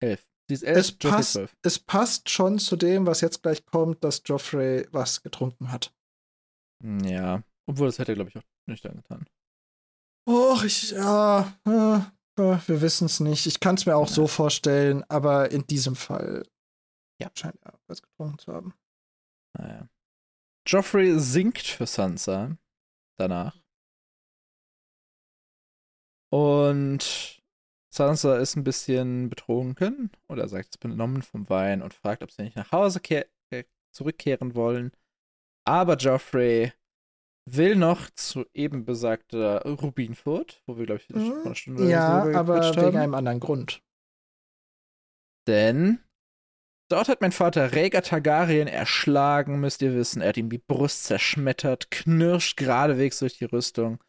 Elf. 0.00 0.26
Sie 0.48 0.54
ist 0.54 0.62
elf, 0.62 0.76
Es 0.78 0.88
Joffrey 1.00 1.10
passt, 1.10 1.32
zwölf. 1.32 1.56
es 1.62 1.78
passt 1.78 2.30
schon 2.30 2.58
zu 2.58 2.76
dem, 2.76 3.06
was 3.06 3.20
jetzt 3.20 3.42
gleich 3.42 3.64
kommt, 3.66 4.02
dass 4.04 4.22
Joffrey 4.24 4.86
was 4.92 5.22
getrunken 5.22 5.70
hat. 5.72 5.92
Ja. 6.82 7.42
Obwohl, 7.68 7.86
das 7.86 7.98
hätte 7.98 8.12
er, 8.12 8.16
glaube 8.16 8.30
ich, 8.30 8.36
auch 8.36 8.42
nicht 8.66 8.84
angetan. 8.86 9.26
Och, 10.28 10.64
ich, 10.64 10.90
ja, 10.90 11.52
äh, 11.66 11.96
äh, 12.40 12.58
wir 12.66 12.80
wissen 12.80 13.06
es 13.06 13.20
nicht. 13.20 13.46
Ich 13.46 13.60
kann 13.60 13.76
es 13.76 13.86
mir 13.86 13.96
auch 13.96 14.08
Ja. 14.08 14.14
so 14.14 14.26
vorstellen, 14.26 15.04
aber 15.08 15.50
in 15.50 15.66
diesem 15.66 15.96
Fall 15.96 16.44
Ja. 17.22 17.30
scheint 17.34 17.58
er 17.62 17.78
was 17.86 18.02
getrunken 18.02 18.38
zu 18.38 18.52
haben. 18.52 18.74
Naja. 19.58 19.88
Joffrey 20.66 21.18
singt 21.18 21.58
für 21.58 21.86
Sansa 21.86 22.56
danach. 23.18 23.62
Und 26.30 27.42
Sansa 27.92 28.38
ist 28.38 28.56
ein 28.56 28.64
bisschen 28.64 29.28
betrunken 29.28 30.10
oder 30.28 30.48
sagt, 30.48 30.70
ist 30.70 30.78
benommen 30.78 31.22
vom 31.22 31.48
Wein 31.50 31.82
und 31.82 31.92
fragt, 31.92 32.22
ob 32.22 32.30
sie 32.30 32.42
nicht 32.42 32.56
nach 32.56 32.72
Hause 32.72 33.00
äh, 33.50 33.64
zurückkehren 33.90 34.54
wollen. 34.54 34.92
Aber 35.66 35.96
Joffrey 35.96 36.72
will 37.44 37.76
noch 37.76 38.08
zu 38.10 38.46
eben 38.54 38.84
besagter 38.84 39.62
Rubinfurt, 39.64 40.62
wo 40.66 40.78
wir, 40.78 40.86
glaube 40.86 41.00
ich, 41.00 41.06
vor 41.06 41.44
einer 41.44 41.54
Stunde 41.54 41.82
Mhm. 41.82 41.90
Ja, 41.90 42.22
aber 42.34 42.62
wegen 42.62 42.82
haben. 42.82 42.96
einem 42.96 43.14
anderen 43.14 43.40
Grund. 43.40 43.82
Denn 45.46 46.00
dort 46.92 47.08
hat 47.08 47.20
mein 47.20 47.32
Vater 47.32 47.72
Rhaegar 47.72 48.02
Targaryen 48.02 48.68
erschlagen, 48.68 49.60
müsst 49.60 49.82
ihr 49.82 49.94
wissen. 49.94 50.22
Er 50.22 50.28
hat 50.30 50.36
ihm 50.36 50.50
die 50.50 50.58
Brust 50.58 51.04
zerschmettert, 51.04 51.90
knirscht 51.90 52.56
geradewegs 52.56 53.18
durch 53.18 53.38
die 53.38 53.44
Rüstung. 53.46 54.02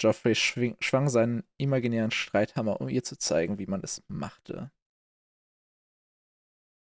Joffrey 0.00 0.34
schwing, 0.34 0.76
schwang 0.80 1.08
seinen 1.08 1.44
imaginären 1.58 2.10
Streithammer, 2.10 2.80
um 2.80 2.88
ihr 2.88 3.02
zu 3.02 3.16
zeigen, 3.18 3.58
wie 3.58 3.66
man 3.66 3.82
es 3.82 4.02
machte. 4.08 4.70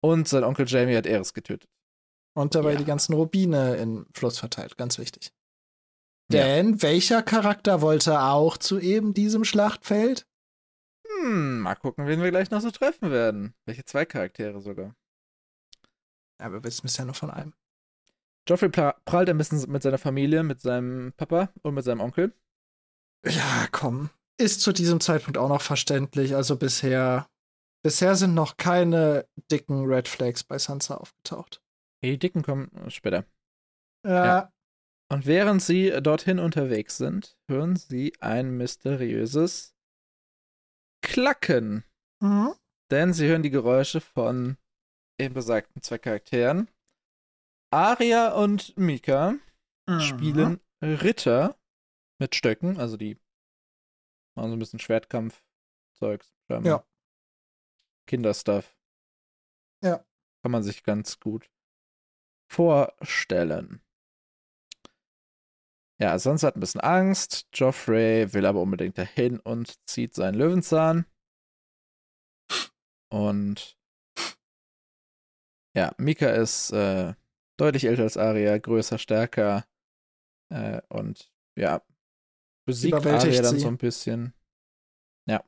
Und 0.03 0.27
sein 0.27 0.43
Onkel 0.43 0.65
Jamie 0.67 0.95
hat 0.95 1.05
Eris 1.05 1.33
getötet. 1.33 1.69
Und 2.33 2.55
dabei 2.55 2.73
Ja. 2.73 2.77
die 2.77 2.85
ganzen 2.85 3.13
Rubine 3.13 3.75
im 3.75 4.07
Fluss 4.13 4.39
verteilt, 4.39 4.77
ganz 4.77 4.97
wichtig. 4.97 5.31
Ja. 6.31 6.43
Denn 6.43 6.81
welcher 6.81 7.21
Charakter 7.21 7.81
wollte 7.81 8.21
auch 8.21 8.57
zu 8.57 8.79
eben 8.79 9.13
diesem 9.13 9.43
Schlachtfeld? 9.43 10.25
Hm, 11.05 11.59
mal 11.59 11.75
gucken, 11.75 12.07
wen 12.07 12.21
wir 12.21 12.29
gleich 12.31 12.49
noch 12.49 12.61
so 12.61 12.71
treffen 12.71 13.11
werden. 13.11 13.53
Welche 13.65 13.83
zwei 13.83 14.05
Charaktere 14.05 14.61
sogar. 14.61 14.95
Ja, 16.41 16.51
wir 16.51 16.63
wissen 16.63 16.81
bisher 16.83 17.05
nur 17.05 17.13
von 17.13 17.29
einem. 17.29 17.53
Joffrey 18.49 18.69
pra- 18.69 18.95
prallt 19.05 19.29
ein 19.29 19.37
bisschen 19.37 19.71
mit 19.71 19.83
seiner 19.83 19.99
Familie, 19.99 20.41
mit 20.43 20.59
seinem 20.59 21.13
Papa 21.13 21.53
und 21.61 21.75
mit 21.75 21.85
seinem 21.85 22.01
Onkel. 22.01 22.33
Ja, 23.25 23.67
komm. 23.71 24.09
Ist 24.39 24.61
zu 24.61 24.73
diesem 24.73 24.99
Zeitpunkt 24.99 25.37
auch 25.37 25.49
noch 25.49 25.61
verständlich. 25.61 26.35
Also 26.35 26.57
bisher, 26.57 27.29
bisher 27.83 28.15
sind 28.15 28.33
noch 28.33 28.57
keine 28.57 29.27
dicken 29.51 29.85
Red 29.85 30.07
Flags 30.07 30.43
bei 30.43 30.57
Sansa 30.57 30.95
aufgetaucht. 30.95 31.61
Die 32.03 32.17
Dicken 32.17 32.41
kommen 32.41 32.71
später. 32.89 33.25
Ja. 34.03 34.25
Ja. 34.25 34.53
Und 35.11 35.27
während 35.27 35.61
sie 35.61 35.91
dorthin 36.01 36.39
unterwegs 36.39 36.97
sind, 36.97 37.37
hören 37.47 37.75
sie 37.75 38.13
ein 38.21 38.57
mysteriöses 38.57 39.75
Klacken. 41.03 41.83
Mhm. 42.21 42.53
Denn 42.89 43.13
sie 43.13 43.27
hören 43.27 43.43
die 43.43 43.49
Geräusche 43.51 44.01
von 44.01 44.57
eben 45.21 45.33
besagten 45.33 45.81
zwei 45.81 45.97
Charakteren. 45.97 46.69
Aria 47.71 48.33
und 48.33 48.77
Mika 48.77 49.35
Mhm. 49.87 49.99
spielen 50.01 50.61
Ritter 50.81 51.57
mit 52.19 52.35
Stöcken, 52.35 52.79
also 52.79 52.97
die 52.97 53.17
machen 54.35 54.49
so 54.49 54.55
ein 54.55 54.59
bisschen 54.59 54.79
Schwertkampf-Zeugs. 54.79 56.33
ähm, 56.49 56.65
Ja. 56.65 56.85
Kinderstuff. 58.07 58.75
Ja. 59.83 60.03
Kann 60.43 60.51
man 60.51 60.63
sich 60.63 60.83
ganz 60.83 61.19
gut 61.19 61.49
vorstellen. 62.51 63.81
Ja, 65.99 66.17
sonst 66.19 66.43
hat 66.43 66.55
ein 66.55 66.59
bisschen 66.59 66.81
Angst. 66.81 67.47
Joffrey 67.53 68.33
will 68.33 68.45
aber 68.45 68.61
unbedingt 68.61 68.97
dahin 68.97 69.39
und 69.39 69.79
zieht 69.87 70.13
seinen 70.15 70.35
Löwenzahn. 70.35 71.05
Und 73.09 73.77
ja, 75.75 75.93
Mika 75.97 76.29
ist 76.29 76.71
äh, 76.71 77.13
deutlich 77.57 77.85
älter 77.85 78.03
als 78.03 78.17
Arya, 78.17 78.57
größer, 78.57 78.97
stärker 78.97 79.65
äh, 80.49 80.81
und 80.89 81.31
ja, 81.55 81.81
besiegt 82.65 83.05
Arya 83.05 83.41
dann 83.41 83.55
sie. 83.55 83.59
so 83.59 83.67
ein 83.67 83.77
bisschen. 83.77 84.33
Ja. 85.27 85.43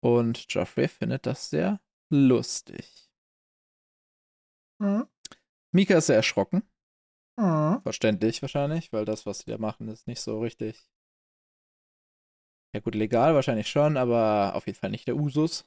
Und 0.00 0.52
Joffrey 0.52 0.88
findet 0.88 1.26
das 1.26 1.50
sehr 1.50 1.80
lustig. 2.10 3.10
Mhm. 4.80 5.06
Mika 5.72 5.98
ist 5.98 6.06
sehr 6.06 6.16
erschrocken. 6.16 6.62
Mhm. 7.38 7.80
Verständlich 7.82 8.42
wahrscheinlich, 8.42 8.92
weil 8.92 9.04
das, 9.04 9.26
was 9.26 9.40
sie 9.40 9.50
da 9.50 9.58
machen, 9.58 9.88
ist 9.88 10.06
nicht 10.06 10.20
so 10.20 10.40
richtig. 10.40 10.88
Ja, 12.74 12.80
gut, 12.80 12.94
legal 12.94 13.34
wahrscheinlich 13.34 13.68
schon, 13.68 13.96
aber 13.96 14.54
auf 14.54 14.66
jeden 14.66 14.78
Fall 14.78 14.90
nicht 14.90 15.06
der 15.06 15.16
Usus. 15.16 15.66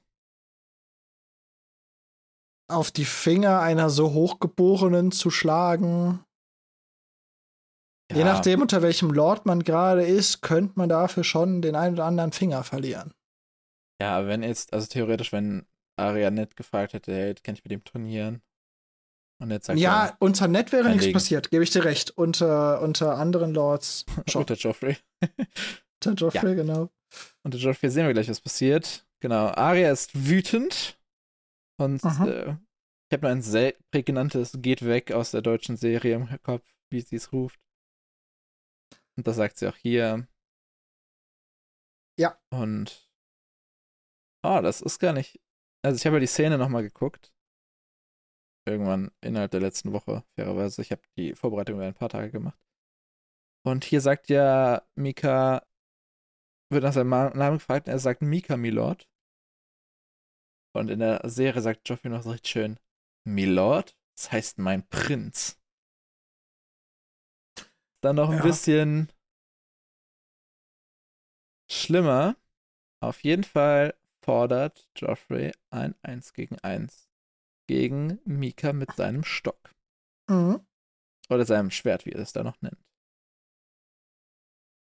Auf 2.68 2.92
die 2.92 3.06
Finger 3.06 3.60
einer 3.60 3.90
so 3.90 4.14
Hochgeborenen 4.14 5.12
zu 5.12 5.30
schlagen. 5.30 6.24
Je 8.12 8.20
Ja, 8.20 8.26
nachdem, 8.26 8.62
unter 8.62 8.82
welchem 8.82 9.12
Lord 9.12 9.46
man 9.46 9.64
gerade 9.64 10.04
ist, 10.04 10.42
könnte 10.42 10.74
man 10.76 10.90
dafür 10.90 11.24
schon 11.24 11.62
den 11.62 11.76
einen 11.76 11.96
oder 11.96 12.06
anderen 12.06 12.32
Finger 12.32 12.64
verlieren. 12.64 13.14
Ja, 14.02 14.28
wenn 14.28 14.44
jetzt, 14.44 14.74
also 14.74 14.88
theoretisch, 14.88 15.32
wenn 15.32 15.66
Aria 15.98 16.30
nett 16.30 16.56
gefragt 16.56 16.94
hätte, 16.94 17.14
hey, 17.14 17.34
kann 17.36 17.56
ich 17.56 17.64
mit 17.64 17.72
dem 17.72 17.84
trainieren? 17.84 18.42
Und 19.42 19.52
jetzt 19.52 19.68
sagt 19.68 19.80
ja, 19.80 20.16
unter 20.20 20.48
Nett 20.48 20.72
wäre 20.72 20.84
nichts 20.86 21.00
Einlegen. 21.04 21.14
passiert, 21.14 21.52
gebe 21.52 21.64
ich 21.64 21.70
dir 21.70 21.84
recht. 21.84 22.12
Unter, 22.12 22.82
unter 22.82 23.18
anderen 23.18 23.54
Lords 23.54 24.06
er, 24.26 24.36
unter 24.40 24.56
Joffrey. 24.56 24.98
Unter 26.06 26.14
Joffrey, 26.26 26.56
genau. 26.56 26.90
Unter 27.44 27.58
Joffrey 27.58 27.90
sehen 27.90 28.06
wir 28.06 28.14
gleich, 28.14 28.30
was 28.30 28.40
passiert. 28.42 29.06
Genau, 29.20 29.48
Aria 29.48 29.92
ist 29.92 30.12
wütend 30.28 30.98
und 31.78 32.04
äh, 32.04 32.58
ich 33.08 33.14
habe 33.14 33.22
nur 33.22 33.32
ein 33.32 33.42
sehr 33.42 33.76
prägnantes 33.92 34.58
Geht 34.62 34.86
weg 34.86 35.12
aus 35.12 35.32
der 35.32 35.42
deutschen 35.42 35.78
Serie 35.78 36.16
im 36.16 36.42
Kopf, 36.42 36.68
wie 36.90 37.02
sie 37.02 37.18
es 37.18 37.32
ruft. 37.32 37.60
Und 39.18 39.28
das 39.28 39.36
sagt 39.36 39.58
sie 39.58 39.68
auch 39.68 39.76
hier. 39.76 40.28
Ja. 42.18 42.40
Und 42.50 43.10
oh, 44.44 44.60
das 44.62 44.82
ist 44.82 45.00
gar 45.00 45.14
nicht. 45.14 45.40
Also 45.84 45.98
ich 45.98 46.06
habe 46.06 46.18
ja 46.18 46.22
die 46.22 46.28
Szene 46.28 46.58
nochmal 46.58 46.84
geguckt. 46.84 47.32
Irgendwann 48.68 49.12
innerhalb 49.22 49.52
der 49.52 49.62
letzten 49.62 49.94
Woche, 49.94 50.24
fairerweise. 50.36 50.82
Ich 50.82 50.92
habe 50.92 51.04
die 51.18 51.36
Vorbereitung 51.36 51.76
über 51.76 51.86
ein 51.86 51.94
paar 51.94 52.10
Tage 52.10 52.32
gemacht. 52.32 52.60
Und 53.64 53.84
hier 53.86 54.02
sagt 54.02 54.30
ja 54.30 54.88
Mika, 54.96 55.66
wird 56.72 56.84
nach 56.84 56.94
seinem 56.94 57.10
Namen 57.10 57.58
gefragt 57.58 57.88
und 57.88 57.94
er 57.94 58.00
sagt 58.00 58.22
Mika 58.22 58.58
Milord. 58.58 59.08
Und 60.76 60.90
in 60.90 61.00
der 61.00 61.22
Serie 61.24 61.62
sagt 61.62 61.88
Joffrey 61.88 62.10
noch 62.10 62.24
so 62.24 62.32
richtig 62.32 62.52
schön, 62.52 62.80
Milord? 63.26 63.96
Das 64.18 64.32
heißt 64.32 64.58
mein 64.60 64.88
Prinz. 64.88 65.58
Dann 68.02 68.18
noch 68.18 68.30
ein 68.30 68.38
Ja. 68.38 68.44
bisschen 68.44 69.12
schlimmer. 71.72 72.36
Auf 73.02 73.24
jeden 73.24 73.44
Fall 73.44 73.98
fordert 74.24 74.88
Joffrey 74.98 75.54
ein 75.70 75.96
1 76.02 76.34
gegen 76.34 76.60
1 76.60 77.10
gegen 77.68 78.20
Mika 78.26 78.74
mit 78.74 78.92
seinem 78.96 79.24
Stock. 79.24 79.74
Mhm. 80.30 80.66
Oder 81.30 81.46
seinem 81.46 81.72
Schwert, 81.72 82.06
wie 82.06 82.12
er 82.12 82.20
es 82.20 82.34
da 82.34 82.44
noch 82.44 82.62
nennt. 82.62 82.80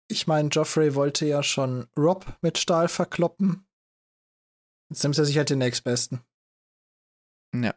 Ich 0.08 0.26
meine, 0.26 0.48
Joffrey 0.50 0.94
wollte 0.94 1.26
ja 1.26 1.42
schon 1.42 1.88
Rob 1.96 2.36
mit 2.42 2.58
Stahl 2.58 2.88
verkloppen. 2.88 3.65
Jetzt 4.88 5.02
nimmt 5.02 5.18
er 5.18 5.24
sich 5.24 5.36
halt 5.36 5.50
den 5.50 5.58
nächstbesten. 5.58 6.20
Ja. 7.54 7.74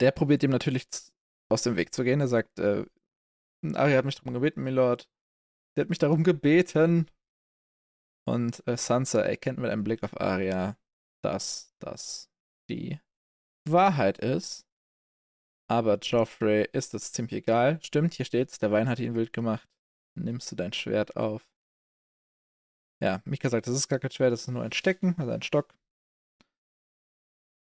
Der 0.00 0.12
probiert 0.12 0.42
ihm 0.42 0.50
natürlich 0.50 0.86
aus 1.50 1.62
dem 1.62 1.76
Weg 1.76 1.94
zu 1.94 2.04
gehen. 2.04 2.20
Er 2.20 2.28
sagt, 2.28 2.58
äh, 2.58 2.84
Arya 3.74 3.98
hat 3.98 4.04
mich 4.04 4.16
darum 4.16 4.34
gebeten, 4.34 4.62
Milord. 4.62 5.08
Sie 5.74 5.80
hat 5.80 5.88
mich 5.88 5.98
darum 5.98 6.24
gebeten. 6.24 7.10
Und 8.26 8.66
äh, 8.66 8.76
Sansa 8.76 9.20
erkennt 9.22 9.58
mit 9.58 9.70
einem 9.70 9.84
Blick 9.84 10.02
auf 10.02 10.20
Arya, 10.20 10.76
dass 11.22 11.74
das 11.78 12.30
die 12.68 13.00
Wahrheit 13.66 14.18
ist. 14.18 14.66
Aber 15.70 15.98
Joffrey 15.98 16.68
ist 16.72 16.94
es 16.94 17.12
ziemlich 17.12 17.34
egal. 17.34 17.78
Stimmt, 17.82 18.14
hier 18.14 18.24
steht's, 18.24 18.58
der 18.58 18.70
Wein 18.70 18.88
hat 18.88 18.98
ihn 18.98 19.14
wild 19.14 19.32
gemacht. 19.32 19.68
Nimmst 20.14 20.50
du 20.50 20.56
dein 20.56 20.72
Schwert 20.72 21.16
auf. 21.16 21.46
Ja, 23.00 23.22
Mika 23.24 23.48
sagt, 23.48 23.66
das 23.66 23.74
ist 23.74 23.88
gar 23.88 23.98
kein 23.98 24.10
Schwert, 24.10 24.32
das 24.32 24.42
ist 24.42 24.48
nur 24.48 24.62
ein 24.62 24.72
Stecken, 24.72 25.14
also 25.18 25.30
ein 25.30 25.42
Stock. 25.42 25.74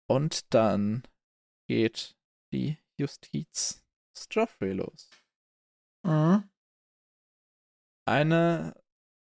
Und 0.08 0.54
dann 0.54 1.02
geht 1.68 2.16
die 2.52 2.78
Justiz 2.98 3.84
Joffrey 4.30 4.72
los. 4.72 5.10
Mhm. 6.04 6.48
Eine 8.08 8.82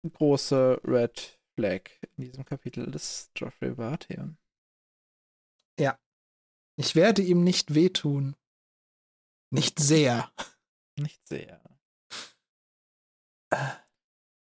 große 0.07 0.82
Red 0.84 1.40
Flag 1.56 1.90
in 2.18 2.26
diesem 2.26 2.45
Kapitel 2.45 2.91
des 2.91 3.32
Joffrey 3.36 3.72
Baratheon. 3.72 4.38
Ich 6.77 6.95
werde 6.95 7.22
ihm 7.22 7.44
nicht 7.44 7.73
wehtun. 7.73 8.36
Nicht 9.49 9.80
sehr. 9.80 10.32
Nicht 10.98 11.26
sehr. 11.27 11.61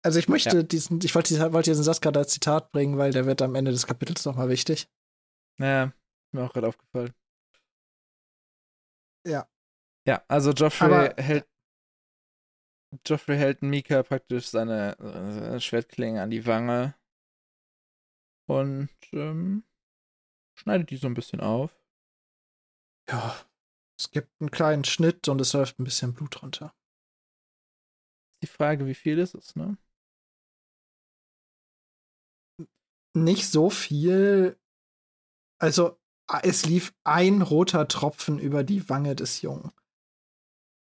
Also 0.04 0.18
ich 0.20 0.28
möchte 0.28 0.58
Ja. 0.58 0.64
diesen, 0.64 1.00
ich 1.04 1.14
wollte, 1.14 1.30
diesen- 1.34 1.54
wollte 1.54 1.72
diesen 1.72 1.94
gerade 2.02 2.20
als 2.20 2.34
Zitat 2.34 2.72
bringen, 2.72 2.98
weil 2.98 3.12
der 3.12 3.26
wird 3.26 3.42
am 3.42 3.56
Ende 3.56 3.72
des 3.72 3.86
Kapitels 3.86 4.26
nochmal 4.26 4.50
wichtig. 4.50 4.90
Ja, 5.60 5.86
ist 5.86 6.34
mir 6.34 6.44
auch 6.44 6.54
gerade 6.54 6.68
aufgefallen. 6.68 7.14
Ja. 9.28 9.48
Ja, 10.08 10.24
also 10.28 10.52
Joffrey 10.52 10.88
Aber- 10.92 11.22
hält 11.22 11.48
Joffrey 13.08 13.38
hält 13.38 13.62
Mika 13.62 14.04
praktisch 14.04 14.48
seine, 14.50 14.98
seine 15.00 15.62
Schwertklinge 15.62 16.22
an 16.22 16.30
die 16.30 16.46
Wange 16.46 16.94
und 18.50 18.90
ähm, 19.14 19.64
schneidet 20.60 20.90
die 20.90 20.98
so 20.98 21.08
ein 21.08 21.14
bisschen 21.14 21.40
auf. 21.40 21.72
Ja. 23.10 23.40
Es 23.98 24.10
gibt 24.12 24.30
einen 24.42 24.52
kleinen 24.52 24.84
Schnitt 24.84 25.28
und 25.30 25.40
es 25.40 25.54
läuft 25.54 25.80
ein 25.80 25.84
bisschen 25.86 26.14
Blut 26.14 26.42
runter. 26.42 26.76
Die 28.44 28.48
Frage, 28.48 28.88
wie 28.88 28.96
viel 28.96 29.20
ist 29.20 29.36
es, 29.36 29.56
ne? 29.56 29.78
Nicht 33.14 33.50
so 33.50 33.70
viel. 33.70 34.58
Also, 35.60 36.00
es 36.44 36.66
lief 36.66 36.94
ein 37.04 37.42
roter 37.42 37.88
Tropfen 37.88 38.40
über 38.40 38.64
die 38.64 38.88
Wange 38.90 39.16
des 39.16 39.42
Jungen. 39.42 39.72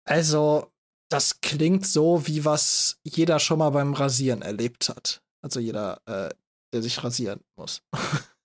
Also, 0.06 0.72
das 1.12 1.42
klingt 1.42 1.86
so, 1.88 2.28
wie 2.28 2.46
was 2.46 3.00
jeder 3.04 3.40
schon 3.40 3.60
mal 3.60 3.72
beim 3.72 3.94
Rasieren 3.94 4.42
erlebt 4.44 4.90
hat. 4.90 5.24
Also 5.42 5.60
jeder, 5.60 6.02
äh, 6.06 6.34
der 6.74 6.84
sich 6.84 7.04
rasieren 7.04 7.42
muss. 7.56 7.82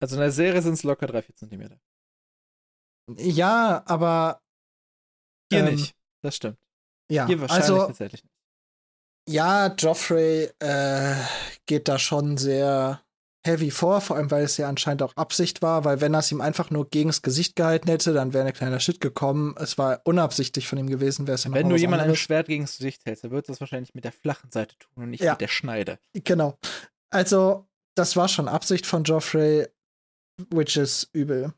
Also 0.00 0.14
in 0.14 0.20
der 0.20 0.30
Serie 0.30 0.62
sind 0.62 0.74
es 0.74 0.84
locker 0.84 1.06
3-4 1.06 1.34
Zentimeter. 1.34 1.80
ja, 3.16 3.82
aber 3.84 4.40
Hier 5.50 5.66
Ähm, 5.66 5.74
nicht. 5.74 5.96
Das 6.22 6.36
stimmt. 6.36 6.56
ja, 7.10 7.26
Hier 7.26 7.40
wahrscheinlich 7.40 7.68
also 7.68 7.86
tatsächlich 7.88 8.22
nicht. 8.22 8.37
Ja, 9.28 9.74
Joffrey 9.78 10.50
äh, 10.58 11.14
geht 11.66 11.88
da 11.88 11.98
schon 11.98 12.36
sehr 12.38 13.02
heavy 13.46 13.70
vor, 13.70 14.00
vor 14.00 14.16
allem 14.16 14.30
weil 14.30 14.44
es 14.44 14.56
ja 14.56 14.68
anscheinend 14.68 15.02
auch 15.02 15.14
Absicht 15.16 15.62
war, 15.62 15.84
weil 15.84 16.00
wenn 16.00 16.12
er 16.12 16.20
es 16.20 16.32
ihm 16.32 16.40
einfach 16.40 16.70
nur 16.70 16.88
gegens 16.90 17.22
Gesicht 17.22 17.56
gehalten 17.56 17.88
hätte, 17.88 18.12
dann 18.12 18.32
wäre 18.32 18.46
ein 18.46 18.52
kleiner 18.52 18.80
Shit 18.80 19.00
gekommen. 19.00 19.54
Es 19.58 19.78
war 19.78 20.00
unabsichtlich 20.04 20.66
von 20.68 20.78
ihm 20.78 20.88
gewesen, 20.88 21.26
wäre 21.26 21.36
es 21.36 21.44
ja 21.44 21.52
Wenn 21.52 21.68
du 21.68 21.76
jemand 21.76 22.02
ein. 22.02 22.14
Schwert 22.16 22.48
gegen 22.48 22.64
das 22.64 22.76
Gesicht 22.78 23.06
hältst, 23.06 23.24
dann 23.24 23.30
wird 23.30 23.48
das 23.48 23.60
wahrscheinlich 23.60 23.94
mit 23.94 24.04
der 24.04 24.12
flachen 24.12 24.50
Seite 24.50 24.76
tun 24.78 25.04
und 25.04 25.10
nicht 25.10 25.22
Ja. 25.22 25.32
mit 25.32 25.40
der 25.40 25.48
Schneide. 25.48 25.98
Genau. 26.14 26.58
Also, 27.10 27.66
das 27.94 28.16
war 28.16 28.28
schon 28.28 28.48
Absicht 28.48 28.86
von 28.86 29.04
Joffrey, 29.04 29.66
which 30.50 30.76
is 30.76 31.08
übel. 31.12 31.54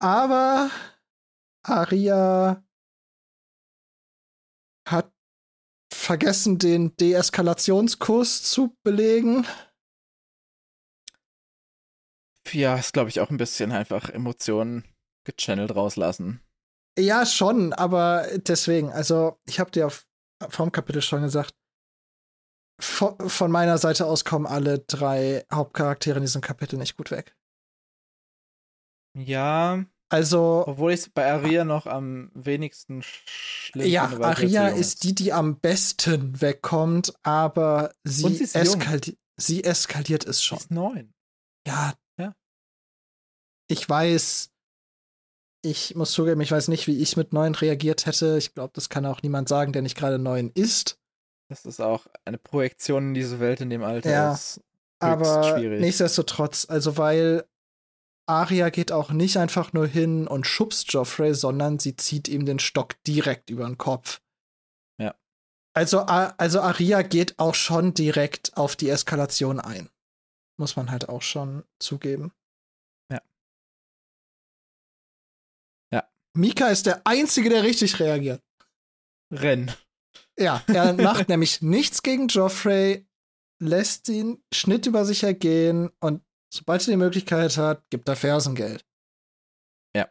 Aber 0.00 0.70
Aria 1.62 2.62
hat 4.88 5.13
vergessen, 6.04 6.58
den 6.58 6.96
Deeskalationskurs 6.96 8.42
zu 8.42 8.76
belegen. 8.82 9.46
Ja, 12.52 12.76
ist, 12.76 12.92
glaube 12.92 13.10
ich, 13.10 13.20
auch 13.20 13.30
ein 13.30 13.36
bisschen 13.36 13.72
einfach 13.72 14.10
Emotionen 14.10 14.84
gechannelt 15.24 15.74
rauslassen. 15.74 16.40
Ja, 16.98 17.26
schon, 17.26 17.72
aber 17.72 18.28
deswegen, 18.36 18.90
also 18.90 19.40
ich 19.46 19.58
habe 19.58 19.70
dir 19.70 19.90
vom 20.48 20.70
Kapitel 20.70 21.02
schon 21.02 21.22
gesagt, 21.22 21.54
von, 22.80 23.28
von, 23.28 23.50
meiner 23.50 23.78
Seite 23.78 24.06
aus 24.06 24.24
kommen 24.24 24.46
alle 24.46 24.80
drei 24.80 25.44
Hauptcharaktere 25.52 26.16
in 26.16 26.24
diesem 26.24 26.40
Kapitel 26.40 26.76
nicht 26.76 26.96
gut 26.96 27.10
weg. 27.10 27.36
Ja. 29.16 29.84
Also. 30.14 30.64
Obwohl 30.66 30.92
ich 30.92 31.00
es 31.00 31.08
bei 31.08 31.30
Aria 31.30 31.64
noch 31.64 31.86
am 31.86 32.30
wenigsten 32.34 33.02
schlimm 33.02 33.86
Ja, 33.86 34.08
finde, 34.08 34.26
Aria 34.26 34.68
ist 34.68 35.02
die, 35.02 35.14
die 35.14 35.32
am 35.32 35.58
besten 35.58 36.40
wegkommt, 36.40 37.12
aber 37.24 37.92
sie, 38.04 38.32
sie, 38.34 38.58
eskali 38.58 39.18
sie 39.36 39.64
eskaliert 39.64 40.24
es 40.24 40.44
schon. 40.44 40.58
Sie 40.58 40.64
ist 40.64 40.70
neun. 40.70 41.12
Ja. 41.66 41.94
Ja. 42.16 42.34
Ich 43.68 43.88
weiß, 43.88 44.50
ich 45.64 45.96
muss 45.96 46.12
zugeben, 46.12 46.40
ich 46.42 46.52
weiß 46.52 46.68
nicht, 46.68 46.86
wie 46.86 47.00
ich 47.00 47.16
mit 47.16 47.32
neun 47.32 47.56
reagiert 47.56 48.06
hätte. 48.06 48.38
Ich 48.38 48.54
glaube, 48.54 48.72
das 48.74 48.88
kann 48.88 49.06
auch 49.06 49.22
niemand 49.22 49.48
sagen, 49.48 49.72
der 49.72 49.82
nicht 49.82 49.96
gerade 49.96 50.20
neun 50.20 50.50
ist. 50.54 50.96
Das 51.48 51.64
ist 51.64 51.80
auch 51.80 52.06
eine 52.24 52.38
Projektion 52.38 53.08
in 53.08 53.14
diese 53.14 53.40
Welt 53.40 53.60
in 53.60 53.70
dem 53.70 53.82
Alter. 53.82 54.10
Ja, 54.10 54.32
ist 54.32 54.60
aber 55.00 55.58
schwierig. 55.58 55.80
nichtsdestotrotz, 55.80 56.66
also 56.68 56.96
weil 56.96 57.44
Aria 58.26 58.70
geht 58.70 58.92
auch 58.92 59.10
nicht 59.10 59.36
einfach 59.36 59.72
nur 59.72 59.86
hin 59.86 60.26
und 60.26 60.46
schubst 60.46 60.92
Joffrey, 60.92 61.34
sondern 61.34 61.78
sie 61.78 61.96
zieht 61.96 62.28
ihm 62.28 62.46
den 62.46 62.58
Stock 62.58 63.02
direkt 63.04 63.50
über 63.50 63.66
den 63.66 63.78
Kopf. 63.78 64.20
Ja. 64.98 65.14
Also, 65.74 66.00
also 66.00 66.60
Aria 66.60 67.02
geht 67.02 67.38
auch 67.38 67.54
schon 67.54 67.94
direkt 67.94 68.56
auf 68.56 68.76
die 68.76 68.88
Eskalation 68.88 69.60
ein. 69.60 69.90
Muss 70.58 70.76
man 70.76 70.90
halt 70.90 71.08
auch 71.08 71.22
schon 71.22 71.64
zugeben. 71.78 72.32
Ja. 73.10 73.20
Ja. 75.92 76.08
Mika 76.34 76.68
ist 76.68 76.86
der 76.86 77.06
Einzige, 77.06 77.50
der 77.50 77.62
richtig 77.62 78.00
reagiert. 78.00 78.42
Renn. 79.32 79.72
Ja, 80.38 80.62
er 80.66 80.92
macht 80.94 81.28
nämlich 81.28 81.60
nichts 81.60 82.02
gegen 82.02 82.28
Joffrey, 82.28 83.06
lässt 83.60 84.08
ihn 84.08 84.42
Schnitt 84.52 84.86
über 84.86 85.04
sich 85.04 85.24
ergehen 85.24 85.90
und 86.00 86.23
sobald 86.54 86.82
er 86.86 86.92
die 86.92 86.96
Möglichkeit 86.96 87.56
hat, 87.56 87.88
gibt 87.90 88.08
er 88.08 88.16
Fersengeld. 88.16 88.86
Ja. 89.94 90.10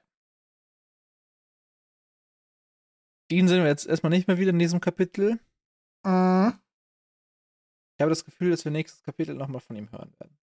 Dean 3.31 3.47
sehen 3.47 3.63
wir 3.63 3.69
jetzt 3.69 3.85
erstmal 3.85 4.09
nicht 4.11 4.27
mehr 4.27 4.37
wieder 4.37 4.51
in 4.51 4.59
diesem 4.59 4.79
Kapitel. 4.79 5.39
Mhm. 6.05 6.59
Ich 7.95 8.01
habe 8.01 8.09
das 8.09 8.25
Gefühl, 8.25 8.51
dass 8.51 8.65
wir 8.65 8.71
nächstes 8.71 9.03
Kapitel 9.03 9.35
nochmal 9.35 9.61
von 9.61 9.75
ihm 9.75 9.91
hören 9.91 10.13
werden. 10.19 10.37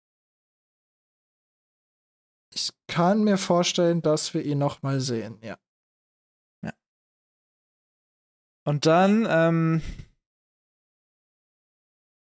Ich 2.54 2.70
kann 2.86 3.24
mir 3.24 3.36
vorstellen, 3.36 4.00
dass 4.02 4.32
wir 4.34 4.44
ihn 4.44 4.58
nochmal 4.58 5.00
sehen, 5.00 5.38
ja. 5.42 5.58
Und 8.64 8.84
dann, 8.84 9.26
ähm, 9.30 9.82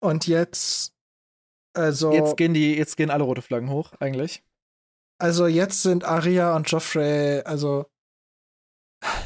Und 0.06 0.27
jetzt, 0.27 0.94
also. 1.76 2.11
Jetzt 2.11 2.38
gehen 2.38 2.53
die, 2.53 2.76
jetzt 2.76 2.97
gehen 2.97 3.11
alle 3.11 3.23
rote 3.23 3.41
Flaggen 3.41 3.69
hoch, 3.69 3.93
eigentlich. 3.99 4.43
Also 5.18 5.47
jetzt 5.47 5.81
sind 5.81 6.03
Aria 6.03 6.56
und 6.56 6.69
Joffrey, 6.69 7.41
also 7.45 7.85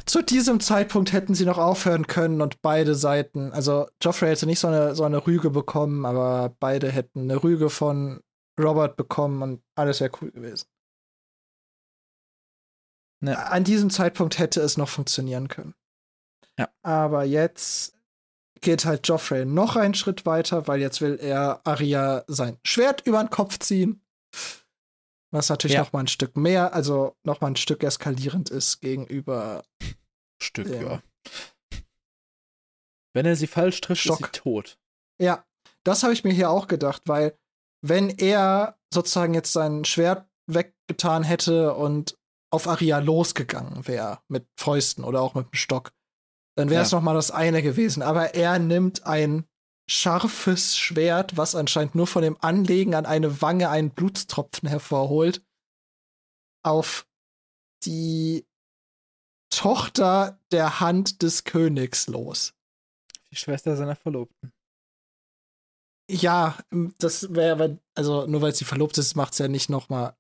zu 0.05 0.21
diesem 0.21 0.59
Zeitpunkt 0.59 1.13
hätten 1.13 1.35
sie 1.35 1.45
noch 1.45 1.57
aufhören 1.57 2.07
können 2.07 2.41
und 2.41 2.61
beide 2.61 2.95
Seiten, 2.95 3.51
also 3.53 3.87
Joffrey 4.01 4.29
hätte 4.29 4.45
nicht 4.45 4.59
so 4.59 4.67
eine, 4.67 4.95
so 4.95 5.03
eine 5.03 5.25
Rüge 5.25 5.49
bekommen, 5.49 6.05
aber 6.05 6.55
beide 6.59 6.91
hätten 6.91 7.21
eine 7.21 7.43
Rüge 7.43 7.69
von 7.69 8.21
Robert 8.59 8.97
bekommen 8.97 9.41
und 9.41 9.63
alles 9.75 10.01
wäre 10.01 10.11
cool 10.21 10.31
gewesen. 10.31 10.67
Ne. 13.21 13.37
An 13.37 13.63
diesem 13.63 13.89
Zeitpunkt 13.89 14.39
hätte 14.39 14.61
es 14.61 14.77
noch 14.77 14.89
funktionieren 14.89 15.47
können. 15.47 15.75
Ja. 16.57 16.69
Aber 16.81 17.23
jetzt 17.23 17.98
geht 18.61 18.85
halt 18.85 19.07
Joffrey 19.07 19.45
noch 19.45 19.75
einen 19.75 19.93
Schritt 19.93 20.25
weiter, 20.25 20.67
weil 20.67 20.79
jetzt 20.79 21.01
will 21.01 21.17
er 21.21 21.61
Arya 21.65 22.23
sein 22.27 22.57
Schwert 22.63 23.05
über 23.05 23.23
den 23.23 23.29
Kopf 23.29 23.59
ziehen. 23.59 24.01
Was 25.31 25.49
natürlich 25.49 25.75
ja. 25.75 25.81
noch 25.81 25.93
mal 25.93 26.01
ein 26.01 26.07
Stück 26.07 26.35
mehr, 26.37 26.73
also 26.73 27.15
noch 27.23 27.41
mal 27.41 27.47
ein 27.47 27.55
Stück 27.55 27.83
eskalierend 27.83 28.49
ist 28.49 28.79
gegenüber 28.79 29.63
Stück, 30.41 30.69
ja. 30.69 30.81
ja. 30.81 31.01
Wenn 33.13 33.25
er 33.25 33.35
sie 33.35 33.47
falsch 33.47 33.81
trifft, 33.81 34.01
Stock. 34.01 34.19
ist 34.21 34.25
sie 34.25 34.31
tot. 34.39 34.79
Ja, 35.21 35.45
das 35.83 36.03
habe 36.03 36.13
ich 36.13 36.23
mir 36.23 36.33
hier 36.33 36.49
auch 36.49 36.67
gedacht, 36.67 37.03
weil 37.05 37.37
wenn 37.81 38.09
er 38.09 38.79
sozusagen 38.93 39.33
jetzt 39.33 39.53
sein 39.53 39.85
Schwert 39.85 40.27
weggetan 40.47 41.23
hätte 41.23 41.73
und 41.75 42.17
auf 42.51 42.67
Arya 42.67 42.99
losgegangen 42.99 43.87
wäre 43.87 44.19
mit 44.27 44.47
Fäusten 44.59 45.03
oder 45.03 45.21
auch 45.21 45.35
mit 45.35 45.51
dem 45.51 45.53
Stock, 45.53 45.91
dann 46.59 46.69
wäre 46.69 46.83
es 46.83 46.91
ja. 46.91 46.97
noch 46.97 47.03
mal 47.03 47.13
das 47.13 47.31
eine 47.31 47.61
gewesen. 47.61 48.03
Aber 48.03 48.35
er 48.35 48.59
nimmt 48.59 49.05
ein 49.05 49.47
scharfes 49.89 50.77
Schwert, 50.77 51.37
was 51.37 51.55
anscheinend 51.55 51.95
nur 51.95 52.05
von 52.05 52.21
dem 52.21 52.35
Anlegen 52.41 52.95
an 52.95 53.05
eine 53.05 53.41
Wange 53.41 53.69
einen 53.69 53.91
Blutstropfen 53.91 54.67
hervorholt, 54.67 55.41
auf 56.61 57.07
die 57.85 58.45
Tochter 59.49 60.37
der 60.51 60.81
Hand 60.81 61.21
des 61.21 61.45
Königs 61.45 62.07
los. 62.07 62.53
Die 63.31 63.37
Schwester 63.37 63.77
seiner 63.77 63.95
Verlobten. 63.95 64.51
Ja, 66.11 66.57
das 66.97 67.33
wäre, 67.33 67.79
also 67.95 68.27
nur 68.27 68.41
weil 68.41 68.53
sie 68.53 68.65
verlobt 68.65 68.97
ist, 68.97 69.15
macht 69.15 69.31
es 69.31 69.39
ja 69.39 69.47
nicht 69.47 69.69
noch 69.69 69.87
mal 69.87 70.17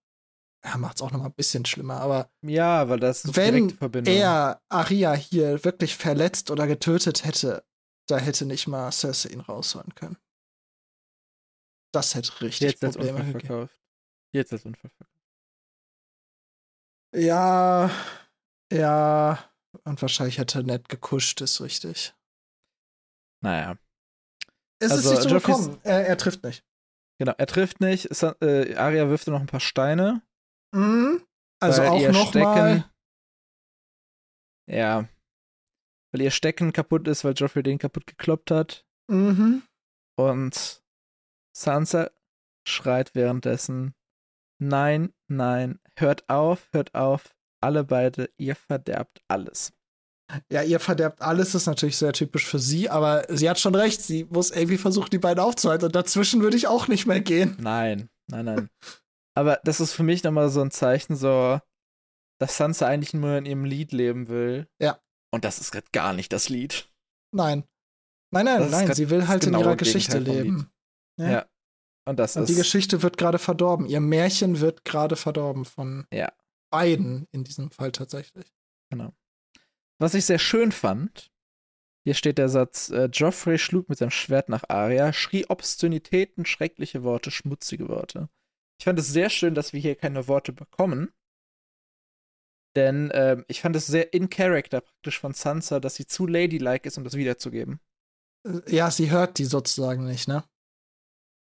ja, 0.65 0.77
macht 0.77 0.97
es 0.97 1.01
auch 1.01 1.11
noch 1.11 1.19
mal 1.19 1.27
ein 1.27 1.33
bisschen 1.33 1.65
schlimmer, 1.65 2.01
aber 2.01 2.29
ja, 2.41 2.89
weil 2.89 2.99
das 2.99 3.35
wenn 3.35 3.77
er 4.05 4.61
Aria 4.69 5.13
hier 5.13 5.63
wirklich 5.63 5.95
verletzt 5.95 6.51
oder 6.51 6.67
getötet 6.67 7.23
hätte, 7.23 7.63
da 8.07 8.17
hätte 8.17 8.45
nicht 8.45 8.67
mal 8.67 8.91
Cersei 8.91 9.29
ihn 9.29 9.39
rausholen 9.39 9.95
können. 9.95 10.17
Das 11.93 12.13
hätte 12.13 12.41
richtig 12.41 12.71
Jetzt 12.71 12.81
Probleme 12.81 13.19
gegeben. 13.19 13.39
Verkauft. 13.39 13.81
Jetzt 14.33 14.51
ist 14.51 14.65
Unfall 14.65 14.91
verkauft. 14.91 15.09
Ja, 17.15 17.89
ja, 18.71 19.49
und 19.83 20.01
wahrscheinlich 20.01 20.37
hätte 20.37 20.59
er 20.59 20.63
nett 20.63 20.89
gekuscht, 20.89 21.41
ist 21.41 21.61
richtig. 21.61 22.13
Naja. 23.41 23.77
Es 24.79 24.91
also, 24.91 25.11
ist 25.11 25.19
nicht 25.19 25.29
so 25.29 25.35
gekommen. 25.35 25.79
Er, 25.83 26.07
er, 26.07 26.17
trifft 26.17 26.43
nicht. 26.43 26.63
Genau, 27.17 27.33
er 27.37 27.47
trifft 27.47 27.81
nicht. 27.81 28.09
Äh, 28.41 28.75
Aria 28.75 29.09
wirft 29.09 29.27
noch 29.27 29.39
ein 29.39 29.47
paar 29.47 29.59
Steine. 29.59 30.21
Mhm. 30.71 31.23
Also 31.59 31.81
weil 31.81 31.89
auch 31.89 32.11
noch 32.11 32.29
Stecken, 32.29 32.43
mal. 32.43 32.91
Ja. 34.67 35.09
Weil 36.11 36.21
ihr 36.21 36.31
Stecken 36.31 36.73
kaputt 36.73 37.07
ist, 37.07 37.23
weil 37.23 37.33
Joffrey 37.33 37.63
den 37.63 37.79
kaputt 37.79 38.07
gekloppt 38.07 38.51
hat. 38.51 38.85
Mhm. 39.07 39.63
Und 40.15 40.83
Sansa 41.55 42.11
schreit 42.67 43.15
währenddessen: 43.15 43.93
Nein, 44.59 45.13
nein, 45.27 45.79
hört 45.97 46.29
auf, 46.29 46.69
hört 46.71 46.93
auf, 46.95 47.35
alle 47.61 47.83
beide, 47.83 48.29
ihr 48.37 48.55
verderbt 48.55 49.21
alles. 49.27 49.73
Ja, 50.51 50.61
ihr 50.61 50.79
verderbt 50.79 51.21
alles 51.21 51.55
ist 51.55 51.65
natürlich 51.65 51.97
sehr 51.97 52.13
typisch 52.13 52.45
für 52.45 52.59
sie, 52.59 52.89
aber 52.89 53.25
sie 53.29 53.49
hat 53.49 53.59
schon 53.59 53.73
recht. 53.73 54.01
Sie 54.01 54.25
muss 54.25 54.51
irgendwie 54.51 54.77
versuchen, 54.77 55.09
die 55.09 55.17
beiden 55.17 55.43
aufzuhalten. 55.43 55.85
Und 55.85 55.95
dazwischen 55.95 56.41
würde 56.41 56.55
ich 56.55 56.67
auch 56.67 56.87
nicht 56.87 57.07
mehr 57.07 57.19
gehen. 57.19 57.57
Nein, 57.59 58.09
nein, 58.27 58.45
nein. 58.45 58.69
Aber 59.39 59.61
das 59.63 59.79
ist 59.79 59.93
für 59.93 60.03
mich 60.03 60.21
nochmal 60.25 60.49
so 60.49 60.61
ein 60.61 60.69
Zeichen, 60.69 61.15
so, 61.15 61.61
dass 62.41 62.57
Sansa 62.57 62.87
eigentlich 62.87 63.13
nur 63.13 63.37
in 63.37 63.45
ihrem 63.45 63.63
Lied 63.63 63.93
leben 63.93 64.27
will. 64.27 64.67
Ja. 64.81 64.99
Und 65.31 65.45
das 65.45 65.59
ist 65.59 65.71
gerade 65.71 65.87
gar 65.93 66.11
nicht 66.11 66.33
das 66.33 66.49
Lied. 66.49 66.91
Nein. 67.33 67.63
Nein, 68.31 68.43
nein, 68.43 68.69
nein, 68.69 68.93
sie 68.93 69.09
will 69.09 69.29
halt 69.29 69.45
in 69.45 69.53
ihrer 69.53 69.77
Geschichte 69.77 70.19
leben. 70.19 70.69
Ja. 71.17 71.31
ja. 71.31 71.49
Und 72.05 72.19
das 72.19 72.35
Und 72.35 72.43
ist. 72.43 72.49
Die 72.49 72.55
Geschichte 72.55 73.01
wird 73.01 73.17
gerade 73.17 73.39
verdorben. 73.39 73.85
Ihr 73.85 74.01
Märchen 74.01 74.59
wird 74.59 74.83
gerade 74.83 75.15
verdorben 75.15 75.63
von 75.63 76.05
ja. 76.11 76.29
beiden 76.69 77.25
in 77.31 77.45
diesem 77.45 77.71
Fall 77.71 77.93
tatsächlich. 77.93 78.53
Genau. 78.91 79.13
Was 79.99 80.15
ich 80.15 80.25
sehr 80.25 80.39
schön 80.39 80.73
fand, 80.73 81.31
hier 82.03 82.13
steht 82.13 82.39
der 82.39 82.49
Satz: 82.49 82.89
äh, 82.89 83.05
Joffrey 83.05 83.57
schlug 83.57 83.87
mit 83.87 83.99
seinem 83.99 84.11
Schwert 84.11 84.49
nach 84.49 84.65
Arya, 84.67 85.13
schrie 85.13 85.45
Obszönitäten, 85.47 86.45
schreckliche 86.45 87.03
Worte, 87.03 87.31
schmutzige 87.31 87.87
Worte. 87.87 88.27
Ich 88.79 88.85
fand 88.85 88.97
es 88.97 89.09
sehr 89.09 89.29
schön, 89.29 89.55
dass 89.55 89.73
wir 89.73 89.79
hier 89.79 89.95
keine 89.95 90.27
Worte 90.27 90.53
bekommen. 90.53 91.11
Denn 92.75 93.11
äh, 93.11 93.43
ich 93.47 93.61
fand 93.61 93.75
es 93.75 93.87
sehr 93.87 94.13
in 94.13 94.29
Character 94.29 94.81
praktisch 94.81 95.19
von 95.19 95.33
Sansa, 95.33 95.79
dass 95.79 95.95
sie 95.95 96.05
zu 96.05 96.27
ladylike 96.27 96.87
ist, 96.87 96.97
um 96.97 97.03
das 97.03 97.15
wiederzugeben. 97.15 97.79
Äh, 98.47 98.61
ja, 98.73 98.89
sie 98.89 99.09
hört 99.11 99.37
die 99.37 99.45
sozusagen 99.45 100.05
nicht, 100.05 100.27
ne? 100.27 100.43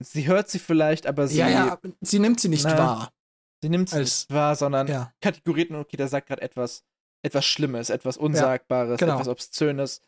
Sie 0.01 0.27
hört 0.27 0.49
sie 0.49 0.59
vielleicht, 0.59 1.05
aber 1.05 1.27
sie. 1.27 1.37
Ja, 1.39 1.49
ja, 1.49 1.79
sie 2.01 2.19
nimmt 2.19 2.39
sie 2.39 2.47
nicht 2.47 2.63
na, 2.63 2.77
wahr. 2.77 3.13
Sie 3.61 3.69
nimmt 3.69 3.89
es 3.89 3.93
Als- 3.93 4.21
nicht 4.21 4.33
wahr, 4.33 4.55
sondern 4.55 4.87
Ja. 4.87 5.13
kategoriert 5.21 5.69
nur, 5.71 5.81
okay, 5.81 5.97
der 5.97 6.07
sagt 6.07 6.27
gerade 6.27 6.41
etwas, 6.41 6.85
etwas 7.21 7.45
Schlimmes, 7.45 7.89
etwas 7.89 8.15
Unsagbares, 8.17 8.97
genau. 8.97 9.15
etwas 9.15 9.27
Obszönes 9.27 10.01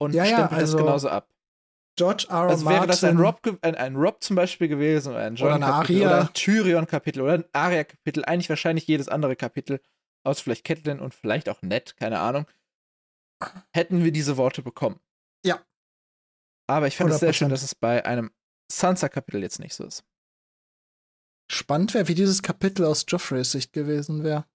und 0.00 0.14
Ja, 0.14 0.24
ja, 0.24 0.36
stempelt 0.36 0.60
also 0.60 0.76
das 0.78 0.86
genauso 0.86 1.08
ab. 1.08 1.28
George 1.96 2.26
R. 2.28 2.36
R. 2.36 2.48
Also 2.48 2.64
Martin. 2.64 2.80
wäre 2.80 2.86
das 2.86 3.04
ein 3.04 3.18
Rob, 3.18 3.40
ein, 3.62 3.74
ein 3.74 3.96
Rob 3.96 4.22
zum 4.22 4.36
Beispiel 4.36 4.68
gewesen 4.68 5.10
oder 5.10 5.20
ein 5.20 5.34
Oder 5.34 5.54
eine 5.54 5.64
John-Kapitel 5.64 6.04
Aria. 6.04 6.08
oder 6.08 6.20
ein 6.20 6.34
Tyrion-Kapitel 6.34 7.20
oder 7.20 7.32
ein 7.34 7.44
Aria-Kapitel, 7.52 8.24
eigentlich 8.24 8.48
wahrscheinlich 8.48 8.86
jedes 8.86 9.08
andere 9.08 9.36
Kapitel, 9.36 9.80
außer 10.24 10.42
vielleicht 10.42 10.64
Catelyn 10.64 11.00
und 11.00 11.14
vielleicht 11.14 11.48
auch 11.48 11.60
Ned, 11.62 11.96
keine 11.96 12.20
Ahnung, 12.20 12.46
hätten 13.74 14.04
wir 14.04 14.12
diese 14.12 14.36
Worte 14.36 14.62
bekommen. 14.62 15.00
Ja. 15.44 15.60
Aber 16.68 16.86
ich 16.86 16.96
finde 16.96 17.12
es 17.12 17.20
sehr 17.20 17.32
schön, 17.32 17.48
100%. 17.48 17.50
dass 17.50 17.62
es 17.62 17.74
bei 17.74 18.04
einem 18.06 18.30
Sansa-Kapitel 18.70 19.42
jetzt 19.42 19.58
nicht 19.58 19.74
so 19.74 19.84
ist. 19.84 20.04
Spannend 21.50 21.92
wäre, 21.92 22.08
wie 22.08 22.14
dieses 22.14 22.42
Kapitel 22.42 22.86
aus 22.86 23.04
Joffreys 23.06 23.52
Sicht 23.52 23.72
gewesen 23.72 24.24
wäre. 24.24 24.46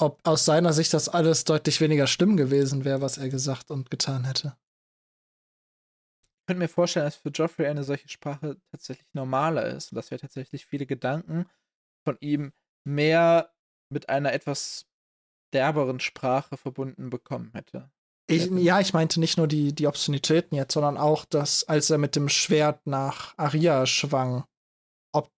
Ob 0.00 0.26
aus 0.26 0.44
seiner 0.44 0.72
Sicht 0.72 0.94
das 0.94 1.08
alles 1.08 1.44
deutlich 1.44 1.80
weniger 1.80 2.06
schlimm 2.06 2.36
gewesen 2.36 2.84
wäre, 2.84 3.02
was 3.02 3.18
er 3.18 3.28
gesagt 3.28 3.70
und 3.70 3.90
getan 3.90 4.24
hätte. 4.24 4.56
Ich 6.44 6.46
könnte 6.46 6.58
mir 6.58 6.68
vorstellen, 6.68 7.06
dass 7.06 7.16
für 7.16 7.30
Joffrey 7.30 7.66
eine 7.66 7.84
solche 7.84 8.10
Sprache 8.10 8.58
tatsächlich 8.70 9.08
normaler 9.14 9.64
ist 9.64 9.90
und 9.92 9.96
dass 9.96 10.10
wir 10.10 10.18
tatsächlich 10.18 10.66
viele 10.66 10.84
Gedanken 10.84 11.46
von 12.06 12.18
ihm 12.20 12.52
mehr 12.86 13.50
mit 13.90 14.10
einer 14.10 14.34
etwas 14.34 14.84
derberen 15.54 16.00
Sprache 16.00 16.58
verbunden 16.58 17.08
bekommen 17.08 17.50
hätte. 17.54 17.90
Ich, 18.26 18.50
Ja. 18.50 18.78
ich 18.78 18.92
meinte 18.92 19.20
nicht 19.20 19.38
nur 19.38 19.48
die, 19.48 19.74
die 19.74 19.86
Obszönitäten 19.86 20.54
jetzt, 20.54 20.74
sondern 20.74 20.98
auch, 20.98 21.24
dass 21.24 21.64
als 21.64 21.88
er 21.88 21.96
mit 21.96 22.14
dem 22.14 22.28
Schwert 22.28 22.86
nach 22.86 23.32
Aria 23.38 23.86
schwang, 23.86 24.44
ob 25.14 25.32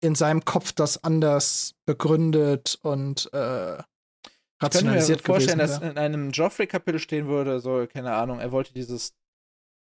in 0.00 0.14
seinem 0.14 0.44
Kopf 0.44 0.70
das 0.70 1.02
anders 1.02 1.74
begründet 1.84 2.78
und 2.82 3.28
äh, 3.32 3.78
Ich 3.78 3.80
könnte 3.80 3.82
mir 3.82 4.62
rationalisiert 4.62 5.22
vorstellen, 5.22 5.58
dass 5.58 5.80
in 5.80 5.98
einem 5.98 6.30
Joffrey-Kapitel 6.30 7.00
stehen 7.00 7.26
würde, 7.26 7.58
so, 7.58 7.88
keine 7.88 8.14
Ahnung, 8.14 8.38
er 8.38 8.52
wollte 8.52 8.72
dieses 8.72 9.16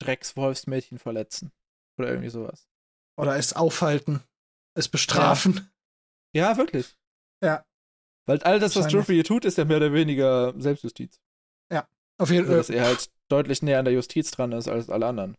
Dreckswolfsmädchen 0.01 0.99
verletzen. 0.99 1.53
Oder 1.99 2.09
irgendwie 2.09 2.31
sowas. 2.31 2.67
Oder 3.17 3.37
es 3.37 3.53
aufhalten, 3.53 4.23
es 4.75 4.89
bestrafen. 4.89 5.71
Ja, 6.35 6.57
wirklich. 6.57 6.97
Ja. 7.43 7.65
Weil 8.27 8.43
all 8.43 8.59
das, 8.61 8.77
was. 8.77 8.91
Joffrey 8.93 9.15
hier 9.15 9.25
tut, 9.25 9.45
ist 9.45 9.59
ja 9.59 9.65
mehr 9.65 9.79
oder 9.79 9.93
weniger 9.93 10.55
Selbstjustiz. 10.59 11.21
Auf 12.21 12.31
jeden 12.31 12.45
Also, 12.45 12.57
dass 12.59 12.67
Fall. 12.67 12.77
er 12.77 12.85
halt 12.85 13.11
deutlich 13.29 13.63
näher 13.63 13.79
an 13.79 13.87
der 13.87 13.95
Justiz 13.95 14.31
dran 14.31 14.53
ist 14.53 14.69
als 14.69 14.91
alle 14.91 15.07
anderen. 15.07 15.37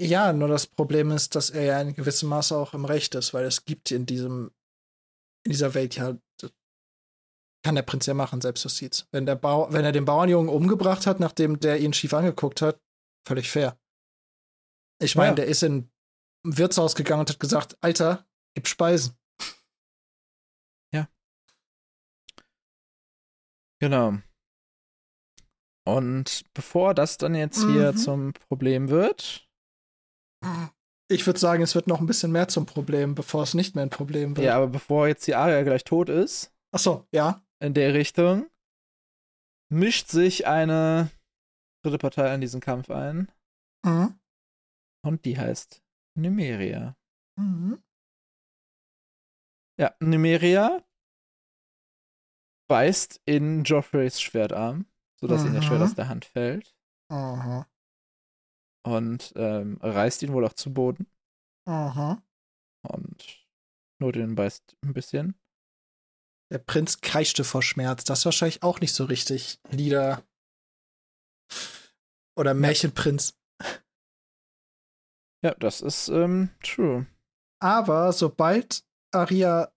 Ja, 0.00 0.32
nur 0.32 0.48
das 0.48 0.66
Problem 0.66 1.10
ist, 1.10 1.34
dass 1.34 1.50
er 1.50 1.62
ja 1.62 1.80
in 1.82 1.94
gewissem 1.94 2.30
Maße 2.30 2.56
auch 2.56 2.72
im 2.72 2.86
Recht 2.86 3.14
ist, 3.14 3.34
weil 3.34 3.44
es 3.44 3.66
gibt 3.66 3.90
in 3.90 4.06
diesem, 4.06 4.50
in 5.44 5.52
dieser 5.52 5.74
Welt 5.74 5.96
ja, 5.96 6.16
kann 7.62 7.74
der 7.74 7.82
Prinz 7.82 8.06
ja 8.06 8.14
machen, 8.14 8.40
Selbstjustiz. 8.40 9.06
Wenn 9.12 9.26
der 9.26 9.34
Bau, 9.34 9.70
wenn 9.70 9.84
er 9.84 9.92
den 9.92 10.06
Bauernjungen 10.06 10.48
umgebracht 10.48 11.06
hat, 11.06 11.20
nachdem 11.20 11.60
der 11.60 11.80
ihn 11.80 11.92
schief 11.92 12.14
angeguckt 12.14 12.62
hat, 12.62 12.80
völlig 13.26 13.50
fair. 13.50 13.78
Ich 15.02 15.16
meine, 15.16 15.30
Ja. 15.30 15.34
der 15.36 15.46
ist 15.46 15.62
in 15.62 15.90
ein 16.44 16.56
Wirtshaus 16.58 16.94
gegangen 16.94 17.20
und 17.20 17.30
hat 17.30 17.40
gesagt, 17.40 17.76
Alter, 17.82 18.26
gib 18.54 18.66
Speisen. 18.68 19.16
Genau. 23.82 24.18
Und 25.88 26.44
bevor 26.52 26.92
das 26.92 27.16
dann 27.16 27.34
jetzt 27.34 27.60
hier 27.64 27.92
Mhm. 27.92 27.96
zum 27.96 28.32
Problem 28.34 28.90
wird, 28.90 29.46
Ich 31.12 31.26
würde 31.26 31.40
sagen, 31.40 31.62
es 31.62 31.74
wird 31.74 31.86
noch 31.88 31.98
ein 32.00 32.06
bisschen 32.06 32.30
mehr 32.30 32.46
zum 32.48 32.66
Problem, 32.66 33.14
bevor 33.14 33.42
es 33.42 33.54
nicht 33.54 33.74
mehr 33.74 33.84
ein 33.84 33.90
Problem 33.90 34.36
wird. 34.36 34.46
ja, 34.46 34.56
aber 34.56 34.68
bevor 34.68 35.08
jetzt 35.08 35.26
die 35.26 35.34
Aria 35.34 35.62
gleich 35.62 35.82
tot 35.82 36.08
ist, 36.08 36.52
Ach 36.72 36.78
so, 36.78 37.08
ja. 37.10 37.42
in 37.58 37.74
der 37.74 37.94
Richtung, 37.94 38.48
mischt 39.72 40.08
sich 40.08 40.46
eine 40.46 41.10
dritte 41.82 41.98
Partei 41.98 42.32
an 42.32 42.40
diesen 42.40 42.60
Kampf 42.60 42.90
ein. 42.90 43.30
Mhm. 43.84 44.18
Und 45.04 45.24
die 45.24 45.38
heißt 45.38 45.82
Numeria. 46.16 46.96
Mhm. 47.38 47.82
Ja, 49.78 49.94
Numeria 50.00 50.84
beißt 52.68 53.22
in 53.24 53.64
Joffreys 53.64 54.20
Schwertarm, 54.20 54.86
sodass 55.20 55.44
ihm 55.44 55.54
das 55.54 55.64
Schwert 55.64 55.80
Mhm. 55.80 55.84
aus 55.86 55.94
der 55.94 56.08
Hand 56.08 56.24
fällt. 56.26 56.76
Mhm. 57.10 57.64
Und 58.86 59.32
ähm, 59.36 59.78
reißt 59.80 60.22
ihn 60.22 60.32
wohl 60.32 60.44
auch 60.44 60.52
zu 60.52 60.72
Boden. 60.72 61.06
Mhm. 61.66 62.22
Und 62.82 63.46
Nodin 64.00 64.34
beißt 64.34 64.76
ein 64.82 64.92
bisschen. 64.92 65.34
Der 66.52 66.58
Prinz 66.58 67.00
kreischte 67.00 67.44
vor 67.44 67.62
Schmerz. 67.62 68.04
Das 68.04 68.20
ist 68.20 68.24
wahrscheinlich 68.24 68.62
auch 68.62 68.80
nicht 68.80 68.94
so 68.94 69.04
richtig 69.04 69.60
Lieder. 69.70 70.22
Oder 72.36 72.54
Märchenprinz. 72.54 73.36
Ja, 75.42 75.54
das 75.54 75.80
ist 75.80 76.08
ähm, 76.08 76.50
true. 76.62 77.06
Aber 77.60 78.12
sobald 78.12 78.84
Aria 79.12 79.72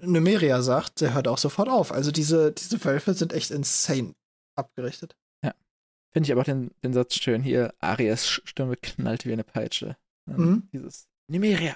Numeria 0.00 0.62
sagt, 0.62 1.00
der 1.00 1.14
hört 1.14 1.28
auch 1.28 1.38
sofort 1.38 1.68
auf. 1.68 1.92
Also 1.92 2.10
diese, 2.12 2.52
diese 2.52 2.82
Wölfe 2.84 3.14
sind 3.14 3.32
echt 3.32 3.50
insane 3.50 4.14
abgerichtet. 4.56 5.16
Finde 6.14 6.26
ich 6.26 6.32
aber 6.32 6.42
auch 6.42 6.46
den, 6.46 6.70
den 6.84 6.92
Satz 6.92 7.14
schön 7.14 7.42
hier. 7.42 7.72
Arias 7.78 8.26
Stimme 8.28 8.76
knallt 8.76 9.24
wie 9.24 9.32
eine 9.32 9.44
Peitsche. 9.44 9.96
Und 10.26 10.38
Mhm. 10.38 10.68
Dieses 10.70 11.08
Numeria. 11.26 11.74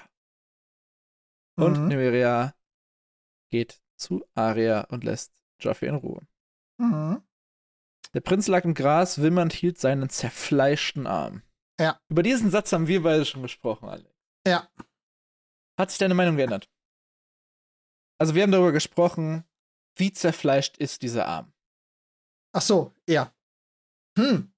Und 1.55 1.73
Mhm. 1.79 1.87
Numeria 1.87 2.53
geht 3.49 3.81
zu 3.95 4.23
Aria 4.35 4.81
und 4.91 5.03
lässt 5.03 5.33
Joffrey 5.59 5.89
in 5.89 5.95
Ruhe. 5.95 6.21
Mhm. 6.79 7.23
Der 8.17 8.21
Prinz 8.21 8.47
lag 8.47 8.63
im 8.63 8.73
Gras, 8.73 9.21
wimmernd 9.21 9.53
hielt 9.53 9.77
seinen 9.77 10.09
zerfleischten 10.09 11.05
Arm. 11.05 11.43
Ja. 11.79 12.01
Über 12.09 12.23
diesen 12.23 12.49
Satz 12.49 12.73
haben 12.73 12.87
wir 12.87 13.03
beide 13.03 13.25
schon 13.25 13.43
gesprochen, 13.43 13.87
Alex. 13.87 14.09
Ja. 14.47 14.67
Hat 15.77 15.91
sich 15.91 15.99
deine 15.99 16.15
Meinung 16.15 16.35
geändert? 16.35 16.67
Also 18.19 18.33
wir 18.33 18.41
haben 18.41 18.51
darüber 18.51 18.71
gesprochen, 18.71 19.43
wie 19.99 20.11
zerfleischt 20.11 20.77
ist 20.77 21.03
dieser 21.03 21.27
Arm. 21.27 21.53
Ach 22.55 22.63
so, 22.63 22.91
ja. 23.07 23.31
Hm. 24.17 24.51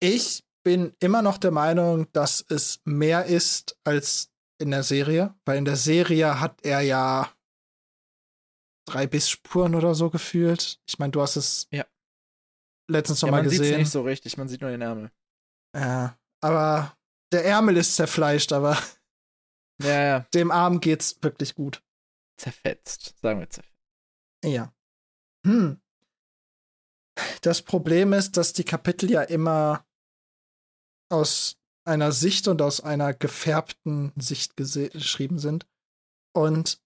Ich 0.00 0.42
bin 0.64 0.96
immer 1.00 1.20
noch 1.20 1.36
der 1.36 1.50
Meinung, 1.50 2.10
dass 2.12 2.42
es 2.48 2.80
mehr 2.86 3.26
ist 3.26 3.78
als 3.84 4.32
in 4.58 4.70
der 4.70 4.84
Serie, 4.84 5.34
weil 5.44 5.58
in 5.58 5.66
der 5.66 5.76
Serie 5.76 6.40
hat 6.40 6.64
er 6.64 6.80
ja 6.80 7.30
drei 8.88 9.06
Bissspuren 9.06 9.74
oder 9.74 9.94
so 9.94 10.08
gefühlt. 10.08 10.80
Ich 10.88 10.98
meine, 10.98 11.10
du 11.10 11.20
hast 11.20 11.36
es 11.36 11.68
Ja. 11.70 11.84
Letztens 12.92 13.22
noch 13.22 13.28
Ja, 13.28 13.32
mal 13.32 13.42
man 13.42 13.50
sieht 13.50 13.60
es 13.60 13.62
gesehen. 13.66 13.80
nicht 13.80 13.90
so 13.90 14.02
richtig, 14.02 14.36
man 14.36 14.48
sieht 14.48 14.60
nur 14.60 14.70
den 14.70 14.82
Ärmel. 14.82 15.10
Ja, 15.76 16.18
aber 16.40 16.96
der 17.32 17.44
Ärmel 17.44 17.76
ist 17.76 17.96
zerfleischt, 17.96 18.52
aber 18.52 18.76
Ja, 19.82 20.02
ja, 20.02 20.20
dem 20.34 20.50
Arm 20.50 20.80
geht's 20.80 21.22
wirklich 21.22 21.54
gut. 21.54 21.82
zerfetzt, 22.38 23.14
sagen 23.20 23.40
wir 23.40 23.50
zerfetzt. 23.50 23.72
Ja. 24.44 24.72
Hm. 25.46 25.80
Das 27.42 27.62
Problem 27.62 28.12
ist, 28.12 28.36
dass 28.36 28.52
die 28.52 28.64
Kapitel 28.64 29.10
ja 29.10 29.22
immer 29.22 29.84
aus 31.10 31.56
einer 31.84 32.12
Sicht 32.12 32.48
und 32.48 32.62
aus 32.62 32.80
einer 32.80 33.12
gefärbten 33.12 34.12
Sicht 34.16 34.56
geschrieben 34.56 35.38
sind. 35.38 35.66
Und 36.34 36.80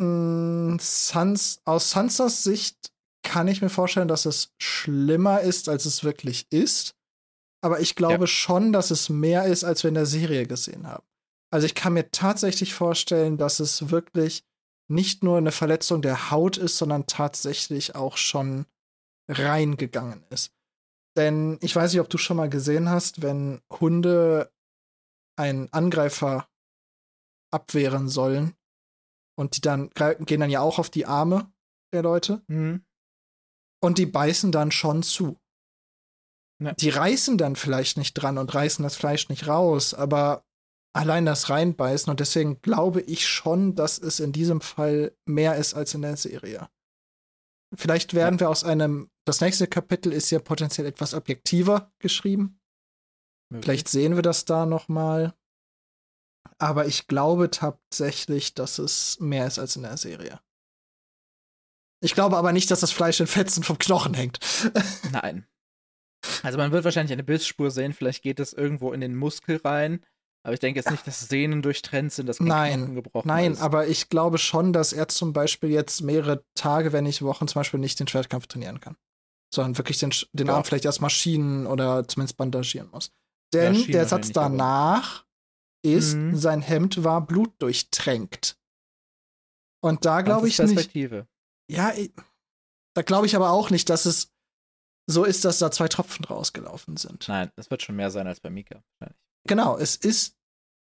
mh, 0.00 0.78
Sans, 0.80 1.60
aus 1.64 1.90
Sansas 1.90 2.42
Sicht 2.42 2.92
kann 3.22 3.48
ich 3.48 3.62
mir 3.62 3.68
vorstellen, 3.70 4.08
dass 4.08 4.26
es 4.26 4.52
schlimmer 4.60 5.40
ist, 5.40 5.68
als 5.68 5.84
es 5.84 6.04
wirklich 6.04 6.46
ist. 6.50 6.94
Aber 7.62 7.80
ich 7.80 7.94
glaube 7.94 8.24
Ja. 8.24 8.26
schon, 8.26 8.72
dass 8.72 8.90
es 8.90 9.08
mehr 9.08 9.44
ist, 9.44 9.64
als 9.64 9.82
wir 9.82 9.88
in 9.88 9.94
der 9.94 10.06
Serie 10.06 10.46
gesehen 10.46 10.86
haben. 10.86 11.04
Also 11.52 11.66
ich 11.66 11.74
kann 11.74 11.92
mir 11.94 12.10
tatsächlich 12.10 12.72
vorstellen, 12.74 13.36
dass 13.36 13.60
es 13.60 13.90
wirklich 13.90 14.44
nicht 14.88 15.22
nur 15.22 15.36
eine 15.38 15.52
Verletzung 15.52 16.00
der 16.02 16.30
Haut 16.30 16.56
ist, 16.56 16.78
sondern 16.78 17.06
tatsächlich 17.06 17.94
auch 17.94 18.16
schon 18.16 18.66
reingegangen 19.28 20.24
ist. 20.30 20.52
Denn 21.16 21.58
ich 21.60 21.74
weiß 21.76 21.92
nicht, 21.92 22.00
ob 22.00 22.08
du 22.08 22.18
schon 22.18 22.36
mal 22.36 22.48
gesehen 22.48 22.88
hast, 22.88 23.20
wenn 23.22 23.60
Hunde 23.70 24.50
einen 25.36 25.72
Angreifer 25.72 26.48
abwehren 27.52 28.08
sollen 28.08 28.54
und 29.36 29.56
die 29.56 29.60
dann 29.60 29.90
gehen 30.20 30.40
dann 30.40 30.50
ja 30.50 30.60
auch 30.60 30.78
auf 30.78 30.90
die 30.90 31.06
Arme 31.06 31.52
der 31.92 32.02
Leute 32.02 32.42
Mhm. 32.46 32.84
Und 33.80 33.98
die 33.98 34.06
beißen 34.06 34.52
dann 34.52 34.70
schon 34.70 35.02
zu. 35.02 35.38
Ja. 36.62 36.72
Die 36.74 36.90
reißen 36.90 37.38
dann 37.38 37.56
vielleicht 37.56 37.96
nicht 37.96 38.14
dran 38.14 38.36
und 38.36 38.54
reißen 38.54 38.82
das 38.82 38.96
Fleisch 38.96 39.28
nicht 39.30 39.46
raus, 39.48 39.94
aber 39.94 40.44
allein 40.92 41.24
das 41.24 41.48
reinbeißen 41.48 42.10
und 42.10 42.20
deswegen 42.20 42.60
glaube 42.60 43.00
ich 43.00 43.26
schon, 43.26 43.74
dass 43.74 43.98
es 43.98 44.20
in 44.20 44.32
diesem 44.32 44.60
Fall 44.60 45.16
mehr 45.24 45.56
ist 45.56 45.74
als 45.74 45.94
in 45.94 46.02
der 46.02 46.16
Serie. 46.16 46.68
Vielleicht 47.74 48.14
werden 48.14 48.40
wir 48.40 48.50
aus 48.50 48.64
einem, 48.64 49.10
das 49.24 49.40
nächste 49.40 49.68
Kapitel 49.68 50.12
ist 50.12 50.30
ja 50.30 50.40
potenziell 50.40 50.86
etwas 50.86 51.14
objektiver 51.14 51.92
geschrieben. 52.00 52.60
Möglich. 53.48 53.64
Vielleicht 53.64 53.88
sehen 53.88 54.16
wir 54.16 54.22
das 54.22 54.44
da 54.44 54.66
noch 54.66 54.88
mal. 54.88 55.34
aber 56.58 56.86
ich 56.86 57.06
glaube 57.06 57.50
tatsächlich, 57.50 58.54
dass 58.54 58.78
es 58.78 59.18
mehr 59.20 59.46
ist 59.46 59.58
als 59.58 59.76
in 59.76 59.82
der 59.82 59.96
Serie. 59.96 60.40
Ich 62.02 62.14
glaube 62.14 62.36
aber 62.36 62.52
nicht, 62.52 62.70
dass 62.70 62.80
das 62.80 62.92
Fleisch 62.92 63.20
in 63.20 63.26
Fetzen 63.26 63.62
vom 63.62 63.78
Knochen 63.78 64.14
hängt. 64.14 64.38
Nein. 65.12 65.46
Also 66.42 66.58
man 66.58 66.72
wird 66.72 66.84
wahrscheinlich 66.84 67.12
eine 67.12 67.24
Bissspur 67.24 67.70
sehen, 67.70 67.92
vielleicht 67.92 68.22
geht 68.22 68.40
es 68.40 68.52
irgendwo 68.52 68.92
in 68.92 69.00
den 69.00 69.14
Muskel 69.16 69.56
rein, 69.64 70.04
aber 70.42 70.54
ich 70.54 70.60
denke 70.60 70.78
jetzt 70.80 70.90
nicht, 70.90 71.06
dass 71.06 71.20
Sehnen 71.28 71.62
durchtrennt 71.62 72.12
sind, 72.12 72.26
dass 72.26 72.38
kein 72.38 72.46
Nein, 72.48 72.78
Knochen 72.80 72.94
gebrochen 72.94 73.28
Nein, 73.28 73.52
ist. 73.52 73.60
aber 73.60 73.86
ich 73.88 74.08
glaube 74.08 74.38
schon, 74.38 74.72
dass 74.72 74.92
er 74.92 75.08
zum 75.08 75.32
Beispiel 75.32 75.70
jetzt 75.70 76.00
mehrere 76.02 76.44
Tage, 76.54 76.92
wenn 76.92 77.04
nicht 77.04 77.22
Wochen, 77.22 77.48
zum 77.48 77.60
Beispiel 77.60 77.80
nicht 77.80 77.98
den 78.00 78.08
Schwertkampf 78.08 78.46
trainieren 78.46 78.80
kann. 78.80 78.96
Sondern 79.52 79.76
wirklich 79.78 79.98
den, 79.98 80.12
den 80.32 80.46
Ja. 80.46 80.54
Arm 80.56 80.64
vielleicht 80.64 80.84
erst 80.84 81.00
Maschinen 81.00 81.66
oder 81.66 82.06
zumindest 82.06 82.36
bandagieren 82.36 82.88
muss. 82.90 83.10
Ja, 83.52 83.60
Denn 83.62 83.74
Schienen 83.74 83.92
der 83.92 84.06
Satz 84.06 84.28
wahrscheinlich, 84.34 84.36
aber- 84.36 84.48
danach 84.56 85.26
ist, 85.82 86.14
Mhm. 86.14 86.36
sein 86.36 86.60
Hemd 86.62 87.02
war 87.02 87.26
blutdurchtränkt. 87.26 88.56
Und 89.82 90.04
da 90.04 90.20
glaube 90.20 90.48
ich 90.48 90.58
nicht. 90.58 90.94
Ja, 91.70 91.92
da 92.94 93.02
glaube 93.02 93.26
ich 93.26 93.36
aber 93.36 93.50
auch 93.50 93.70
nicht, 93.70 93.88
dass 93.90 94.04
es 94.06 94.32
so 95.08 95.24
ist, 95.24 95.44
dass 95.44 95.58
da 95.58 95.70
zwei 95.70 95.88
Tropfen 95.88 96.24
rausgelaufen 96.24 96.96
sind. 96.96 97.26
Nein, 97.28 97.50
es 97.56 97.70
wird 97.70 97.82
schon 97.82 97.96
mehr 97.96 98.10
sein 98.10 98.26
als 98.26 98.40
bei 98.40 98.50
Mika. 98.50 98.82
wahrscheinlich. 98.98 99.20
Genau, 99.48 99.76
es 99.78 99.96
ist, 99.96 100.36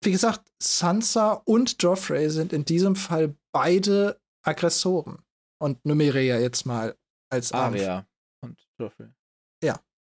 wie 0.03 0.11
gesagt, 0.11 0.49
Sansa 0.61 1.33
und 1.33 1.81
Joffrey 1.81 2.29
sind 2.29 2.53
in 2.53 2.65
diesem 2.65 2.95
Fall 2.95 3.35
beide 3.51 4.19
Aggressoren. 4.43 5.19
Und 5.59 5.83
Numeria 5.85 6.39
jetzt 6.39 6.65
mal 6.65 6.95
als 7.31 7.51
Arm- 7.51 7.73
Arya 7.73 8.07
und 8.41 8.59
Joffrey. 8.79 9.09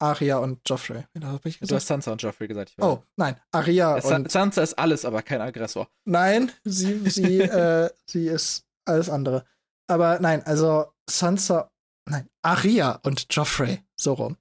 Aria 0.02 0.38
und 0.38 0.62
Joffrey. 0.66 1.04
Du 1.14 1.76
hast? 1.76 1.88
Sansa 1.88 2.14
und 2.14 2.22
Joffrey 2.22 2.48
gesagt. 2.48 2.74
Oh, 2.80 3.04
nein, 3.18 3.36
Aria. 3.52 4.00
Sa- 4.00 4.16
und 4.16 4.32
Sansa 4.32 4.64
ist 4.64 4.80
alles, 4.80 5.04
aber 5.04 5.22
kein 5.24 5.42
Aggressor. 5.42 5.90
Nein, 6.06 6.54
sie, 6.64 7.10
sie, 7.10 7.40
äh, 7.42 7.90
sie 8.06 8.28
ist 8.28 8.66
alles 8.86 9.10
andere. 9.10 9.46
Aber 9.90 10.20
nein, 10.20 10.44
also 10.44 10.94
Sansa, 11.10 11.72
nein, 12.08 12.30
Aria 12.44 13.00
und 13.04 13.26
Joffrey, 13.30 13.84
so 14.00 14.14
rum. 14.14 14.38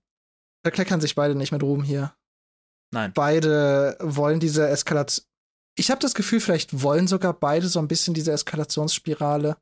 Verkleckern 0.62 1.01
sich 1.01 1.15
beide 1.15 1.35
nicht 1.35 1.53
mit 1.53 1.62
Ruhm 1.62 1.83
hier. 1.83 2.15
Nein. 2.93 3.12
Beide 3.15 3.97
wollen 4.01 4.41
diese 4.41 4.69
Eskalation. 4.69 5.27
Ich 5.79 5.91
habe 5.91 6.01
das 6.01 6.15
Gefühl, 6.15 6.41
vielleicht 6.41 6.83
wollen 6.83 7.07
sogar 7.07 7.33
beide 7.33 7.69
so 7.69 7.79
ein 7.79 7.89
bisschen 7.89 8.15
diese 8.15 8.33
Eskalationsspirale. 8.33 9.57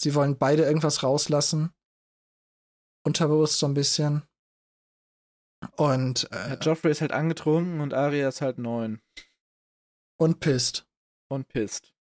Sie 0.00 0.14
wollen 0.14 0.36
beide 0.36 0.64
irgendwas 0.64 1.02
rauslassen. 1.02 1.72
Unterbewusst 3.04 3.58
so 3.58 3.66
ein 3.66 3.74
bisschen. 3.74 4.22
Und, 5.76 6.30
äh, 6.30 6.56
Joffrey 6.60 6.92
ist 6.92 7.00
halt 7.00 7.12
angetrunken 7.12 7.80
und 7.80 7.94
Arya 7.94 8.28
ist 8.28 8.40
halt 8.40 8.58
neun 8.58 9.00
und 10.18 10.40
pisst, 10.40 10.86
und 11.28 11.48
pisst. 11.48 11.94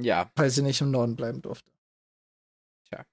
Ja, 0.00 0.30
weil 0.34 0.50
sie 0.50 0.62
nicht 0.62 0.80
im 0.80 0.90
Norden 0.90 1.16
bleiben 1.16 1.40
durfte. 1.42 1.70
Tja. 2.88 3.04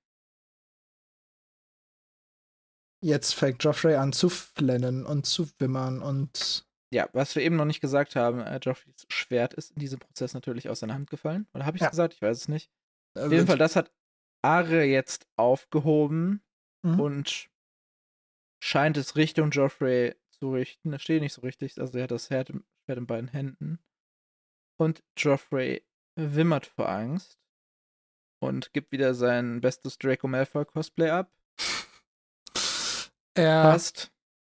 Jetzt 3.03 3.33
fängt 3.33 3.63
Joffrey 3.63 3.95
an 3.95 4.13
zu 4.13 4.29
flennen 4.29 5.05
und 5.05 5.25
zu 5.25 5.47
wimmern 5.59 6.01
und 6.01 6.65
ja, 6.93 7.07
was 7.13 7.35
wir 7.35 7.41
eben 7.43 7.55
noch 7.55 7.65
nicht 7.65 7.79
gesagt 7.79 8.17
haben, 8.17 8.41
äh, 8.41 8.59
Joffreys 8.61 9.05
Schwert 9.09 9.53
ist 9.53 9.71
in 9.71 9.79
diesem 9.79 9.99
Prozess 9.99 10.33
natürlich 10.33 10.67
aus 10.67 10.81
seiner 10.81 10.93
Hand 10.93 11.09
gefallen. 11.09 11.47
Oder 11.53 11.65
habe 11.65 11.77
ich 11.77 11.81
Ja. 11.81 11.89
gesagt? 11.89 12.13
Ich 12.15 12.21
weiß 12.21 12.37
es 12.37 12.47
nicht. 12.49 12.69
Auf 13.17 13.31
jeden 13.31 13.47
Fall, 13.47 13.57
das 13.57 13.77
hat 13.77 13.93
Arya 14.43 14.83
jetzt 14.83 15.25
aufgehoben 15.37 16.43
Mhm. 16.83 16.99
und 16.99 17.49
scheint 18.61 18.97
es 18.97 19.15
Richtung 19.15 19.51
Joffrey 19.51 20.15
zu 20.31 20.51
richten. 20.51 20.91
Es 20.93 21.01
steht 21.01 21.21
nicht 21.21 21.33
so 21.33 21.41
richtig, 21.41 21.79
also 21.79 21.97
er 21.97 22.03
hat 22.03 22.11
das 22.11 22.27
Schwert 22.27 22.49
in 22.49 23.07
beiden 23.07 23.29
Händen. 23.29 23.79
Und 24.77 25.01
Joffrey 25.17 25.85
wimmert 26.15 26.65
vor 26.67 26.89
Angst 26.89 27.39
und 28.41 28.73
gibt 28.73 28.91
wieder 28.91 29.13
sein 29.13 29.61
bestes 29.61 29.97
Draco 29.97 30.27
Malfoy 30.27 30.65
Cosplay 30.65 31.09
ab. 31.09 31.31
er, 33.35 33.63
Passt. 33.63 34.11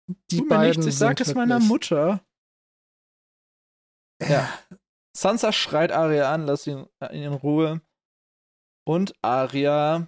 die 0.07 0.37
Tu 0.37 0.43
mir 0.43 0.49
beiden 0.49 0.81
nichts, 0.81 0.85
ich 0.85 0.97
sag 0.97 1.19
es 1.19 1.33
meiner 1.33 1.59
Mutter. 1.59 2.23
Ja. 4.21 4.49
Sansa 5.15 5.51
schreit 5.51 5.91
Arya 5.91 6.33
an, 6.33 6.45
lass 6.45 6.67
ihn 6.67 6.87
äh, 6.99 7.23
in 7.23 7.33
Ruhe. 7.33 7.81
Und 8.87 9.13
Arya 9.21 10.07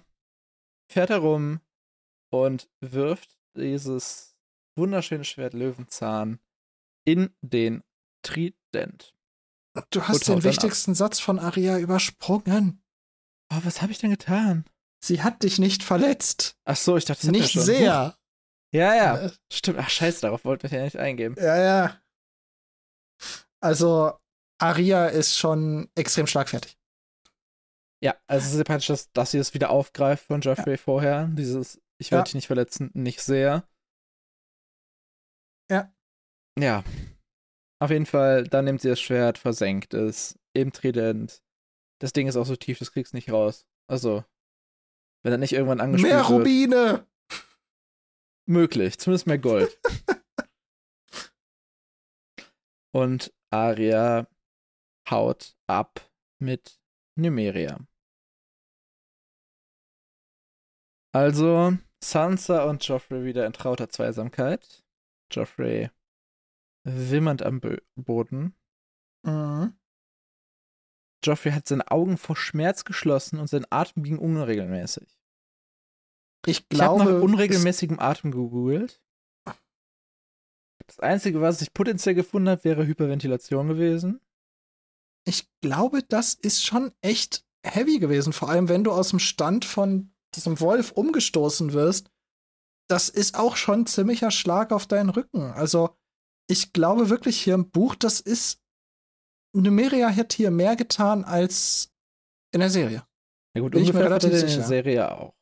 fährt 0.90 1.10
herum 1.10 1.60
und 2.30 2.70
wirft 2.80 3.38
dieses 3.56 4.36
wunderschöne 4.76 5.24
Schwert 5.24 5.54
Löwenzahn 5.54 6.40
in 7.04 7.34
den 7.42 7.82
Trident. 8.22 9.14
Du 9.90 10.02
hast 10.06 10.28
den 10.28 10.44
wichtigsten 10.44 10.94
Satz 10.94 11.18
von 11.20 11.38
Aria 11.38 11.78
übersprungen. 11.78 12.82
Oh, 13.52 13.58
was 13.64 13.82
habe 13.82 13.92
ich 13.92 13.98
denn 13.98 14.10
getan? 14.10 14.64
Sie 15.04 15.22
hat 15.22 15.42
dich 15.42 15.58
nicht 15.58 15.82
verletzt. 15.82 16.56
Ach 16.64 16.76
so, 16.76 16.96
ich 16.96 17.04
dachte, 17.04 17.22
das 17.26 17.30
Nicht 17.30 17.52
sehr. 17.52 18.16
Ja, 18.72 18.94
ja. 18.94 19.18
Äh, 19.26 19.30
Stimmt. 19.52 19.78
Ach, 19.80 19.90
scheiße, 19.90 20.22
darauf 20.22 20.44
wollte 20.44 20.66
ich 20.66 20.72
ja 20.72 20.82
nicht 20.82 20.96
eingehen. 20.96 21.34
Ja, 21.38 21.56
ja. 21.56 22.00
Also, 23.60 24.18
Aria 24.58 25.06
ist 25.06 25.36
schon 25.36 25.90
extrem 25.94 26.26
schlagfertig. 26.26 26.78
Ja, 28.02 28.16
also 28.26 28.46
es 28.46 28.52
ist 28.52 28.58
ja 28.58 28.64
praktisch, 28.64 28.88
dass, 28.88 29.10
dass 29.12 29.30
sie 29.30 29.38
das 29.38 29.54
wieder 29.54 29.70
aufgreift 29.70 30.26
von 30.26 30.40
Joffrey 30.40 30.76
vorher. 30.76 31.26
Dieses, 31.32 31.80
ich 31.98 32.10
werde 32.10 32.20
Ja. 32.20 32.24
dich 32.24 32.34
nicht 32.34 32.46
verletzen, 32.46 32.90
nicht 32.94 33.20
sehr. 33.22 33.66
Ja. 35.70 35.92
Ja. 36.58 36.84
Auf 37.84 37.90
jeden 37.90 38.06
Fall, 38.06 38.44
dann 38.44 38.64
nimmt 38.64 38.80
sie 38.80 38.88
das 38.88 38.98
Schwert, 38.98 39.36
versenkt 39.36 39.92
es 39.92 40.38
im 40.54 40.72
Trident. 40.72 41.42
Das 42.00 42.14
Ding 42.14 42.26
ist 42.26 42.34
auch 42.34 42.46
so 42.46 42.56
tief, 42.56 42.78
das 42.78 42.92
kriegst 42.92 43.12
du 43.12 43.18
nicht 43.18 43.30
raus. 43.30 43.66
Also, 43.90 44.24
wenn 45.22 45.32
er 45.32 45.36
nicht 45.36 45.52
irgendwann 45.52 45.82
angespielt 45.82 46.14
Mehr 46.14 46.22
wird. 46.22 46.30
Rubine! 46.30 47.06
Möglich, 48.48 48.98
zumindest 48.98 49.26
mehr 49.26 49.38
Gold. 49.38 49.78
Und 52.94 53.34
Arya 53.50 54.28
haut 55.10 55.54
ab 55.66 56.10
mit 56.38 56.80
Numeria. 57.16 57.86
Also 61.12 61.76
Sansa 62.02 62.64
und 62.64 62.82
Joffrey 62.88 63.26
wieder 63.26 63.44
in 63.44 63.52
trauter 63.52 63.90
Zweisamkeit. 63.90 64.82
Joffrey 65.30 65.90
wimmernd 66.84 67.42
am 67.42 67.60
Bö 67.60 67.78
Boden. 67.96 68.54
Mhm. 69.22 69.74
Joffrey 71.24 71.52
hat 71.52 71.66
seine 71.66 71.90
Augen 71.90 72.18
vor 72.18 72.36
Schmerz 72.36 72.84
geschlossen 72.84 73.38
und 73.38 73.48
sein 73.48 73.66
Atem 73.70 74.02
ging 74.02 74.18
unregelmäßig. 74.18 75.18
Ich 76.46 76.66
Ich 76.70 76.80
habe 76.82 76.98
glaube, 76.98 77.04
nach 77.04 77.22
unregelmäßigem 77.22 77.98
Atem 77.98 78.30
gegoogelt. 78.30 79.00
Das 80.86 81.00
Einzige, 81.00 81.40
was 81.40 81.62
ich 81.62 81.72
potenziell 81.72 82.14
gefunden 82.14 82.50
habe, 82.50 82.64
wäre 82.64 82.86
Hyperventilation 82.86 83.68
gewesen. 83.68 84.20
ich 85.26 85.48
glaube, 85.62 86.02
das 86.02 86.34
ist 86.34 86.64
schon 86.64 86.92
echt 87.00 87.46
heavy 87.64 87.98
gewesen. 87.98 88.34
Vor 88.34 88.50
allem, 88.50 88.68
wenn 88.68 88.84
du 88.84 88.92
aus 88.92 89.08
dem 89.08 89.18
Stand 89.18 89.64
von 89.64 90.12
diesem 90.34 90.60
Wolf 90.60 90.92
umgestoßen 90.92 91.72
wirst. 91.72 92.10
Das 92.90 93.08
ist 93.08 93.38
auch 93.38 93.56
schon 93.56 93.80
ein 93.80 93.86
ziemlicher 93.86 94.30
Schlag 94.30 94.70
auf 94.72 94.86
deinen 94.86 95.08
Rücken. 95.08 95.40
Also, 95.52 95.96
ich 96.46 96.72
glaube 96.72 97.10
wirklich 97.10 97.40
hier 97.42 97.54
im 97.54 97.70
Buch, 97.70 97.94
das 97.94 98.20
ist. 98.20 98.60
Numeria 99.56 100.10
hat 100.14 100.32
hier 100.32 100.50
mehr 100.50 100.74
getan 100.74 101.24
als 101.24 101.92
in 102.52 102.60
der 102.60 102.70
Serie. 102.70 103.06
Ja 103.56 103.62
gut, 103.62 103.72
Bin 103.72 103.82
ich 103.82 103.92
mir 103.92 104.00
ungefähr 104.00 104.10
relativ 104.10 104.32
hat 104.32 104.42
er 104.42 104.48
in 104.48 104.58
der. 104.58 104.66
Serie 104.66 105.12
auch. 105.12 105.34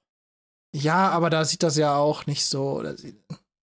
Ja, 0.75 1.11
aber 1.11 1.31
da 1.31 1.45
sieht 1.45 1.63
das 1.63 1.77
ja 1.77 1.97
auch 1.97 2.27
nicht 2.27 2.45
so. 2.45 2.83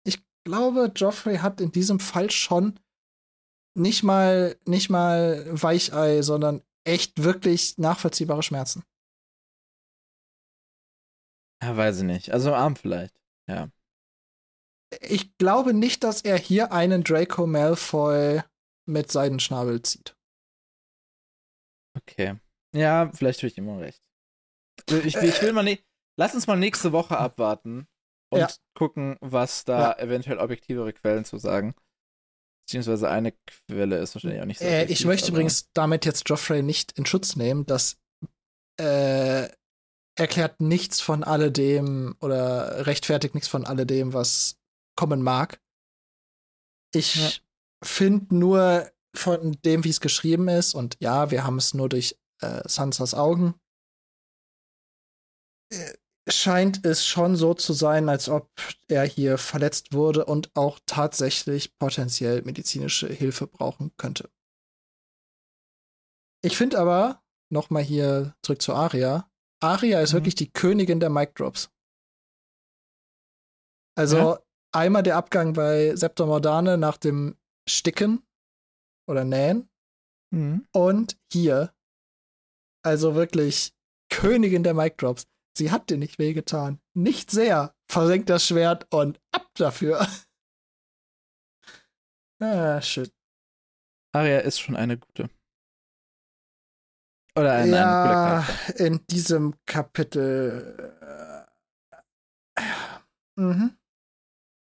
Ich 0.06 0.22
glaube, 0.46 0.92
Joffrey 0.96 1.38
hat 1.38 1.62
in 1.62 1.72
diesem 1.72 2.00
Fall 2.00 2.32
schon 2.32 2.80
nicht 3.78 4.04
mal, 4.04 4.58
nicht 4.66 4.90
mal 4.90 5.46
Weichei, 5.50 6.22
sondern 6.22 6.64
echt 6.86 7.24
wirklich 7.24 7.78
nachvollziehbare 7.78 8.44
Schmerzen. 8.44 8.84
Ja, 11.62 11.76
weiß 11.76 12.00
ich 12.00 12.04
nicht. 12.04 12.32
Also 12.32 12.50
im 12.50 12.56
Arm 12.56 12.76
vielleicht. 12.76 13.20
Ja. 13.48 13.70
Ich 15.02 15.38
glaube 15.38 15.74
nicht, 15.74 16.04
dass 16.04 16.22
er 16.22 16.38
hier 16.38 16.72
einen 16.72 17.04
Draco 17.04 17.46
Malfoy 17.46 18.42
mit 18.86 19.12
Seidenschnabel 19.12 19.82
zieht. 19.82 20.16
Okay. 21.98 22.40
Ja, 22.76 23.12
vielleicht 23.14 23.40
habe 23.40 23.48
ich 23.48 23.58
immer 23.58 23.80
recht. 23.80 24.02
Ich, 24.90 25.16
ich 25.16 25.42
will 25.42 25.54
mal 25.54 25.64
ne 25.64 25.80
Lass 26.20 26.34
uns 26.34 26.48
mal 26.48 26.58
nächste 26.58 26.92
Woche 26.94 27.18
abwarten 27.18 27.88
und 28.32 28.40
Ja. 28.40 28.50
gucken, 28.76 29.18
was 29.22 29.66
da 29.66 29.94
eventuell 29.94 30.40
objektivere 30.40 30.92
Quellen 30.94 31.26
zu 31.26 31.38
sagen. 31.38 31.76
Beziehungsweise 32.66 33.10
eine 33.10 33.34
Quelle 33.68 34.00
ist 34.00 34.16
wahrscheinlich 34.16 34.42
auch 34.42 34.46
nicht 34.46 34.60
so. 34.60 34.66
Äh, 34.66 34.86
ich 34.86 35.06
möchte 35.06 35.32
übrigens 35.32 35.70
damit 35.74 36.06
jetzt 36.06 36.28
Joffrey 36.28 36.64
nicht 36.64 36.92
in 36.94 37.06
Schutz 37.06 37.36
nehmen. 37.36 37.66
Das 37.66 37.98
äh, 38.80 39.48
erklärt 40.18 40.60
nichts 40.60 41.00
von 41.02 41.24
alledem 41.24 42.16
oder 42.20 42.86
rechtfertigt 42.88 43.36
nichts 43.36 43.48
von 43.48 43.66
alledem, 43.66 44.14
was 44.14 44.58
kommen 44.98 45.22
mag. 45.22 45.62
Ich 46.94 47.16
Ja. 47.16 47.32
finde 47.88 48.36
nur 48.36 48.92
von 49.16 49.54
dem, 49.64 49.84
wie 49.86 49.90
es 49.90 50.02
geschrieben 50.02 50.48
ist, 50.50 50.74
und 50.74 50.98
ja, 51.00 51.32
wir 51.32 51.44
haben 51.46 51.58
es 51.58 51.74
nur 51.74 51.88
durch 51.90 52.18
äh, 52.42 52.62
Sansas 52.68 53.14
Augen, 53.14 53.56
äh, 55.72 55.94
scheint 56.30 56.86
es 56.86 57.06
schon 57.06 57.36
so 57.38 57.54
zu 57.54 57.74
sein, 57.74 58.10
als 58.10 58.28
ob 58.30 58.52
er 58.90 59.06
hier 59.06 59.38
verletzt 59.38 59.94
wurde 59.94 60.26
und 60.26 60.52
auch 60.56 60.80
tatsächlich 60.86 61.78
potenziell 61.78 62.42
medizinische 62.42 63.08
Hilfe 63.08 63.48
brauchen 63.48 63.92
könnte. 63.98 64.30
Ich 66.44 66.58
finde 66.58 66.80
aber, 66.80 67.24
noch 67.52 67.70
mal 67.70 67.82
hier 67.84 68.36
zurück 68.44 68.62
zu 68.62 68.74
Aria, 68.74 69.32
Aria 69.64 70.02
ist 70.02 70.12
Mhm. 70.12 70.18
wirklich 70.18 70.36
die 70.36 70.52
Königin 70.52 71.00
der 71.00 71.10
Mic 71.10 71.34
Drops. 71.36 71.70
Also 73.98 74.18
Ja. 74.18 74.47
Einmal 74.72 75.04
der 75.04 75.18
Abgang 75.18 75.54
bei 75.54 75.96
Septor 75.96 76.28
Mordane 76.28 76.78
nach 76.78 76.98
dem 76.98 77.38
Sticken 77.68 78.24
oder 79.08 79.24
Nähen 79.24 79.70
Mhm. 80.30 80.68
und 80.74 81.18
hier, 81.32 81.74
also 82.84 83.16
wirklich 83.16 83.74
Königin 84.10 84.64
der 84.64 84.74
Mic 84.74 84.98
Drops. 84.98 85.26
Sie 85.58 85.72
hat 85.72 85.90
dir 85.90 85.98
nicht 85.98 86.20
wehgetan. 86.20 86.82
Nicht 86.94 87.32
sehr. 87.32 87.74
Versenkt 87.90 88.30
das 88.30 88.46
Schwert 88.46 88.86
und 88.94 89.20
ab 89.32 89.48
dafür. 89.56 90.02
ah, 92.40 92.82
shit. 92.82 93.14
Arya 94.14 94.40
ist 94.40 94.60
schon 94.60 94.76
eine 94.76 94.98
gute. 94.98 95.30
Oder 97.36 97.54
ein, 97.54 97.66
ein 97.66 97.72
cooler 97.72 97.78
ja, 97.78 98.44
Charakter. 98.44 98.86
in 98.86 99.08
diesem 99.08 99.56
Kapitel. 99.66 100.94
Äh, 102.56 102.64
mhm. 103.36 103.78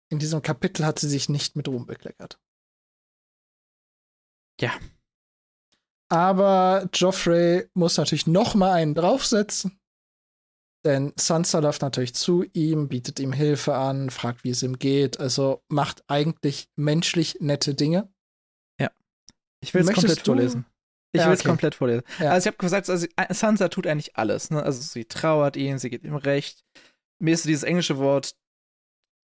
In 0.08 0.18
diesem 0.18 0.42
Kapitel 0.42 0.84
hat 0.86 0.98
sie 0.98 1.08
sich 1.08 1.28
nicht 1.28 1.56
mit 1.56 1.68
Ruhm 1.68 1.86
bekleckert. 1.86 2.38
Ja. 4.60 4.72
Aber 6.08 6.88
Joffrey 6.94 7.68
muss 7.74 7.96
natürlich 7.96 8.26
noch 8.26 8.54
mal 8.54 8.72
einen 8.72 8.94
draufsetzen. 8.94 9.80
Denn 10.84 11.12
Sansa 11.18 11.58
läuft 11.58 11.82
natürlich 11.82 12.14
zu 12.14 12.44
ihm, 12.52 12.88
bietet 12.88 13.18
ihm 13.18 13.32
Hilfe 13.32 13.74
an, 13.74 14.10
fragt, 14.10 14.44
wie 14.44 14.50
es 14.50 14.62
ihm 14.62 14.78
geht. 14.78 15.18
Also 15.18 15.64
macht 15.68 16.04
eigentlich 16.08 16.68
menschlich 16.76 17.38
nette 17.40 17.74
Dinge. 17.74 18.12
Ich 19.62 19.72
will 19.74 19.80
es 19.80 19.92
komplett 19.92 20.20
du- 20.20 20.24
vorlesen. 20.26 20.66
Ich 21.12 21.20
Ja, 21.20 21.26
will 21.28 21.32
es 21.34 21.40
okay. 21.40 21.48
komplett 21.48 21.74
vorlesen. 21.74 22.04
Ja. 22.20 22.30
Also 22.30 22.44
ich 22.44 22.52
habe 22.54 22.58
gesagt, 22.58 22.88
also 22.90 23.06
Sansa 23.30 23.68
tut 23.68 23.86
eigentlich 23.86 24.14
alles. 24.16 24.50
Ne? 24.50 24.62
Also 24.62 24.80
sie 24.82 25.06
trauert 25.06 25.56
ihn, 25.56 25.78
sie 25.78 25.88
gibt 25.90 26.04
ihm 26.04 26.14
recht. 26.14 26.62
Mir 27.18 27.32
ist 27.34 27.46
dieses 27.46 27.62
englische 27.62 27.96
Wort 27.96 28.36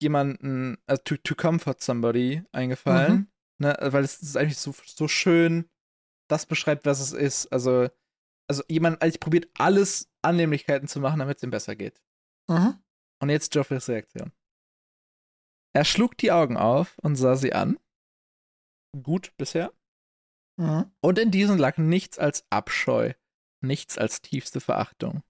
jemanden, 0.00 0.78
also 0.86 1.02
to, 1.02 1.16
to 1.16 1.34
comfort 1.34 1.80
somebody 1.80 2.42
eingefallen. 2.52 3.30
Ne? 3.58 3.76
Weil 3.80 4.04
es 4.04 4.20
ist 4.22 4.36
eigentlich 4.36 4.58
so, 4.58 4.74
so 4.86 5.08
schön, 5.08 5.68
das 6.28 6.46
beschreibt, 6.46 6.86
was 6.86 7.00
es 7.00 7.12
ist. 7.12 7.46
Also, 7.52 7.88
also 8.48 8.62
jemand 8.68 9.02
eigentlich 9.02 9.20
probiert 9.20 9.48
alles 9.58 10.10
Annehmlichkeiten 10.22 10.88
zu 10.88 11.00
machen, 11.00 11.18
damit 11.18 11.38
es 11.38 11.42
ihm 11.42 11.50
besser 11.50 11.74
geht. 11.74 12.00
Mhm. 12.48 12.78
Und 13.20 13.30
jetzt 13.30 13.54
Joffreys 13.54 13.88
Reaktion. 13.88 14.32
Er 15.74 15.84
schlug 15.84 16.16
die 16.16 16.32
Augen 16.32 16.56
auf 16.56 16.96
und 16.98 17.16
sah 17.16 17.36
sie 17.36 17.52
an. 17.52 17.78
Gut 19.02 19.36
bisher. 19.36 19.72
Mhm. 20.56 20.90
Und 21.00 21.18
in 21.18 21.30
diesen 21.30 21.58
lag 21.58 21.78
nichts 21.78 22.18
als 22.18 22.44
Abscheu, 22.50 23.12
nichts 23.60 23.98
als 23.98 24.22
tiefste 24.22 24.60
Verachtung. 24.60 25.22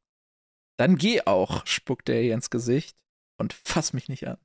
Dann 0.78 0.96
geh 0.96 1.22
auch, 1.22 1.66
spuckte 1.66 2.12
er 2.12 2.22
ihr 2.22 2.34
ins 2.34 2.50
Gesicht 2.50 2.96
und 3.38 3.52
fass 3.52 3.92
mich 3.92 4.08
nicht 4.08 4.28
an. 4.28 4.38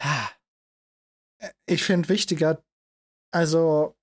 Ah, 0.00 0.30
Ich 1.66 1.82
finde 1.82 2.08
wichtiger, 2.08 2.62
also 3.32 3.96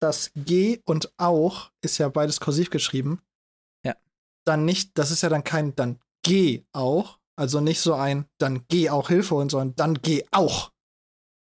das 0.00 0.32
G 0.34 0.80
und 0.84 1.12
auch 1.16 1.70
ist 1.82 1.98
ja 1.98 2.08
beides 2.08 2.40
kursiv 2.40 2.70
geschrieben. 2.70 3.22
Ja. 3.84 3.96
Dann 4.46 4.64
nicht, 4.64 4.98
das 4.98 5.10
ist 5.10 5.22
ja 5.22 5.28
dann 5.28 5.44
kein 5.44 5.74
dann 5.76 6.00
geh 6.22 6.64
auch, 6.72 7.18
also 7.38 7.60
nicht 7.60 7.80
so 7.80 7.94
ein 7.94 8.28
dann 8.38 8.66
geh 8.68 8.90
auch 8.90 9.08
Hilfe 9.08 9.36
holen, 9.36 9.48
sondern 9.48 9.74
dann 9.76 10.02
geh 10.02 10.26
auch. 10.32 10.72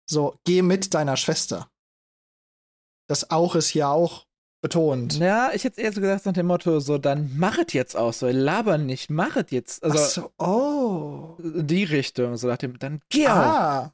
So, 0.09 0.39
geh 0.45 0.63
mit 0.63 0.95
deiner 0.95 1.17
Schwester. 1.17 1.71
Das 3.09 3.31
auch 3.31 3.55
ist 3.55 3.75
ja 3.75 3.91
auch 3.91 4.27
betont. 4.63 5.19
Ja, 5.19 5.51
ich 5.53 5.65
hätte 5.65 5.81
eher 5.81 5.93
so 5.93 6.01
gesagt 6.01 6.25
nach 6.25 6.33
dem 6.33 6.47
Motto, 6.47 6.81
so, 6.81 6.97
dann 6.97 7.37
machet 7.37 7.75
jetzt 7.75 7.97
auch 7.97 8.13
so, 8.13 8.29
laber 8.29 8.79
nicht, 8.79 9.11
machet 9.11 9.51
jetzt. 9.51 9.85
Also 9.85 9.99
Ach 9.99 10.07
so, 10.07 10.33
oh. 10.39 11.37
die 11.43 11.85
Richtung, 11.85 12.37
so 12.37 12.49
nach 12.49 12.57
dem, 12.57 12.79
dann 12.79 13.03
geh. 13.11 13.27
Ah, 13.27 13.93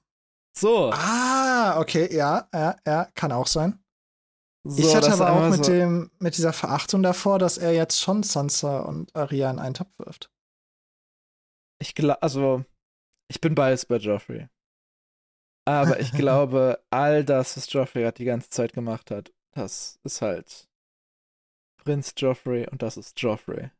So. 0.56 0.90
ah, 0.92 1.80
okay, 1.80 2.14
ja, 2.14 2.48
ja, 2.54 2.76
ja, 2.86 3.08
kann 3.14 3.32
auch 3.32 3.46
sein. 3.46 3.82
so 4.64 4.80
ich 4.80 4.94
hatte 4.94 5.12
aber 5.12 5.32
auch 5.32 5.48
mit 5.48 5.64
so, 5.64 5.72
dem, 5.72 6.10
mit 6.18 6.36
dieser 6.36 6.52
Verachtung 6.52 7.02
davor, 7.02 7.38
dass 7.38 7.58
er 7.58 7.72
jetzt 7.72 8.00
schon 8.00 8.22
Sansa 8.22 8.80
und 8.80 9.16
Arya 9.16 9.50
in 9.50 9.58
einen 9.58 9.74
Topf 9.74 9.98
wirft. 9.98 10.30
Ich 11.80 11.94
glaube, 11.94 12.22
also, 12.22 12.64
ich 13.28 13.40
bin 13.40 13.54
beides 13.54 13.86
bei 13.86 13.96
Joffrey. 13.96 14.48
Aber 15.66 15.98
ich 16.00 16.12
glaube, 16.16 16.82
all 16.90 17.24
das, 17.24 17.56
was 17.56 17.72
Joffrey 17.72 18.02
gerade 18.02 18.16
die 18.18 18.24
ganze 18.24 18.50
Zeit 18.50 18.74
gemacht 18.74 19.10
hat, 19.10 19.32
das 19.52 19.98
ist 20.04 20.22
halt 20.22 20.68
Prinz 21.78 22.14
Joffrey 22.16 22.68
und 22.68 22.82
das 22.82 22.96
ist 22.96 23.20
Joffrey. 23.20 23.70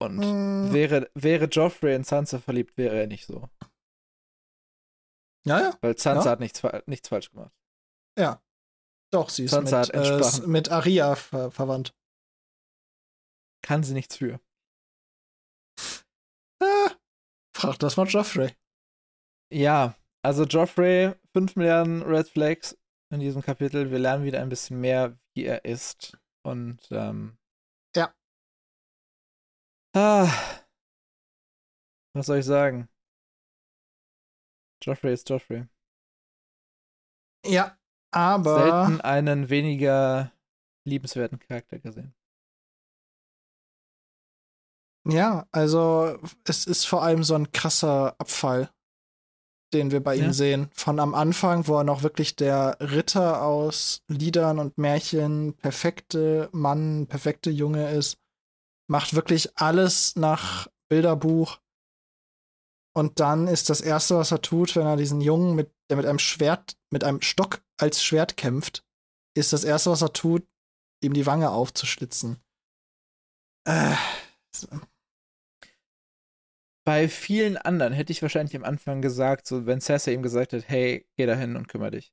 Und 0.00 0.18
Mm, 0.18 0.72
wäre, 0.72 1.10
wäre 1.14 1.44
Joffrey 1.46 1.94
in 1.94 2.02
Sansa 2.04 2.40
verliebt, 2.40 2.76
wäre 2.76 2.98
er 3.00 3.06
nicht 3.06 3.26
so. 3.26 3.48
ja, 5.44 5.60
ja, 5.60 5.78
Weil 5.80 5.96
Sansa 5.98 6.24
Ja. 6.24 6.30
hat 6.32 6.40
nichts, 6.40 6.62
nichts 6.86 7.08
falsch 7.08 7.30
gemacht. 7.30 7.52
ja. 8.18 8.42
Doch, 9.12 9.28
sie 9.28 9.44
ist 9.44 9.50
Sansa 9.50 9.80
mit, 9.80 9.90
äh, 9.94 10.46
mit 10.46 10.70
Arya 10.70 11.14
ver 11.16 11.50
verwandt. 11.50 11.94
Kann 13.62 13.82
sie 13.84 13.92
nichts 13.92 14.16
für. 14.16 14.40
Ah, 16.62 16.90
frag 17.54 17.78
das 17.78 17.96
mal 17.98 18.06
Joffrey. 18.08 18.56
Ja, 19.52 19.94
also 20.24 20.44
Joffrey, 20.44 21.14
5 21.34 21.56
Milliarden 21.56 22.02
Red 22.02 22.28
Flags 22.28 22.78
in 23.10 23.20
diesem 23.20 23.42
Kapitel. 23.42 23.90
Wir 23.90 23.98
lernen 23.98 24.24
wieder 24.24 24.40
ein 24.40 24.48
bisschen 24.48 24.80
mehr, 24.80 25.18
wie 25.34 25.44
er 25.44 25.64
ist. 25.64 26.18
Und, 26.42 26.88
ähm. 26.90 27.38
Ja. 27.94 28.14
Ah. 29.94 30.28
Was 32.14 32.26
soll 32.26 32.38
ich 32.38 32.46
sagen? 32.46 32.88
Joffrey 34.82 35.12
ist 35.14 35.28
Joffrey. 35.28 35.66
Ja, 37.46 37.76
aber 38.12 38.86
Selten 38.86 39.00
einen 39.00 39.48
weniger 39.48 40.32
liebenswerten 40.86 41.38
Charakter 41.38 41.78
gesehen. 41.78 42.14
ja, 45.08 45.46
also 45.50 46.18
es 46.44 46.66
ist 46.66 46.84
vor 46.84 47.02
allem 47.02 47.24
so 47.24 47.34
ein 47.34 47.50
krasser 47.52 48.14
Abfall, 48.20 48.70
den 49.74 49.90
wir 49.90 50.02
bei 50.02 50.16
ihm 50.16 50.24
Ja. 50.24 50.32
sehen. 50.32 50.70
Von 50.74 51.00
am 51.00 51.14
Anfang, 51.14 51.66
wo 51.66 51.76
er 51.76 51.84
noch 51.84 52.02
wirklich 52.02 52.36
der 52.36 52.76
Ritter 52.80 53.42
aus 53.42 54.02
Liedern 54.08 54.58
und 54.58 54.78
Märchen, 54.78 55.54
perfekte 55.54 56.48
Mann, 56.52 57.06
perfekte 57.06 57.50
Junge 57.50 57.90
ist, 57.92 58.18
macht 58.88 59.14
wirklich 59.14 59.58
alles 59.58 60.16
nach 60.16 60.68
Bilderbuch. 60.88 61.58
Und 62.94 63.20
dann 63.20 63.48
ist 63.48 63.70
das 63.70 63.80
erste, 63.80 64.16
was 64.18 64.32
er 64.32 64.42
tut, 64.42 64.76
wenn 64.76 64.86
er 64.86 64.96
diesen 64.96 65.22
Jungen 65.22 65.54
mit, 65.54 65.72
der 65.88 65.96
mit 65.96 66.04
einem 66.06 66.18
Schwert, 66.18 66.76
mit 66.90 67.04
einem 67.04 67.22
Stock 67.22 67.62
als 67.80 68.04
Schwert 68.04 68.36
kämpft, 68.36 68.84
ist 69.34 69.54
das 69.54 69.64
erste, 69.64 69.90
was 69.90 70.02
er 70.02 70.12
tut, 70.12 70.46
ihm 71.02 71.14
die 71.14 71.24
Wange 71.24 71.50
aufzuschlitzen. 71.50 72.36
Äh, 73.66 73.94
Bei 76.84 77.08
vielen 77.08 77.56
anderen 77.56 77.92
hätte 77.92 78.12
ich 78.12 78.22
wahrscheinlich 78.22 78.56
am 78.56 78.64
Anfang 78.64 79.02
gesagt, 79.02 79.46
so 79.46 79.66
wenn 79.66 79.80
Cersei 79.80 80.12
ihm 80.12 80.22
gesagt 80.22 80.52
hat, 80.52 80.68
hey, 80.68 81.06
geh 81.16 81.26
da 81.26 81.34
hin 81.34 81.56
und 81.56 81.68
kümmere 81.68 81.92
dich, 81.92 82.12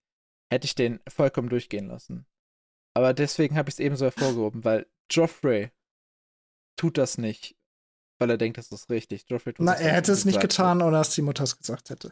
hätte 0.51 0.65
ich 0.65 0.75
den 0.75 0.99
vollkommen 1.09 1.49
durchgehen 1.49 1.87
lassen. 1.87 2.27
Aber 2.95 3.13
deswegen 3.13 3.55
habe 3.57 3.69
ich 3.69 3.75
es 3.75 3.79
eben 3.79 3.95
so 3.95 4.05
hervorgehoben, 4.05 4.63
weil 4.63 4.87
Joffrey 5.11 5.71
tut 6.75 6.97
das 6.97 7.17
nicht, 7.17 7.55
weil 8.19 8.29
er 8.29 8.37
denkt, 8.37 8.57
das 8.57 8.71
ist 8.71 8.89
richtig. 8.89 9.25
Joffrey 9.27 9.53
tut 9.53 9.65
Na, 9.65 9.73
das 9.73 9.81
er 9.81 9.93
hätte 9.93 10.11
es 10.11 10.25
nicht 10.25 10.39
getan, 10.39 10.81
ohne 10.81 10.97
dass 10.97 11.15
die 11.15 11.21
Mutter 11.21 11.43
es 11.43 11.57
gesagt 11.57 11.89
hätte. 11.89 12.11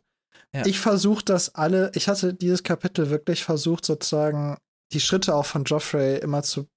Ja. 0.54 0.66
Ich 0.66 0.80
versuche 0.80 1.24
das 1.26 1.56
alle, 1.56 1.92
ich 1.94 2.08
hatte 2.08 2.34
dieses 2.34 2.64
Kapitel 2.64 3.10
wirklich 3.10 3.44
versucht, 3.44 3.86
sozusagen 3.86 4.58
die 4.94 5.00
Schritte 5.00 5.36
auch 5.36 5.46
von 5.46 5.64
Joffrey 5.66 6.18
immer 6.20 6.44
zu 6.44 6.70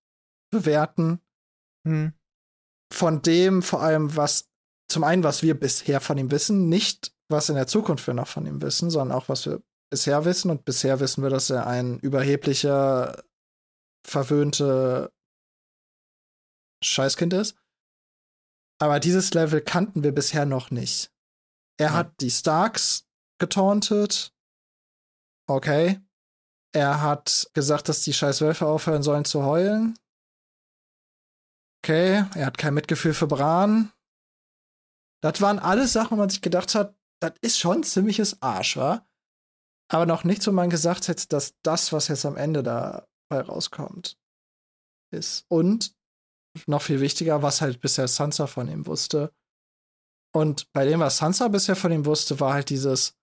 bewerten. 0.52 1.20
Hm. 1.86 2.12
Von 2.92 3.22
dem 3.22 3.62
vor 3.62 3.82
allem, 3.82 4.16
was 4.16 4.49
zum 4.90 5.04
einen, 5.04 5.22
was 5.24 5.42
wir 5.42 5.58
bisher 5.58 6.00
von 6.00 6.18
ihm 6.18 6.30
wissen, 6.30 6.68
nicht 6.68 7.14
was 7.28 7.48
in 7.48 7.54
der 7.54 7.66
Zukunft 7.66 8.06
wir 8.06 8.14
noch 8.14 8.28
von 8.28 8.46
ihm 8.46 8.60
wissen, 8.60 8.90
sondern 8.90 9.16
auch 9.16 9.28
was 9.28 9.46
wir 9.46 9.62
bisher 9.90 10.24
wissen. 10.24 10.50
Und 10.50 10.64
bisher 10.64 11.00
wissen 11.00 11.22
wir, 11.22 11.30
dass 11.30 11.48
er 11.50 11.66
ein 11.66 11.98
überheblicher, 12.00 13.22
verwöhnte 14.06 15.12
Scheißkind 16.82 17.32
ist. 17.34 17.56
Aber 18.80 18.98
dieses 18.98 19.34
Level 19.34 19.60
kannten 19.60 20.02
wir 20.02 20.12
bisher 20.12 20.46
noch 20.46 20.70
nicht. 20.70 21.12
Er 21.78 21.88
Ja. 21.88 21.92
hat 21.94 22.20
die 22.20 22.30
Starks 22.30 23.06
getauntet. 23.38 24.32
Okay. 25.48 26.00
Er 26.72 27.02
hat 27.02 27.50
gesagt, 27.52 27.88
dass 27.88 28.02
die 28.02 28.14
scheiß 28.14 28.40
Wölfe 28.40 28.66
aufhören 28.66 29.02
sollen 29.02 29.24
zu 29.24 29.44
heulen. 29.44 29.98
Okay. 31.84 32.24
Er 32.34 32.46
hat 32.46 32.58
kein 32.58 32.74
Mitgefühl 32.74 33.14
für 33.14 33.26
Bran. 33.26 33.92
Das 35.22 35.40
waren 35.40 35.58
alles 35.58 35.92
Sachen, 35.92 36.12
wo 36.12 36.16
man 36.16 36.30
sich 36.30 36.40
gedacht 36.40 36.74
hat, 36.74 36.96
das 37.20 37.32
ist 37.42 37.58
schon 37.58 37.82
ziemliches 37.82 38.40
Arsch, 38.42 38.76
wa? 38.76 39.06
Aber 39.88 40.06
noch 40.06 40.24
nichts, 40.24 40.46
wo 40.46 40.52
man 40.52 40.70
gesagt 40.70 41.08
hätte, 41.08 41.26
dass 41.28 41.54
das, 41.62 41.92
was 41.92 42.08
jetzt 42.08 42.24
am 42.24 42.36
Ende 42.36 42.62
dabei 42.62 43.40
rauskommt, 43.42 44.18
ist. 45.10 45.44
Und 45.48 45.94
noch 46.66 46.82
viel 46.82 47.00
wichtiger, 47.00 47.42
was 47.42 47.60
halt 47.60 47.80
bisher 47.80 48.08
Sansa 48.08 48.46
von 48.46 48.68
ihm 48.68 48.86
wusste. 48.86 49.32
Und 50.32 50.72
bei 50.72 50.84
dem, 50.84 51.00
was 51.00 51.18
Sansa 51.18 51.48
bisher 51.48 51.76
von 51.76 51.92
ihm 51.92 52.06
wusste, 52.06 52.40
war 52.40 52.54
halt 52.54 52.70
dieses, 52.70 53.16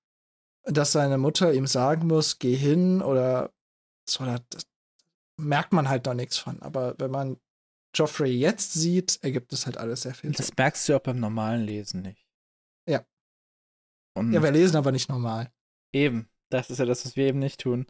dass 0.65 0.91
seine 0.91 1.17
Mutter 1.17 1.53
ihm 1.53 1.67
sagen 1.67 2.07
muss, 2.07 2.39
geh 2.39 2.55
hin 2.55 3.01
oder 3.01 3.53
so, 4.09 4.25
das 4.25 4.67
merkt 5.37 5.71
man 5.71 5.87
halt 5.87 6.05
noch 6.05 6.13
nichts 6.13 6.37
von. 6.37 6.61
Aber 6.61 6.95
wenn 6.99 7.11
man 7.11 7.39
Joffrey 7.97 8.31
jetzt 8.31 8.73
sieht, 8.73 9.19
ergibt 9.23 9.51
es 9.53 9.65
halt 9.65 9.77
alles 9.77 10.03
sehr 10.03 10.13
viel 10.13 10.29
Sinn. 10.29 10.37
Das 10.37 10.55
merkst 10.55 10.87
du 10.87 10.95
auch 10.95 11.01
beim 11.01 11.19
normalen 11.19 11.63
Lesen 11.63 12.01
nicht. 12.01 12.27
Ja. 12.87 13.05
Und 14.15 14.33
ja, 14.33 14.41
wir 14.41 14.51
lesen 14.51 14.75
aber 14.75 14.91
nicht 14.91 15.09
normal. 15.09 15.51
Eben. 15.93 16.29
Das 16.49 16.69
ist 16.69 16.77
ja 16.77 16.85
das, 16.85 17.05
was 17.05 17.15
wir 17.15 17.25
eben 17.25 17.39
nicht 17.39 17.59
tun. 17.59 17.87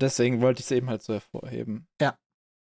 Deswegen 0.00 0.40
wollte 0.40 0.60
ich 0.60 0.66
es 0.66 0.70
eben 0.70 0.88
halt 0.88 1.02
so 1.02 1.12
hervorheben. 1.12 1.86
Ja. 2.00 2.18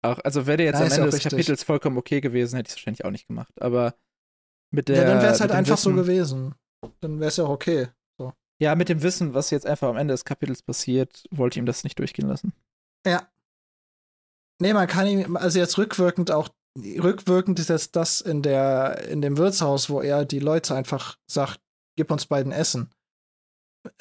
Auch, 0.04 0.20
also 0.20 0.46
wäre 0.48 0.64
jetzt 0.64 0.80
ja, 0.80 0.86
am 0.86 0.92
Ende 0.92 1.06
des 1.06 1.16
richtig. 1.16 1.32
Kapitels 1.32 1.64
vollkommen 1.64 1.98
okay 1.98 2.22
gewesen, 2.22 2.56
hätte 2.56 2.68
ich 2.68 2.74
es 2.74 2.78
wahrscheinlich 2.78 3.06
auch 3.06 3.12
nicht 3.12 3.28
gemacht. 3.28 3.54
Aber 3.62 3.96
mit 4.72 4.88
der. 4.88 4.98
Ja, 4.98 5.06
dann 5.06 5.22
wäre 5.22 5.34
es 5.34 5.42
halt 5.42 5.52
einfach 5.52 5.74
Wissen, 5.74 5.96
so 5.96 6.02
gewesen. 6.02 6.56
Dann 7.02 7.20
wäre 7.20 7.30
es 7.30 7.38
ja 7.38 7.46
auch 7.46 7.50
okay. 7.50 7.88
So. 8.20 8.34
Ja, 8.62 8.76
mit 8.76 8.90
dem 8.90 9.02
Wissen, 9.02 9.34
was 9.34 9.50
jetzt 9.50 9.66
einfach 9.66 9.90
am 9.90 9.98
Ende 9.98 10.14
des 10.14 10.26
Kapitels 10.26 10.62
passiert, 10.62 11.24
wollte 11.32 11.56
ich 11.56 11.60
ihm 11.60 11.66
das 11.66 11.84
nicht 11.84 11.98
durchgehen 11.98 12.28
lassen. 12.28 12.54
Ja. 13.06 13.28
Nee, 14.62 14.74
man 14.74 14.88
kann 14.88 15.08
ihm, 15.08 15.36
also 15.36 15.60
jetzt 15.60 15.78
rückwirkend 15.78 16.32
auch, 16.32 16.50
rückwirkend 16.78 17.60
ist 17.60 17.70
jetzt 17.70 17.96
das 17.96 18.22
in 18.22 18.42
der, 18.42 19.08
in 19.08 19.22
dem 19.22 19.38
Wirtshaus, 19.38 19.90
wo 19.90 20.02
er 20.02 20.26
die 20.26 20.40
Leute 20.40 20.76
einfach 20.76 21.18
sagt, 21.30 21.60
gib 21.98 22.12
uns 22.12 22.26
beiden 22.26 22.52
Essen. 22.52 22.90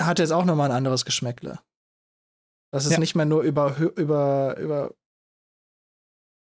Hat 0.01 0.19
jetzt 0.19 0.33
auch 0.33 0.45
nochmal 0.45 0.71
ein 0.71 0.77
anderes 0.77 1.05
Geschmäckle. 1.05 1.59
Das 2.73 2.87
ist 2.87 2.93
ja. 2.93 2.99
nicht 2.99 3.15
mehr 3.15 3.27
nur 3.27 3.43
über, 3.43 3.77
über, 3.79 4.57
über 4.57 4.95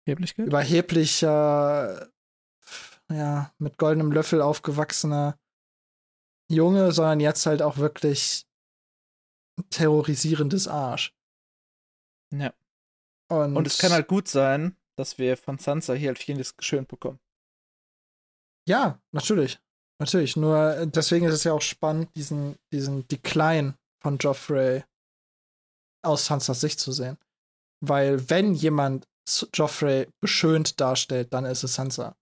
Heblichkeit? 0.06 0.48
überheblicher, 0.48 2.10
ja, 3.12 3.54
mit 3.58 3.78
goldenem 3.78 4.12
Löffel 4.12 4.42
aufgewachsener 4.42 5.38
Junge, 6.52 6.92
sondern 6.92 7.20
jetzt 7.20 7.46
halt 7.46 7.62
auch 7.62 7.78
wirklich 7.78 8.46
terrorisierendes 9.70 10.68
Arsch. 10.68 11.14
Ja. 12.32 12.54
Und, 13.30 13.56
Und 13.56 13.68
es 13.68 13.78
kann 13.78 13.92
halt 13.92 14.08
gut 14.08 14.28
sein, 14.28 14.76
dass 14.98 15.18
wir 15.18 15.38
von 15.38 15.58
Sansa 15.58 15.94
hier 15.94 16.10
halt 16.10 16.20
vieles 16.20 16.58
geschönt 16.58 16.88
bekommen. 16.88 17.20
Ja, 18.68 19.00
natürlich. 19.12 19.60
Natürlich. 20.00 20.36
Nur 20.36 20.86
deswegen 20.86 21.26
ist 21.26 21.34
es 21.34 21.44
ja 21.44 21.54
auch 21.54 21.62
spannend, 21.62 22.10
diesen, 22.16 22.56
diesen 22.72 23.08
Decline 23.08 23.76
von 24.02 24.18
Joffrey 24.18 24.84
aus 26.02 26.26
Sansas 26.26 26.62
Sicht 26.62 26.80
zu 26.80 26.92
sehen. 26.92 27.18
Weil 27.82 28.30
wenn 28.30 28.54
jemand 28.54 29.08
Joffrey 29.54 30.08
beschönt 30.22 30.80
darstellt, 30.80 31.34
dann 31.34 31.46
ist 31.46 31.64
es 31.64 31.76
Sansa. 31.76 32.16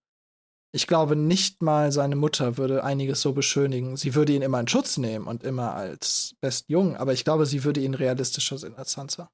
Ich 0.74 0.88
glaube, 0.88 1.16
nicht 1.16 1.62
mal 1.62 1.92
seine 1.92 2.16
Mutter 2.16 2.58
würde 2.58 2.84
einiges 2.84 3.22
so 3.22 3.34
beschönigen. 3.34 3.96
Sie 3.96 4.16
würde 4.16 4.34
ihn 4.34 4.42
immer 4.42 4.60
in 4.60 4.68
Schutz 4.68 4.98
nehmen 4.98 5.26
und 5.26 5.44
immer 5.44 5.74
als 5.74 6.36
besten 6.42 6.72
Jungen, 6.72 6.96
aber 6.98 7.14
ich 7.14 7.24
glaube, 7.24 7.46
sie 7.46 7.64
würde 7.64 7.80
ihn 7.80 7.94
realistischer 7.94 8.58
sehen 8.58 8.76
als 8.76 8.92
Sansa. 8.92 9.32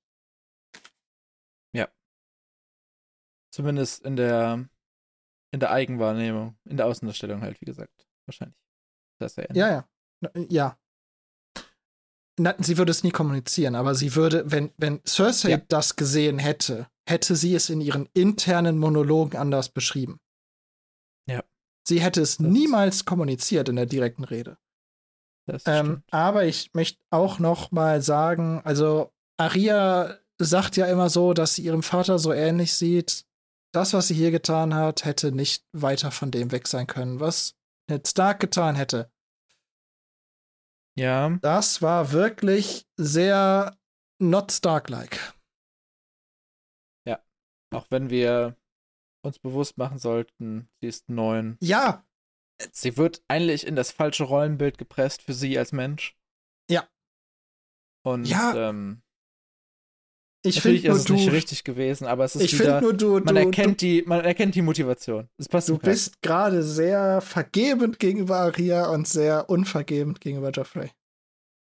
Zumindest 3.54 4.04
in 4.04 4.16
der 4.16 4.68
in 5.52 5.60
der 5.60 5.72
Eigenwahrnehmung, 5.72 6.58
in 6.66 6.78
der 6.78 6.88
Außendarstellung 6.88 7.42
halt, 7.42 7.62
wie 7.62 7.66
gesagt, 7.66 8.08
wahrscheinlich. 8.26 8.58
Das 9.20 9.36
ja, 9.36 9.54
ja. 9.54 9.88
Ja, 10.50 10.78
na, 12.40 12.56
sie 12.58 12.78
würde 12.78 12.92
es 12.92 13.04
nie 13.04 13.12
kommunizieren, 13.12 13.76
aber 13.76 13.94
sie 13.94 14.16
würde, 14.16 14.50
wenn, 14.50 14.72
wenn 14.78 15.02
Cersei 15.06 15.52
ja. 15.52 15.62
das 15.68 15.96
gesehen 15.96 16.40
hätte, 16.40 16.88
hätte 17.08 17.36
sie 17.36 17.54
es 17.54 17.70
in 17.70 17.82
ihren 17.82 18.10
internen 18.14 18.80
Monologen 18.80 19.38
anders 19.38 19.70
beschrieben. 19.70 20.20
Ja. 21.28 21.44
Sie 21.88 22.02
hätte 22.02 22.22
es 22.22 22.38
das 22.38 22.48
niemals 22.48 23.06
kommuniziert 23.06 23.70
in 23.70 23.76
der 23.76 23.86
direkten 23.86 24.24
Rede. 24.24 24.58
Ähm, 25.66 26.04
aber 26.10 26.46
ich 26.46 26.74
möchte 26.74 27.04
auch 27.12 27.38
noch 27.38 27.72
mal 27.72 28.02
sagen, 28.02 28.62
also 28.64 29.12
Aria 29.38 30.18
sagt 30.40 30.78
ja 30.78 30.88
immer 30.88 31.10
so, 31.10 31.34
dass 31.34 31.56
sie 31.56 31.64
ihrem 31.64 31.84
Vater 31.84 32.18
so 32.18 32.34
ähnlich 32.34 32.74
sieht. 32.74 33.26
Das, 33.74 33.94
was 33.94 34.08
sie 34.08 34.14
hier 34.14 34.32
getan 34.32 34.74
hat, 34.74 35.04
hätte 35.04 35.32
nicht 35.32 35.66
weiter 35.72 36.12
von 36.12 36.32
dem 36.32 36.52
weg 36.52 36.68
sein 36.68 36.88
können. 36.88 37.20
Was 37.20 37.56
Ned 37.90 38.08
Stark 38.08 38.40
getan 38.40 38.76
hätte, 38.76 39.12
ja. 40.96 41.38
Das 41.42 41.82
war 41.82 42.12
wirklich 42.12 42.88
sehr 42.98 43.78
not 44.20 44.52
Stark-like. 44.52 45.34
Ja. 47.08 47.24
Auch 47.74 47.88
wenn 47.90 48.10
wir 48.10 48.58
uns 49.26 49.40
bewusst 49.40 49.78
machen 49.78 49.98
sollten, 49.98 50.70
sie 50.82 50.88
ist 50.88 51.10
neun. 51.10 51.58
Ja. 51.62 52.06
Sie 52.72 52.98
wird 52.98 53.24
eigentlich 53.28 53.66
in 53.66 53.76
das 53.76 53.92
falsche 53.92 54.26
Rollenbild 54.26 54.78
gepresst 54.78 55.24
für 55.24 55.34
sie 55.34 55.58
als 55.58 55.72
Mensch. 55.72 56.16
Ja. 56.70 56.88
Und 58.06 58.26
ja. 58.26 58.70
Ähm, 58.70 59.02
ich 60.46 60.62
finde 60.62 60.88
ist 60.88 60.96
es 60.96 61.04
du, 61.06 61.14
nicht 61.14 61.32
richtig 61.32 61.64
gewesen, 61.64 62.06
aber 62.06 62.26
es 62.26 62.36
ist 62.36 62.44
ich 62.44 62.60
wieder, 62.60 62.82
nur 62.82 62.94
du, 62.94 63.20
man 63.20 63.36
du, 63.36 63.42
erkennt 63.42 63.82
du, 63.82 63.86
die, 63.86 64.04
man 64.06 64.26
erkennt 64.26 64.56
die 64.56 64.62
Motivation. 64.62 65.30
Es 65.38 65.48
passt 65.48 65.70
du 65.70 65.78
bist 65.78 66.22
gerade 66.22 66.64
sehr 66.64 67.22
vergebend 67.22 68.00
gegenüber 68.00 68.38
Aria 68.38 68.88
und 68.88 69.08
sehr 69.08 69.50
unvergebend 69.50 70.20
gegenüber 70.20 70.52
Joffrey. 70.52 70.92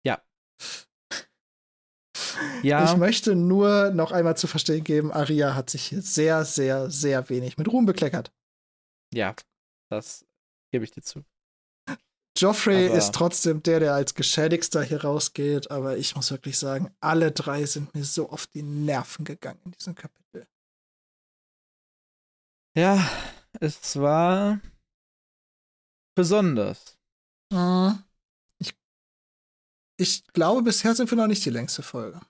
Ja. 0.06 0.22
ja. 2.64 2.86
Ich 2.86 2.98
möchte 2.98 3.36
nur 3.36 3.92
noch 3.92 4.12
einmal 4.12 4.38
zu 4.38 4.48
verstehen 4.48 4.84
geben, 4.84 5.12
Aria 5.12 5.56
hat 5.56 5.70
sich 5.70 5.84
hier 5.84 6.02
sehr, 6.02 6.46
sehr, 6.46 6.90
sehr 6.90 7.30
wenig 7.30 7.58
mit 7.58 7.72
Ruhm 7.72 7.86
bekleckert. 7.86 8.32
Ja, 9.14 9.36
das 9.90 10.26
gebe 10.72 10.86
ich 10.86 10.92
dir 10.92 11.02
zu. 11.02 11.24
Joffrey 12.40 12.88
aber 12.88 12.98
ist 12.98 13.14
trotzdem 13.14 13.62
der, 13.64 13.80
der 13.80 13.94
als 13.94 14.16
geschädigster 14.16 14.82
hier 14.82 15.04
rausgeht, 15.04 15.72
aber 15.72 15.98
ich 15.98 16.16
muss 16.16 16.32
wirklich 16.32 16.58
sagen, 16.58 16.94
alle 17.00 17.32
drei 17.32 17.66
sind 17.66 17.94
mir 17.94 18.04
so 18.04 18.30
auf 18.30 18.48
die 18.48 18.64
Nerven 18.64 19.26
gegangen 19.26 19.60
in 19.66 19.72
diesem 19.72 19.96
Kapitel. 19.96 20.48
Ja, 22.78 23.10
es 23.60 24.00
war 24.00 24.60
besonders. 26.16 26.98
Mhm. 27.52 28.04
Ich, 28.60 28.74
ich 29.98 30.28
glaube, 30.28 30.64
bisher 30.64 30.96
sind 30.96 31.10
wir 31.12 31.18
noch 31.18 31.28
nicht 31.28 31.44
die 31.44 31.50
längste 31.50 31.84
Folge. 31.84 32.22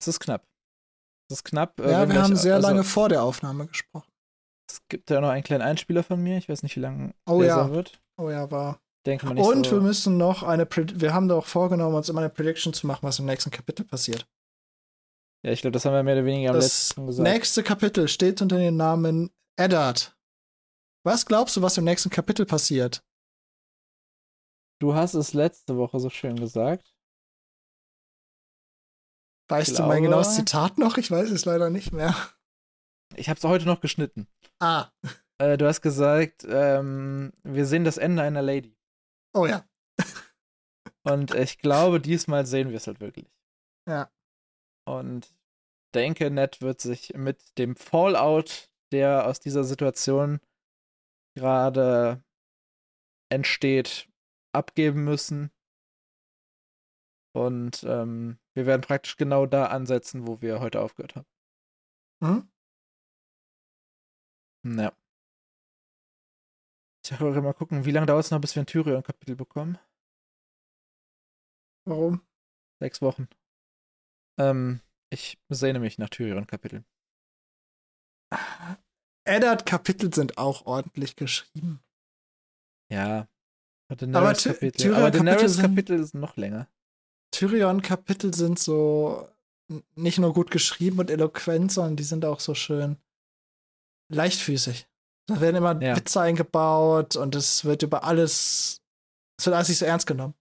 Es 0.00 0.08
ist 0.08 0.20
knapp. 0.20 0.46
Es 1.30 1.38
ist 1.38 1.44
knapp. 1.44 1.80
Äh, 1.80 1.90
ja, 1.90 2.08
wir 2.08 2.22
haben 2.22 2.36
sehr 2.36 2.56
also, 2.56 2.68
lange 2.68 2.84
vor 2.84 3.08
der 3.08 3.22
Aufnahme 3.22 3.66
gesprochen. 3.66 4.10
Es 4.70 4.80
gibt 4.88 5.10
ja 5.10 5.20
noch 5.20 5.28
einen 5.28 5.44
kleinen 5.44 5.62
Einspieler 5.62 6.02
von 6.02 6.22
mir. 6.22 6.38
Ich 6.38 6.48
weiß 6.48 6.62
nicht, 6.62 6.76
wie 6.76 6.80
lange 6.80 7.14
oh, 7.26 7.40
der 7.40 7.48
ja. 7.48 7.56
sein 7.56 7.72
wird. 7.72 8.00
Oh 8.16 8.30
ja, 8.30 8.50
war. 8.50 8.80
Denke 9.06 9.26
man 9.26 9.34
nicht 9.34 9.46
Und 9.46 9.66
so. 9.66 9.72
wir 9.72 9.80
müssen 9.80 10.16
noch 10.16 10.42
eine. 10.42 10.66
Wir 10.70 11.12
haben 11.12 11.28
doch 11.28 11.46
vorgenommen, 11.46 11.94
uns 11.94 12.08
immer 12.08 12.20
eine 12.20 12.30
Prediction 12.30 12.72
zu 12.72 12.86
machen, 12.86 13.02
was 13.02 13.18
im 13.18 13.26
nächsten 13.26 13.50
Kapitel 13.50 13.84
passiert. 13.84 14.26
Ja, 15.44 15.52
ich 15.52 15.60
glaube, 15.60 15.72
das 15.72 15.84
haben 15.84 15.92
wir 15.92 16.02
mehr 16.02 16.14
oder 16.14 16.24
weniger 16.24 16.50
am 16.50 16.56
das 16.56 16.64
letzten 16.64 17.06
gesagt. 17.06 17.26
Das 17.26 17.34
nächste 17.34 17.62
Kapitel 17.62 18.08
steht 18.08 18.40
unter 18.40 18.56
dem 18.56 18.76
Namen 18.76 19.30
Eddard. 19.56 20.16
Was 21.04 21.26
glaubst 21.26 21.56
du, 21.56 21.62
was 21.62 21.76
im 21.76 21.84
nächsten 21.84 22.08
Kapitel 22.08 22.46
passiert? 22.46 23.04
Du 24.80 24.94
hast 24.94 25.14
es 25.14 25.34
letzte 25.34 25.76
Woche 25.76 26.00
so 26.00 26.08
schön 26.08 26.36
gesagt. 26.36 26.94
Weißt 29.48 29.74
glaube, 29.74 29.82
du 29.82 29.88
mein 29.88 30.02
genaues 30.02 30.34
Zitat 30.34 30.78
noch? 30.78 30.96
Ich 30.96 31.10
weiß 31.10 31.30
es 31.30 31.44
leider 31.44 31.68
nicht 31.68 31.92
mehr. 31.92 32.16
Ich 33.16 33.28
habe 33.28 33.38
es 33.38 33.44
heute 33.44 33.66
noch 33.66 33.80
geschnitten. 33.80 34.26
Ah. 34.60 34.90
Äh, 35.44 35.58
du 35.58 35.66
hast 35.66 35.82
gesagt, 35.82 36.46
ähm, 36.48 37.32
wir 37.42 37.66
sehen 37.66 37.84
das 37.84 37.98
Ende 37.98 38.22
einer 38.22 38.40
Lady. 38.40 38.76
Oh 39.34 39.46
ja. 39.46 39.68
Und 41.06 41.34
ich 41.34 41.58
glaube, 41.58 42.00
diesmal 42.00 42.46
sehen 42.46 42.70
wir 42.70 42.78
es 42.78 42.86
halt 42.86 43.00
wirklich. 43.00 43.30
Ja. 43.86 44.10
Und 44.88 45.34
denke, 45.94 46.30
Ned 46.30 46.62
wird 46.62 46.80
sich 46.80 47.12
mit 47.14 47.58
dem 47.58 47.76
Fallout, 47.76 48.70
der 48.90 49.26
aus 49.26 49.38
dieser 49.38 49.64
Situation 49.64 50.40
gerade 51.36 52.24
entsteht, 53.30 54.08
abgeben 54.54 55.04
müssen. 55.04 55.50
Und 57.36 57.82
ähm, 57.84 58.38
wir 58.54 58.64
werden 58.64 58.82
praktisch 58.82 59.16
genau 59.16 59.44
da 59.44 59.66
ansetzen, 59.66 60.26
wo 60.26 60.40
wir 60.40 60.60
heute 60.60 60.80
aufgehört 60.80 61.16
haben. 61.16 61.26
Mhm. 64.62 64.78
Ja. 64.78 64.96
Ich 67.10 67.20
will 67.20 67.40
mal 67.42 67.52
gucken, 67.52 67.84
wie 67.84 67.90
lange 67.90 68.06
dauert 68.06 68.24
es 68.24 68.30
noch, 68.30 68.40
bis 68.40 68.54
wir 68.54 68.62
ein 68.62 68.66
Tyrion-Kapitel 68.66 69.36
bekommen? 69.36 69.78
Warum? 71.86 72.22
Sechs 72.80 73.02
Wochen. 73.02 73.28
Ähm, 74.40 74.80
ich 75.12 75.38
sehne 75.50 75.80
mich 75.80 75.98
nach 75.98 76.08
Tyrion-Kapiteln. 76.08 76.86
Eddard-Kapitel 79.26 80.12
sind 80.12 80.38
auch 80.38 80.66
ordentlich 80.66 81.16
geschrieben. 81.16 81.80
Ja. 82.90 83.28
Aber 83.90 83.96
Daenerys 83.96 84.42
Ty- 84.42 84.48
Kapitel. 84.54 84.80
Tyrion 84.80 84.96
Aber 84.96 85.10
Kapitel 85.10 85.24
Daenerys 85.26 85.54
sind- 85.56 85.90
ist 85.90 86.14
noch 86.14 86.36
länger. 86.36 86.68
Tyrion-Kapitel 87.32 88.32
sind 88.34 88.58
so 88.58 89.28
nicht 89.94 90.18
nur 90.18 90.32
gut 90.32 90.50
geschrieben 90.50 90.98
und 91.00 91.10
eloquent, 91.10 91.70
sondern 91.72 91.96
die 91.96 92.02
sind 92.02 92.24
auch 92.24 92.40
so 92.40 92.54
schön 92.54 92.96
leichtfüßig. 94.10 94.86
Da 95.26 95.40
werden 95.40 95.56
immer 95.56 95.80
Ja. 95.82 95.96
Witze 95.96 96.20
eingebaut 96.20 97.16
und 97.16 97.34
es 97.34 97.64
wird 97.64 97.82
über 97.82 98.04
alles, 98.04 98.82
es 99.38 99.46
wird 99.46 99.56
alles 99.56 99.68
nicht 99.68 99.78
so 99.78 99.86
ernst 99.86 100.06
genommen. 100.06 100.34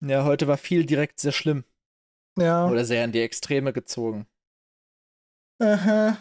Ja, 0.00 0.24
heute 0.24 0.46
war 0.46 0.56
viel 0.56 0.86
direkt 0.86 1.18
sehr 1.18 1.32
schlimm. 1.32 1.64
Ja. 2.38 2.68
Oder 2.68 2.84
sehr 2.84 3.04
in 3.04 3.10
die 3.12 3.20
Extreme 3.20 3.72
gezogen. 3.72 4.28
Aha. 5.60 6.16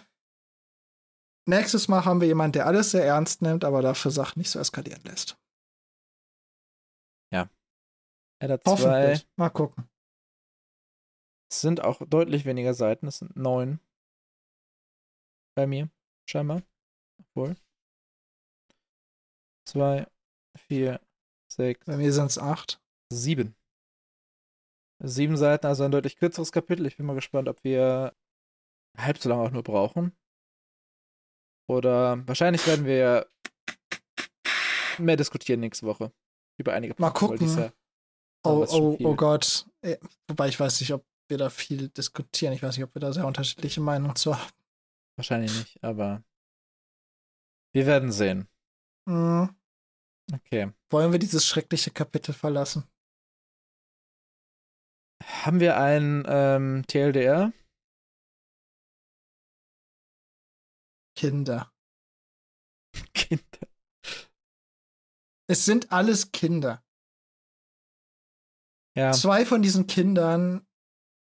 Nächstes 1.48 1.88
Mal 1.88 2.04
haben 2.04 2.20
wir 2.20 2.28
jemanden, 2.28 2.54
der 2.54 2.66
alles 2.66 2.92
sehr 2.92 3.06
ernst 3.06 3.44
nimmt, 3.44 3.64
aber 3.64 3.84
dafür 3.84 4.10
Sachen 4.12 4.40
nicht 4.40 4.50
so 4.50 4.60
eskalieren 4.60 5.04
lässt. 5.04 5.38
Eddard 8.40 8.64
2 8.64 8.72
Hoffentlich. 8.72 9.28
Mal 9.36 9.50
gucken. 9.50 9.90
es 11.52 11.62
sind 11.62 11.84
auch 11.84 12.02
deutlich 12.08 12.46
weniger 12.46 12.74
Seiten. 12.74 13.08
Es 13.08 13.20
sind 13.20 13.36
neun. 13.36 13.80
Bei 15.58 15.66
mir, 15.66 15.90
scheinbar. 16.30 16.62
Obwohl. 17.20 17.56
Zwei, 19.68 20.06
vier, 20.56 21.02
sechs, 21.52 21.84
Bei 21.84 21.98
mir 21.98 22.14
sind 22.14 22.28
es 22.28 22.38
acht. 22.38 22.80
sieben. 23.12 23.56
Sieben 25.04 25.36
Seiten, 25.36 25.66
also 25.66 25.84
ein 25.84 25.90
deutlich 25.92 26.18
kürzeres 26.18 26.52
Kapitel. 26.52 26.86
Ich 26.86 26.98
bin 26.98 27.08
mal 27.08 27.16
gespannt, 27.16 27.50
ob 27.50 27.64
wir 27.64 28.14
halb 29.00 29.18
so 29.18 29.30
lange 29.30 29.42
auch 29.42 29.52
nur 29.52 29.64
brauchen. 29.64 30.16
Oder 31.68 32.28
wahrscheinlich 32.28 32.66
werden 32.68 32.86
wir 32.86 33.28
mehr 35.00 35.18
diskutieren 35.18 35.62
nächste 35.62 35.88
Woche. 35.88 36.14
Über 36.60 36.74
einige 36.74 36.94
Mal 37.00 37.10
Punkte, 37.10 37.40
dies 37.40 37.56
gucken. 37.56 37.72
Oh, 38.44 38.64
oh, 38.70 38.98
oh 39.04 39.16
Gott. 39.16 39.66
Eh, 39.82 39.98
Wobei 40.28 40.50
ich 40.50 40.60
weiß 40.60 40.80
nicht, 40.82 40.94
ob 40.94 41.04
wir 41.30 41.40
da 41.40 41.50
viel 41.50 41.90
diskutieren. 41.90 42.54
Ich 42.54 42.62
weiß 42.62 42.78
nicht, 42.78 42.84
ob 42.84 42.94
wir 42.96 43.00
da 43.00 43.12
sehr 43.12 43.26
unterschiedliche 43.26 43.82
Meinungen 43.82 44.16
zu 44.16 44.38
haben. 44.38 44.52
Wahrscheinlich 45.18 45.52
nicht, 45.58 45.84
aber 45.84 46.24
wir 47.74 47.86
werden 47.86 48.12
sehen. 48.12 48.48
Hm. 49.08 49.50
Okay. 50.32 50.72
Wollen 50.90 51.12
wir 51.12 51.20
dieses 51.20 51.48
schreckliche 51.48 51.92
Kapitel 51.92 52.34
verlassen? 52.34 52.88
Haben 55.24 55.60
wir 55.60 55.78
ein 55.78 56.24
ähm, 56.28 56.84
TLDR? 56.88 57.52
Kinder. 61.16 61.74
Kinder. 63.14 63.68
Es 65.50 65.66
sind 65.66 65.92
alles 65.92 66.32
Kinder. 66.32 66.84
Ja, 68.96 69.14
Zwei 69.14 69.46
von 69.46 69.62
diesen 69.62 69.88
Kindern 69.88 70.68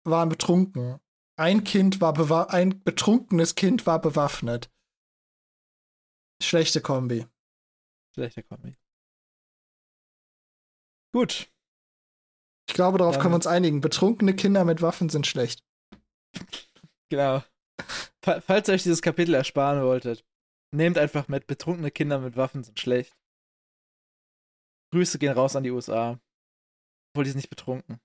waren 0.04 0.28
betrunken. 0.28 1.01
Ein 1.42 1.64
Kind 1.64 2.00
war 2.00 2.50
ein 2.50 2.84
betrunkenes 2.84 3.56
Kind 3.56 3.84
war 3.84 4.00
bewaffnet. 4.00 4.70
Schlechte 6.40 6.80
Kombi. 6.80 7.26
schlechter 8.14 8.44
Kombi. 8.44 8.76
Gut. 11.12 11.52
Ich 12.68 12.74
glaube, 12.74 12.98
darauf 12.98 13.14
Dann- 13.16 13.22
können 13.22 13.32
wir 13.32 13.36
uns 13.42 13.48
einigen. 13.48 13.80
Betrunkene 13.80 14.36
Kinder 14.36 14.64
mit 14.64 14.82
Waffen 14.82 15.08
sind 15.08 15.26
schlecht. 15.26 15.64
Genau. 17.10 17.42
Fa- 18.22 18.40
Falls 18.40 18.68
ihr 18.68 18.74
euch 18.74 18.84
dieses 18.84 19.02
Kapitel 19.02 19.34
ersparen 19.34 19.82
wolltet, 19.82 20.24
nehmt 20.70 20.96
einfach 20.96 21.26
mit, 21.28 21.46
betrunkene 21.48 21.90
Kinder 21.90 22.20
mit 22.20 22.36
Waffen 22.36 22.62
sind 22.64 22.78
schlecht. 22.80 23.14
Grüße 24.92 25.18
gehen 25.18 25.32
raus 25.32 25.54
an 25.56 25.64
die 25.64 25.72
USA. 25.72 26.20
Obwohl 27.10 27.24
die 27.24 27.30
sind 27.30 27.38
nicht 27.38 27.50
betrunken. 27.50 28.00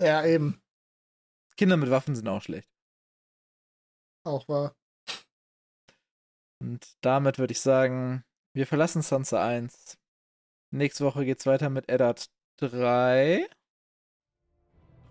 Ja, 0.00 0.24
eben. 0.26 0.62
Kinder 1.56 1.76
mit 1.78 1.90
Waffen 1.90 2.14
sind 2.14 2.28
auch 2.28 2.42
schlecht. 2.42 2.71
Auch 4.24 4.48
wahr. 4.48 4.74
Und 6.60 6.96
damit 7.00 7.38
würde 7.38 7.52
ich 7.52 7.60
sagen, 7.60 8.24
wir 8.54 8.66
verlassen 8.66 9.02
Sansa 9.02 9.44
1. 9.44 9.98
Nächste 10.70 11.04
Woche 11.04 11.24
geht's 11.24 11.44
weiter 11.46 11.70
mit 11.70 11.88
Eddard 11.88 12.30
3. 12.58 13.48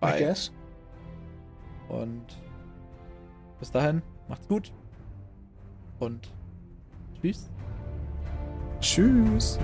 I 0.03 0.17
guess. 0.17 0.51
Und 1.89 2.25
bis 3.59 3.69
dahin, 3.69 4.01
macht's 4.27 4.47
gut. 4.47 4.73
Und 5.99 6.33
tschüss. 7.21 7.49
Tschüss. 8.79 9.59